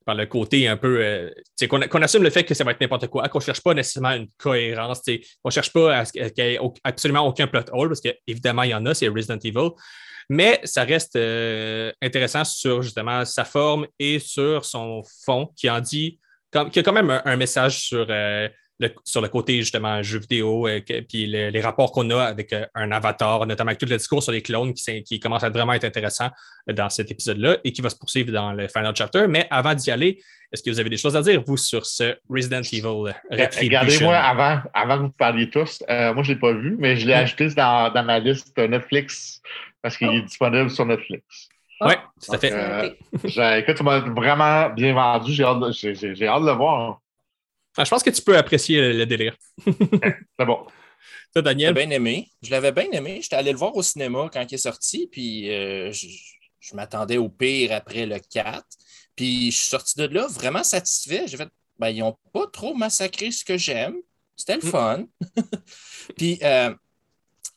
par 0.05 0.15
le 0.15 0.27
côté 0.27 0.69
un 0.69 0.77
peu. 0.77 1.01
Euh, 1.03 1.31
qu'on 1.69 2.03
assume 2.03 2.23
le 2.23 2.31
fait 2.31 2.45
que 2.45 2.55
ça 2.55 2.65
va 2.65 2.71
être 2.71 2.81
n'importe 2.81 3.09
quoi, 3.09 3.29
qu'on 3.29 3.39
ne 3.39 3.45
cherche 3.45 3.63
pas 3.63 3.75
nécessairement 3.75 4.13
une 4.13 4.29
cohérence, 4.39 5.03
qu'on 5.03 5.49
ne 5.49 5.51
cherche 5.51 5.73
pas 5.73 5.99
à, 5.99 6.05
qu'il 6.05 6.23
n'y 6.23 6.43
ait 6.43 6.61
absolument 6.83 7.27
aucun 7.27 7.47
plot 7.47 7.65
hole, 7.73 7.89
parce 7.89 8.01
qu'évidemment, 8.01 8.63
il 8.63 8.71
y 8.71 8.75
en 8.75 8.87
a, 8.87 8.95
c'est 8.95 9.09
Resident 9.09 9.39
Evil. 9.39 9.71
Mais 10.31 10.61
ça 10.65 10.85
reste 10.85 11.17
euh, 11.17 11.93
intéressant 12.01 12.45
sur 12.45 12.81
justement 12.81 13.27
sa 13.27 13.45
forme 13.45 13.87
et 13.99 14.19
sur 14.19 14.65
son 14.65 15.03
fond, 15.27 15.51
qui 15.55 15.69
en 15.69 15.81
dit, 15.81 16.19
qui 16.73 16.79
a 16.79 16.83
quand 16.83 16.93
même 16.93 17.21
un, 17.23 17.37
message 17.37 17.81
sur 17.81 18.07
sur 19.05 19.21
le 19.21 19.29
côté 19.29 19.57
justement 19.59 20.03
jeu 20.03 20.19
vidéo, 20.19 20.67
et 20.69 20.85
euh, 20.91 21.01
puis 21.09 21.27
les 21.27 21.61
rapports 21.61 21.93
qu'on 21.93 22.11
a 22.11 22.23
avec 22.25 22.53
euh, 22.53 22.67
un 22.75 22.91
avatar, 22.91 23.47
notamment 23.47 23.69
avec 23.69 23.79
tout 23.79 23.87
le 23.87 23.97
discours 23.97 24.23
sur 24.23 24.33
les 24.33 24.43
clones 24.43 24.75
qui, 24.75 25.03
qui 25.03 25.21
commence 25.21 25.45
à 25.45 25.51
vraiment 25.51 25.73
être 25.75 25.85
intéressant 25.85 26.31
euh, 26.69 26.73
dans 26.73 26.91
cet 26.91 27.11
épisode-là 27.11 27.59
et 27.63 27.73
qui 27.73 27.83
va 27.83 27.91
se 27.91 27.97
poursuivre 27.97 28.33
dans 28.33 28.53
le 28.53 28.67
final 28.69 28.95
chapter. 28.97 29.27
Mais 29.29 29.47
avant 29.51 29.75
d'y 29.75 29.91
aller, 29.91 30.21
est-ce 30.53 30.63
que 30.63 30.71
vous 30.71 30.81
avez 30.81 30.91
des 30.91 30.97
choses 30.97 31.17
à 31.17 31.23
dire, 31.23 31.43
vous, 31.47 31.57
sur 31.57 31.87
ce 31.87 32.17
Resident 32.29 32.61
Evil 32.61 33.15
Regardez-moi 33.31 34.17
avant, 34.17 34.61
avant 34.73 34.97
que 34.99 35.03
vous 35.03 35.11
parliez 35.11 35.51
tous. 35.51 35.83
moi, 35.89 36.23
je 36.23 36.31
ne 36.31 36.35
l'ai 36.35 36.41
pas 36.41 36.53
vu, 36.53 36.77
mais 36.79 36.97
je 36.97 37.07
l'ai 37.07 37.15
ajouté 37.15 37.49
dans, 37.51 37.93
dans, 37.93 38.05
ma 38.05 38.19
liste 38.19 38.57
Netflix 38.59 39.41
parce 39.83 39.97
qu'il 39.97 40.09
est 40.09 40.21
oh. 40.21 40.27
disponible 40.27 40.71
sur 40.71 40.87
Netflix. 40.87 41.49
Oui, 41.81 41.95
tout 42.25 42.35
à 42.35 42.39
fait. 42.39 43.59
écoute, 43.59 43.75
tu 43.75 43.83
m'as 43.83 43.99
vraiment 43.99 44.71
bien 44.71 44.95
vendu. 44.95 45.33
J'ai 45.33 45.45
hâte, 45.45 45.63
hâte, 45.63 45.73
de 45.73 46.47
le 46.47 46.53
voir. 46.53 47.01
Je 47.79 47.91
pense 47.91 48.03
que 48.03 48.11
tu 48.11 48.23
peux 48.23 48.37
apprécier 48.37 48.93
le, 48.93 49.07
délire. 49.07 49.37
C'est 49.67 50.47
bon. 50.47 50.67
Toi, 51.33 51.43
Daniel? 51.43 51.75
bien 51.75 51.91
aimé. 51.91 52.31
Je 52.43 52.51
l'avais 52.51 52.71
bien 52.71 52.91
aimé. 52.93 53.21
J'étais 53.21 53.37
allé 53.37 53.51
le 53.51 53.59
voir 53.59 53.75
au 53.75 53.83
cinéma 53.83 54.31
quand 54.33 54.45
il 54.49 54.55
est 54.55 54.59
sorti, 54.59 55.09
puis 55.11 55.51
euh, 55.51 55.91
je, 55.91 56.75
m'attendais 56.75 57.17
au 57.17 57.29
pire 57.29 57.73
après 57.73 58.07
le 58.07 58.19
4. 58.19 58.65
Puis 59.17 59.51
je 59.51 59.57
suis 59.57 59.69
sorti 59.69 59.99
de 59.99 60.05
là 60.07 60.27
vraiment 60.29 60.63
satisfait. 60.63 61.25
J'ai 61.27 61.37
fait, 61.37 61.49
ben, 61.79 61.89
ils 61.89 62.01
n'ont 62.01 62.17
pas 62.33 62.47
trop 62.47 62.75
massacré 62.75 63.31
ce 63.31 63.45
que 63.45 63.57
j'aime. 63.57 63.97
C'était 64.37 64.57
le 64.57 64.67
mm. 64.67 64.71
fun. 64.71 65.05
puis 66.17 66.39
euh, 66.43 66.73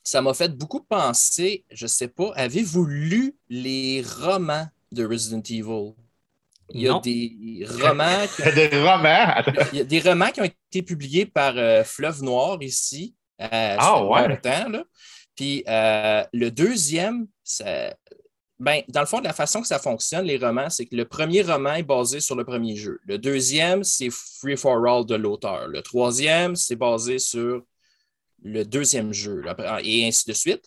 ça 0.02 0.22
m'a 0.22 0.34
fait 0.34 0.56
beaucoup 0.56 0.80
penser, 0.80 1.64
je 1.70 1.84
ne 1.84 1.88
sais 1.88 2.08
pas, 2.08 2.32
avez-vous 2.34 2.84
lu 2.86 3.36
les 3.48 4.02
romans 4.02 4.66
de 4.90 5.04
Resident 5.04 5.42
Evil? 5.42 5.94
Il 6.70 6.82
y 6.82 6.88
a 6.88 6.98
des 7.00 7.66
romans. 7.82 8.26
Qui 8.34 8.42
ont... 8.42 8.52
des 8.54 8.68
romans? 8.68 9.42
Il 9.72 9.78
y 9.78 9.80
a 9.80 9.84
des 9.84 10.00
romans 10.00 10.30
qui 10.30 10.40
ont 10.40 10.44
été 10.44 10.82
publiés 10.82 11.26
par 11.26 11.54
euh, 11.56 11.82
Fleuve 11.84 12.22
Noir 12.22 12.62
ici. 12.62 13.14
Euh, 13.40 13.76
ah 13.78 14.04
ouais. 14.04 14.28
Longtemps, 14.28 14.82
Puis 15.34 15.64
euh, 15.68 16.24
le 16.32 16.50
deuxième, 16.50 17.28
ben, 18.58 18.82
dans 18.88 19.00
le 19.00 19.06
fond, 19.06 19.20
la 19.20 19.32
façon 19.32 19.60
que 19.62 19.68
ça 19.68 19.78
fonctionne, 19.78 20.26
les 20.26 20.36
romans, 20.36 20.68
c'est 20.68 20.86
que 20.86 20.96
le 20.96 21.04
premier 21.04 21.42
roman 21.42 21.74
est 21.74 21.84
basé 21.84 22.20
sur 22.20 22.36
le 22.36 22.44
premier 22.44 22.76
jeu. 22.76 22.98
Le 23.06 23.16
deuxième, 23.16 23.84
c'est 23.84 24.10
Free 24.10 24.56
for 24.56 24.84
All 24.86 25.06
de 25.06 25.14
l'auteur. 25.14 25.68
Le 25.68 25.80
troisième, 25.82 26.56
c'est 26.56 26.76
basé 26.76 27.18
sur 27.18 27.62
le 28.42 28.64
deuxième 28.64 29.12
jeu, 29.12 29.42
et 29.82 30.06
ainsi 30.06 30.28
de 30.28 30.32
suite. 30.34 30.64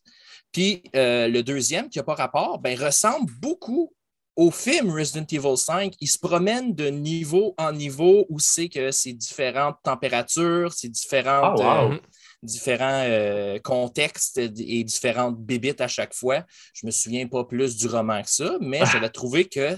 Puis 0.54 0.82
le 0.93 1.41
deuxième, 1.41 1.89
qui 1.89 1.99
n'a 1.99 2.04
pas 2.04 2.16
rapport, 2.16 2.60
ben, 2.60 2.78
ressemble 2.82 3.30
beaucoup 3.39 3.93
au 4.36 4.50
film 4.50 4.92
Resident 4.92 5.26
Evil 5.30 5.58
5, 5.58 5.94
il 6.00 6.08
se 6.08 6.18
promène 6.18 6.74
de 6.74 6.88
niveau 6.88 7.54
en 7.58 7.72
niveau 7.72 8.26
où 8.30 8.40
c'est 8.40 8.70
que 8.70 8.92
c'est 8.92 9.14
différentes 9.14 9.78
températures, 9.84 10.72
c'est 10.74 10.90
différentes, 10.90 11.60
ah, 11.62 11.84
euh, 11.84 11.98
différents 12.42 13.04
euh, 13.06 13.60
contextes 13.60 14.38
et 14.38 14.84
différentes 14.84 15.38
bébites 15.38 15.82
à 15.82 15.88
chaque 15.88 16.14
fois. 16.14 16.46
Je 16.74 16.86
me 16.86 16.92
souviens 16.92 17.28
pas 17.28 17.44
plus 17.44 17.76
du 17.76 17.88
roman 17.88 18.22
que 18.22 18.30
ça, 18.30 18.58
mais 18.62 18.80
j'avais 18.92 19.10
trouvé 19.10 19.48
que 19.48 19.76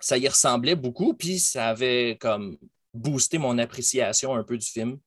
ça 0.00 0.18
y 0.18 0.26
ressemblait 0.26 0.74
beaucoup, 0.74 1.14
puis 1.14 1.38
ça 1.38 1.68
avait 1.68 2.18
comme 2.20 2.58
boosté 2.92 3.38
mon 3.38 3.56
appréciation 3.58 4.34
un 4.34 4.42
peu 4.42 4.58
du 4.58 4.66
film. 4.66 4.98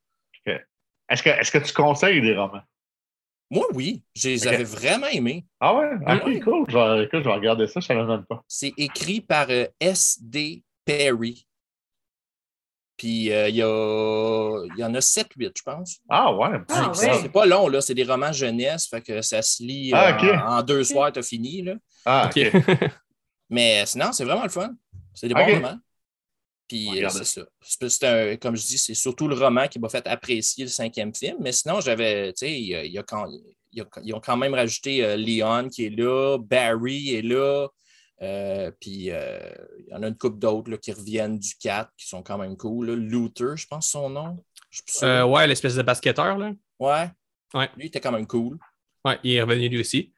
Est-ce 1.07 1.21
que, 1.21 1.29
est 1.29 1.51
que 1.51 1.57
tu 1.59 1.73
conseilles 1.73 2.21
des 2.21 2.35
romans? 2.35 2.63
Moi, 3.49 3.65
oui. 3.73 4.03
Je 4.15 4.29
les 4.29 4.47
avais 4.47 4.63
vraiment 4.63 5.07
aimés. 5.07 5.45
Ah 5.59 5.75
ouais? 5.75 5.91
Ok, 6.07 6.43
cool. 6.43 6.65
Je 6.67 6.77
vais, 6.77 7.09
je 7.11 7.17
vais 7.17 7.33
regarder 7.33 7.67
ça, 7.67 7.79
je 7.79 7.93
ne 7.93 7.99
savais 7.99 8.05
même 8.05 8.25
pas. 8.25 8.43
C'est 8.47 8.73
écrit 8.77 9.21
par 9.21 9.47
euh, 9.49 9.67
S.D. 9.79 10.63
Perry. 10.83 11.47
Puis 12.97 13.31
euh, 13.31 13.49
il 13.49 13.55
y, 13.55 13.59
y, 13.59 14.83
en 14.83 14.93
a 14.93 14.99
7-8, 14.99 15.51
je 15.57 15.63
pense. 15.63 15.99
Ah 16.09 16.33
ouais? 16.33 16.59
Ah, 16.69 16.89
ouais. 16.89 17.13
C'est 17.21 17.31
pas 17.31 17.45
long, 17.45 17.67
là. 17.67 17.81
C'est 17.81 17.93
des 17.93 18.05
romans 18.05 18.31
jeunesse, 18.31 18.87
fait 18.87 19.01
que 19.01 19.21
ça 19.21 19.41
se 19.41 19.61
lit 19.61 19.91
ah, 19.93 20.17
euh, 20.23 20.59
en, 20.59 20.63
deux 20.63 20.83
soirs, 20.83 21.11
tu 21.11 21.19
as 21.19 21.23
fini. 21.23 21.61
Là. 21.61 21.73
Ah, 22.05 22.29
OK. 22.29 22.51
Mais 23.49 23.85
sinon, 23.85 24.11
c'est 24.11 24.23
vraiment 24.23 24.43
le 24.43 24.49
fun. 24.49 24.71
C'est 25.13 25.27
des 25.27 25.33
bons 25.33 25.45
romans. 25.45 25.77
Puis 26.67 27.03
euh, 27.03 27.09
c'est 27.09 27.89
ça. 27.89 28.37
comme 28.37 28.55
je 28.55 28.65
dis, 28.65 28.77
c'est 28.77 28.95
surtout 28.95 29.27
le 29.27 29.35
roman 29.35 29.67
qui 29.67 29.79
m'a 29.79 29.89
fait 29.89 30.05
apprécier 30.07 30.65
le 30.65 30.69
cinquième 30.69 31.13
film. 31.13 31.37
Mais 31.39 31.51
sinon, 31.51 31.79
j'avais, 31.79 32.33
tu 32.33 32.47
sais, 32.47 32.59
il 32.59 32.91
y 32.91 32.97
a, 32.97 33.03
quand, 33.03 33.27
ils 33.71 34.13
ont 34.13 34.19
quand 34.19 34.37
même 34.37 34.53
rajouté 34.53 35.03
euh, 35.03 35.15
Leon 35.15 35.69
qui 35.69 35.85
est 35.85 35.89
là, 35.89 36.37
Barry 36.39 37.15
est 37.15 37.21
là. 37.21 37.67
Euh, 38.21 38.71
puis 38.79 39.09
il 39.09 39.87
y 39.89 39.93
en 39.93 40.01
a 40.01 40.07
une 40.07 40.17
couple 40.17 40.39
d'autres 40.39 40.77
qui 40.77 40.91
reviennent 40.91 41.37
du 41.37 41.53
4 41.59 41.91
qui 41.97 42.07
sont 42.07 42.23
quand 42.23 42.37
même 42.37 42.57
cool. 42.57 42.93
Luther, 42.93 43.57
je 43.57 43.67
pense 43.67 43.89
son 43.89 44.09
nom. 44.09 44.43
ouais, 45.01 45.47
l'espèce 45.47 45.75
de 45.75 45.83
basketteur. 45.83 46.37
Là. 46.37 46.51
Ouais. 46.79 47.09
ouais. 47.53 47.69
Lui, 47.75 47.83
il 47.83 47.87
était 47.87 48.01
quand 48.01 48.13
même 48.13 48.27
cool. 48.27 48.57
Ouais, 49.03 49.19
il 49.23 49.33
est 49.33 49.41
revenu 49.41 49.69
lui 49.69 49.81
aussi. 49.81 50.13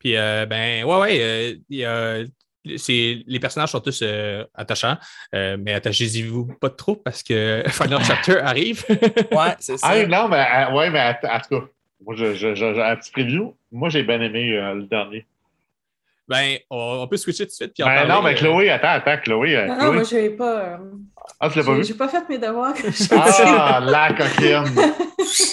Puis, 0.00 0.12
ben, 0.12 0.84
ouais, 0.84 0.98
ouais, 0.98 1.60
il 1.68 1.76
y 1.76 1.84
a 1.84 2.24
les 2.64 3.38
personnages 3.40 3.70
sont 3.70 3.80
tous 3.80 4.00
euh, 4.02 4.44
attachants, 4.54 4.96
euh, 5.34 5.56
mais 5.58 5.72
attachez-y-vous 5.72 6.54
pas 6.60 6.70
trop 6.70 6.96
parce 6.96 7.22
que 7.22 7.62
Final 7.68 8.04
Chapter 8.04 8.38
arrive. 8.38 8.84
ouais, 8.88 9.54
c'est 9.58 9.78
ça. 9.78 9.88
Ah, 9.90 10.06
non, 10.06 10.28
mais, 10.28 10.44
euh, 10.44 10.72
ouais, 10.74 10.90
mais 10.90 11.00
en 11.00 11.40
tout 11.40 11.60
cas, 11.60 11.66
moi, 12.04 12.14
je, 12.16 12.34
je, 12.34 12.80
un 12.80 12.96
petit 12.96 13.10
preview. 13.10 13.54
Moi, 13.72 13.88
j'ai 13.88 14.02
bien 14.02 14.20
aimé 14.20 14.50
le 14.50 14.82
dernier. 14.84 15.26
Ben, 16.28 16.58
on, 16.70 17.08
peut 17.08 17.16
switcher 17.16 17.44
tout 17.44 17.50
de 17.50 17.54
suite. 17.54 17.72
Puis 17.74 17.82
ben, 17.82 18.06
non, 18.06 18.22
mais 18.22 18.34
Chloé, 18.36 18.70
attends, 18.70 18.88
attends, 18.88 19.16
Chloé. 19.20 19.66
Non, 19.66 19.76
non 19.76 19.92
moi, 19.94 20.04
je 20.04 20.14
n'ai 20.14 20.30
pas. 20.30 20.78
ah, 21.40 21.50
tu 21.50 21.58
l'as 21.58 21.64
pas 21.64 21.74
vu? 21.74 21.84
J'ai 21.84 21.94
pas 21.94 22.08
fait 22.08 22.28
mes 22.28 22.38
devoirs. 22.38 22.74
ah, 23.10 23.80
la 23.82 24.12
coquine. 24.12 24.92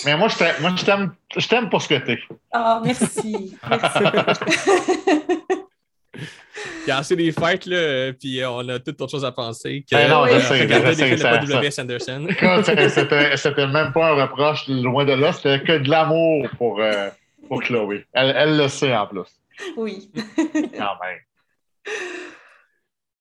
mais 0.06 0.16
moi, 0.16 0.28
je 0.28 1.48
t'aime 1.48 1.70
pour 1.70 1.82
ce 1.82 1.90
que 1.90 1.96
t'es. 1.96 2.20
Ah, 2.52 2.82
merci. 2.84 3.58
merci. 3.68 4.04
Il 6.86 6.90
y 6.90 6.92
a 6.92 6.98
assez 6.98 7.16
des 7.16 7.32
fêtes, 7.32 7.66
là, 7.66 8.14
puis 8.14 8.42
euh, 8.42 8.50
on 8.50 8.68
a 8.70 8.80
toutes 8.80 9.00
autre 9.02 9.12
chose 9.12 9.26
à 9.26 9.32
penser 9.32 9.86
que 9.90 9.96
ben 9.96 10.10
non, 10.10 10.26
je 10.26 10.40
sais, 10.40 10.62
regarder 10.62 10.96
des 10.96 11.18
films 11.18 11.40
de 11.42 11.46
W. 11.48 11.72
Sanderson. 11.72 12.28
C'était 13.38 13.68
même 13.68 13.92
pas 13.94 14.12
un 14.12 14.24
reproche 14.24 14.68
loin 14.68 15.06
de 15.06 15.14
là, 15.14 15.34
c'était 15.34 15.62
que 15.62 15.78
de 15.78 15.90
l'amour 15.90 16.48
pour, 16.58 16.80
euh, 16.82 17.10
pour 17.48 17.62
Chloé. 17.62 18.06
Elle, 18.14 18.34
elle, 18.36 18.58
le 18.58 18.68
sait 18.68 18.96
en 18.96 19.08
plus. 19.08 19.28
Oui. 19.76 20.10
Quand 20.78 20.96
même. 21.02 21.20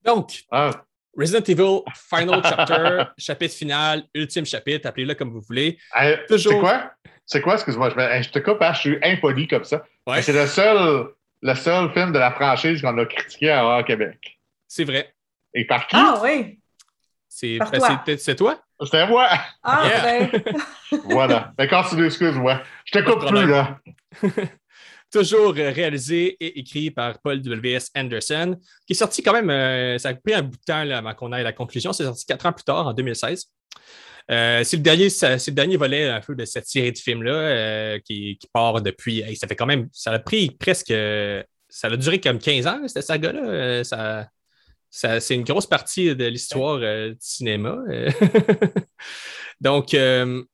Donc, 0.05 0.45
ah. 0.51 0.71
Resident 1.19 1.45
Evil 1.49 1.81
Final 1.95 2.43
Chapter, 2.43 3.05
chapitre 3.17 3.55
final, 3.55 4.03
ultime 4.15 4.45
chapitre, 4.45 4.87
appelez-le 4.87 5.15
comme 5.15 5.31
vous 5.31 5.41
voulez. 5.41 5.79
Toujours... 6.29 6.53
C'est 6.53 6.61
quoi? 6.61 6.93
C'est 7.25 7.41
quoi? 7.41 7.55
Excuse-moi, 7.55 7.89
je, 7.91 8.23
je, 8.23 8.31
te 8.31 8.39
coupe, 8.39 8.61
hein, 8.61 8.73
je 8.75 8.81
suis 8.81 8.99
impoli 9.03 9.49
comme 9.49 9.65
ça. 9.65 9.83
Ouais. 10.07 10.21
C'est 10.21 10.35
le 10.35 10.47
seul 10.47 11.09
le 11.47 11.55
seul 11.55 11.93
film 11.93 12.13
de 12.13 12.19
la 12.19 12.33
franchise 12.33 12.83
qu'on 12.83 12.99
a 12.99 13.07
critiqué 13.07 13.51
à 13.51 13.65
Horror 13.65 13.85
Québec. 13.85 14.39
C'est 14.67 14.85
vrai. 14.85 15.15
Et 15.55 15.65
par 15.65 15.87
qui? 15.87 15.97
Ah 15.97 16.21
oui. 16.23 16.59
C'est 17.29 17.59
c'est 18.19 18.35
toi? 18.35 18.59
C'était 18.83 19.07
moi. 19.07 19.29
Ah, 19.63 19.89
ben. 20.03 20.31
voilà. 21.05 21.53
Mais 21.59 21.67
ben, 21.67 21.83
continue, 21.83 22.07
excuse-moi. 22.07 22.63
Je 22.85 22.99
te 22.99 23.05
coupe 23.05 23.27
plus, 23.27 23.47
là. 23.47 23.79
Toujours 25.13 25.55
euh, 25.57 25.71
réalisé 25.71 26.37
et 26.41 26.59
écrit 26.59 26.91
par 26.91 27.19
Paul 27.21 27.41
W.S. 27.41 27.91
Anderson, 27.97 28.59
qui 28.87 28.93
est 28.93 28.97
sorti 28.97 29.23
quand 29.23 29.33
même, 29.33 29.49
euh, 29.51 29.99
ça 29.99 30.11
a 30.11 30.15
pris 30.15 30.35
un 30.35 30.43
bout 30.43 30.57
de 30.57 30.65
temps 30.67 30.83
là, 30.83 30.99
avant 30.99 31.15
qu'on 31.15 31.33
aille 31.33 31.43
à 31.43 31.45
la 31.45 31.53
conclusion. 31.53 31.93
C'est 31.93 32.05
sorti 32.05 32.27
quatre 32.27 32.45
ans 32.45 32.53
plus 32.53 32.65
tard, 32.65 32.87
en 32.87 32.93
2016. 32.93 33.47
Euh, 34.31 34.65
c'est 34.65 34.77
le, 34.77 34.83
dernier, 34.83 35.07
le 35.07 35.51
dernier 35.51 35.77
volet 35.77 36.09
un 36.09 36.21
peu 36.21 36.35
de 36.35 36.45
cette 36.45 36.67
série 36.67 36.93
de 36.93 36.99
films-là 36.99 37.33
euh, 37.33 37.99
qui, 38.05 38.39
part 38.53 38.83
depuis. 38.83 39.23
ça 39.37 39.47
fait 39.47 39.57
quand 39.57 39.67
même. 39.67 39.89
Ça 39.93 40.13
a 40.13 40.19
pris 40.19 40.51
presque. 40.51 40.93
Ça 41.69 41.89
a 41.89 41.97
duré 41.97 42.21
comme 42.21 42.39
15 42.39 42.67
ans, 42.67 42.89
cette 42.89 43.05
saga-là. 43.05 43.45
Euh, 43.45 43.85
ça, 43.85 44.31
c'est 45.21 45.35
une 45.35 45.45
grosse 45.45 45.67
partie 45.67 46.15
de 46.15 46.25
l'histoire 46.27 46.79
du 46.79 47.17
cinéma. 47.21 47.77
Donc, 49.61 49.89
ce 49.91 50.45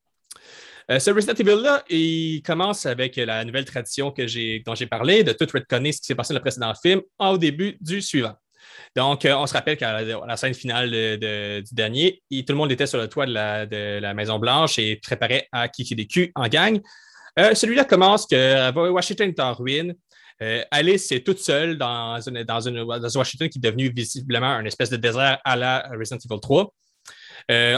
Resident 1.10 1.34
Evil-là, 1.34 1.84
il 1.88 2.42
commence 2.42 2.86
avec 2.86 3.16
la 3.16 3.44
nouvelle 3.44 3.64
tradition 3.64 4.10
que 4.10 4.22
dont 4.64 4.74
j'ai 4.74 4.86
parlé, 4.86 5.22
de 5.22 5.32
tout 5.32 5.46
retconner 5.52 5.92
ce 5.92 6.00
qui 6.00 6.06
s'est 6.06 6.14
passé 6.14 6.34
dans 6.34 6.40
le 6.40 6.42
précédent 6.42 6.72
film 6.74 7.02
au 7.18 7.38
début 7.38 7.76
du 7.80 8.02
suivant. 8.02 8.34
Donc, 8.96 9.24
euh, 9.24 9.34
on 9.34 9.46
se 9.46 9.52
rappelle 9.52 9.76
qu'à 9.76 10.02
la, 10.02 10.36
scène 10.36 10.54
finale 10.54 10.90
du 10.90 11.74
dernier, 11.74 12.22
tout 12.30 12.44
le 12.52 12.54
monde 12.54 12.72
était 12.72 12.86
sur 12.86 12.98
le 12.98 13.08
toit 13.08 13.26
de 13.26 13.32
la, 14.00 14.14
Maison-Blanche 14.14 14.78
et 14.78 14.96
préparait 14.96 15.48
à 15.52 15.68
kicker 15.68 15.94
des 15.94 16.06
culs 16.06 16.32
en 16.34 16.48
gang. 16.48 16.80
Euh, 17.38 17.54
celui-là 17.54 17.84
commence 17.84 18.26
que 18.26 18.34
euh, 18.36 18.90
Washington 18.90 19.28
est 19.28 19.40
en 19.40 19.54
ruine. 19.54 19.94
Alice 20.72 21.12
est 21.12 21.24
toute 21.24 21.38
seule 21.38 21.78
dans, 21.78 22.20
une, 22.20 22.42
dans, 22.42 22.60
une, 22.60 22.80
Washington 22.80 23.48
qui 23.48 23.58
est 23.58 23.60
devenu 23.60 23.92
visiblement 23.94 24.48
un 24.48 24.64
espèce 24.64 24.90
de 24.90 24.96
désert 24.96 25.38
à 25.44 25.54
la 25.54 25.88
Resident 25.96 26.18
Evil 26.18 26.40
3. 26.40 26.74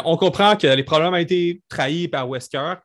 on 0.07 0.17
comprend 0.17 0.57
que 0.57 0.69
les 0.69 0.83
problèmes 0.83 1.13
ont 1.13 1.17
été 1.17 1.61
trahis 1.69 2.09
par 2.09 2.27
Wesker. 2.27 2.77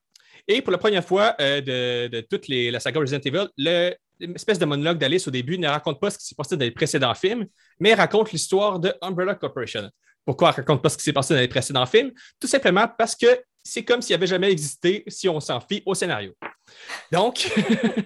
Et 0.50 0.62
pour 0.62 0.74
la 0.74 0.80
première 0.80 1.06
fois 1.06 1.34
de, 1.40 2.22
toute 2.30 2.50
la 2.50 2.82
saga 2.82 3.00
Resident 3.00 3.22
Evil, 3.24 3.48
le, 3.58 3.96
espèce 4.20 4.60
de 4.60 4.66
monologue 4.66 4.98
d'Alice 4.98 5.28
au 5.28 5.32
début 5.32 5.58
ne 5.58 5.68
raconte 5.68 6.00
pas 6.00 6.10
ce 6.10 6.18
qui 6.18 6.26
s'est 6.26 6.36
passé 6.36 6.58
dans 6.58 6.66
les 6.66 6.72
précédents 6.72 7.14
films, 7.14 7.46
mais 7.80 7.94
raconte 7.94 8.32
l'histoire 8.32 8.80
de 8.80 8.94
Umbrella 9.02 9.36
Corporation. 9.36 9.90
Pourquoi 10.26 10.50
elle 10.50 10.56
raconte 10.56 10.82
pas 10.84 10.90
ce 10.90 10.98
qui 10.98 11.04
s'est 11.04 11.14
passé 11.14 11.34
dans 11.34 11.40
les 11.40 11.48
précédents 11.48 11.86
films? 11.86 12.12
Tout 12.40 12.48
simplement 12.48 12.88
parce 12.98 13.16
que 13.16 13.42
c'est 13.64 13.84
comme 13.84 14.02
s'il 14.02 14.16
n'avait 14.16 14.28
jamais 14.28 14.52
existé 14.52 15.04
si 15.08 15.28
on 15.30 15.40
s'en 15.40 15.60
fie 15.60 15.84
au 15.86 15.94
scénario. 15.94 16.34
Donc, 17.12 17.52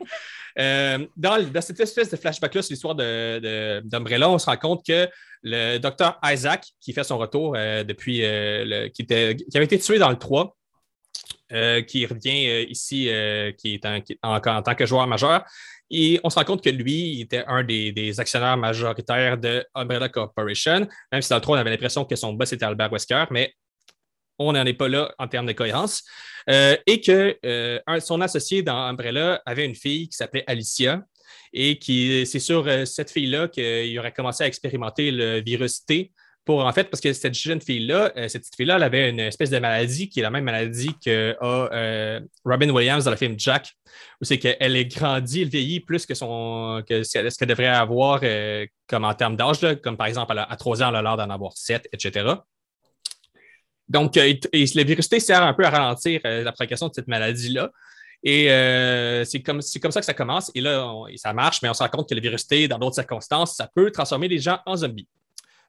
euh, 0.60 1.06
dans, 1.16 1.62
cette 1.62 1.80
espèce 1.80 2.10
de 2.10 2.18
flashback-là 2.18 2.62
sur 2.62 2.72
l'histoire 2.72 2.96
d'Umbrella, 2.96 4.30
on 4.30 4.38
se 4.38 4.46
rend 4.46 4.58
compte 4.58 4.86
que 4.86 5.10
le 5.42 5.78
docteur 5.78 6.20
Isaac, 6.24 6.66
qui 6.80 6.94
fait 6.94 7.04
son 7.04 7.18
retour 7.18 7.56
euh, 7.56 7.84
depuis, 7.84 8.24
euh, 8.24 8.90
qui, 8.90 9.02
était, 9.02 9.36
qui 9.36 9.58
avait 9.58 9.66
été 9.66 9.80
tué 9.80 10.00
dans 10.00 10.10
le 10.10 10.18
3, 10.18 10.56
qui 11.88 12.06
revient 12.08 12.66
ici, 12.68 13.10
qui 13.60 13.76
est 13.76 13.86
en, 14.24 14.40
tant 14.40 14.76
que 14.76 14.86
joueur 14.88 15.06
majeur, 15.06 15.44
et 15.94 16.20
on 16.24 16.30
se 16.30 16.36
rend 16.36 16.46
compte 16.46 16.64
que 16.64 16.70
lui, 16.70 17.16
il 17.16 17.22
était 17.22 17.44
un 17.48 17.64
des, 17.64 18.20
actionnaires 18.20 18.58
majoritaires 18.58 19.38
de 19.38 19.66
Umbrella 19.76 20.10
Corporation, 20.10 20.88
même 21.12 21.22
si 21.22 21.30
dans 21.30 21.36
le 21.36 21.42
3, 21.42 21.58
on 21.58 21.60
avait 21.60 21.70
l'impression 21.70 22.04
que 22.06 22.16
son 22.16 22.34
boss 22.34 22.52
était 22.52 22.66
Albert 22.66 22.92
Wesker, 22.92 23.26
mais 23.32 23.54
on 24.40 24.54
n'en 24.54 24.66
est 24.66 24.74
pas 24.74 24.90
là 24.90 25.14
en 25.20 25.28
termes 25.28 25.46
de 25.46 25.54
cohérence. 25.54 26.04
et 26.48 27.02
que 27.02 27.38
son 28.00 28.22
associé 28.22 28.64
dans 28.64 28.78
Umbrella 28.78 29.42
avait 29.46 29.66
une 29.66 29.76
fille 29.76 30.10
qui 30.10 30.18
s'appelait 30.18 30.44
Alicia. 30.48 31.04
Et 31.54 31.80
c'est 32.26 32.40
sur 32.40 32.68
cette 32.88 33.12
fille-là 33.12 33.48
qu'il 33.48 33.98
aurait 34.00 34.12
commencé 34.12 34.44
à 34.44 34.48
expérimenter 34.48 35.12
le 35.12 35.42
virus 35.42 35.86
T 35.86 36.12
pour, 36.46 36.66
en 36.66 36.74
fait, 36.74 36.90
parce 36.90 37.00
que 37.00 37.14
cette 37.14 37.34
jeune 37.34 37.62
fille-là, 37.62 38.12
euh, 38.18 38.28
cette 38.28 38.42
petite 38.42 38.56
fille-là, 38.56 38.76
elle 38.76 38.84
avait 38.84 39.10
une 39.10 39.20
espèce 39.22 39.50
de 39.50 39.60
maladie 39.60 40.10
qui 40.10 40.20
est 40.20 40.24
la 40.24 40.30
même 40.30 40.44
maladie 40.44 40.94
que 41.04 41.38
euh, 41.42 42.20
Robin 42.44 42.70
Williams 42.70 43.06
dans 43.06 43.12
le 43.12 43.18
film 43.18 43.36
Jack, 43.38 43.72
où 44.22 44.26
c'est 44.26 44.40
qu'elle 44.40 44.76
est 44.76 44.86
grandie, 44.86 45.44
elle 45.44 45.48
vieillit 45.48 45.80
plus 45.80 46.06
que, 46.06 46.14
ce 46.14 47.38
qu'elle 47.38 47.48
devrait 47.48 47.68
avoir 47.68 48.20
euh, 48.24 48.66
comme 48.88 49.06
en 49.06 49.14
termes 49.14 49.38
d'âge, 49.38 49.60
comme 49.82 49.96
par 49.96 50.08
exemple 50.08 50.38
à 50.38 50.56
3 50.56 50.84
ans, 50.84 50.90
elle 50.90 50.98
a 50.98 51.02
l'air 51.02 51.18
d'en 51.18 51.30
avoir 51.30 51.54
7, 51.56 51.88
etc. 51.94 52.34
Donc, 53.88 54.16
le 54.16 54.84
virus 54.84 55.08
sert 55.08 55.44
un 55.44 55.54
peu 55.54 55.66
à 55.66 55.70
ralentir 55.70 56.20
la 56.24 56.52
progression 56.52 56.88
de 56.88 56.94
cette 56.94 57.08
maladie-là. 57.08 57.70
Et 58.24 58.46
c'est 59.26 59.42
comme, 59.42 59.62
comme 59.82 59.92
ça 59.92 60.00
que 60.00 60.06
ça 60.06 60.14
commence. 60.14 60.52
Et 60.56 60.62
là, 60.62 60.90
ça 61.18 61.32
marche, 61.34 61.62
mais 61.62 61.70
on 61.70 61.74
se 61.74 61.84
rend 61.84 61.90
compte 61.90 62.10
que 62.10 62.16
le 62.16 62.22
virus 62.22 62.48
dans 62.48 62.80
d'autres 62.80 62.96
circonstances, 62.96 63.56
ça 63.56 63.70
peut 63.74 63.92
transformer 63.92 64.28
les 64.28 64.40
gens 64.40 64.60
en 64.66 64.78
zombies 64.78 65.08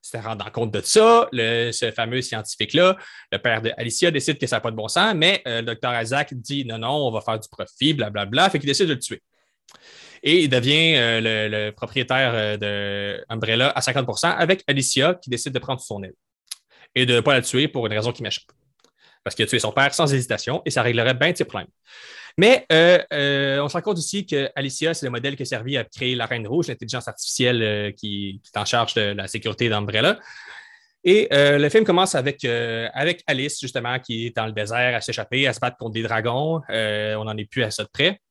se 0.05 0.19
rendant 0.19 0.51
compte 0.51 0.71
de 0.71 0.83
ça, 0.83 1.29
ce 1.33 1.91
fameux 1.95 2.21
scientifique-là, 2.21 2.97
le 3.33 3.39
père 3.39 3.63
de 3.63 3.73
Alicia, 3.79 4.11
décide 4.11 4.39
que 4.39 4.47
ça 4.47 4.57
n'a 4.57 4.61
pas 4.61 4.71
de 4.71 4.77
bon 4.77 4.87
sens, 4.87 5.15
mais 5.15 5.43
euh, 5.47 5.61
le 5.61 5.67
docteur 5.67 5.99
Isaac 6.01 6.35
dit 6.35 6.67
non, 6.67 6.79
non, 6.79 7.07
on 7.07 7.11
va 7.11 7.23
faire 7.23 7.41
du 7.41 7.49
profit, 7.49 7.95
blablabla, 7.95 8.51
fait 8.51 8.59
qu'il 8.59 8.67
décide 8.67 8.89
de 8.89 8.93
le 8.93 8.99
tuer. 8.99 9.23
Et 10.23 10.43
il 10.43 10.49
devient 10.51 10.95
euh, 10.97 11.49
le, 11.49 11.71
propriétaire 11.71 12.33
euh, 12.35 12.57
de 12.59 13.25
Umbrella 13.31 13.71
à 13.71 13.81
50% 13.81 14.31
avec 14.37 14.63
Alicia 14.67 15.15
qui 15.15 15.31
décide 15.31 15.55
de 15.55 15.59
prendre 15.59 15.81
son 15.81 16.03
aile 16.03 16.15
et 16.95 17.07
de 17.07 17.15
ne 17.15 17.21
pas 17.21 17.33
la 17.33 17.43
tuer 17.43 17.69
pour 17.69 17.87
une 17.87 17.93
raison 17.95 18.13
qui 18.13 18.23
m'échappe. 18.23 18.45
Parce 19.23 19.35
qu'il 19.35 19.45
a 19.45 19.49
tué 19.49 19.59
son 19.59 19.73
père 19.73 19.95
sans 19.95 20.13
hésitation 20.13 20.61
et 20.67 20.71
ça 20.71 20.83
réglerait 20.83 21.15
bien 21.15 21.35
ses 21.35 21.47
problèmes. 21.47 21.71
Mais 22.37 22.67
euh, 22.73 22.99
euh, 23.13 23.61
on 23.61 23.69
se 23.69 23.75
rend 23.75 23.83
compte 23.83 23.99
aussi 23.99 24.27
que 24.27 24.51
Alicia, 24.57 24.93
c'est 24.93 25.07
le 25.07 25.11
modèle 25.11 25.37
qui 25.37 25.43
a 25.43 25.47
servi 25.47 25.77
à 25.77 25.85
créer 25.85 26.17
la 26.17 26.27
Reine 26.27 26.47
Rouge, 26.47 26.67
l'intelligence 26.69 27.07
artificielle 27.07 27.63
euh, 27.63 27.93
qui, 27.93 28.41
est 28.45 28.59
en 28.59 28.65
charge 28.65 28.95
de 28.95 29.03
la 29.03 29.29
sécurité 29.29 29.69
d'Umbrella. 29.69 30.19
Et 31.07 31.29
le 31.31 31.69
film 31.69 31.85
commence 31.85 32.15
avec, 32.15 32.47
avec 32.47 33.23
Alice, 33.27 33.61
justement, 33.61 33.99
qui 33.99 34.27
est 34.27 34.37
dans 34.37 34.47
le 34.47 34.53
désert 34.53 34.97
à 34.97 35.03
s'échapper, 35.03 35.47
à 35.47 35.53
se 35.53 35.61
battre 35.61 35.77
contre 35.77 35.93
des 35.93 36.03
dragons. 36.03 36.63
on 36.71 37.25
n'en 37.25 37.37
est 37.37 37.45
plus 37.45 37.63
à 37.63 37.71
ça 37.71 37.85
de 37.85 37.91
près. 37.93 38.23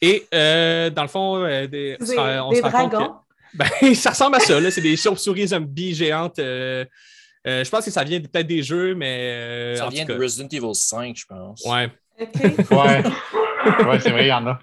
Et 0.00 0.26
dans 0.32 1.02
le 1.02 1.08
fond, 1.08 1.44
des, 1.66 1.98
on 2.00 2.06
se 2.06 2.62
rend 2.62 2.70
dragons. 2.70 3.06
Compte 3.06 3.16
ben, 3.54 3.94
ça 3.94 4.10
ressemble 4.10 4.36
à 4.36 4.40
ça. 4.40 4.70
C'est 4.70 4.80
des 4.80 4.96
chauves-souris 4.96 5.48
zombies 5.48 5.94
géantes. 5.94 6.38
je 6.38 7.68
pense 7.68 7.84
que 7.84 7.90
ça 7.90 8.02
vient 8.02 8.18
peut-être 8.18 8.46
des 8.46 8.62
jeux, 8.62 8.94
mais. 8.94 9.76
ça 9.76 9.88
vient 9.88 10.06
de 10.06 10.14
Resident 10.14 10.48
Evil 10.48 10.74
5, 10.74 11.14
je 11.14 11.26
pense. 11.26 11.62
Ouais. 11.66 11.90
Ouais. 12.20 13.02
ouais, 13.86 14.00
c'est 14.00 14.10
vrai, 14.10 14.24
il 14.24 14.28
y 14.28 14.32
en 14.32 14.46
a. 14.46 14.58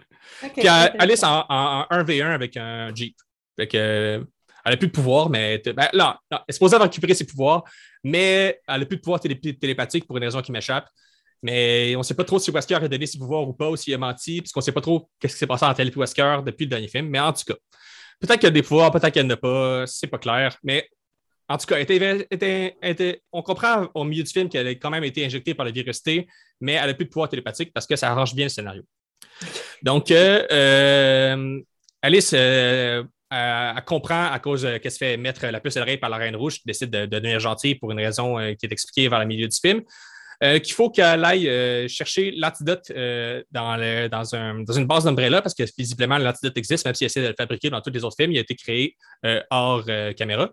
Puis 0.56 0.68
Alice 0.68 1.24
en, 1.24 1.46
en, 1.50 1.84
1v1 1.92 2.28
avec 2.28 2.58
un 2.58 2.94
Jeep. 2.94 3.16
Fait 3.56 3.68
que, 3.68 4.26
elle 4.66 4.72
n'a 4.72 4.78
plus 4.78 4.88
de 4.88 4.92
pouvoir, 4.92 5.30
mais. 5.30 5.62
Ben, 5.66 5.88
là, 5.94 6.20
elle 6.30 6.40
est 6.48 6.54
supposée 6.54 6.76
avoir 6.76 6.90
récupéré 6.90 7.14
ses 7.14 7.26
pouvoirs, 7.26 7.64
mais 8.04 8.60
elle 8.68 8.80
n'a 8.82 8.86
plus 8.86 8.98
de 8.98 9.02
pouvoir 9.02 9.20
télépathique 9.20 10.06
pour 10.06 10.18
une 10.18 10.24
raison 10.24 10.42
qui 10.42 10.52
m'échappe. 10.52 10.88
Mais 11.42 11.96
on 11.96 12.00
ne 12.00 12.04
sait 12.04 12.16
pas 12.16 12.24
trop 12.24 12.40
si 12.40 12.52
Wesker 12.52 12.76
a 12.76 12.88
donné 12.88 13.06
ses 13.06 13.20
pouvoirs 13.20 13.48
ou 13.48 13.54
pas, 13.54 13.70
ou 13.70 13.76
s'il 13.76 13.94
a 13.94 13.98
menti, 13.98 14.42
puisqu'on 14.42 14.60
ne 14.60 14.64
sait 14.64 14.72
pas 14.72 14.82
trop 14.82 15.10
ce 15.22 15.28
qui 15.28 15.34
s'est 15.34 15.48
passé 15.48 15.66
entre 15.66 15.80
elle 15.80 15.90
et 15.90 15.96
Wesker 15.96 16.40
depuis 16.46 16.66
le 16.66 16.70
dernier 16.70 16.88
film. 16.88 17.08
Mais 17.10 17.20
en 17.20 17.32
tout 17.32 17.44
cas, 17.46 17.54
peut-être 18.20 18.40
qu'il 18.40 18.48
y 18.48 18.48
a 18.48 18.52
des 18.52 18.64
pouvoirs, 18.64 18.92
peut-être 18.92 19.14
qu'elle 19.14 19.28
n'a 19.28 19.38
pas, 19.38 19.86
c'est 19.86 20.08
pas 20.08 20.18
clair. 20.18 20.58
Mais 20.64 20.90
en 21.50 21.58
tout 21.58 21.66
cas, 21.66 21.78
on 23.32 23.42
comprend 23.42 23.88
au 23.94 24.04
milieu 24.04 24.24
du 24.24 24.32
film 24.32 24.50
qu'elle 24.50 24.68
a 24.68 24.72
quand 24.72 24.90
même 24.90 25.06
été 25.06 25.26
injectée 25.26 25.54
par 25.54 25.66
la 25.66 25.72
virus 25.72 26.04
T, 26.04 26.28
mais 26.60 26.74
elle 26.74 26.88
n'a 26.88 26.94
plus 26.94 27.06
de 27.06 27.10
pouvoir 27.10 27.30
télépathique 27.30 27.72
parce 27.74 27.88
que 27.88 27.96
ça 27.96 28.12
arrange 28.12 28.36
bien 28.36 28.46
le 28.46 28.50
scénario. 28.50 28.84
Donc, 29.84 30.12
euh, 30.12 30.46
euh, 30.52 31.60
Alice, 32.02 32.32
euh, 32.34 33.04
elle, 33.30 33.84
comprend 33.86 34.26
à 34.32 34.40
cause 34.40 34.68
qu'elle 34.82 34.92
se 34.92 34.98
fait 34.98 35.18
mettre 35.18 35.46
la 35.46 35.60
puce 35.60 35.78
à 35.78 35.82
l'oreille 35.82 35.98
par 35.98 36.10
la 36.10 36.18
Reine 36.18 36.36
Rouge, 36.36 36.56
qui 36.56 36.64
décide 36.66 36.90
de, 36.90 37.06
devenir 37.06 37.40
gentille 37.40 37.76
pour 37.76 37.92
une 37.92 38.00
raison 38.00 38.38
qui 38.56 38.66
est 38.66 38.72
expliquée 38.72 39.08
vers 39.08 39.20
le 39.20 39.26
milieu 39.26 39.48
du 39.48 39.58
film. 39.58 39.82
qu'il 40.42 40.74
faut 40.74 40.90
qu'elle 40.90 41.26
aille 41.26 41.90
chercher 41.90 42.32
l'antidote 42.32 42.92
dans, 43.52 44.10
dans, 44.10 44.74
une 44.74 44.86
base 44.86 45.04
d'Umbrella 45.04 45.42
parce 45.42 45.56
que 45.56 45.64
visiblement 45.78 46.18
l'antidote 46.18 46.58
existe, 46.58 46.86
même 46.86 46.96
si 46.96 47.04
elle 47.04 47.08
essaie 47.08 47.22
de 47.22 47.28
le 47.28 47.36
fabriquer 47.38 47.70
dans 47.70 47.82
tous 47.82 47.92
les 47.92 48.04
autres 48.04 48.16
films, 48.18 48.32
il 48.32 48.38
a 48.38 48.42
été 48.42 48.56
créé 48.56 48.96
hors 49.52 49.84
caméra. 50.16 50.50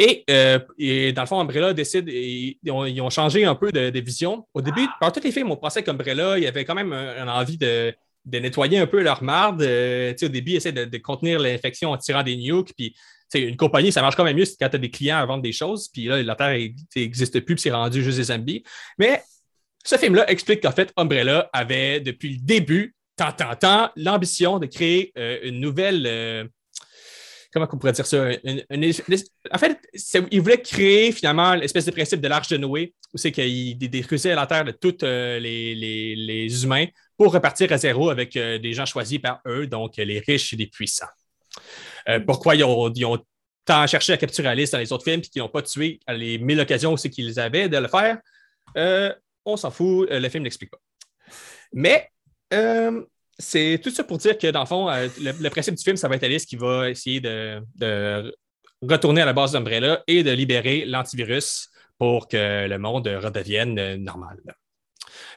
Euh, 0.00 0.58
et, 0.78 1.12
dans 1.12 1.22
le 1.22 1.26
fond, 1.26 1.40
Umbrella 1.40 1.72
décide, 1.72 2.08
ils, 2.08 2.58
ont, 2.70 3.10
changé 3.10 3.44
un 3.44 3.54
peu 3.54 3.72
de, 3.72 4.00
vision. 4.00 4.46
Au 4.54 4.60
début, 4.60 4.86
par 5.00 5.12
tous 5.12 5.22
les 5.22 5.32
films, 5.32 5.50
on 5.50 5.56
pensait 5.56 5.82
qu'Umbrella, 5.82 6.38
il 6.38 6.44
y 6.44 6.46
avait 6.46 6.64
quand 6.64 6.74
même 6.74 6.92
une 6.92 7.28
envie 7.28 7.58
de, 7.58 7.94
nettoyer 8.26 8.78
un 8.78 8.86
peu 8.86 9.02
leur 9.02 9.22
marde. 9.22 9.62
Euh, 9.62 10.14
au 10.22 10.28
début, 10.28 10.52
ils 10.52 10.56
essaient 10.56 10.72
de, 10.72 10.98
contenir 10.98 11.40
l'infection 11.40 11.90
en 11.90 11.96
tirant 11.96 12.22
des 12.22 12.36
nukes. 12.36 12.72
Puis, 12.76 12.94
une 13.34 13.56
compagnie, 13.56 13.92
ça 13.92 14.00
marche 14.00 14.16
quand 14.16 14.24
même 14.24 14.36
mieux 14.36 14.46
quand 14.58 14.68
tu 14.68 14.76
as 14.76 14.78
des 14.78 14.90
clients 14.90 15.18
à 15.18 15.26
vendre 15.26 15.42
des 15.42 15.52
choses. 15.52 15.88
Puis 15.88 16.04
là, 16.04 16.22
la 16.22 16.34
Terre 16.34 16.56
n'existe 16.96 17.40
plus, 17.40 17.56
puis 17.56 17.62
c'est 17.62 17.70
rendu 17.70 18.02
juste 18.02 18.18
des 18.18 18.24
zombies. 18.24 18.62
Mais 18.98 19.22
ce 19.84 19.96
film-là 19.96 20.30
explique 20.30 20.62
qu'en 20.62 20.72
fait, 20.72 20.92
Umbrella 20.96 21.50
avait, 21.52 22.00
depuis 22.00 22.34
le 22.34 22.38
début, 22.40 22.94
tant, 23.16 23.32
tant, 23.32 23.54
tant, 23.54 23.90
l'ambition 23.96 24.58
de 24.58 24.66
créer 24.66 25.12
euh, 25.18 25.38
une 25.42 25.60
nouvelle 25.60 26.48
comment 27.52 27.68
on 27.72 27.78
pourrait 27.78 27.92
dire 27.92 28.06
ça? 28.06 28.28
en 29.50 29.58
fait, 29.58 29.78
il 30.30 30.40
voulait 30.40 30.60
créer 30.60 31.12
finalement 31.12 31.54
l'espèce 31.54 31.86
de 31.86 31.90
principe 31.90 32.20
de 32.20 32.28
l'arche 32.28 32.48
de 32.48 32.56
Noé, 32.56 32.94
où 33.12 33.18
c'est 33.18 33.32
qu'il 33.32 33.78
détruisait 33.78 34.34
la 34.34 34.46
terre 34.46 34.64
de 34.64 34.72
tous 34.72 34.98
euh, 35.02 35.38
les, 35.38 36.64
humains 36.64 36.86
pour 37.16 37.32
repartir 37.32 37.72
à 37.72 37.78
zéro 37.78 38.10
avec 38.10 38.36
euh, 38.36 38.58
des 38.58 38.72
gens 38.72 38.86
choisis 38.86 39.18
par 39.18 39.40
eux, 39.46 39.66
donc 39.66 39.96
les 39.96 40.20
riches 40.20 40.52
et 40.52 40.56
les 40.56 40.66
puissants. 40.66 41.06
Euh, 42.08 42.20
pourquoi 42.20 42.54
ils 42.54 42.64
ont, 42.64 42.92
tant 43.64 43.86
cherché 43.86 44.12
à 44.12 44.16
capturer 44.16 44.48
Alice 44.48 44.70
dans 44.70 44.78
les 44.78 44.92
autres 44.92 45.04
films 45.04 45.20
et 45.20 45.28
qu'ils 45.28 45.42
n'ont 45.42 45.48
pas 45.48 45.62
tué 45.62 46.00
les 46.08 46.38
mille 46.38 46.60
occasions 46.60 46.92
aussi 46.92 47.10
qu'ils 47.10 47.38
avaient 47.40 47.68
de 47.68 47.78
le 47.78 47.88
faire? 47.88 48.18
on 49.44 49.56
s'en 49.56 49.70
fout, 49.70 50.08
le 50.10 50.28
film 50.28 50.44
n'explique 50.44 50.70
pas. 50.70 50.78
Mais 51.72 52.10
c'est 53.38 53.80
tout 53.82 53.90
ça 53.90 54.04
pour 54.04 54.18
dire 54.18 54.36
que, 54.36 54.48
dans 54.48 54.60
le 54.60 54.66
fond, 54.66 54.90
euh, 54.90 55.08
le, 55.20 55.48
principe 55.48 55.74
du 55.74 55.82
film, 55.82 55.96
ça 55.96 56.08
va 56.08 56.16
être 56.16 56.24
Alice 56.24 56.44
qui 56.44 56.56
va 56.56 56.90
essayer 56.90 57.20
de, 57.20 58.34
retourner 58.82 59.22
à 59.22 59.26
la 59.26 59.32
base 59.32 59.52
d'Umbrella 59.52 60.02
et 60.06 60.22
de 60.22 60.30
libérer 60.30 60.84
l'antivirus 60.84 61.70
pour 61.98 62.28
que 62.28 62.68
le 62.68 62.78
monde 62.78 63.08
redevienne 63.08 63.78
euh, 63.78 63.96
normal. 63.96 64.38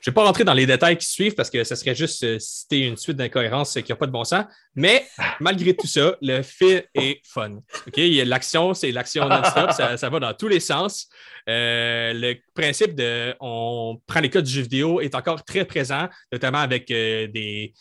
Je 0.01 0.09
ne 0.09 0.11
vais 0.11 0.15
pas 0.15 0.23
rentrer 0.23 0.43
dans 0.43 0.53
les 0.53 0.65
détails 0.65 0.97
qui 0.97 1.05
suivent 1.05 1.35
parce 1.35 1.49
que 1.49 1.63
ce 1.63 1.75
serait 1.75 1.95
juste 1.95 2.23
euh, 2.23 2.37
citer 2.39 2.79
une 2.79 2.97
suite 2.97 3.17
d'incohérences 3.17 3.73
qui 3.73 3.91
n'a 3.91 3.95
pas 3.95 4.07
de 4.07 4.11
bon 4.11 4.23
sens. 4.23 4.45
Mais 4.75 5.05
malgré 5.39 5.75
tout 5.75 5.87
ça, 5.87 6.15
le 6.21 6.41
film 6.41 6.81
est 6.95 7.21
fun. 7.25 7.59
L'action, 7.97 8.73
c'est 8.73 8.91
l'action 8.91 9.27
non-stop. 9.27 9.71
ça, 9.71 10.09
va 10.09 10.19
dans 10.19 10.33
tous 10.33 10.47
les 10.47 10.59
sens. 10.59 11.09
le 11.47 12.35
principe 12.53 12.95
de 12.95 13.35
on 13.39 13.99
prend 14.07 14.19
les 14.19 14.29
codes 14.29 14.45
du 14.45 14.51
jeu 14.51 14.61
vidéo 14.61 15.01
est 15.01 15.15
encore 15.15 15.43
très 15.43 15.65
présent, 15.65 16.07
notamment 16.31 16.59
avec 16.59 16.87
des, 16.87 17.73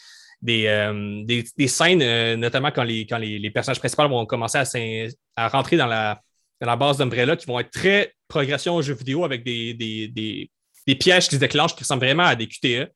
euh, 0.49 1.23
des, 1.25 1.45
des, 1.57 1.69
scènes, 1.69 2.01
euh, 2.03 2.35
notamment 2.37 2.71
quand, 2.71 2.83
les, 2.83 3.07
quand 3.07 3.19
les, 3.19 3.51
personnages 3.51 3.79
principaux 3.79 4.09
vont 4.09 4.25
commencer 4.25 4.59
à, 4.59 5.45
à 5.45 5.49
rentrer 5.49 5.77
dans 5.77 5.87
la, 5.87 6.21
dans 6.61 6.67
la 6.67 6.77
base 6.77 6.97
d'Umbrella, 6.97 7.37
qui 7.37 7.47
vont 7.47 7.61
être 7.61 7.71
très 7.71 8.15
progression 8.27 8.77
au 8.77 8.83
jeu 8.83 8.95
vidéo 8.95 9.25
avec 9.25 9.45
des, 9.45 9.75
des, 9.75 10.51
pièges 10.87 11.29
qui 11.29 11.35
se 11.35 11.41
déclenchent 11.41 11.75
qui 11.75 11.83
ressemblent 11.83 12.05
vraiment 12.05 12.25
à 12.25 12.35
des 12.35 12.47
QTE 12.49 12.91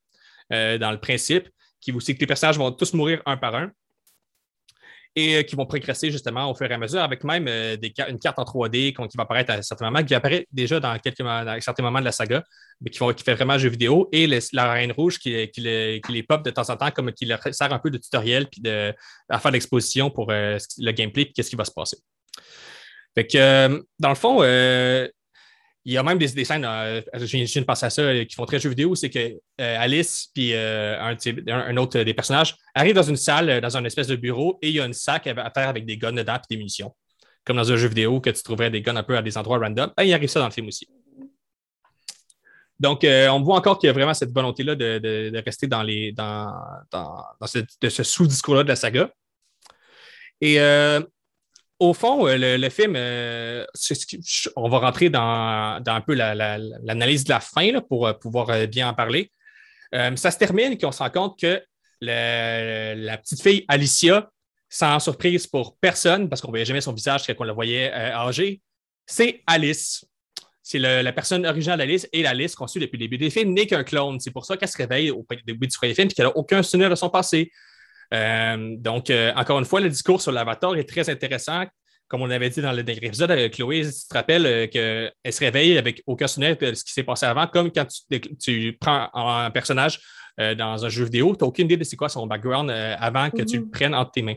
euh, 0.52 0.78
dans 0.78 0.90
le 0.90 0.98
principe, 0.98 1.48
qui 1.80 1.90
vous 1.90 2.00
que 2.00 2.12
les 2.18 2.26
personnages 2.26 2.58
vont 2.58 2.70
tous 2.70 2.92
mourir 2.94 3.22
un 3.26 3.36
par 3.36 3.54
un 3.54 3.70
et 5.16 5.36
euh, 5.36 5.42
qui 5.42 5.54
vont 5.54 5.64
progresser 5.64 6.10
justement 6.10 6.50
au 6.50 6.54
fur 6.54 6.68
et 6.68 6.74
à 6.74 6.78
mesure 6.78 7.00
avec 7.00 7.22
même 7.24 7.46
euh, 7.48 7.76
une 8.08 8.18
carte 8.18 8.38
en 8.38 8.42
3D 8.42 8.94
qui 9.08 9.16
va 9.16 9.22
apparaître 9.22 9.52
à 9.52 9.62
certains 9.62 9.86
moments, 9.86 10.04
qui 10.04 10.14
apparaît 10.14 10.46
déjà 10.50 10.80
dans, 10.80 10.98
quelques, 10.98 11.24
certains 11.62 11.82
moments 11.82 12.00
de 12.00 12.04
la 12.04 12.12
saga, 12.12 12.42
mais 12.80 12.90
qui, 12.90 12.98
fait 13.24 13.34
vraiment 13.34 13.56
jeu 13.58 13.68
vidéo, 13.68 14.08
et 14.12 14.26
la 14.52 14.72
Reine 14.72 14.92
Rouge 14.92 15.18
qui, 15.18 15.30
les, 15.56 16.22
pop 16.28 16.44
de 16.44 16.50
temps 16.50 16.68
en 16.68 16.76
temps, 16.76 16.90
comme 16.90 17.12
qui 17.12 17.26
leur 17.26 17.40
sert 17.52 17.72
un 17.72 17.78
peu 17.78 17.90
de 17.90 17.98
tutoriel 17.98 18.48
puis 18.48 18.60
de, 18.60 18.92
à 19.28 19.38
faire 19.38 19.52
l'exposition 19.52 20.10
pour 20.10 20.30
le 20.30 20.90
gameplay 20.90 21.22
et 21.22 21.32
qu'est-ce 21.32 21.50
qui 21.50 21.56
va 21.56 21.64
se 21.64 21.72
passer. 21.72 21.96
Fait 23.14 23.26
que, 23.26 23.84
dans 24.00 24.08
le 24.08 24.14
fond, 24.16 24.42
il 25.86 25.92
y 25.92 25.98
a 25.98 26.02
même 26.02 26.18
des, 26.18 26.44
scènes, 26.44 26.64
euh, 26.64 27.02
je, 27.14 27.60
de 27.60 27.64
penser 27.64 27.86
à 27.86 27.90
ça, 27.90 28.02
euh, 28.02 28.24
qui 28.24 28.34
font 28.34 28.46
très 28.46 28.58
jeux 28.58 28.70
vidéo, 28.70 28.94
c'est 28.94 29.10
que 29.10 29.18
euh, 29.18 29.76
Alice 29.78 30.30
puis 30.34 30.54
un, 30.54 31.76
autre 31.76 32.00
des 32.00 32.14
personnages 32.14 32.56
arrivent 32.74 32.94
dans 32.94 33.02
une 33.02 33.16
salle, 33.16 33.60
dans 33.60 33.76
un 33.76 33.84
espèce 33.84 34.06
de 34.06 34.16
bureau, 34.16 34.58
et 34.62 34.70
il 34.70 34.76
y 34.76 34.80
a 34.80 34.86
une 34.86 34.94
sac 34.94 35.26
à 35.26 35.50
terre 35.50 35.68
avec 35.68 35.84
des 35.84 35.98
guns 35.98 36.12
dedans 36.12 36.36
et 36.36 36.46
des 36.48 36.56
munitions. 36.56 36.94
Comme 37.44 37.56
dans 37.56 37.70
un 37.70 37.76
jeu 37.76 37.88
vidéo 37.88 38.20
que 38.20 38.30
tu 38.30 38.42
trouverais 38.42 38.70
des 38.70 38.80
guns 38.80 38.96
un 38.96 39.02
peu 39.02 39.16
à 39.16 39.20
des 39.20 39.36
endroits 39.36 39.58
random. 39.58 39.92
Ben, 39.94 40.04
il 40.04 40.14
arrive 40.14 40.30
ça 40.30 40.40
dans 40.40 40.46
le 40.46 40.52
film 40.52 40.68
aussi. 40.68 40.88
Donc, 42.80 43.04
on 43.04 43.42
voit 43.42 43.56
encore 43.56 43.78
qu'il 43.78 43.88
y 43.88 43.90
a 43.90 43.92
vraiment 43.92 44.14
cette 44.14 44.32
volonté-là 44.32 44.74
de, 44.74 45.42
rester 45.44 45.66
dans, 45.66 45.82
les, 45.82 46.12
dans, 46.12 46.50
ce, 47.46 48.02
sous-discours-là 48.02 48.62
de 48.62 48.68
la 48.68 48.76
saga. 48.76 49.10
Et 50.40 50.58
au 51.84 51.94
fond, 51.94 52.26
le, 52.26 52.68
film, 52.70 52.96
on 54.56 54.68
va 54.68 54.78
rentrer 54.78 55.10
dans, 55.10 55.82
un 55.84 56.00
peu 56.00 56.14
l'analyse 56.14 57.24
de 57.24 57.30
la 57.30 57.40
fin 57.40 57.80
pour 57.80 58.18
pouvoir 58.18 58.66
bien 58.68 58.88
en 58.88 58.94
parler. 58.94 59.30
ça 59.92 60.30
se 60.30 60.38
termine 60.38 60.78
qu'on 60.78 60.92
se 60.92 61.02
rend 61.02 61.10
compte 61.10 61.38
que 61.38 61.62
la 62.00 63.18
petite 63.18 63.42
fille 63.42 63.64
Alicia, 63.68 64.30
sans 64.68 64.98
surprise 64.98 65.46
pour 65.46 65.76
personne, 65.78 66.28
parce 66.28 66.40
qu'on 66.40 66.48
ne 66.48 66.52
voyait 66.52 66.64
jamais 66.64 66.80
son 66.80 66.92
visage 66.92 67.26
quand 67.26 67.34
on 67.38 67.44
la 67.44 67.52
voyait 67.52 67.92
âgée, 67.92 68.60
c'est 69.06 69.42
Alice. 69.46 70.04
C'est 70.62 70.78
la 70.78 71.12
personne 71.12 71.44
originale 71.44 71.78
d'Alice 71.78 72.08
et 72.12 72.22
l'Alice 72.22 72.54
qu'on 72.54 72.66
suit 72.66 72.80
depuis 72.80 72.96
le 72.96 73.04
début 73.04 73.18
des 73.18 73.28
films 73.28 73.52
n'est 73.52 73.66
qu'un 73.66 73.84
clone. 73.84 74.18
C'est 74.18 74.30
pour 74.30 74.46
ça 74.46 74.56
qu'elle 74.56 74.68
se 74.68 74.78
réveille 74.78 75.10
au 75.10 75.24
début 75.46 75.66
du 75.66 75.76
premier 75.76 75.94
film 75.94 76.08
et 76.10 76.14
qu'elle 76.14 76.26
n'a 76.26 76.36
aucun 76.36 76.62
souvenir 76.62 76.88
de 76.88 76.94
son 76.94 77.10
passé. 77.10 77.52
Euh, 78.14 78.76
donc, 78.78 79.10
euh, 79.10 79.32
encore 79.34 79.58
une 79.58 79.64
fois, 79.64 79.80
le 79.80 79.88
discours 79.88 80.20
sur 80.20 80.32
l'avatar 80.32 80.76
est 80.76 80.88
très 80.88 81.08
intéressant. 81.10 81.64
Comme 82.06 82.22
on 82.22 82.30
avait 82.30 82.50
dit 82.50 82.60
dans 82.60 82.72
le 82.72 82.82
dernier 82.82 83.06
épisode 83.06 83.30
avec 83.30 83.54
Chloé, 83.54 83.82
tu 83.82 84.08
te 84.08 84.14
rappelles 84.14 84.46
euh, 84.46 84.66
qu'elle 84.66 85.32
se 85.32 85.40
réveille 85.40 85.78
avec 85.78 86.02
aucun 86.06 86.26
souvenir 86.26 86.56
de 86.56 86.74
ce 86.74 86.84
qui 86.84 86.92
s'est 86.92 87.02
passé 87.02 87.26
avant, 87.26 87.46
comme 87.46 87.72
quand 87.72 87.86
tu, 88.40 88.76
prends 88.80 89.08
un 89.14 89.50
personnage 89.50 90.00
dans 90.36 90.84
un 90.84 90.88
jeu 90.88 91.04
vidéo, 91.04 91.36
tu 91.36 91.44
n'as 91.44 91.48
aucune 91.48 91.66
idée 91.66 91.76
de 91.76 91.84
c'est 91.84 91.94
quoi 91.94 92.08
son 92.08 92.26
background 92.26 92.68
avant 92.68 93.30
que 93.30 93.42
tu 93.42 93.58
le 93.58 93.64
mhm. 93.64 93.70
prennes 93.70 93.94
entre 93.94 94.10
tes 94.10 94.22
mains. 94.22 94.34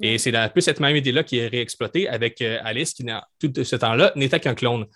Et 0.00 0.16
c'est 0.16 0.34
un 0.34 0.48
peu 0.48 0.62
cette 0.62 0.80
même 0.80 0.96
idée-là 0.96 1.24
qui 1.24 1.36
est 1.38 1.48
réexploitée 1.48 2.08
avec 2.08 2.40
Alice, 2.40 2.94
qui, 2.94 3.04
tout 3.38 3.62
ce 3.62 3.76
temps-là, 3.76 4.12
n'était 4.16 4.40
qu'un 4.40 4.54
clone. 4.54 4.86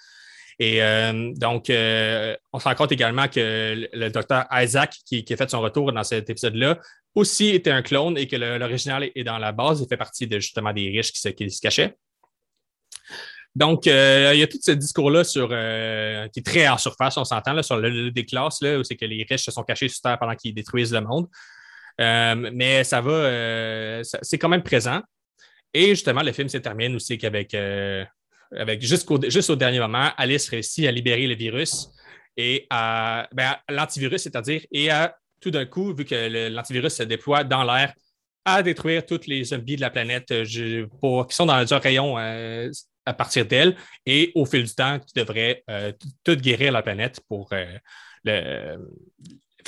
Et 0.61 0.83
euh, 0.83 1.33
donc, 1.37 1.71
euh, 1.71 2.37
on 2.53 2.59
se 2.59 2.65
rend 2.65 2.75
compte 2.75 2.93
également 2.93 3.29
que 3.29 3.89
le, 3.95 4.11
docteur 4.11 4.45
Isaac, 4.53 4.95
qui, 5.07 5.25
a 5.29 5.37
fait 5.37 5.49
son 5.49 5.63
retour 5.63 5.91
dans 5.91 6.05
cet 6.05 6.29
épisode-là, 6.29 6.79
aussi 7.15 7.49
était 7.49 7.71
un 7.71 7.81
clone 7.81 8.19
et 8.19 8.29
que 8.29 8.37
l'original 8.37 9.11
est 9.15 9.25
dans 9.25 9.39
la 9.39 9.53
base. 9.53 9.81
Il 9.81 9.89
fait 9.89 9.97
partie 9.97 10.27
de, 10.27 10.39
justement 10.39 10.75
des 10.75 10.91
riches 10.91 11.13
qui 11.13 11.21
se, 11.21 11.61
cachaient. 11.61 11.97
Donc, 13.57 13.87
euh, 13.87 14.33
il 14.35 14.41
y 14.41 14.43
a 14.43 14.47
tout 14.47 14.59
ce 14.61 14.73
discours-là 14.73 15.25
qui 15.25 16.41
est 16.41 16.47
très 16.47 16.69
en 16.69 16.77
surface, 16.77 17.17
on 17.17 17.25
s'entend, 17.25 17.61
sur 17.63 17.79
le, 17.79 18.11
des 18.11 18.27
classes, 18.27 18.61
là, 18.61 18.79
où 18.79 18.85
c'est 18.85 18.97
que 18.97 19.07
les 19.07 19.27
riches 19.29 19.45
se 19.45 19.51
sont 19.51 19.63
cachés 19.63 19.89
sur 19.89 20.03
Terre 20.03 20.19
pendant 20.19 20.37
qu'ils 20.37 20.55
détruisent 20.55 20.93
le 20.93 21.01
monde. 21.01 21.27
mais 21.99 22.85
ça 22.85 23.01
va, 23.01 24.05
c'est 24.05 24.37
quand 24.37 24.51
même 24.51 24.63
présent. 24.63 25.01
Et 25.73 25.89
justement, 25.89 26.23
le 26.23 26.33
film 26.33 26.51
se 26.51 26.59
termine 26.59 26.97
aussi 26.97 27.17
qu'avec 27.17 27.57
avec 28.57 28.83
jusqu'au 28.83 29.21
juste 29.29 29.51
au 29.51 29.57
dernier 29.57 29.81
moment, 29.81 30.11
Alice 30.17 30.49
réussit 30.49 30.87
à 30.87 30.91
libérer 30.91 31.27
le 31.27 31.35
virus 31.35 31.89
et 32.37 32.67
à 32.71 33.29
ben, 33.33 33.57
l'antivirus, 33.69 34.23
c'est-à-dire, 34.23 34.65
et 34.73 34.91
à 34.91 35.17
tout 35.41 35.51
d'un 35.51 35.67
coup, 35.67 35.95
vu 35.95 36.05
que 36.05 36.49
l'antivirus 36.49 36.95
se 36.95 37.03
déploie 37.03 37.45
dans 37.45 37.65
l'air, 37.65 37.95
à 38.45 38.63
détruire 38.63 39.05
tous 39.05 39.27
les 39.27 39.45
zombies 39.45 39.77
de 39.77 39.81
la 39.81 39.91
planète 39.91 40.31
euh, 40.31 40.87
pour, 41.01 41.27
qui 41.27 41.35
sont 41.35 41.47
dans 41.47 41.73
un 41.73 41.79
rayon 41.79 42.19
euh, 42.19 42.71
à 43.05 43.13
partir 43.13 43.47
d'elle 43.47 43.77
et 44.07 44.33
au 44.35 44.47
fil 44.47 44.65
du 44.65 44.75
temps, 44.75 44.99
qui 44.99 45.13
devrait 45.15 45.63
euh, 45.69 45.93
tout 46.25 46.37
guérir 46.37 46.73
la 46.73 46.83
planète 46.83 47.21
pour 47.29 47.51
faire 47.51 48.79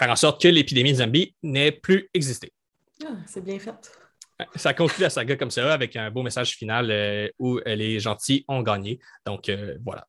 en 0.00 0.16
sorte 0.16 0.40
que 0.40 0.48
l'épidémie 0.48 0.92
de 0.92 0.98
zombies 0.98 1.34
n'ait 1.42 1.72
plus 1.72 2.09
existé. 2.14 2.52
Ah, 3.04 3.16
c'est 3.26 3.44
bien 3.44 3.59
fait. 3.59 4.02
Ça 4.55 4.74
conclut 4.74 5.02
la 5.02 5.10
saga 5.10 5.36
comme 5.36 5.51
ça, 5.51 5.73
avec 5.73 5.97
un 5.97 6.10
beau 6.10 6.23
message 6.23 6.52
final 6.52 6.90
euh, 6.90 7.28
où 7.39 7.60
les 7.64 8.01
gentils 8.01 8.44
ont 8.48 8.62
gagné. 8.62 8.98
Donc, 9.27 9.48
euh, 9.48 9.77
voilà. 9.85 10.06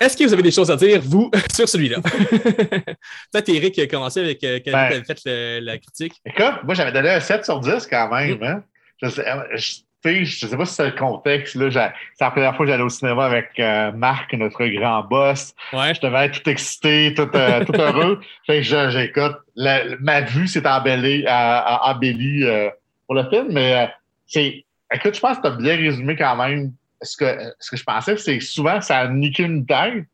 Est-ce 0.00 0.16
que 0.16 0.24
vous 0.24 0.32
avez 0.32 0.42
des 0.42 0.50
choses 0.50 0.70
à 0.70 0.76
dire, 0.76 1.00
vous, 1.02 1.30
sur 1.52 1.68
celui-là? 1.68 2.00
Peut-être 3.32 3.48
Eric 3.48 3.78
a 3.78 3.86
commencé 3.86 4.20
avec 4.20 4.44
euh, 4.44 4.60
quand 4.64 4.72
ben, 4.72 5.02
fait 5.04 5.60
la 5.60 5.78
critique? 5.78 6.14
Écoute, 6.24 6.64
moi, 6.64 6.74
j'avais 6.74 6.92
donné 6.92 7.10
un 7.10 7.20
7 7.20 7.44
sur 7.44 7.60
10 7.60 7.86
quand 7.86 8.08
même. 8.10 8.42
Hein? 8.42 8.64
Je, 9.02 9.08
sais, 9.08 9.24
je 9.54 9.76
sais 10.02 10.56
pas 10.56 10.64
si 10.64 10.74
c'est 10.74 10.86
le 10.86 10.96
contexte. 10.96 11.54
Là, 11.56 11.70
c'est 11.70 12.24
la 12.24 12.30
première 12.30 12.56
fois 12.56 12.64
que 12.64 12.70
j'allais 12.70 12.84
au 12.84 12.88
cinéma 12.88 13.26
avec 13.26 13.50
euh, 13.58 13.92
Marc, 13.92 14.32
notre 14.34 14.64
grand 14.66 15.02
boss. 15.02 15.54
Je 15.72 16.00
devais 16.00 16.26
être 16.26 16.42
tout 16.42 16.50
excité, 16.50 17.14
tout, 17.14 17.28
euh, 17.34 17.64
tout 17.64 17.72
heureux. 17.72 18.20
fait 18.46 18.62
que 18.62 18.90
j'écoute. 18.90 19.36
Ma 19.56 20.20
vue 20.22 20.46
s'est 20.46 20.66
embellie, 20.66 21.24
embellie 21.28 22.44
euh, 22.44 22.70
pour 23.06 23.16
le 23.16 23.28
film, 23.28 23.48
mais 23.50 23.90
c'est. 24.26 24.64
Écoute, 24.92 25.16
je 25.16 25.20
pense 25.20 25.36
que 25.36 25.42
tu 25.42 25.48
as 25.48 25.56
bien 25.56 25.76
résumé 25.76 26.16
quand 26.16 26.36
même 26.36 26.72
ce 27.02 27.16
que, 27.16 27.52
ce 27.58 27.70
que 27.70 27.76
je 27.76 27.84
pensais, 27.84 28.16
c'est 28.16 28.40
souvent 28.40 28.80
ça 28.80 29.00
a 29.00 29.08
niqué 29.08 29.42
une 29.42 29.66
tête. 29.66 30.04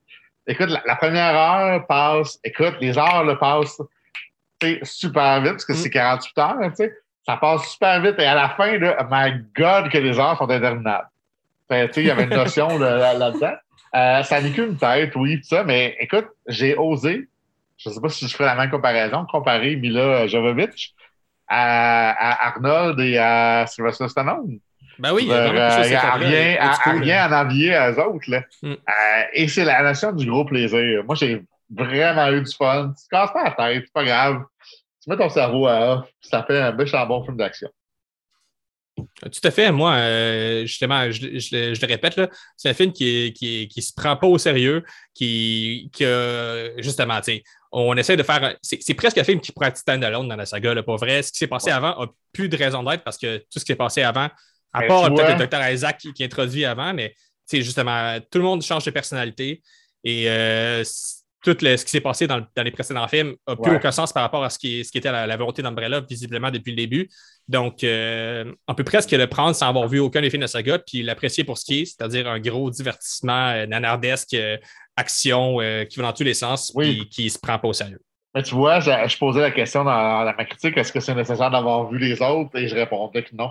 Écoute, 0.46 0.68
la, 0.68 0.96
première 0.96 1.34
heure 1.34 1.86
passe, 1.86 2.40
écoute, 2.42 2.74
les 2.80 2.98
heures 2.98 3.24
le 3.24 3.38
passent 3.38 3.80
super 4.82 5.42
vite 5.42 5.52
parce 5.52 5.64
que 5.64 5.74
c'est 5.74 5.90
48 5.90 6.32
mm. 6.36 6.40
heures, 6.40 6.70
tu 6.70 6.76
sais 6.76 6.92
ça 7.26 7.36
passe 7.36 7.68
super 7.68 8.00
vite. 8.00 8.18
Et 8.18 8.26
à 8.26 8.34
la 8.34 8.50
fin, 8.50 8.78
là, 8.78 9.06
my 9.10 9.44
God, 9.56 9.90
que 9.90 9.98
les 9.98 10.18
heures 10.18 10.36
sont 10.36 10.50
interminables. 10.50 11.08
il 11.70 12.04
y 12.04 12.10
avait 12.10 12.24
une 12.24 12.30
notion 12.30 12.78
là-dedans. 12.78 13.54
Euh, 13.94 14.22
ça 14.24 14.40
n'est 14.40 14.50
qu'une 14.50 14.76
tête, 14.76 15.14
oui, 15.14 15.40
tout 15.40 15.48
ça, 15.48 15.62
mais 15.62 15.96
écoute, 16.00 16.26
j'ai 16.48 16.76
osé, 16.76 17.28
je 17.76 17.88
ne 17.88 17.94
sais 17.94 18.00
pas 18.00 18.08
si 18.08 18.26
je 18.26 18.34
ferai 18.34 18.46
la 18.46 18.56
même 18.56 18.70
comparaison, 18.70 19.24
comparer 19.24 19.76
Mila 19.76 20.26
Jovovich 20.26 20.94
à, 21.46 22.48
Arnold 22.48 22.98
et 22.98 23.18
à 23.18 23.66
Sylvester 23.68 24.08
Stallone. 24.08 24.58
Ben 24.98 25.12
oui, 25.12 25.22
il 25.22 25.28
y 25.28 25.32
a, 25.32 25.36
euh, 25.36 26.16
rien, 26.18 26.56
à, 26.60 26.90
rien 26.90 27.32
à 27.32 27.44
envier 27.44 27.74
à 27.74 27.92
eux 27.92 28.00
autres. 28.00 28.30
Là. 28.30 28.42
Mm. 28.62 28.72
Euh, 28.72 29.22
et 29.32 29.48
c'est 29.48 29.64
la 29.64 29.82
notion 29.82 30.12
du 30.12 30.26
gros 30.26 30.44
plaisir. 30.44 31.04
Moi, 31.04 31.14
j'ai 31.14 31.42
vraiment 31.70 32.30
eu 32.30 32.42
du 32.42 32.52
fun. 32.52 32.92
Tu 32.96 33.04
te 33.04 33.08
casses 33.10 33.32
pas 33.32 33.44
la 33.44 33.50
tête, 33.50 33.84
c'est 33.86 33.92
pas 33.92 34.04
grave 34.04 34.42
tu 35.04 35.10
mets 35.10 35.16
ton 35.16 35.28
cerveau 35.28 35.66
à 35.66 35.98
off, 35.98 36.10
ça 36.22 36.42
fait 36.44 36.58
un 36.58 36.72
méchant 36.72 37.06
bon 37.06 37.22
film 37.22 37.36
d'action. 37.36 37.68
Tout 38.96 39.40
à 39.42 39.50
fait. 39.50 39.70
Moi, 39.72 39.92
euh, 39.92 40.66
justement, 40.66 41.10
je, 41.10 41.26
le 41.26 41.86
répète, 41.86 42.20
c'est 42.56 42.70
un 42.70 42.74
film 42.74 42.92
qui, 42.92 43.32
qui, 43.32 43.68
qui, 43.68 43.82
se 43.82 43.92
prend 43.92 44.16
pas 44.16 44.26
au 44.26 44.38
sérieux, 44.38 44.84
qui, 45.14 45.90
qui 45.92 46.04
justement, 46.78 47.20
on 47.72 47.96
essaie 47.96 48.16
de 48.16 48.22
faire. 48.22 48.56
C'est 48.62 48.94
presque 48.94 49.18
un 49.18 49.24
film 49.24 49.40
qui 49.40 49.52
pourrait 49.52 49.68
être 49.68 49.76
stand-alone 49.76 50.28
dans 50.28 50.36
la 50.36 50.46
saga, 50.46 50.74
là, 50.74 50.82
pour 50.82 50.96
vrai. 50.96 51.22
Ce 51.22 51.32
qui 51.32 51.38
s'est 51.38 51.48
passé 51.48 51.70
avant 51.70 52.00
n'a 52.00 52.06
plus 52.32 52.48
de 52.48 52.56
raison 52.56 52.82
d'être 52.82 53.02
parce 53.02 53.18
que 53.18 53.38
tout 53.38 53.58
ce 53.58 53.60
qui 53.60 53.72
s'est 53.72 53.76
passé 53.76 54.02
avant, 54.02 54.30
à 54.72 54.82
part 54.82 55.12
peut-être 55.12 55.38
le 55.38 55.46
Dr. 55.46 55.70
Isaac 55.70 55.98
qui, 55.98 56.12
qui, 56.12 56.24
introduit 56.24 56.64
avant, 56.64 56.94
mais 56.94 57.14
justement, 57.52 58.18
tout 58.30 58.38
le 58.38 58.44
monde 58.44 58.62
change 58.62 58.84
de 58.84 58.90
personnalité. 58.90 59.60
Et 60.04 60.30
euh, 60.30 60.84
tout 61.44 61.56
ce 61.60 61.84
qui 61.84 61.90
s'est 61.90 62.00
passé 62.00 62.26
dans, 62.26 62.42
les 62.56 62.70
précédents 62.70 63.06
films 63.06 63.34
n'a 63.46 63.56
plus 63.56 63.76
aucun 63.76 63.92
sens 63.92 64.12
par 64.12 64.22
rapport 64.22 64.42
à 64.42 64.48
ce 64.48 64.58
qui, 64.58 64.82
ce 64.82 64.90
qui 64.90 64.98
était 64.98 65.12
la, 65.12 65.36
volonté 65.36 65.62
d'Umbrella, 65.62 66.00
visiblement 66.00 66.50
depuis 66.50 66.70
le 66.70 66.76
début. 66.76 67.08
Donc, 67.46 67.84
euh, 67.84 68.50
on 68.66 68.74
peut 68.74 68.84
presque 68.84 69.10
le 69.10 69.26
prendre 69.26 69.54
sans 69.54 69.68
avoir 69.68 69.86
vu 69.86 69.98
aucun 69.98 70.22
des 70.22 70.30
films 70.30 70.42
de 70.42 70.46
saga, 70.46 70.78
puis 70.78 71.02
l'apprécier 71.02 71.44
pour 71.44 71.58
ce 71.58 71.66
qui 71.66 71.80
est, 71.82 71.84
c'est-à-dire 71.84 72.26
un 72.26 72.40
gros 72.40 72.70
divertissement 72.70 73.50
euh, 73.50 73.66
nanardesque, 73.66 74.32
euh, 74.32 74.56
action 74.96 75.58
qui 75.90 75.98
va 75.98 76.04
dans 76.04 76.12
tous 76.12 76.22
les 76.22 76.34
sens, 76.34 76.72
puis 76.76 77.08
qui 77.10 77.24
ne 77.24 77.28
se 77.28 77.38
prend 77.38 77.58
pas 77.58 77.68
au 77.68 77.72
sérieux. 77.72 78.00
Mais 78.34 78.42
tu 78.42 78.54
vois, 78.54 78.80
je, 78.80 79.18
posais 79.18 79.40
la 79.40 79.50
question 79.50 79.84
dans, 79.84 80.24
ma 80.24 80.44
critique 80.44 80.76
est-ce 80.76 80.92
que 80.92 81.00
c'est 81.00 81.14
nécessaire 81.14 81.50
d'avoir 81.50 81.90
vu 81.90 81.98
les 81.98 82.22
autres? 82.22 82.56
Et 82.56 82.68
je 82.68 82.74
répondais 82.74 83.24
que 83.24 83.34
non. 83.34 83.50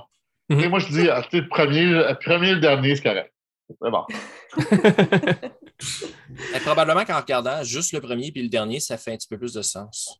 Mhm. 0.49 0.70
Moi, 0.70 0.80
je 0.80 0.88
dis 0.88 1.03
le 1.03 1.48
premier, 1.48 1.86
le 1.86 2.18
premier 2.18 2.49
et 2.49 2.53
le 2.56 2.60
dernier, 2.60 2.95
c'est 2.95 3.03
correct. 3.03 3.34
C'est 3.70 3.91
bon. 3.91 4.06
probablement 6.64 7.05
qu'en 7.05 7.19
regardant 7.19 7.64
juste 7.64 7.93
le 7.93 8.01
premier 8.01 8.31
puis 8.31 8.41
le 8.41 8.49
dernier, 8.49 8.80
ça 8.80 8.97
fait 8.97 9.14
un 9.14 9.18
petit 9.18 9.27
peu 9.27 9.38
plus 9.38 9.53
de 9.53 9.61
sens. 9.61 10.19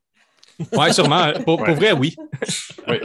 Oui, 0.72 0.94
sûrement. 0.94 1.34
Pour, 1.46 1.64
vrai, 1.64 1.94
oui. 1.94 2.16
oui. 2.88 3.00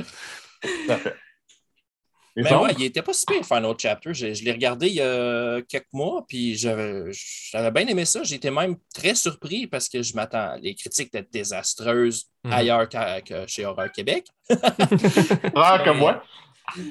Mais 2.36 2.54
ouais, 2.54 2.70
il 2.74 2.84
n'était 2.84 3.02
pas 3.02 3.12
si 3.12 3.26
pire 3.26 3.44
Final 3.44 3.74
Chapter. 3.76 4.14
Je, 4.14 4.32
je 4.32 4.44
l'ai 4.44 4.52
regardé 4.52 4.86
il 4.86 4.94
y 4.94 5.00
a 5.00 5.60
quelques 5.62 5.92
mois, 5.92 6.24
puis 6.28 6.54
j'avais 6.54 7.70
bien 7.72 7.86
aimé 7.88 8.04
ça. 8.04 8.22
J'étais 8.22 8.50
même 8.50 8.76
très 8.94 9.14
surpris 9.14 9.66
parce 9.66 9.88
que 9.88 10.02
je 10.02 10.14
m'attends. 10.14 10.54
Les 10.62 10.74
critiques 10.74 11.08
étaient 11.08 11.26
désastreuses 11.32 12.26
mhm. 12.44 12.52
ailleurs 12.52 12.88
que, 12.88 13.46
chez 13.48 13.64
Horror 13.64 13.90
Québec. 13.90 14.26
ah, 15.56 15.80
comme 15.84 15.98
moi. 15.98 16.22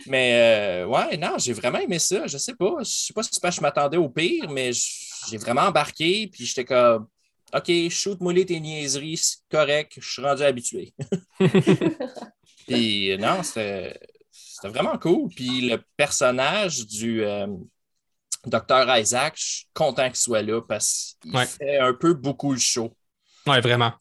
Mais 0.07 0.81
euh, 0.81 0.85
ouais, 0.87 1.15
non, 1.17 1.37
j'ai 1.37 1.53
vraiment 1.53 1.79
aimé 1.79 1.99
ça. 1.99 2.27
Je 2.27 2.37
sais 2.37 2.55
pas. 2.55 2.77
Je 2.79 2.89
sais 2.89 3.13
pas 3.13 3.23
si 3.23 3.57
je 3.57 3.61
m'attendais 3.61 3.97
au 3.97 4.09
pire, 4.09 4.49
mais 4.49 4.71
j'ai 5.29 5.37
vraiment 5.37 5.63
embarqué. 5.63 6.27
Puis 6.31 6.45
j'étais 6.45 6.65
comme 6.65 7.07
OK, 7.53 7.71
shoot-moi 7.89 8.33
tes 8.45 8.59
niaiseries, 8.59 9.17
c'est 9.17 9.37
correct, 9.49 9.93
je 9.99 10.09
suis 10.09 10.21
rendu 10.21 10.43
habitué. 10.43 10.93
puis 12.67 13.17
non, 13.17 13.41
c'était 13.41 13.97
vraiment 14.63 14.97
cool. 14.97 15.29
Puis 15.33 15.61
le 15.61 15.81
personnage 15.95 16.85
du 16.85 17.23
euh, 17.23 17.47
docteur 18.45 18.97
Isaac, 18.97 19.35
je 19.37 19.43
suis 19.43 19.67
content 19.73 20.07
qu'il 20.07 20.17
soit 20.17 20.41
là 20.41 20.61
parce 20.61 21.15
qu'il 21.21 21.37
fait 21.45 21.77
un 21.77 21.93
peu 21.93 22.13
beaucoup 22.13 22.51
le 22.51 22.59
show. 22.59 22.93
Ouais, 23.45 23.61
vraiment. 23.61 23.93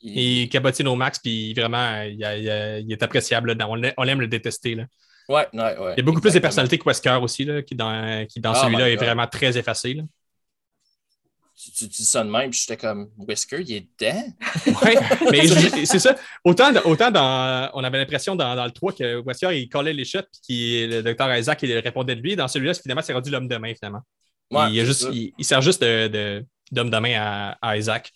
Il 0.00 0.48
cabotine 0.48 0.88
au 0.88 0.96
max, 0.96 1.18
puis 1.18 1.54
vraiment, 1.54 2.02
il, 2.02 2.22
est 2.22 3.02
appréciable. 3.02 3.56
On, 3.96 4.04
aime 4.04 4.20
le 4.20 4.26
détester. 4.26 4.74
Là. 4.74 4.84
Ouais, 5.28 5.48
ouais, 5.52 5.78
ouais. 5.78 5.94
Il 5.96 5.98
y 5.98 6.00
a 6.00 6.04
beaucoup 6.04 6.20
plus 6.20 6.34
de 6.34 6.40
personnalités 6.40 6.78
que 6.78 6.84
Wesker 6.84 7.18
aussi, 7.22 7.44
là, 7.44 7.62
qui 7.62 7.76
dans, 7.76 8.26
qui 8.26 8.40
dans 8.40 8.54
celui-là 8.54 8.90
est 8.90 8.96
vraiment 8.96 9.26
très 9.28 9.56
effacé. 9.56 10.00
Tu, 11.70 11.86
dis 11.86 12.04
ça 12.04 12.24
de 12.24 12.30
même, 12.30 12.50
puis 12.50 12.60
j'étais 12.60 12.76
comme, 12.76 13.10
Whisker, 13.16 13.60
il 13.60 13.72
est 13.72 13.88
dedans? 13.98 14.22
Oui, 14.66 14.94
mais 15.30 15.46
c'est 15.86 15.98
ça. 15.98 16.16
Autant, 16.44 16.72
autant 16.84 17.10
dans, 17.10 17.70
on 17.74 17.84
avait 17.84 17.98
l'impression 17.98 18.34
dans, 18.34 18.54
dans, 18.56 18.64
le 18.64 18.70
3 18.70 18.92
que 18.92 19.16
Whisker, 19.20 19.52
il 19.52 19.68
collait 19.68 19.92
les 19.92 20.04
shots, 20.04 20.20
puis 20.46 20.86
le 20.86 21.02
docteur 21.02 21.34
Isaac, 21.36 21.62
il 21.62 21.78
répondait 21.78 22.16
de 22.16 22.20
lui. 22.20 22.36
Dans 22.36 22.48
celui-là, 22.48 22.74
finalement, 22.74 23.02
c'est 23.02 23.12
rendu 23.12 23.30
l'homme 23.30 23.48
de 23.48 23.56
main, 23.56 23.74
finalement. 23.74 24.02
il, 24.50 24.80
a 24.80 24.84
juste, 24.84 25.08
il, 25.12 25.44
sert 25.44 25.62
juste 25.62 25.82
d'homme 25.82 26.10
de, 26.10 26.96
de, 26.96 26.98
main 26.98 27.14
à, 27.20 27.58
à, 27.62 27.76
Isaac. 27.76 28.10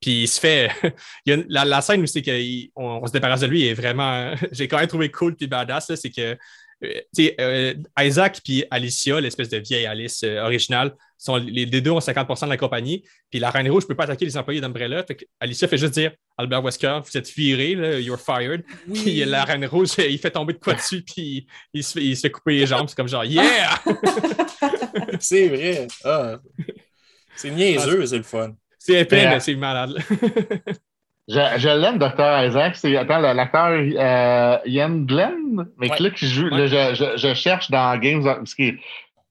Puis 0.00 0.22
il 0.22 0.28
se 0.28 0.38
fait. 0.38 0.70
la, 1.26 1.80
scène 1.80 2.02
où 2.02 2.06
c'est 2.06 2.22
qu'on 2.22 3.00
on 3.02 3.06
se 3.06 3.12
débarrasse 3.12 3.40
de 3.40 3.46
lui 3.46 3.66
est 3.66 3.74
vraiment. 3.74 4.34
J'ai 4.52 4.68
quand 4.68 4.78
même 4.78 4.86
trouvé 4.86 5.10
cool 5.10 5.34
puis 5.34 5.46
badass. 5.46 5.92
C'est 5.94 6.10
que 6.10 6.36
euh, 6.84 7.00
euh, 7.40 7.74
Isaac 7.98 8.40
puis 8.44 8.64
Alicia, 8.70 9.20
l'espèce 9.20 9.48
de 9.48 9.58
vieille 9.58 9.86
Alice 9.86 10.22
euh, 10.22 10.40
originale, 10.42 10.94
sont, 11.16 11.36
les, 11.36 11.66
deux 11.66 11.90
ont 11.90 11.98
50% 11.98 12.44
de 12.44 12.50
la 12.50 12.56
compagnie. 12.56 13.04
Puis 13.30 13.40
la 13.40 13.50
Reine 13.50 13.68
Rouge 13.68 13.84
ne 13.84 13.88
peut 13.88 13.96
pas 13.96 14.04
attaquer 14.04 14.24
les 14.24 14.36
employés 14.36 14.60
d'Umbrella. 14.60 15.04
Alicia 15.40 15.66
fait 15.66 15.78
juste 15.78 15.94
dire 15.94 16.12
Albert 16.36 16.62
Wesker, 16.62 17.00
vous 17.04 17.16
êtes 17.16 17.28
viré, 17.30 17.74
là, 17.74 17.98
you're 17.98 18.20
fired. 18.20 18.62
Puis 18.92 19.24
la 19.24 19.44
Reine 19.44 19.66
Rouge, 19.66 19.90
il 19.98 20.18
fait 20.18 20.30
tomber 20.30 20.52
de 20.52 20.58
quoi 20.58 20.74
dessus, 20.74 21.02
puis 21.02 21.46
il 21.72 21.82
se, 21.82 21.94
fait, 21.94 22.04
il 22.04 22.16
se 22.16 22.22
fait 22.22 22.30
couper 22.30 22.58
les 22.58 22.66
jambes. 22.66 22.88
C'est 22.88 22.96
comme 22.96 23.08
genre 23.08 23.24
Yeah! 23.24 23.80
c'est 25.20 25.48
vrai. 25.48 25.86
Ah. 26.04 26.38
C'est 27.34 27.50
niaiseux, 27.50 28.06
c'est 28.06 28.18
le 28.18 28.22
fun. 28.22 28.54
C'est 28.78 29.00
épais, 29.00 29.28
mais 29.28 29.40
c'est 29.40 29.54
malade. 29.56 29.96
Je, 31.28 31.40
je 31.58 31.68
l'aime, 31.68 31.98
Dr. 31.98 32.46
Isaac. 32.46 32.76
C'est 32.76 32.96
attends, 32.96 33.18
l'acteur 33.18 33.68
euh, 33.68 34.58
Ian 34.64 35.00
Glenn, 35.00 35.68
mais 35.76 35.88
là 35.88 36.10
qui 36.10 36.26
joue. 36.26 36.48
je, 36.50 37.14
je, 37.16 37.34
cherche 37.34 37.70
dans 37.70 37.98
Games 37.98 38.26
of, 38.26 38.38
parce 38.38 38.54
que 38.54 38.72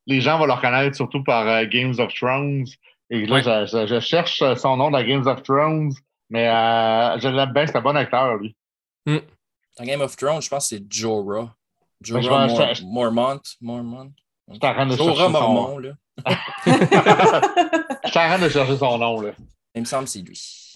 les 0.06 0.22
gens 0.22 0.38
vont 0.38 0.45
le 0.45 0.53
reconnaître 0.53 0.95
surtout 0.95 1.24
par 1.24 1.48
euh, 1.48 1.65
Games 1.65 1.95
of 1.98 2.14
Thrones. 2.14 2.68
Et 3.10 3.26
là, 3.26 3.65
je, 3.65 3.88
je, 3.88 3.99
cherche 3.99 4.44
son 4.57 4.78
nom 4.78 4.91
dans 4.91 5.02
Games 5.02 5.26
of 5.26 5.41
Thrones, 5.41 5.91
mais 6.30 6.48
euh, 6.48 7.19
je 7.19 7.30
l'aime 7.30 7.52
bien, 7.52 7.65
c'est 7.65 7.78
un 7.78 7.82
bon 7.82 7.95
acteur, 7.95 8.36
lui. 8.36 8.56
Mm. 9.07 9.18
Dans 9.80 9.86
Game 9.86 10.02
of 10.02 10.15
Thrones, 10.15 10.41
je 10.41 10.49
pense 10.49 10.69
que 10.69 10.76
c'est 10.76 10.84
Jorah. 10.91 11.56
Jorah 12.02 12.48
Mor 12.48 13.11
Mormont. 13.11 13.41
Mormont. 13.60 14.11
Je 14.52 14.60
train 14.60 14.86
de 14.86 14.95
chercher 14.95 15.15
son 15.15 15.53
nom. 15.53 15.78
là. 15.80 15.91
je 16.65 18.10
suis 18.10 18.19
en 18.19 18.28
train 18.28 18.40
de 18.40 18.49
chercher 18.49 18.78
son 18.78 18.98
nom, 18.99 19.22
là. 19.22 19.32
Il 19.74 19.82
me 19.82 19.86
semble 19.86 20.06
que 20.06 20.11
c'est 20.11 20.22
lui. 20.22 20.66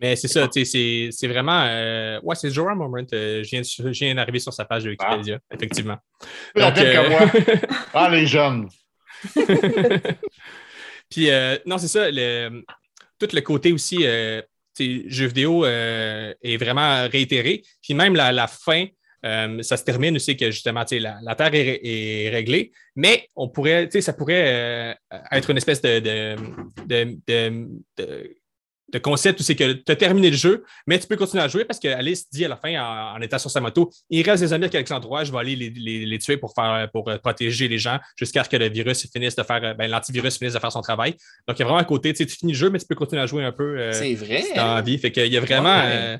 Mais 0.00 0.14
c'est 0.14 0.28
ça, 0.28 0.48
c'est 0.52 1.26
vraiment. 1.26 1.64
Euh, 1.64 2.20
ouais, 2.22 2.36
c'est 2.36 2.50
Jorah 2.50 2.74
Moment. 2.74 3.04
Euh, 3.12 3.42
je, 3.42 3.88
viens, 3.88 4.14
d'arriver 4.14 4.38
sur 4.38 4.52
sa 4.52 4.64
page 4.64 4.84
de 4.84 4.90
Wikipédia, 4.90 5.38
ah. 5.40 5.54
effectivement. 5.54 5.96
Donc, 6.56 6.78
euh... 6.78 7.10
moi. 7.10 7.20
ah, 7.94 8.08
les 8.10 8.26
jeunes. 8.26 8.68
Puis, 11.10 11.30
euh, 11.30 11.58
non, 11.66 11.78
c'est 11.78 11.88
ça. 11.88 12.10
Le, 12.10 12.62
tout 13.18 13.28
le 13.32 13.40
côté 13.40 13.72
aussi, 13.72 14.04
jeu 14.04 15.26
vidéo 15.26 15.66
est 15.66 16.56
vraiment 16.58 17.08
réitéré. 17.08 17.62
Puis, 17.82 17.94
même 17.94 18.14
la, 18.14 18.30
la 18.30 18.46
fin, 18.46 18.86
ça 19.24 19.76
se 19.76 19.82
termine 19.82 20.14
aussi 20.14 20.36
que 20.36 20.52
justement, 20.52 20.84
la, 20.92 21.18
la 21.20 21.34
Terre 21.34 21.50
est, 21.52 22.28
réglée, 22.28 22.70
mais 22.94 23.26
on 23.34 23.48
pourrait, 23.48 23.88
ça 24.00 24.12
pourrait 24.12 24.96
être 25.32 25.50
une 25.50 25.56
espèce 25.56 25.82
de, 25.82 25.98
de, 25.98 27.18
de 27.26 27.68
de 27.96 28.37
concept 28.96 29.40
où 29.40 29.42
c'est 29.42 29.54
que 29.54 29.72
tu 29.72 29.92
as 29.92 29.96
terminé 29.96 30.30
le 30.30 30.36
jeu, 30.36 30.64
mais 30.86 30.98
tu 30.98 31.06
peux 31.06 31.16
continuer 31.16 31.42
à 31.42 31.48
jouer 31.48 31.66
parce 31.66 31.78
qu'Alice 31.78 32.30
dit 32.30 32.46
à 32.46 32.48
la 32.48 32.56
fin, 32.56 32.74
en, 33.14 33.20
étant 33.20 33.38
sur 33.38 33.50
sa 33.50 33.60
moto, 33.60 33.90
il 34.08 34.22
reste 34.28 34.42
des 34.42 34.54
amis 34.54 34.64
à 34.64 34.68
quelques 34.70 34.90
endroits, 34.90 35.24
je 35.24 35.32
vais 35.32 35.38
aller 35.38 35.56
les, 35.56 36.18
tuer 36.18 36.38
pour, 36.38 36.54
faire, 36.54 36.88
pour 36.90 37.08
euh, 37.10 37.18
protéger 37.18 37.68
les 37.68 37.78
gens 37.78 37.98
jusqu'à 38.16 38.44
ce 38.44 38.48
que 38.48 38.56
le 38.56 38.70
virus 38.70 39.06
finisse 39.12 39.36
de 39.36 39.42
faire, 39.42 39.76
ben, 39.76 39.90
l'antivirus 39.90 40.38
finisse 40.38 40.54
de 40.54 40.58
faire 40.58 40.72
son 40.72 40.80
travail. 40.80 41.12
Donc, 41.46 41.58
il 41.58 41.60
y 41.60 41.62
a 41.62 41.64
vraiment 41.66 41.80
un 41.80 41.84
côté, 41.84 42.14
tu 42.14 42.26
finis 42.26 42.52
le 42.52 42.58
jeu, 42.58 42.70
mais 42.70 42.78
tu 42.78 42.86
peux 42.86 42.94
continuer 42.94 43.22
à 43.22 43.26
jouer 43.26 43.44
un 43.44 43.52
peu. 43.52 43.78
Euh, 43.78 43.92
c'est 43.92 44.14
vrai. 44.14 44.42
Dans 44.56 44.82
vie. 44.82 44.96
Fait 44.98 45.12
qu'il 45.12 45.32
y 45.32 45.36
a 45.36 45.40
vraiment. 45.40 45.80
Euh, 45.84 46.16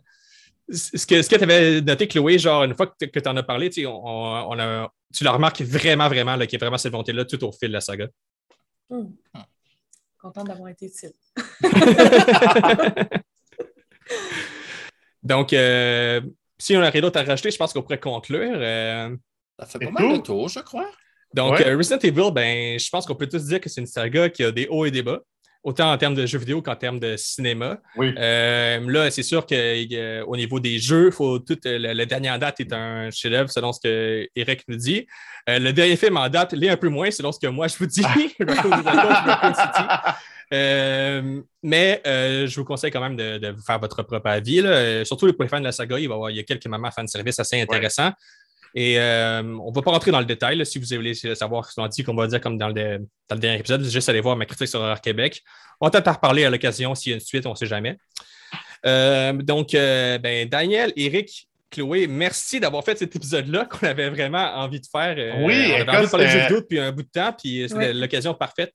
ce 0.71 1.07
que, 1.07 1.23
ce 1.23 1.29
que 1.31 1.37
tu 1.37 1.43
avais 1.43 1.81
noté, 1.81 2.07
Chloé, 2.07 2.39
genre, 2.39 2.65
une 2.65 2.75
fois 2.75 2.87
que 2.87 3.07
tu 3.07 3.29
en 3.29 3.37
as 3.37 3.43
parlé, 3.43 3.71
on, 3.87 4.59
a, 4.59 4.93
tu 5.15 5.25
le 5.25 5.31
remarques 5.31 5.63
vraiment, 5.63 6.09
vraiment, 6.09 6.39
qu'il 6.41 6.53
y 6.53 6.57
a 6.57 6.59
vraiment 6.59 6.77
cette 6.77 6.93
volonté-là 6.93 7.25
tout 7.25 7.43
au 7.45 7.53
fil 7.53 7.69
de 7.69 7.73
la 7.75 7.81
saga. 7.81 8.09
Hmm. 8.91 9.07
Contente 10.19 10.49
d'avoir 10.49 10.69
été 10.69 10.87
utile. 10.87 11.13
Donc, 15.23 15.53
euh, 15.53 16.21
si 16.59 16.77
on 16.77 16.81
a 16.81 16.91
rien 16.91 17.01
d'autre 17.01 17.21
à 17.21 17.23
rajouter, 17.23 17.51
je 17.51 17.57
pense 17.57 17.73
qu'on 17.73 17.83
pourrait 17.83 18.01
conclure. 18.01 18.55
Euh. 18.55 19.17
Ça 19.59 19.67
fait 19.67 19.87
pas 19.87 19.91
mal 19.91 20.19
de 20.19 20.23
tour, 20.23 20.49
je 20.49 20.61
crois. 20.61 20.91
Donc, 21.35 21.61
euh, 21.61 21.77
Resident 21.77 21.99
Evil, 21.99 22.33
ben, 22.33 22.79
je 22.79 22.89
pense 22.89 23.07
qu'on 23.07 23.15
peut 23.15 23.29
tous 23.29 23.45
dire 23.45 23.61
que 23.61 23.69
c'est 23.69 23.81
une 23.81 23.87
saga 23.87 24.31
qui 24.31 24.43
a 24.45 24.51
des 24.51 24.67
hauts 24.69 24.87
et 24.87 24.91
des 24.91 25.03
bas 25.03 25.21
autant 25.63 25.93
en 25.93 25.99
termes 25.99 26.15
de 26.15 26.25
jeux 26.25 26.39
vidéo 26.39 26.63
qu'en 26.63 26.77
termes 26.77 27.01
de 27.01 27.17
cinéma. 27.17 27.79
là, 27.97 29.11
c'est 29.11 29.23
sûr 29.23 29.47
qu'au 29.47 30.37
niveau 30.37 30.61
des 30.61 30.79
jeux, 30.79 31.11
faut 31.11 31.39
toute 31.39 31.65
la, 31.65 32.07
dernière 32.07 32.39
date 32.39 32.61
est 32.61 32.73
un 32.73 33.11
chef-d'œuvre 33.11 33.51
selon 33.51 33.73
ce 33.73 33.81
que 33.81 34.29
Eric 34.37 34.63
nous 34.69 34.77
dit. 34.77 35.07
le 35.47 35.73
dernier 35.73 35.97
film 35.97 36.17
en 36.17 36.29
date 36.29 36.53
l'est 36.53 36.71
un 36.71 36.77
peu 36.77 36.89
moins 36.89 37.11
selon 37.11 37.33
ce 37.33 37.41
que 37.41 37.49
moi 37.49 37.67
je 37.69 37.77
vous 37.79 37.87
dis. 37.87 38.03
Euh, 40.53 41.43
mais 41.63 42.01
euh, 42.07 42.47
je 42.47 42.59
vous 42.59 42.65
conseille 42.65 42.91
quand 42.91 43.01
même 43.01 43.17
de, 43.17 43.51
vous 43.51 43.63
faire 43.63 43.79
votre 43.79 44.03
propre 44.03 44.29
avis. 44.29 44.63
Surtout 45.05 45.33
pour 45.33 45.43
les 45.43 45.49
fans 45.49 45.61
de 45.61 45.65
la 45.65 45.73
saga, 45.73 45.99
il, 45.99 46.09
va 46.09 46.15
y, 46.15 46.15
avoir, 46.15 46.31
il 46.31 46.37
y 46.37 46.41
a 46.41 46.43
quelques 46.43 46.67
moments 46.67 46.91
fan 46.91 47.07
service 47.07 47.39
assez 47.39 47.61
intéressants. 47.61 48.13
Et 48.75 48.99
euh, 48.99 49.43
on 49.43 49.71
ne 49.71 49.75
va 49.75 49.83
pas 49.83 49.91
rentrer 49.91 50.11
dans 50.11 50.21
le 50.21 50.27
détail. 50.27 50.65
si 50.67 50.79
vous 50.79 50.87
voulez 50.97 51.15
savoir 51.15 51.71
ce 51.71 51.75
qu'on 51.75 51.87
dit, 51.87 52.03
qu'on 52.05 52.15
va 52.15 52.27
dire 52.27 52.41
comme 52.41 52.59
dans 52.59 52.69
le, 52.69 53.07
dernier 53.37 53.59
épisode, 53.59 53.85
juste 53.85 54.09
aller 54.09 54.21
voir 54.21 54.37
ma 54.37 54.47
critique 54.47 54.69
sur 54.69 54.81
Horror 54.81 55.01
Québec. 55.01 55.43
On 55.81 55.91
tente 55.91 56.07
à 56.07 56.13
reparler 56.13 56.45
à 56.45 56.51
l'occasion 56.51 56.95
s'il 56.95 57.11
y 57.11 57.13
a 57.15 57.17
une 57.17 57.21
suite, 57.21 57.47
on 57.47 57.51
ne 57.51 57.55
sait 57.55 57.67
jamais. 57.67 57.97
donc, 58.85 59.73
ben, 59.73 60.49
Daniel, 60.49 60.93
Eric, 60.97 61.49
Chloé, 61.71 62.07
merci 62.07 62.61
d'avoir 62.61 62.83
fait 62.83 62.99
cet 62.99 63.15
épisode-là 63.15 63.67
qu'on 63.67 63.87
avait 63.87 64.09
vraiment 64.11 64.55
envie 64.57 64.81
de 64.81 64.87
faire. 64.91 65.17
oui, 65.45 65.73
on 65.73 65.81
avait 65.81 65.97
envie 65.97 66.07
de 66.07 66.11
parler 66.11 66.27
de 66.27 66.31
jeux 66.31 66.41
vidéo 66.41 66.61
depuis 66.61 66.81
un 66.81 66.93
bout 66.93 67.03
de 67.03 67.09
temps, 67.09 67.33
puis 67.33 67.67
c'est 67.69 67.93
l'occasion 67.93 68.35
parfaite. 68.35 68.75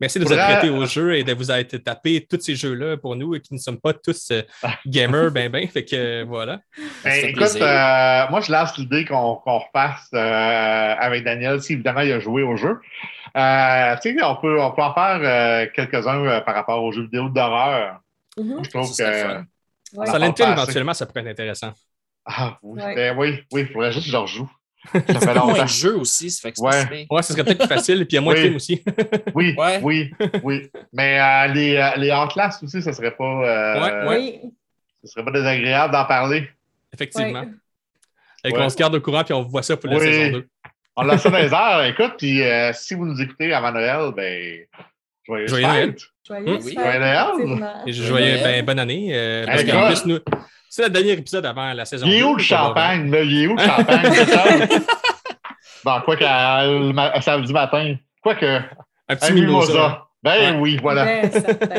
Merci 0.00 0.20
de 0.20 0.24
vous 0.24 0.32
être 0.32 0.44
prêté 0.44 0.70
au 0.70 0.86
jeu 0.86 1.16
et 1.16 1.24
de 1.24 1.32
vous 1.32 1.50
être 1.50 1.76
tapé 1.78 2.24
tous 2.28 2.40
ces 2.40 2.54
jeux-là 2.54 2.96
pour 2.96 3.16
nous 3.16 3.34
et 3.34 3.40
qui 3.40 3.52
ne 3.52 3.58
sommes 3.58 3.80
pas 3.80 3.92
tous 3.92 4.30
euh, 4.30 4.42
gamers, 4.86 5.30
ben 5.32 5.50
ben. 5.50 5.66
Fait 5.68 5.84
que 5.84 6.22
voilà. 6.22 6.60
Ben, 7.02 7.24
écoute, 7.24 7.56
euh, 7.56 8.28
moi 8.30 8.40
je 8.40 8.52
lance 8.52 8.76
l'idée 8.78 9.04
qu'on 9.04 9.34
repasse 9.34 10.08
euh, 10.14 10.94
avec 10.98 11.24
Daniel 11.24 11.60
si 11.60 11.72
évidemment 11.72 12.02
il 12.02 12.12
a 12.12 12.20
joué 12.20 12.42
au 12.42 12.56
jeu. 12.56 12.78
tu 13.26 13.32
sais, 13.34 14.16
on 14.22 14.36
peut, 14.36 14.60
on 14.60 14.70
peut 14.70 14.82
en 14.82 14.94
faire 14.94 15.72
quelques-uns 15.72 16.40
par 16.42 16.54
rapport 16.54 16.82
aux 16.82 16.92
jeux 16.92 17.02
vidéo 17.02 17.28
d'horreur. 17.28 18.00
Mm-hmm. 18.38 18.64
Je 18.64 18.70
trouve 18.70 18.96
que. 18.96 20.06
Ça 20.06 20.18
l'intéresse 20.18 20.52
éventuellement, 20.52 20.94
ça 20.94 21.06
pourrait 21.06 21.22
être 21.22 21.28
intéressant. 21.28 21.72
Ah 22.24 22.58
oui, 22.62 22.82
ben, 22.94 23.16
oui, 23.16 23.40
oui, 23.52 23.62
il 23.62 23.68
faudrait 23.68 23.90
juste 23.90 24.04
que 24.04 24.12
je 24.12 24.16
rejoue. 24.16 24.50
Ça 24.92 25.00
fait 25.20 25.34
moins 25.34 25.62
de 25.64 25.68
jeux 25.68 25.96
aussi, 25.96 26.30
ça 26.30 26.42
fait 26.42 26.52
que 26.52 26.60
ouais. 26.60 27.06
ouais, 27.10 27.22
ça 27.22 27.32
serait 27.34 27.44
peut-être 27.44 27.58
plus 27.58 27.68
facile, 27.68 28.06
puis 28.06 28.12
il 28.12 28.14
y 28.14 28.18
a 28.18 28.20
moins 28.20 28.34
de 28.34 28.38
films 28.38 28.56
aussi. 28.56 28.82
oui, 29.34 29.56
oui, 29.82 30.10
oui. 30.42 30.70
Mais 30.92 31.20
euh, 31.20 31.52
les, 31.52 31.76
euh, 31.76 31.96
les 31.96 32.10
hors-classes 32.10 32.62
aussi, 32.62 32.80
ça 32.80 32.92
serait 32.92 33.14
pas. 33.14 33.24
Euh, 33.24 34.08
ouais, 34.08 34.40
Ça 35.04 35.12
serait 35.12 35.24
pas 35.24 35.32
désagréable 35.32 35.92
d'en 35.92 36.04
parler. 36.04 36.48
Effectivement. 36.92 37.44
Et 38.44 38.52
qu'on 38.52 38.68
se 38.68 38.76
garde 38.76 38.94
au 38.94 39.00
courant, 39.00 39.24
puis 39.24 39.34
on 39.34 39.42
voit 39.42 39.62
ça 39.62 39.76
pour 39.76 39.90
la 39.90 39.98
saison 39.98 40.38
2. 40.38 40.48
On 40.96 41.02
lance 41.02 41.22
ça 41.22 41.30
dans 41.30 41.38
les 41.38 41.52
heures, 41.54 41.84
écoute, 41.84 42.14
puis 42.18 42.42
euh, 42.42 42.72
si 42.72 42.94
vous 42.94 43.06
nous 43.06 43.20
écoutez 43.20 43.52
avant 43.52 43.72
Noël, 43.72 44.12
ben. 44.16 44.64
Joyeux, 45.24 45.46
joyeux 45.46 45.66
Noël. 45.66 45.94
Joyeux, 46.26 46.58
oui. 46.62 46.74
joyeux 46.74 46.98
Noël. 46.98 47.82
Et 47.86 47.92
joyeux, 47.92 48.38
ben, 48.42 48.64
bonne 48.64 48.78
année. 48.78 49.10
Euh, 49.12 49.46
parce 49.46 49.64
qu'en 49.64 49.86
plus, 49.86 50.06
nous. 50.06 50.18
C'est 50.78 50.84
le 50.84 50.90
dernier 50.90 51.10
épisode 51.10 51.44
avant 51.44 51.72
la 51.72 51.84
saison. 51.84 52.06
Il 52.06 52.14
est 52.14 52.22
où 52.22 52.36
le 52.36 52.40
champagne, 52.40 53.10
là? 53.10 53.22
Il 53.22 53.42
est 53.42 53.46
où 53.48 53.56
le 53.56 53.60
champagne? 53.64 54.12
bon, 55.84 56.00
quoi 56.04 56.16
que 56.16 57.20
samedi 57.20 57.52
matin. 57.52 57.96
Quoi 58.22 58.36
que. 58.36 58.60
Un 59.08 59.16
petit 59.16 59.32
mimosa. 59.32 60.06
Ben 60.22 60.60
oui, 60.60 60.78
voilà. 60.80 61.22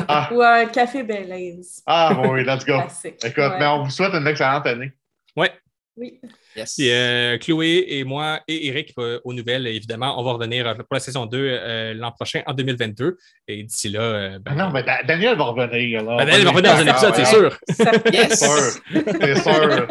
ah. 0.10 0.28
Ou 0.34 0.42
un 0.42 0.66
café 0.66 1.04
Belaise. 1.04 1.82
Ah 1.88 2.12
oui, 2.30 2.44
let's 2.44 2.66
go. 2.66 2.74
Écoute, 3.24 3.54
mais 3.58 3.68
on 3.68 3.84
vous 3.84 3.90
souhaite 3.90 4.14
une 4.14 4.28
excellente 4.28 4.68
année. 4.68 4.92
Ouais. 5.38 5.54
Oui. 6.00 6.18
Yes. 6.56 6.78
Euh, 6.80 7.38
Chloé 7.38 7.86
et 7.90 8.04
moi 8.06 8.40
et 8.48 8.68
Eric 8.68 8.94
euh, 8.98 9.20
aux 9.26 9.34
nouvelles, 9.34 9.68
évidemment, 9.68 10.18
on 10.20 10.24
va 10.24 10.32
revenir 10.32 10.66
euh, 10.66 10.74
pour 10.76 10.94
la 10.94 11.02
saison 11.02 11.26
2 11.26 11.94
l'an 11.94 12.12
prochain, 12.12 12.42
en 12.46 12.54
2022. 12.54 13.18
Et 13.50 13.64
d'ici 13.64 13.90
là. 13.90 14.40
Ben, 14.40 14.56
non, 14.56 14.70
mais 14.72 14.84
Daniel 15.06 15.38
va 15.38 15.44
revenir. 15.46 16.04
Ben, 16.04 16.26
Daniel 16.26 16.44
va 16.44 16.52
revenir 16.52 16.74
dans 16.74 16.80
un 16.80 16.88
épisode, 16.88 17.16
c'est 17.16 17.26
sûr. 17.26 17.60
yes. 18.14 18.40
C'est 18.40 18.46
sûr. 18.46 18.82
C'est 19.22 19.36
sûr. 19.36 19.88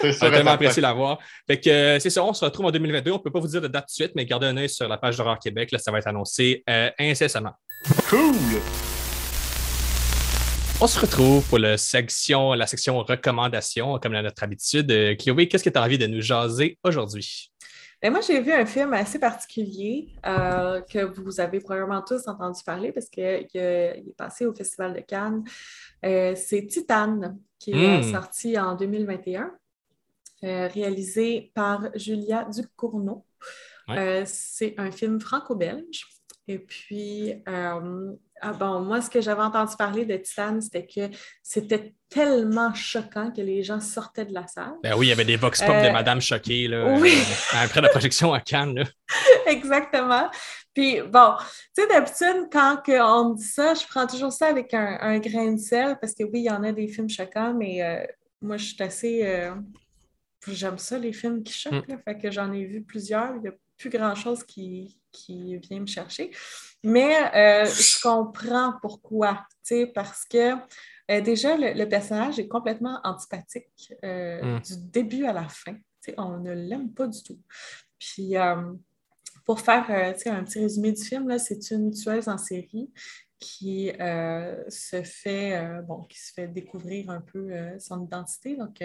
C'est 0.00 0.12
sûr. 0.12 0.30
tellement 0.30 0.52
apprécié 0.52 0.82
l'avoir. 0.82 1.18
Fait 1.46 1.58
que 1.58 1.98
c'est 2.00 2.10
ça, 2.10 2.22
on 2.22 2.34
se 2.34 2.44
retrouve 2.44 2.66
en 2.66 2.70
2022. 2.70 3.12
On 3.12 3.14
ne 3.14 3.18
peut 3.20 3.32
pas 3.32 3.40
vous 3.40 3.48
dire 3.48 3.62
de 3.62 3.68
date 3.68 3.86
de 3.86 3.90
suite, 3.90 4.12
mais 4.14 4.26
gardez 4.26 4.48
un 4.48 4.56
œil 4.58 4.68
sur 4.68 4.86
la 4.88 4.98
page 4.98 5.16
d'Horreur 5.16 5.38
Québec. 5.38 5.72
Là, 5.72 5.78
ça 5.78 5.90
va 5.90 5.98
être 5.98 6.08
annoncé 6.08 6.62
incessamment. 6.98 7.52
Cool! 8.10 8.34
On 10.78 10.86
se 10.86 11.00
retrouve 11.00 11.42
pour 11.48 11.58
la 11.58 11.78
section, 11.78 12.52
la 12.52 12.66
section 12.66 12.98
recommandations, 12.98 13.98
comme 13.98 14.14
à 14.14 14.20
notre 14.20 14.42
habitude. 14.42 14.90
Euh, 14.90 15.16
Chloé, 15.16 15.48
qu'est-ce 15.48 15.64
que 15.64 15.70
tu 15.70 15.78
as 15.78 15.82
envie 15.82 15.96
de 15.96 16.06
nous 16.06 16.20
jaser 16.20 16.78
aujourd'hui? 16.84 17.50
Ben, 18.02 18.12
moi, 18.12 18.20
j'ai 18.20 18.42
vu 18.42 18.52
un 18.52 18.66
film 18.66 18.92
assez 18.92 19.18
particulier 19.18 20.10
euh, 20.26 20.82
que 20.82 20.98
vous 20.98 21.40
avez 21.40 21.60
probablement 21.60 22.02
tous 22.02 22.28
entendu 22.28 22.60
parler 22.62 22.92
parce 22.92 23.08
qu'il 23.08 23.24
est 23.24 24.04
passé 24.18 24.44
au 24.44 24.52
Festival 24.52 24.92
de 24.92 25.00
Cannes. 25.00 25.44
Euh, 26.04 26.34
c'est 26.36 26.66
Titane, 26.66 27.38
qui 27.58 27.70
est 27.72 28.00
hmm. 28.02 28.12
sorti 28.12 28.58
en 28.58 28.74
2021, 28.74 29.52
réalisé 30.42 31.52
par 31.54 31.88
Julia 31.94 32.44
Ducournau. 32.52 33.24
c'est 34.26 34.74
un 34.76 34.90
film 34.90 35.20
franco-belge. 35.20 36.06
Et 36.48 36.58
puis, 36.58 37.32
ah 38.40 38.52
bon, 38.52 38.80
moi, 38.80 39.00
ce 39.00 39.08
que 39.08 39.20
j'avais 39.20 39.42
entendu 39.42 39.74
parler 39.76 40.04
de 40.04 40.16
Titan, 40.16 40.60
c'était 40.60 40.86
que 40.86 41.16
c'était 41.42 41.94
tellement 42.08 42.74
choquant 42.74 43.30
que 43.30 43.40
les 43.40 43.62
gens 43.62 43.80
sortaient 43.80 44.26
de 44.26 44.34
la 44.34 44.46
salle. 44.46 44.74
Ben 44.82 44.94
oui, 44.96 45.06
il 45.06 45.08
y 45.08 45.12
avait 45.12 45.24
des 45.24 45.36
vox 45.36 45.60
pop 45.60 45.70
de 45.70 45.88
euh, 45.88 45.92
Madame 45.92 46.20
choquée 46.20 46.68
là, 46.68 46.94
oui. 47.00 47.14
Euh, 47.14 47.64
après 47.64 47.80
la 47.80 47.88
projection 47.88 48.34
à 48.34 48.40
Cannes. 48.40 48.84
Exactement. 49.46 50.30
Puis 50.74 51.00
bon, 51.00 51.34
tu 51.74 51.82
sais, 51.82 51.88
d'habitude, 51.88 52.48
quand 52.52 52.82
on 52.88 53.30
me 53.30 53.36
dit 53.36 53.44
ça, 53.44 53.72
je 53.72 53.86
prends 53.86 54.06
toujours 54.06 54.32
ça 54.32 54.48
avec 54.48 54.74
un, 54.74 55.18
grain 55.18 55.52
de 55.52 55.58
sel 55.58 55.96
parce 56.00 56.14
que 56.14 56.24
oui, 56.24 56.40
il 56.40 56.44
y 56.44 56.50
en 56.50 56.62
a 56.62 56.72
des 56.72 56.88
films 56.88 57.08
choquants, 57.08 57.54
mais 57.54 57.82
euh, 57.82 58.04
moi, 58.42 58.58
je 58.58 58.66
suis 58.66 58.82
assez. 58.82 59.50
J'aime 60.46 60.78
ça, 60.78 60.98
les 60.98 61.12
films 61.12 61.42
qui 61.42 61.54
choquent. 61.54 61.88
Mm. 61.88 61.98
fait 62.04 62.18
que 62.18 62.30
j'en 62.30 62.52
ai 62.52 62.64
vu 62.66 62.82
plusieurs. 62.82 63.34
Il 63.42 63.48
a 63.48 63.52
plus 63.76 63.90
grand-chose 63.90 64.42
qui, 64.44 64.98
qui 65.12 65.56
vient 65.58 65.80
me 65.80 65.86
chercher. 65.86 66.30
Mais 66.82 67.16
euh, 67.34 67.64
je 67.64 68.00
comprends 68.00 68.74
pourquoi, 68.80 69.46
parce 69.94 70.24
que 70.24 70.52
euh, 71.10 71.20
déjà, 71.20 71.56
le, 71.56 71.84
personnage 71.86 72.38
est 72.38 72.48
complètement 72.48 73.00
antipathique 73.02 73.92
euh, 74.04 74.58
mm. 74.58 74.60
du 74.60 74.74
début 74.90 75.24
à 75.24 75.32
la 75.32 75.48
fin. 75.48 75.76
On 76.16 76.38
ne 76.38 76.52
l'aime 76.52 76.92
pas 76.92 77.08
du 77.08 77.20
tout. 77.22 77.40
Puis, 77.98 78.34
pour 79.44 79.60
faire 79.60 79.90
un 79.90 80.44
petit 80.44 80.60
résumé 80.60 80.92
du 80.92 81.02
film, 81.02 81.36
c'est 81.38 81.70
une 81.72 81.90
tueuse 81.90 82.28
en 82.28 82.38
série 82.38 82.92
qui 83.40 83.90
se 84.68 85.02
fait 85.02 85.82
bon, 85.82 86.04
qui 86.04 86.20
se 86.20 86.32
fait 86.32 86.46
découvrir 86.46 87.10
un 87.10 87.20
peu 87.20 87.50
son 87.80 88.04
identité. 88.04 88.56
Donc, 88.56 88.80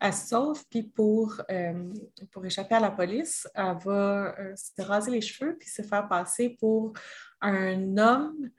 elle 0.00 0.14
se 0.14 0.28
sauve, 0.28 0.64
puis 0.70 0.82
pour, 0.82 1.40
euh, 1.50 1.92
pour 2.30 2.44
échapper 2.46 2.74
à 2.74 2.80
la 2.80 2.90
police, 2.90 3.46
elle 3.54 3.76
va 3.84 4.34
euh, 4.38 4.54
se 4.56 4.82
raser 4.82 5.10
les 5.10 5.20
cheveux 5.20 5.56
puis 5.58 5.68
se 5.68 5.82
faire 5.82 6.08
passer 6.08 6.56
pour 6.58 6.94
un 7.42 7.98
homme 7.98 8.50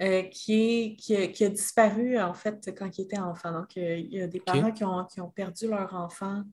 euh, 0.00 0.22
qui, 0.22 0.96
est, 1.12 1.32
qui, 1.32 1.44
a, 1.44 1.48
disparu, 1.48 2.18
en 2.18 2.32
fait, 2.32 2.72
quand 2.78 2.96
il 2.96 3.02
était 3.02 3.18
enfant. 3.18 3.50
Donc, 3.50 3.74
il 3.74 4.14
y 4.14 4.22
a 4.22 4.28
des 4.28 4.40
parents 4.40 4.70
qui, 4.70 4.84
ont, 4.84 5.04
qui, 5.06 5.20
ont, 5.20 5.30
perdu 5.30 5.66
leur 5.66 5.92
enfant 5.94 6.44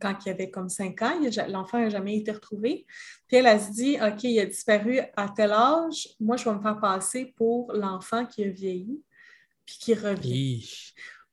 quand 0.00 0.16
il 0.24 0.30
avait 0.30 0.50
comme 0.50 0.68
5 0.68 1.02
ans. 1.02 1.20
L'enfant 1.48 1.78
n'a 1.78 1.88
jamais 1.88 2.16
été 2.16 2.30
retrouvé. 2.30 2.86
Puis 3.26 3.38
elle, 3.38 3.46
a 3.46 3.58
se 3.58 3.70
dit, 3.72 3.96
OK, 4.02 4.24
il 4.24 4.40
a 4.40 4.46
disparu 4.46 5.00
à 5.16 5.28
tel 5.30 5.52
âge, 5.52 6.08
moi, 6.20 6.36
je 6.36 6.44
vais 6.44 6.54
me 6.54 6.60
faire 6.62 6.78
passer 6.78 7.32
pour 7.36 7.72
l'enfant 7.72 8.26
qui 8.26 8.44
a 8.44 8.48
vieilli, 8.48 9.02
puis 9.64 9.76
qui 9.78 9.94
revient. 9.94 10.66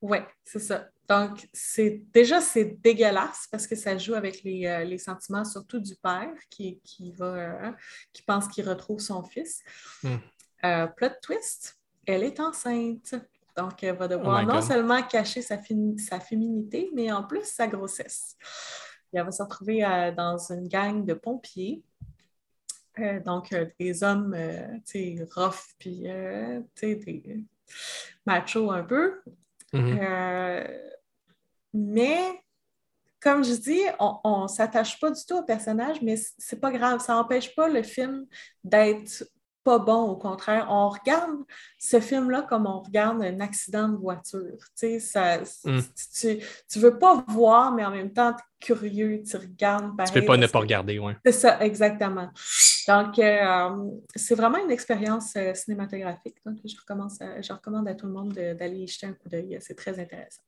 Oui, 0.02 0.18
c'est 0.44 0.60
ça. 0.60 0.90
Donc, 1.12 1.46
c'est 1.52 2.02
déjà, 2.14 2.40
c'est 2.40 2.82
dégueulasse 2.82 3.46
parce 3.52 3.68
que 3.68 3.76
ça 3.76 3.98
joue 3.98 4.14
avec 4.14 4.44
les, 4.44 4.66
euh, 4.66 4.98
sentiments, 4.98 5.44
surtout 5.44 5.80
du 5.80 5.94
père 5.98 6.32
qui, 6.50 6.80
qui, 6.86 7.12
va, 7.12 7.26
euh, 7.26 7.72
qui 8.14 8.22
pense 8.22 8.48
qu'il 8.48 8.68
retrouve 8.70 9.02
son 9.02 9.22
fils. 9.22 9.62
Hmm. 10.04 10.16
Euh, 10.64 10.88
plot 10.88 11.10
twist, 11.22 11.78
elle 12.06 12.24
est 12.24 12.40
enceinte. 12.40 13.14
Donc, 13.58 13.84
elle 13.84 13.98
va 13.98 14.08
devoir 14.08 14.42
oh 14.42 14.54
non 14.54 14.62
seulement 14.62 15.04
cacher 15.04 15.42
sa, 15.42 15.60
sa, 15.98 16.20
féminité, 16.22 16.90
mais 16.94 17.12
en 17.12 17.24
plus 17.24 17.44
sa 17.44 17.68
grossesse. 17.68 18.38
elle 19.12 19.26
va 19.26 19.32
se 19.32 19.44
retrouver 19.44 19.82
dans 20.16 20.38
une 20.38 20.70
gang 20.70 21.04
de 21.04 21.14
pompiers. 21.14 21.84
donc, 23.26 23.54
des 23.78 24.02
hommes, 24.02 24.34
tu 24.86 25.18
sais, 25.18 25.28
rough, 25.36 25.76
puis, 25.78 26.04
tu 26.04 26.64
sais, 26.76 26.96
des 26.96 27.44
machos 28.26 28.72
un 28.72 28.84
peu. 28.84 29.20
Mm-hmm. 29.74 30.92
Mais, 31.73 32.22
comme 33.19 33.43
je 33.43 33.53
dis, 33.53 33.81
on 33.99 34.43
ne 34.43 34.48
s'attache 34.48 34.99
pas 34.99 35.11
du 35.11 35.22
tout 35.26 35.38
au 35.38 35.43
personnage, 35.43 36.02
mais 36.02 36.15
c'est 36.38 36.60
pas 36.60 36.72
grave. 36.72 36.99
Ça 36.99 37.14
n'empêche 37.14 37.56
pas 37.56 37.69
le 37.69 37.84
film 37.84 38.26
d'être 38.64 39.23
pas 39.64 39.80
bon, 39.80 40.10
au 40.10 40.15
contraire. 40.15 40.68
On 40.69 40.89
regarde 40.89 41.31
ce 41.77 41.99
film-là 41.99 42.43
comme 42.43 42.65
on 42.65 42.81
regarde 42.81 43.22
un 43.22 43.39
accident 43.39 43.89
de 43.89 43.98
voiture. 43.98 44.57
Tu 44.77 44.99
sais, 44.99 45.41
mm. 45.65 45.80
tu, 46.69 46.80
veux 46.80 46.98
pas 46.98 47.23
voir, 47.27 47.73
mais 47.73 47.85
en 47.85 47.91
même 47.91 48.11
temps, 48.11 48.34
tu 48.34 48.39
es 48.39 48.65
curieux, 48.65 49.22
tu 49.23 49.38
regardes. 49.38 49.91
tu 50.06 50.14
peux 50.14 50.26
pas 50.26 50.38
ne 50.38 50.48
pas 50.48 50.60
regarder, 50.60 50.99
oui. 50.99 51.14
C'est 51.26 51.31
ça, 51.31 51.64
exactement. 51.64 52.30
Donc, 52.88 53.19
euh, 53.19 53.91
c'est 54.15 54.35
vraiment 54.35 54.57
une 54.57 54.72
expérience 54.72 55.35
euh, 55.35 55.53
cinématographique. 55.53 56.38
Donc, 56.45 56.57
je, 56.65 56.76
recommence 56.80 57.19
je 57.19 57.53
recommande 57.53 57.88
à 57.88 57.93
tout 57.93 58.07
le 58.07 58.14
monde 58.14 58.34
d'aller 58.34 58.80
y 58.80 58.88
jeter 58.88 59.07
un 59.07 59.14
coup 59.14 59.30
d'œil. 59.30 59.57
C'est 59.61 59.76
très 59.76 59.99
intéressant. 59.99 60.41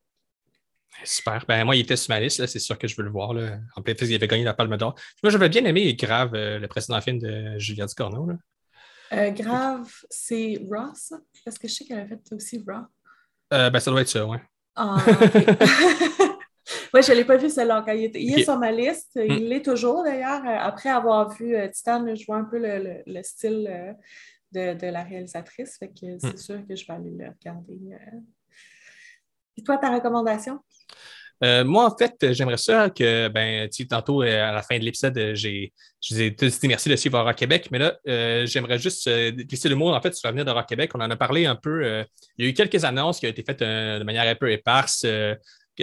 Super. 1.03 1.43
Ben, 1.47 1.65
moi, 1.65 1.75
il 1.75 1.81
était 1.81 1.95
sur 1.95 2.13
ma 2.13 2.19
liste, 2.19 2.45
c'est 2.45 2.59
sûr 2.59 2.77
que 2.77 2.87
je 2.87 2.95
veux 2.95 3.03
le 3.03 3.09
voir. 3.09 3.33
Là. 3.33 3.57
En 3.75 3.81
plus, 3.81 3.93
il 4.01 4.15
avait 4.15 4.27
gagné 4.27 4.43
la 4.43 4.53
Palme 4.53 4.77
d'Or. 4.77 4.95
Moi, 5.21 5.31
j'avais 5.31 5.49
bien 5.49 5.65
aimé 5.65 5.93
Grave, 5.95 6.33
euh, 6.33 6.59
le 6.59 6.67
précédent 6.67 7.01
film 7.01 7.19
de 7.19 7.57
Julia 7.57 7.85
Ducorneau. 7.85 8.29
Euh, 9.11 9.31
Grave, 9.31 9.91
c'est 10.09 10.59
Ross, 10.69 11.13
parce 11.43 11.57
que 11.57 11.67
je 11.67 11.73
sais 11.73 11.85
qu'elle 11.85 11.99
a 11.99 12.07
fait 12.07 12.21
aussi 12.31 12.63
Raw. 12.65 12.85
Euh, 13.53 13.69
ben, 13.69 13.79
ça 13.79 13.91
doit 13.91 14.01
être 14.01 14.09
ça, 14.09 14.25
oui. 14.25 14.37
Ah, 14.75 14.97
oui, 16.93 17.03
je 17.03 17.11
ne 17.11 17.17
l'ai 17.17 17.25
pas 17.25 17.37
vu 17.37 17.49
celle-là. 17.49 17.85
Il, 17.93 18.39
est 18.39 18.43
sur 18.43 18.57
ma 18.57 18.71
liste. 18.71 19.11
Il 19.15 19.45
hmm. 19.45 19.49
l'est 19.49 19.61
toujours 19.65 20.03
d'ailleurs. 20.03 20.41
Après 20.45 20.89
avoir 20.89 21.29
vu 21.29 21.55
Titan, 21.71 22.15
je 22.15 22.25
vois 22.25 22.37
un 22.37 22.45
peu 22.45 22.57
le, 22.59 23.21
style 23.21 23.95
de, 24.51 24.87
la 24.87 25.03
réalisatrice. 25.03 25.77
Fait 25.77 25.89
que 25.89 26.17
c'est 26.17 26.33
hmm. 26.33 26.37
sûr 26.37 26.67
que 26.67 26.75
je 26.75 26.87
vais 26.87 26.93
aller 26.93 27.11
le 27.11 27.27
regarder. 27.27 27.79
Et 29.55 29.61
toi, 29.61 29.77
ta 29.77 29.93
recommandation? 29.93 30.59
Euh, 31.43 31.63
moi, 31.65 31.85
en 31.85 31.95
fait, 31.95 32.31
j'aimerais 32.31 32.57
ça 32.57 32.89
que, 32.89 33.27
ben, 33.27 33.67
tu 33.69 33.87
tantôt, 33.87 34.23
euh, 34.23 34.49
à 34.49 34.53
la 34.53 34.61
fin 34.61 34.77
de 34.77 34.83
l'épisode, 34.83 35.17
euh, 35.17 35.35
j'ai, 35.35 35.73
je 36.01 36.13
vous 36.13 36.21
ai 36.21 36.31
dit 36.31 36.67
merci 36.67 36.87
de 36.87 36.95
suivre 36.95 37.19
Rock 37.19 37.35
Québec, 37.35 37.67
mais 37.71 37.79
là, 37.79 37.97
j'aimerais 38.45 38.79
juste 38.79 39.09
glisser 39.09 39.69
le 39.69 39.75
mot, 39.75 39.89
en 39.89 40.01
fait, 40.01 40.13
sur 40.13 40.27
l'avenir 40.27 40.45
de 40.45 40.51
Rock 40.51 40.67
Québec. 40.67 40.91
On 40.93 41.01
en 41.01 41.09
a 41.09 41.15
parlé 41.15 41.45
un 41.45 41.55
peu. 41.55 42.05
il 42.37 42.45
y 42.45 42.47
a 42.47 42.51
eu 42.51 42.53
quelques 42.53 42.83
annonces 42.83 43.19
qui 43.19 43.25
ont 43.25 43.29
été 43.29 43.43
faites 43.43 43.59
de 43.59 44.03
manière 44.03 44.27
un 44.27 44.35
peu 44.35 44.51
éparse. 44.51 45.05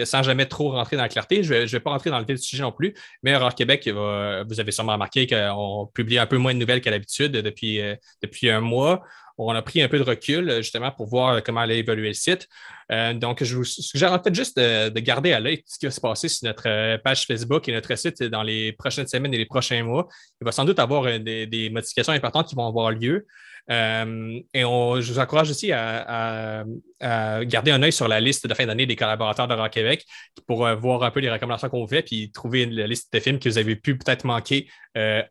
sans 0.05 0.23
jamais 0.23 0.47
trop 0.47 0.73
rentrer 0.73 0.97
dans 0.97 1.03
la 1.03 1.09
clarté. 1.09 1.43
Je 1.43 1.55
ne 1.55 1.67
vais, 1.67 1.81
pas 1.81 1.91
rentrer 1.91 2.11
dans 2.11 2.19
le 2.19 2.25
du 2.27 2.37
sujet 2.37 2.63
non 2.63 2.73
plus, 2.73 2.95
mais 3.23 3.35
Rock 3.37 3.55
Québec, 3.55 3.89
vous 3.89 4.61
avez 4.61 4.73
sûrement 4.73 4.93
remarqué 4.93 5.27
qu'on 5.27 5.91
publie 5.95 6.19
un 6.19 6.27
peu 6.27 6.37
moins 6.37 6.53
de 6.53 6.59
nouvelles 6.59 6.83
qu'à 6.83 6.91
l'habitude 6.91 7.33
depuis, 7.33 7.81
depuis 8.23 8.51
un 8.51 8.61
mois 8.61 9.03
on 9.49 9.55
a 9.55 9.63
pris 9.63 9.83
un 9.83 9.89
peu 9.89 9.99
de 9.99 10.05
recul 10.05 10.57
justement 10.57 10.91
pour 10.91 11.07
voir 11.07 11.43
comment 11.43 11.61
aller 11.61 11.77
évoluer 11.77 12.09
le 12.09 12.15
site. 12.15 12.49
Euh, 12.91 13.15
donc, 13.15 13.43
je 13.45 13.57
vous 13.57 13.65
suggère 13.65 14.13
en 14.13 14.23
fait 14.23 14.35
juste 14.35 14.57
de, 14.59 15.01
garder 15.01 15.33
à 15.33 15.41
l'œil 15.41 15.63
ce 15.67 15.79
qui 15.79 15.87
va 15.87 15.93
se 15.93 16.01
passer 16.01 16.29
sur 16.29 16.49
notre 16.49 16.69
euh, 16.69 16.99
page 16.99 17.27
Facebook 17.27 17.69
et 17.69 17.73
notre 17.73 17.95
site 17.97 18.23
dans 18.25 18.43
les 18.43 18.73
prochaines 18.73 19.07
semaines 19.07 19.33
et 19.33 19.39
les 19.39 19.47
prochains 19.47 19.83
mois. 19.85 20.09
Il 20.41 20.45
va 20.45 20.53
sans 20.53 20.65
doute 20.65 20.79
avoir 20.79 21.05
euh, 21.05 21.19
des, 21.19 21.71
modifications 21.71 22.13
importantes 22.13 22.49
qui 22.49 22.55
vont 22.55 22.67
avoir 22.67 22.91
lieu. 22.91 23.27
Et 23.71 24.61
je 24.63 25.13
vous 25.13 25.19
encourage 25.19 25.51
aussi 25.51 25.73
à, 25.73 26.65
garder 27.01 27.71
un 27.71 27.83
œil 27.83 27.93
sur 27.93 28.09
la 28.09 28.21
liste 28.21 28.47
de 28.47 28.55
fin 28.55 28.67
d'année 28.67 28.87
des 28.87 28.97
collaborateurs 28.97 29.49
de 29.49 29.55
Rock 29.55 29.71
Québec 29.71 30.05
pour 30.47 30.69
voir 30.77 31.03
un 31.03 31.11
peu 31.11 31.21
les 31.21 31.31
recommandations 31.31 31.69
qu'on 31.69 31.87
fait, 31.87 32.03
puis 32.03 32.31
trouver 32.33 32.65
une 32.65 32.83
liste 32.85 33.13
de 33.13 33.21
films 33.21 33.39
que 33.39 33.49
vous 33.49 33.59
avez 33.59 33.77
pu 33.77 33.97
peut-être 33.97 34.25
manquer 34.25 34.69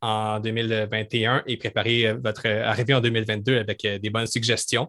en 0.01 0.39
2021 0.39 1.43
et 1.47 1.57
préparer 1.57 2.13
votre 2.13 2.47
arrivée 2.47 2.93
en 2.93 3.01
2022 3.01 3.57
avec 3.57 3.85
des 3.85 4.09
bonnes 4.09 4.27
suggestions. 4.27 4.87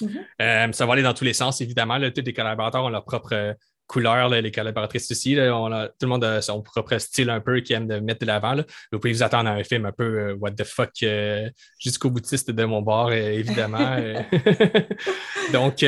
Mm-hmm. 0.00 0.24
Euh, 0.42 0.72
ça 0.72 0.86
va 0.86 0.92
aller 0.94 1.02
dans 1.02 1.14
tous 1.14 1.24
les 1.24 1.32
sens, 1.32 1.60
évidemment. 1.60 1.98
tous 2.10 2.22
les 2.24 2.32
collaborateurs 2.32 2.84
ont 2.84 2.88
leur 2.88 3.04
propre 3.04 3.56
couleur, 3.94 4.28
les 4.28 4.50
collaboratrices 4.50 5.08
aussi. 5.12 5.38
on 5.38 5.72
a, 5.72 5.86
tout 5.86 5.94
le 6.02 6.08
monde 6.08 6.24
a 6.24 6.42
son 6.42 6.60
propre 6.62 6.98
style 6.98 7.30
un 7.30 7.38
peu 7.38 7.60
qui 7.60 7.74
aime 7.74 7.86
de 7.86 8.00
mettre 8.00 8.22
de 8.22 8.26
l'avant. 8.26 8.56
Vous 8.90 8.98
pouvez 8.98 9.12
vous 9.12 9.22
attendre 9.22 9.48
à 9.48 9.52
un 9.52 9.62
film 9.62 9.86
un 9.86 9.92
peu 9.92 10.04
euh, 10.04 10.34
what 10.34 10.50
the 10.50 10.64
fuck 10.64 10.90
euh, 11.04 11.48
jusqu'au 11.78 12.10
boutiste 12.10 12.50
de 12.50 12.64
mon 12.64 12.82
bord, 12.82 13.12
évidemment. 13.12 13.78
Donc, 15.52 15.84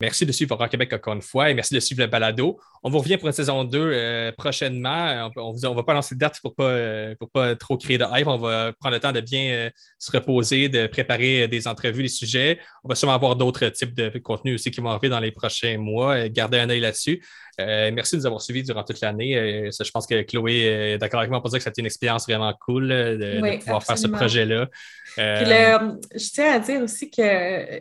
merci 0.00 0.26
de 0.26 0.32
suivre 0.32 0.66
Québec 0.66 0.92
encore 0.92 1.14
une 1.14 1.22
fois 1.22 1.48
et 1.50 1.54
merci 1.54 1.74
de 1.74 1.78
suivre 1.78 2.00
le 2.02 2.08
balado. 2.08 2.58
On 2.82 2.90
vous 2.90 2.98
revient 2.98 3.18
pour 3.18 3.28
une 3.28 3.34
saison 3.34 3.62
2 3.62 4.32
prochainement. 4.36 5.30
On 5.36 5.52
ne 5.52 5.74
va 5.76 5.82
pas 5.84 5.94
lancer 5.94 6.16
de 6.16 6.20
date 6.20 6.40
pour 6.42 6.54
ne 6.58 7.14
pas, 7.14 7.26
pas 7.32 7.54
trop 7.54 7.76
créer 7.76 7.98
de 7.98 8.06
hype. 8.12 8.26
On 8.26 8.38
va 8.38 8.72
prendre 8.72 8.96
le 8.96 9.00
temps 9.00 9.12
de 9.12 9.20
bien 9.20 9.70
se 9.98 10.10
reposer, 10.10 10.68
de 10.68 10.88
préparer 10.88 11.46
des 11.46 11.68
entrevues, 11.68 12.02
des 12.02 12.08
sujets. 12.08 12.58
On 12.82 12.88
va 12.88 12.96
sûrement 12.96 13.14
avoir 13.14 13.36
d'autres 13.36 13.68
types 13.68 13.94
de 13.94 14.18
contenus 14.18 14.56
aussi 14.56 14.72
qui 14.72 14.80
vont 14.80 14.90
arriver 14.90 15.10
dans 15.10 15.20
les 15.20 15.30
prochains 15.30 15.78
mois. 15.78 16.28
Garder 16.28 16.58
un 16.58 16.70
œil 16.70 16.80
là-dessus. 16.80 17.11
Euh, 17.60 17.90
merci 17.92 18.16
de 18.16 18.20
nous 18.20 18.26
avoir 18.26 18.40
suivis 18.40 18.62
durant 18.62 18.82
toute 18.84 19.00
l'année. 19.00 19.36
Euh, 19.36 19.70
je 19.70 19.90
pense 19.90 20.06
que 20.06 20.22
Chloé 20.22 20.62
est 20.62 20.98
d'accord 20.98 21.20
avec 21.20 21.30
moi 21.30 21.40
pour 21.40 21.50
dire 21.50 21.58
que 21.58 21.64
c'était 21.64 21.80
une 21.80 21.86
expérience 21.86 22.26
vraiment 22.26 22.52
cool 22.64 22.88
de, 22.88 23.58
pouvoir 23.58 23.82
faire 23.82 23.98
ce 23.98 24.08
projet-là. 24.08 24.68
je 25.16 26.32
tiens 26.32 26.52
à 26.52 26.58
dire 26.58 26.82
aussi 26.82 27.10
que 27.10 27.80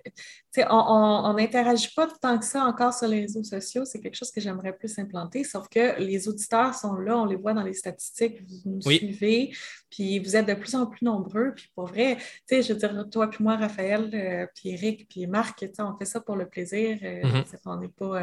on 0.70 1.34
n'interagit 1.34 1.90
pas 1.96 2.08
tant 2.22 2.38
que 2.38 2.46
ça 2.46 2.64
encore 2.66 2.94
sur 2.94 3.08
les 3.08 3.22
réseaux 3.22 3.44
sociaux. 3.44 3.86
C'est 3.86 4.00
quelque 4.00 4.16
chose 4.16 4.32
que 4.32 4.42
j'aimerais 4.42 4.74
plus 4.74 4.98
implanter, 5.00 5.44
sauf 5.44 5.68
que 5.70 6.00
les 6.00 6.28
auditeurs 6.28 6.74
sont 6.74 6.96
là, 6.96 7.18
on 7.18 7.26
les 7.26 7.36
voit 7.38 7.54
dans 7.54 7.64
les 7.64 7.74
statistiques, 7.74 8.42
vous 8.42 8.72
nous 8.72 8.82
suivez, 8.82 9.52
puis 9.90 10.20
vous 10.20 10.36
êtes 10.36 10.48
de 10.48 10.54
plus 10.54 10.76
en 10.76 10.86
plus 10.88 11.06
nombreux. 11.06 11.54
Puis 11.56 11.70
pour 11.74 11.86
vrai, 11.86 12.18
je 12.50 12.74
veux 12.74 12.80
dire, 12.80 13.06
toi 13.10 13.30
puis 13.30 13.44
moi, 13.44 13.56
Raphaël, 13.56 14.10
euh, 14.14 14.46
puis 14.54 14.70
Eric, 14.70 15.08
puis 15.10 15.28
Marc, 15.28 15.66
on 15.80 15.98
fait 15.98 16.06
ça 16.06 16.20
pour 16.20 16.36
le 16.36 16.48
plaisir. 16.48 16.98
Euh, 17.02 17.22
mm-hmm. 17.22 17.58
On 17.66 17.78
n'est 17.78 17.88
pas, 17.88 18.22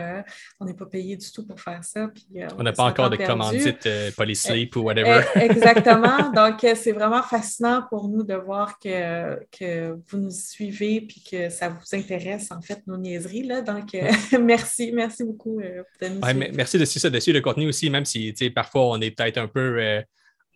euh, 0.63 0.73
pas 0.73 0.87
payé 0.87 1.17
du 1.17 1.31
tout 1.33 1.47
pour 1.47 1.61
faire 1.61 1.83
ça. 1.83 2.09
Puis, 2.09 2.43
on 2.59 2.63
n'a 2.63 2.73
pas 2.73 2.85
encore 2.85 3.11
de 3.11 3.17
commandite 3.17 3.89
Polysleep 4.17 4.77
ou 4.77 4.81
whatever. 4.81 5.23
exactement. 5.35 6.31
Donc, 6.31 6.67
c'est 6.75 6.93
vraiment 6.93 7.23
fascinant 7.23 7.85
pour 7.89 8.09
nous 8.09 8.23
de 8.23 8.35
voir 8.35 8.79
que, 8.79 9.45
que 9.47 9.99
vous 10.09 10.19
nous 10.19 10.31
suivez 10.31 11.01
puis 11.03 11.23
que 11.23 11.49
ça 11.49 11.69
vous 11.69 11.95
intéresse 11.95 12.18
en 12.51 12.61
fait, 12.61 12.87
nos 12.87 12.97
niaiseries. 12.97 13.45
Là. 13.45 13.63
Donc, 13.63 13.95
euh, 13.95 14.11
merci, 14.41 14.93
merci 14.93 15.25
beaucoup 15.25 15.61
euh, 15.61 15.83
Merci 16.53 16.79
de 16.79 16.85
ça 16.85 17.11
dessus 17.11 17.33
le 17.33 17.41
contenu 17.41 17.69
aussi, 17.69 17.91
même 17.91 18.05
si 18.05 18.33
parfois 18.55 18.87
on 18.89 19.01
est 19.01 19.11
peut-être 19.11 19.39
un 19.39 19.49
peu 19.49 19.81
euh, 19.81 20.03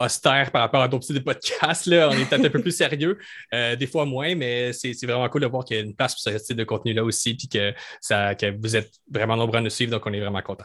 austère 0.00 0.50
par 0.50 0.62
rapport 0.62 0.82
à 0.82 0.88
d'autres 0.88 1.06
types 1.06 1.16
de 1.16 1.22
podcasts. 1.22 1.86
Là. 1.86 2.08
On 2.10 2.12
est 2.12 2.28
peut-être 2.28 2.46
un 2.46 2.50
peu 2.50 2.60
plus 2.60 2.76
sérieux, 2.76 3.18
des 3.52 3.86
fois 3.86 4.04
moins, 4.04 4.34
mais 4.34 4.72
c'est 4.72 5.06
vraiment 5.06 5.28
cool 5.28 5.42
de 5.42 5.46
voir 5.46 5.64
qu'il 5.64 5.76
y 5.76 5.80
a 5.80 5.82
une 5.82 5.94
place 5.94 6.14
pour 6.14 6.20
ce 6.20 6.44
type 6.44 6.56
de 6.56 6.64
contenu-là 6.64 7.04
aussi, 7.04 7.34
puis 7.34 7.48
que, 7.48 7.72
ça, 8.00 8.34
que 8.34 8.56
vous 8.60 8.76
êtes 8.76 8.92
vraiment 9.10 9.36
nombreux 9.36 9.58
à 9.58 9.62
nous 9.62 9.70
suivre, 9.70 9.90
donc 9.90 10.04
on 10.06 10.12
est 10.12 10.20
vraiment 10.20 10.42
contents. 10.42 10.64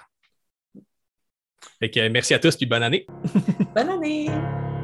merci 2.12 2.34
à 2.34 2.40
tous, 2.40 2.56
puis 2.56 2.66
bonne 2.66 2.84
année. 2.84 3.06
bonne 3.76 3.90
année! 3.90 4.77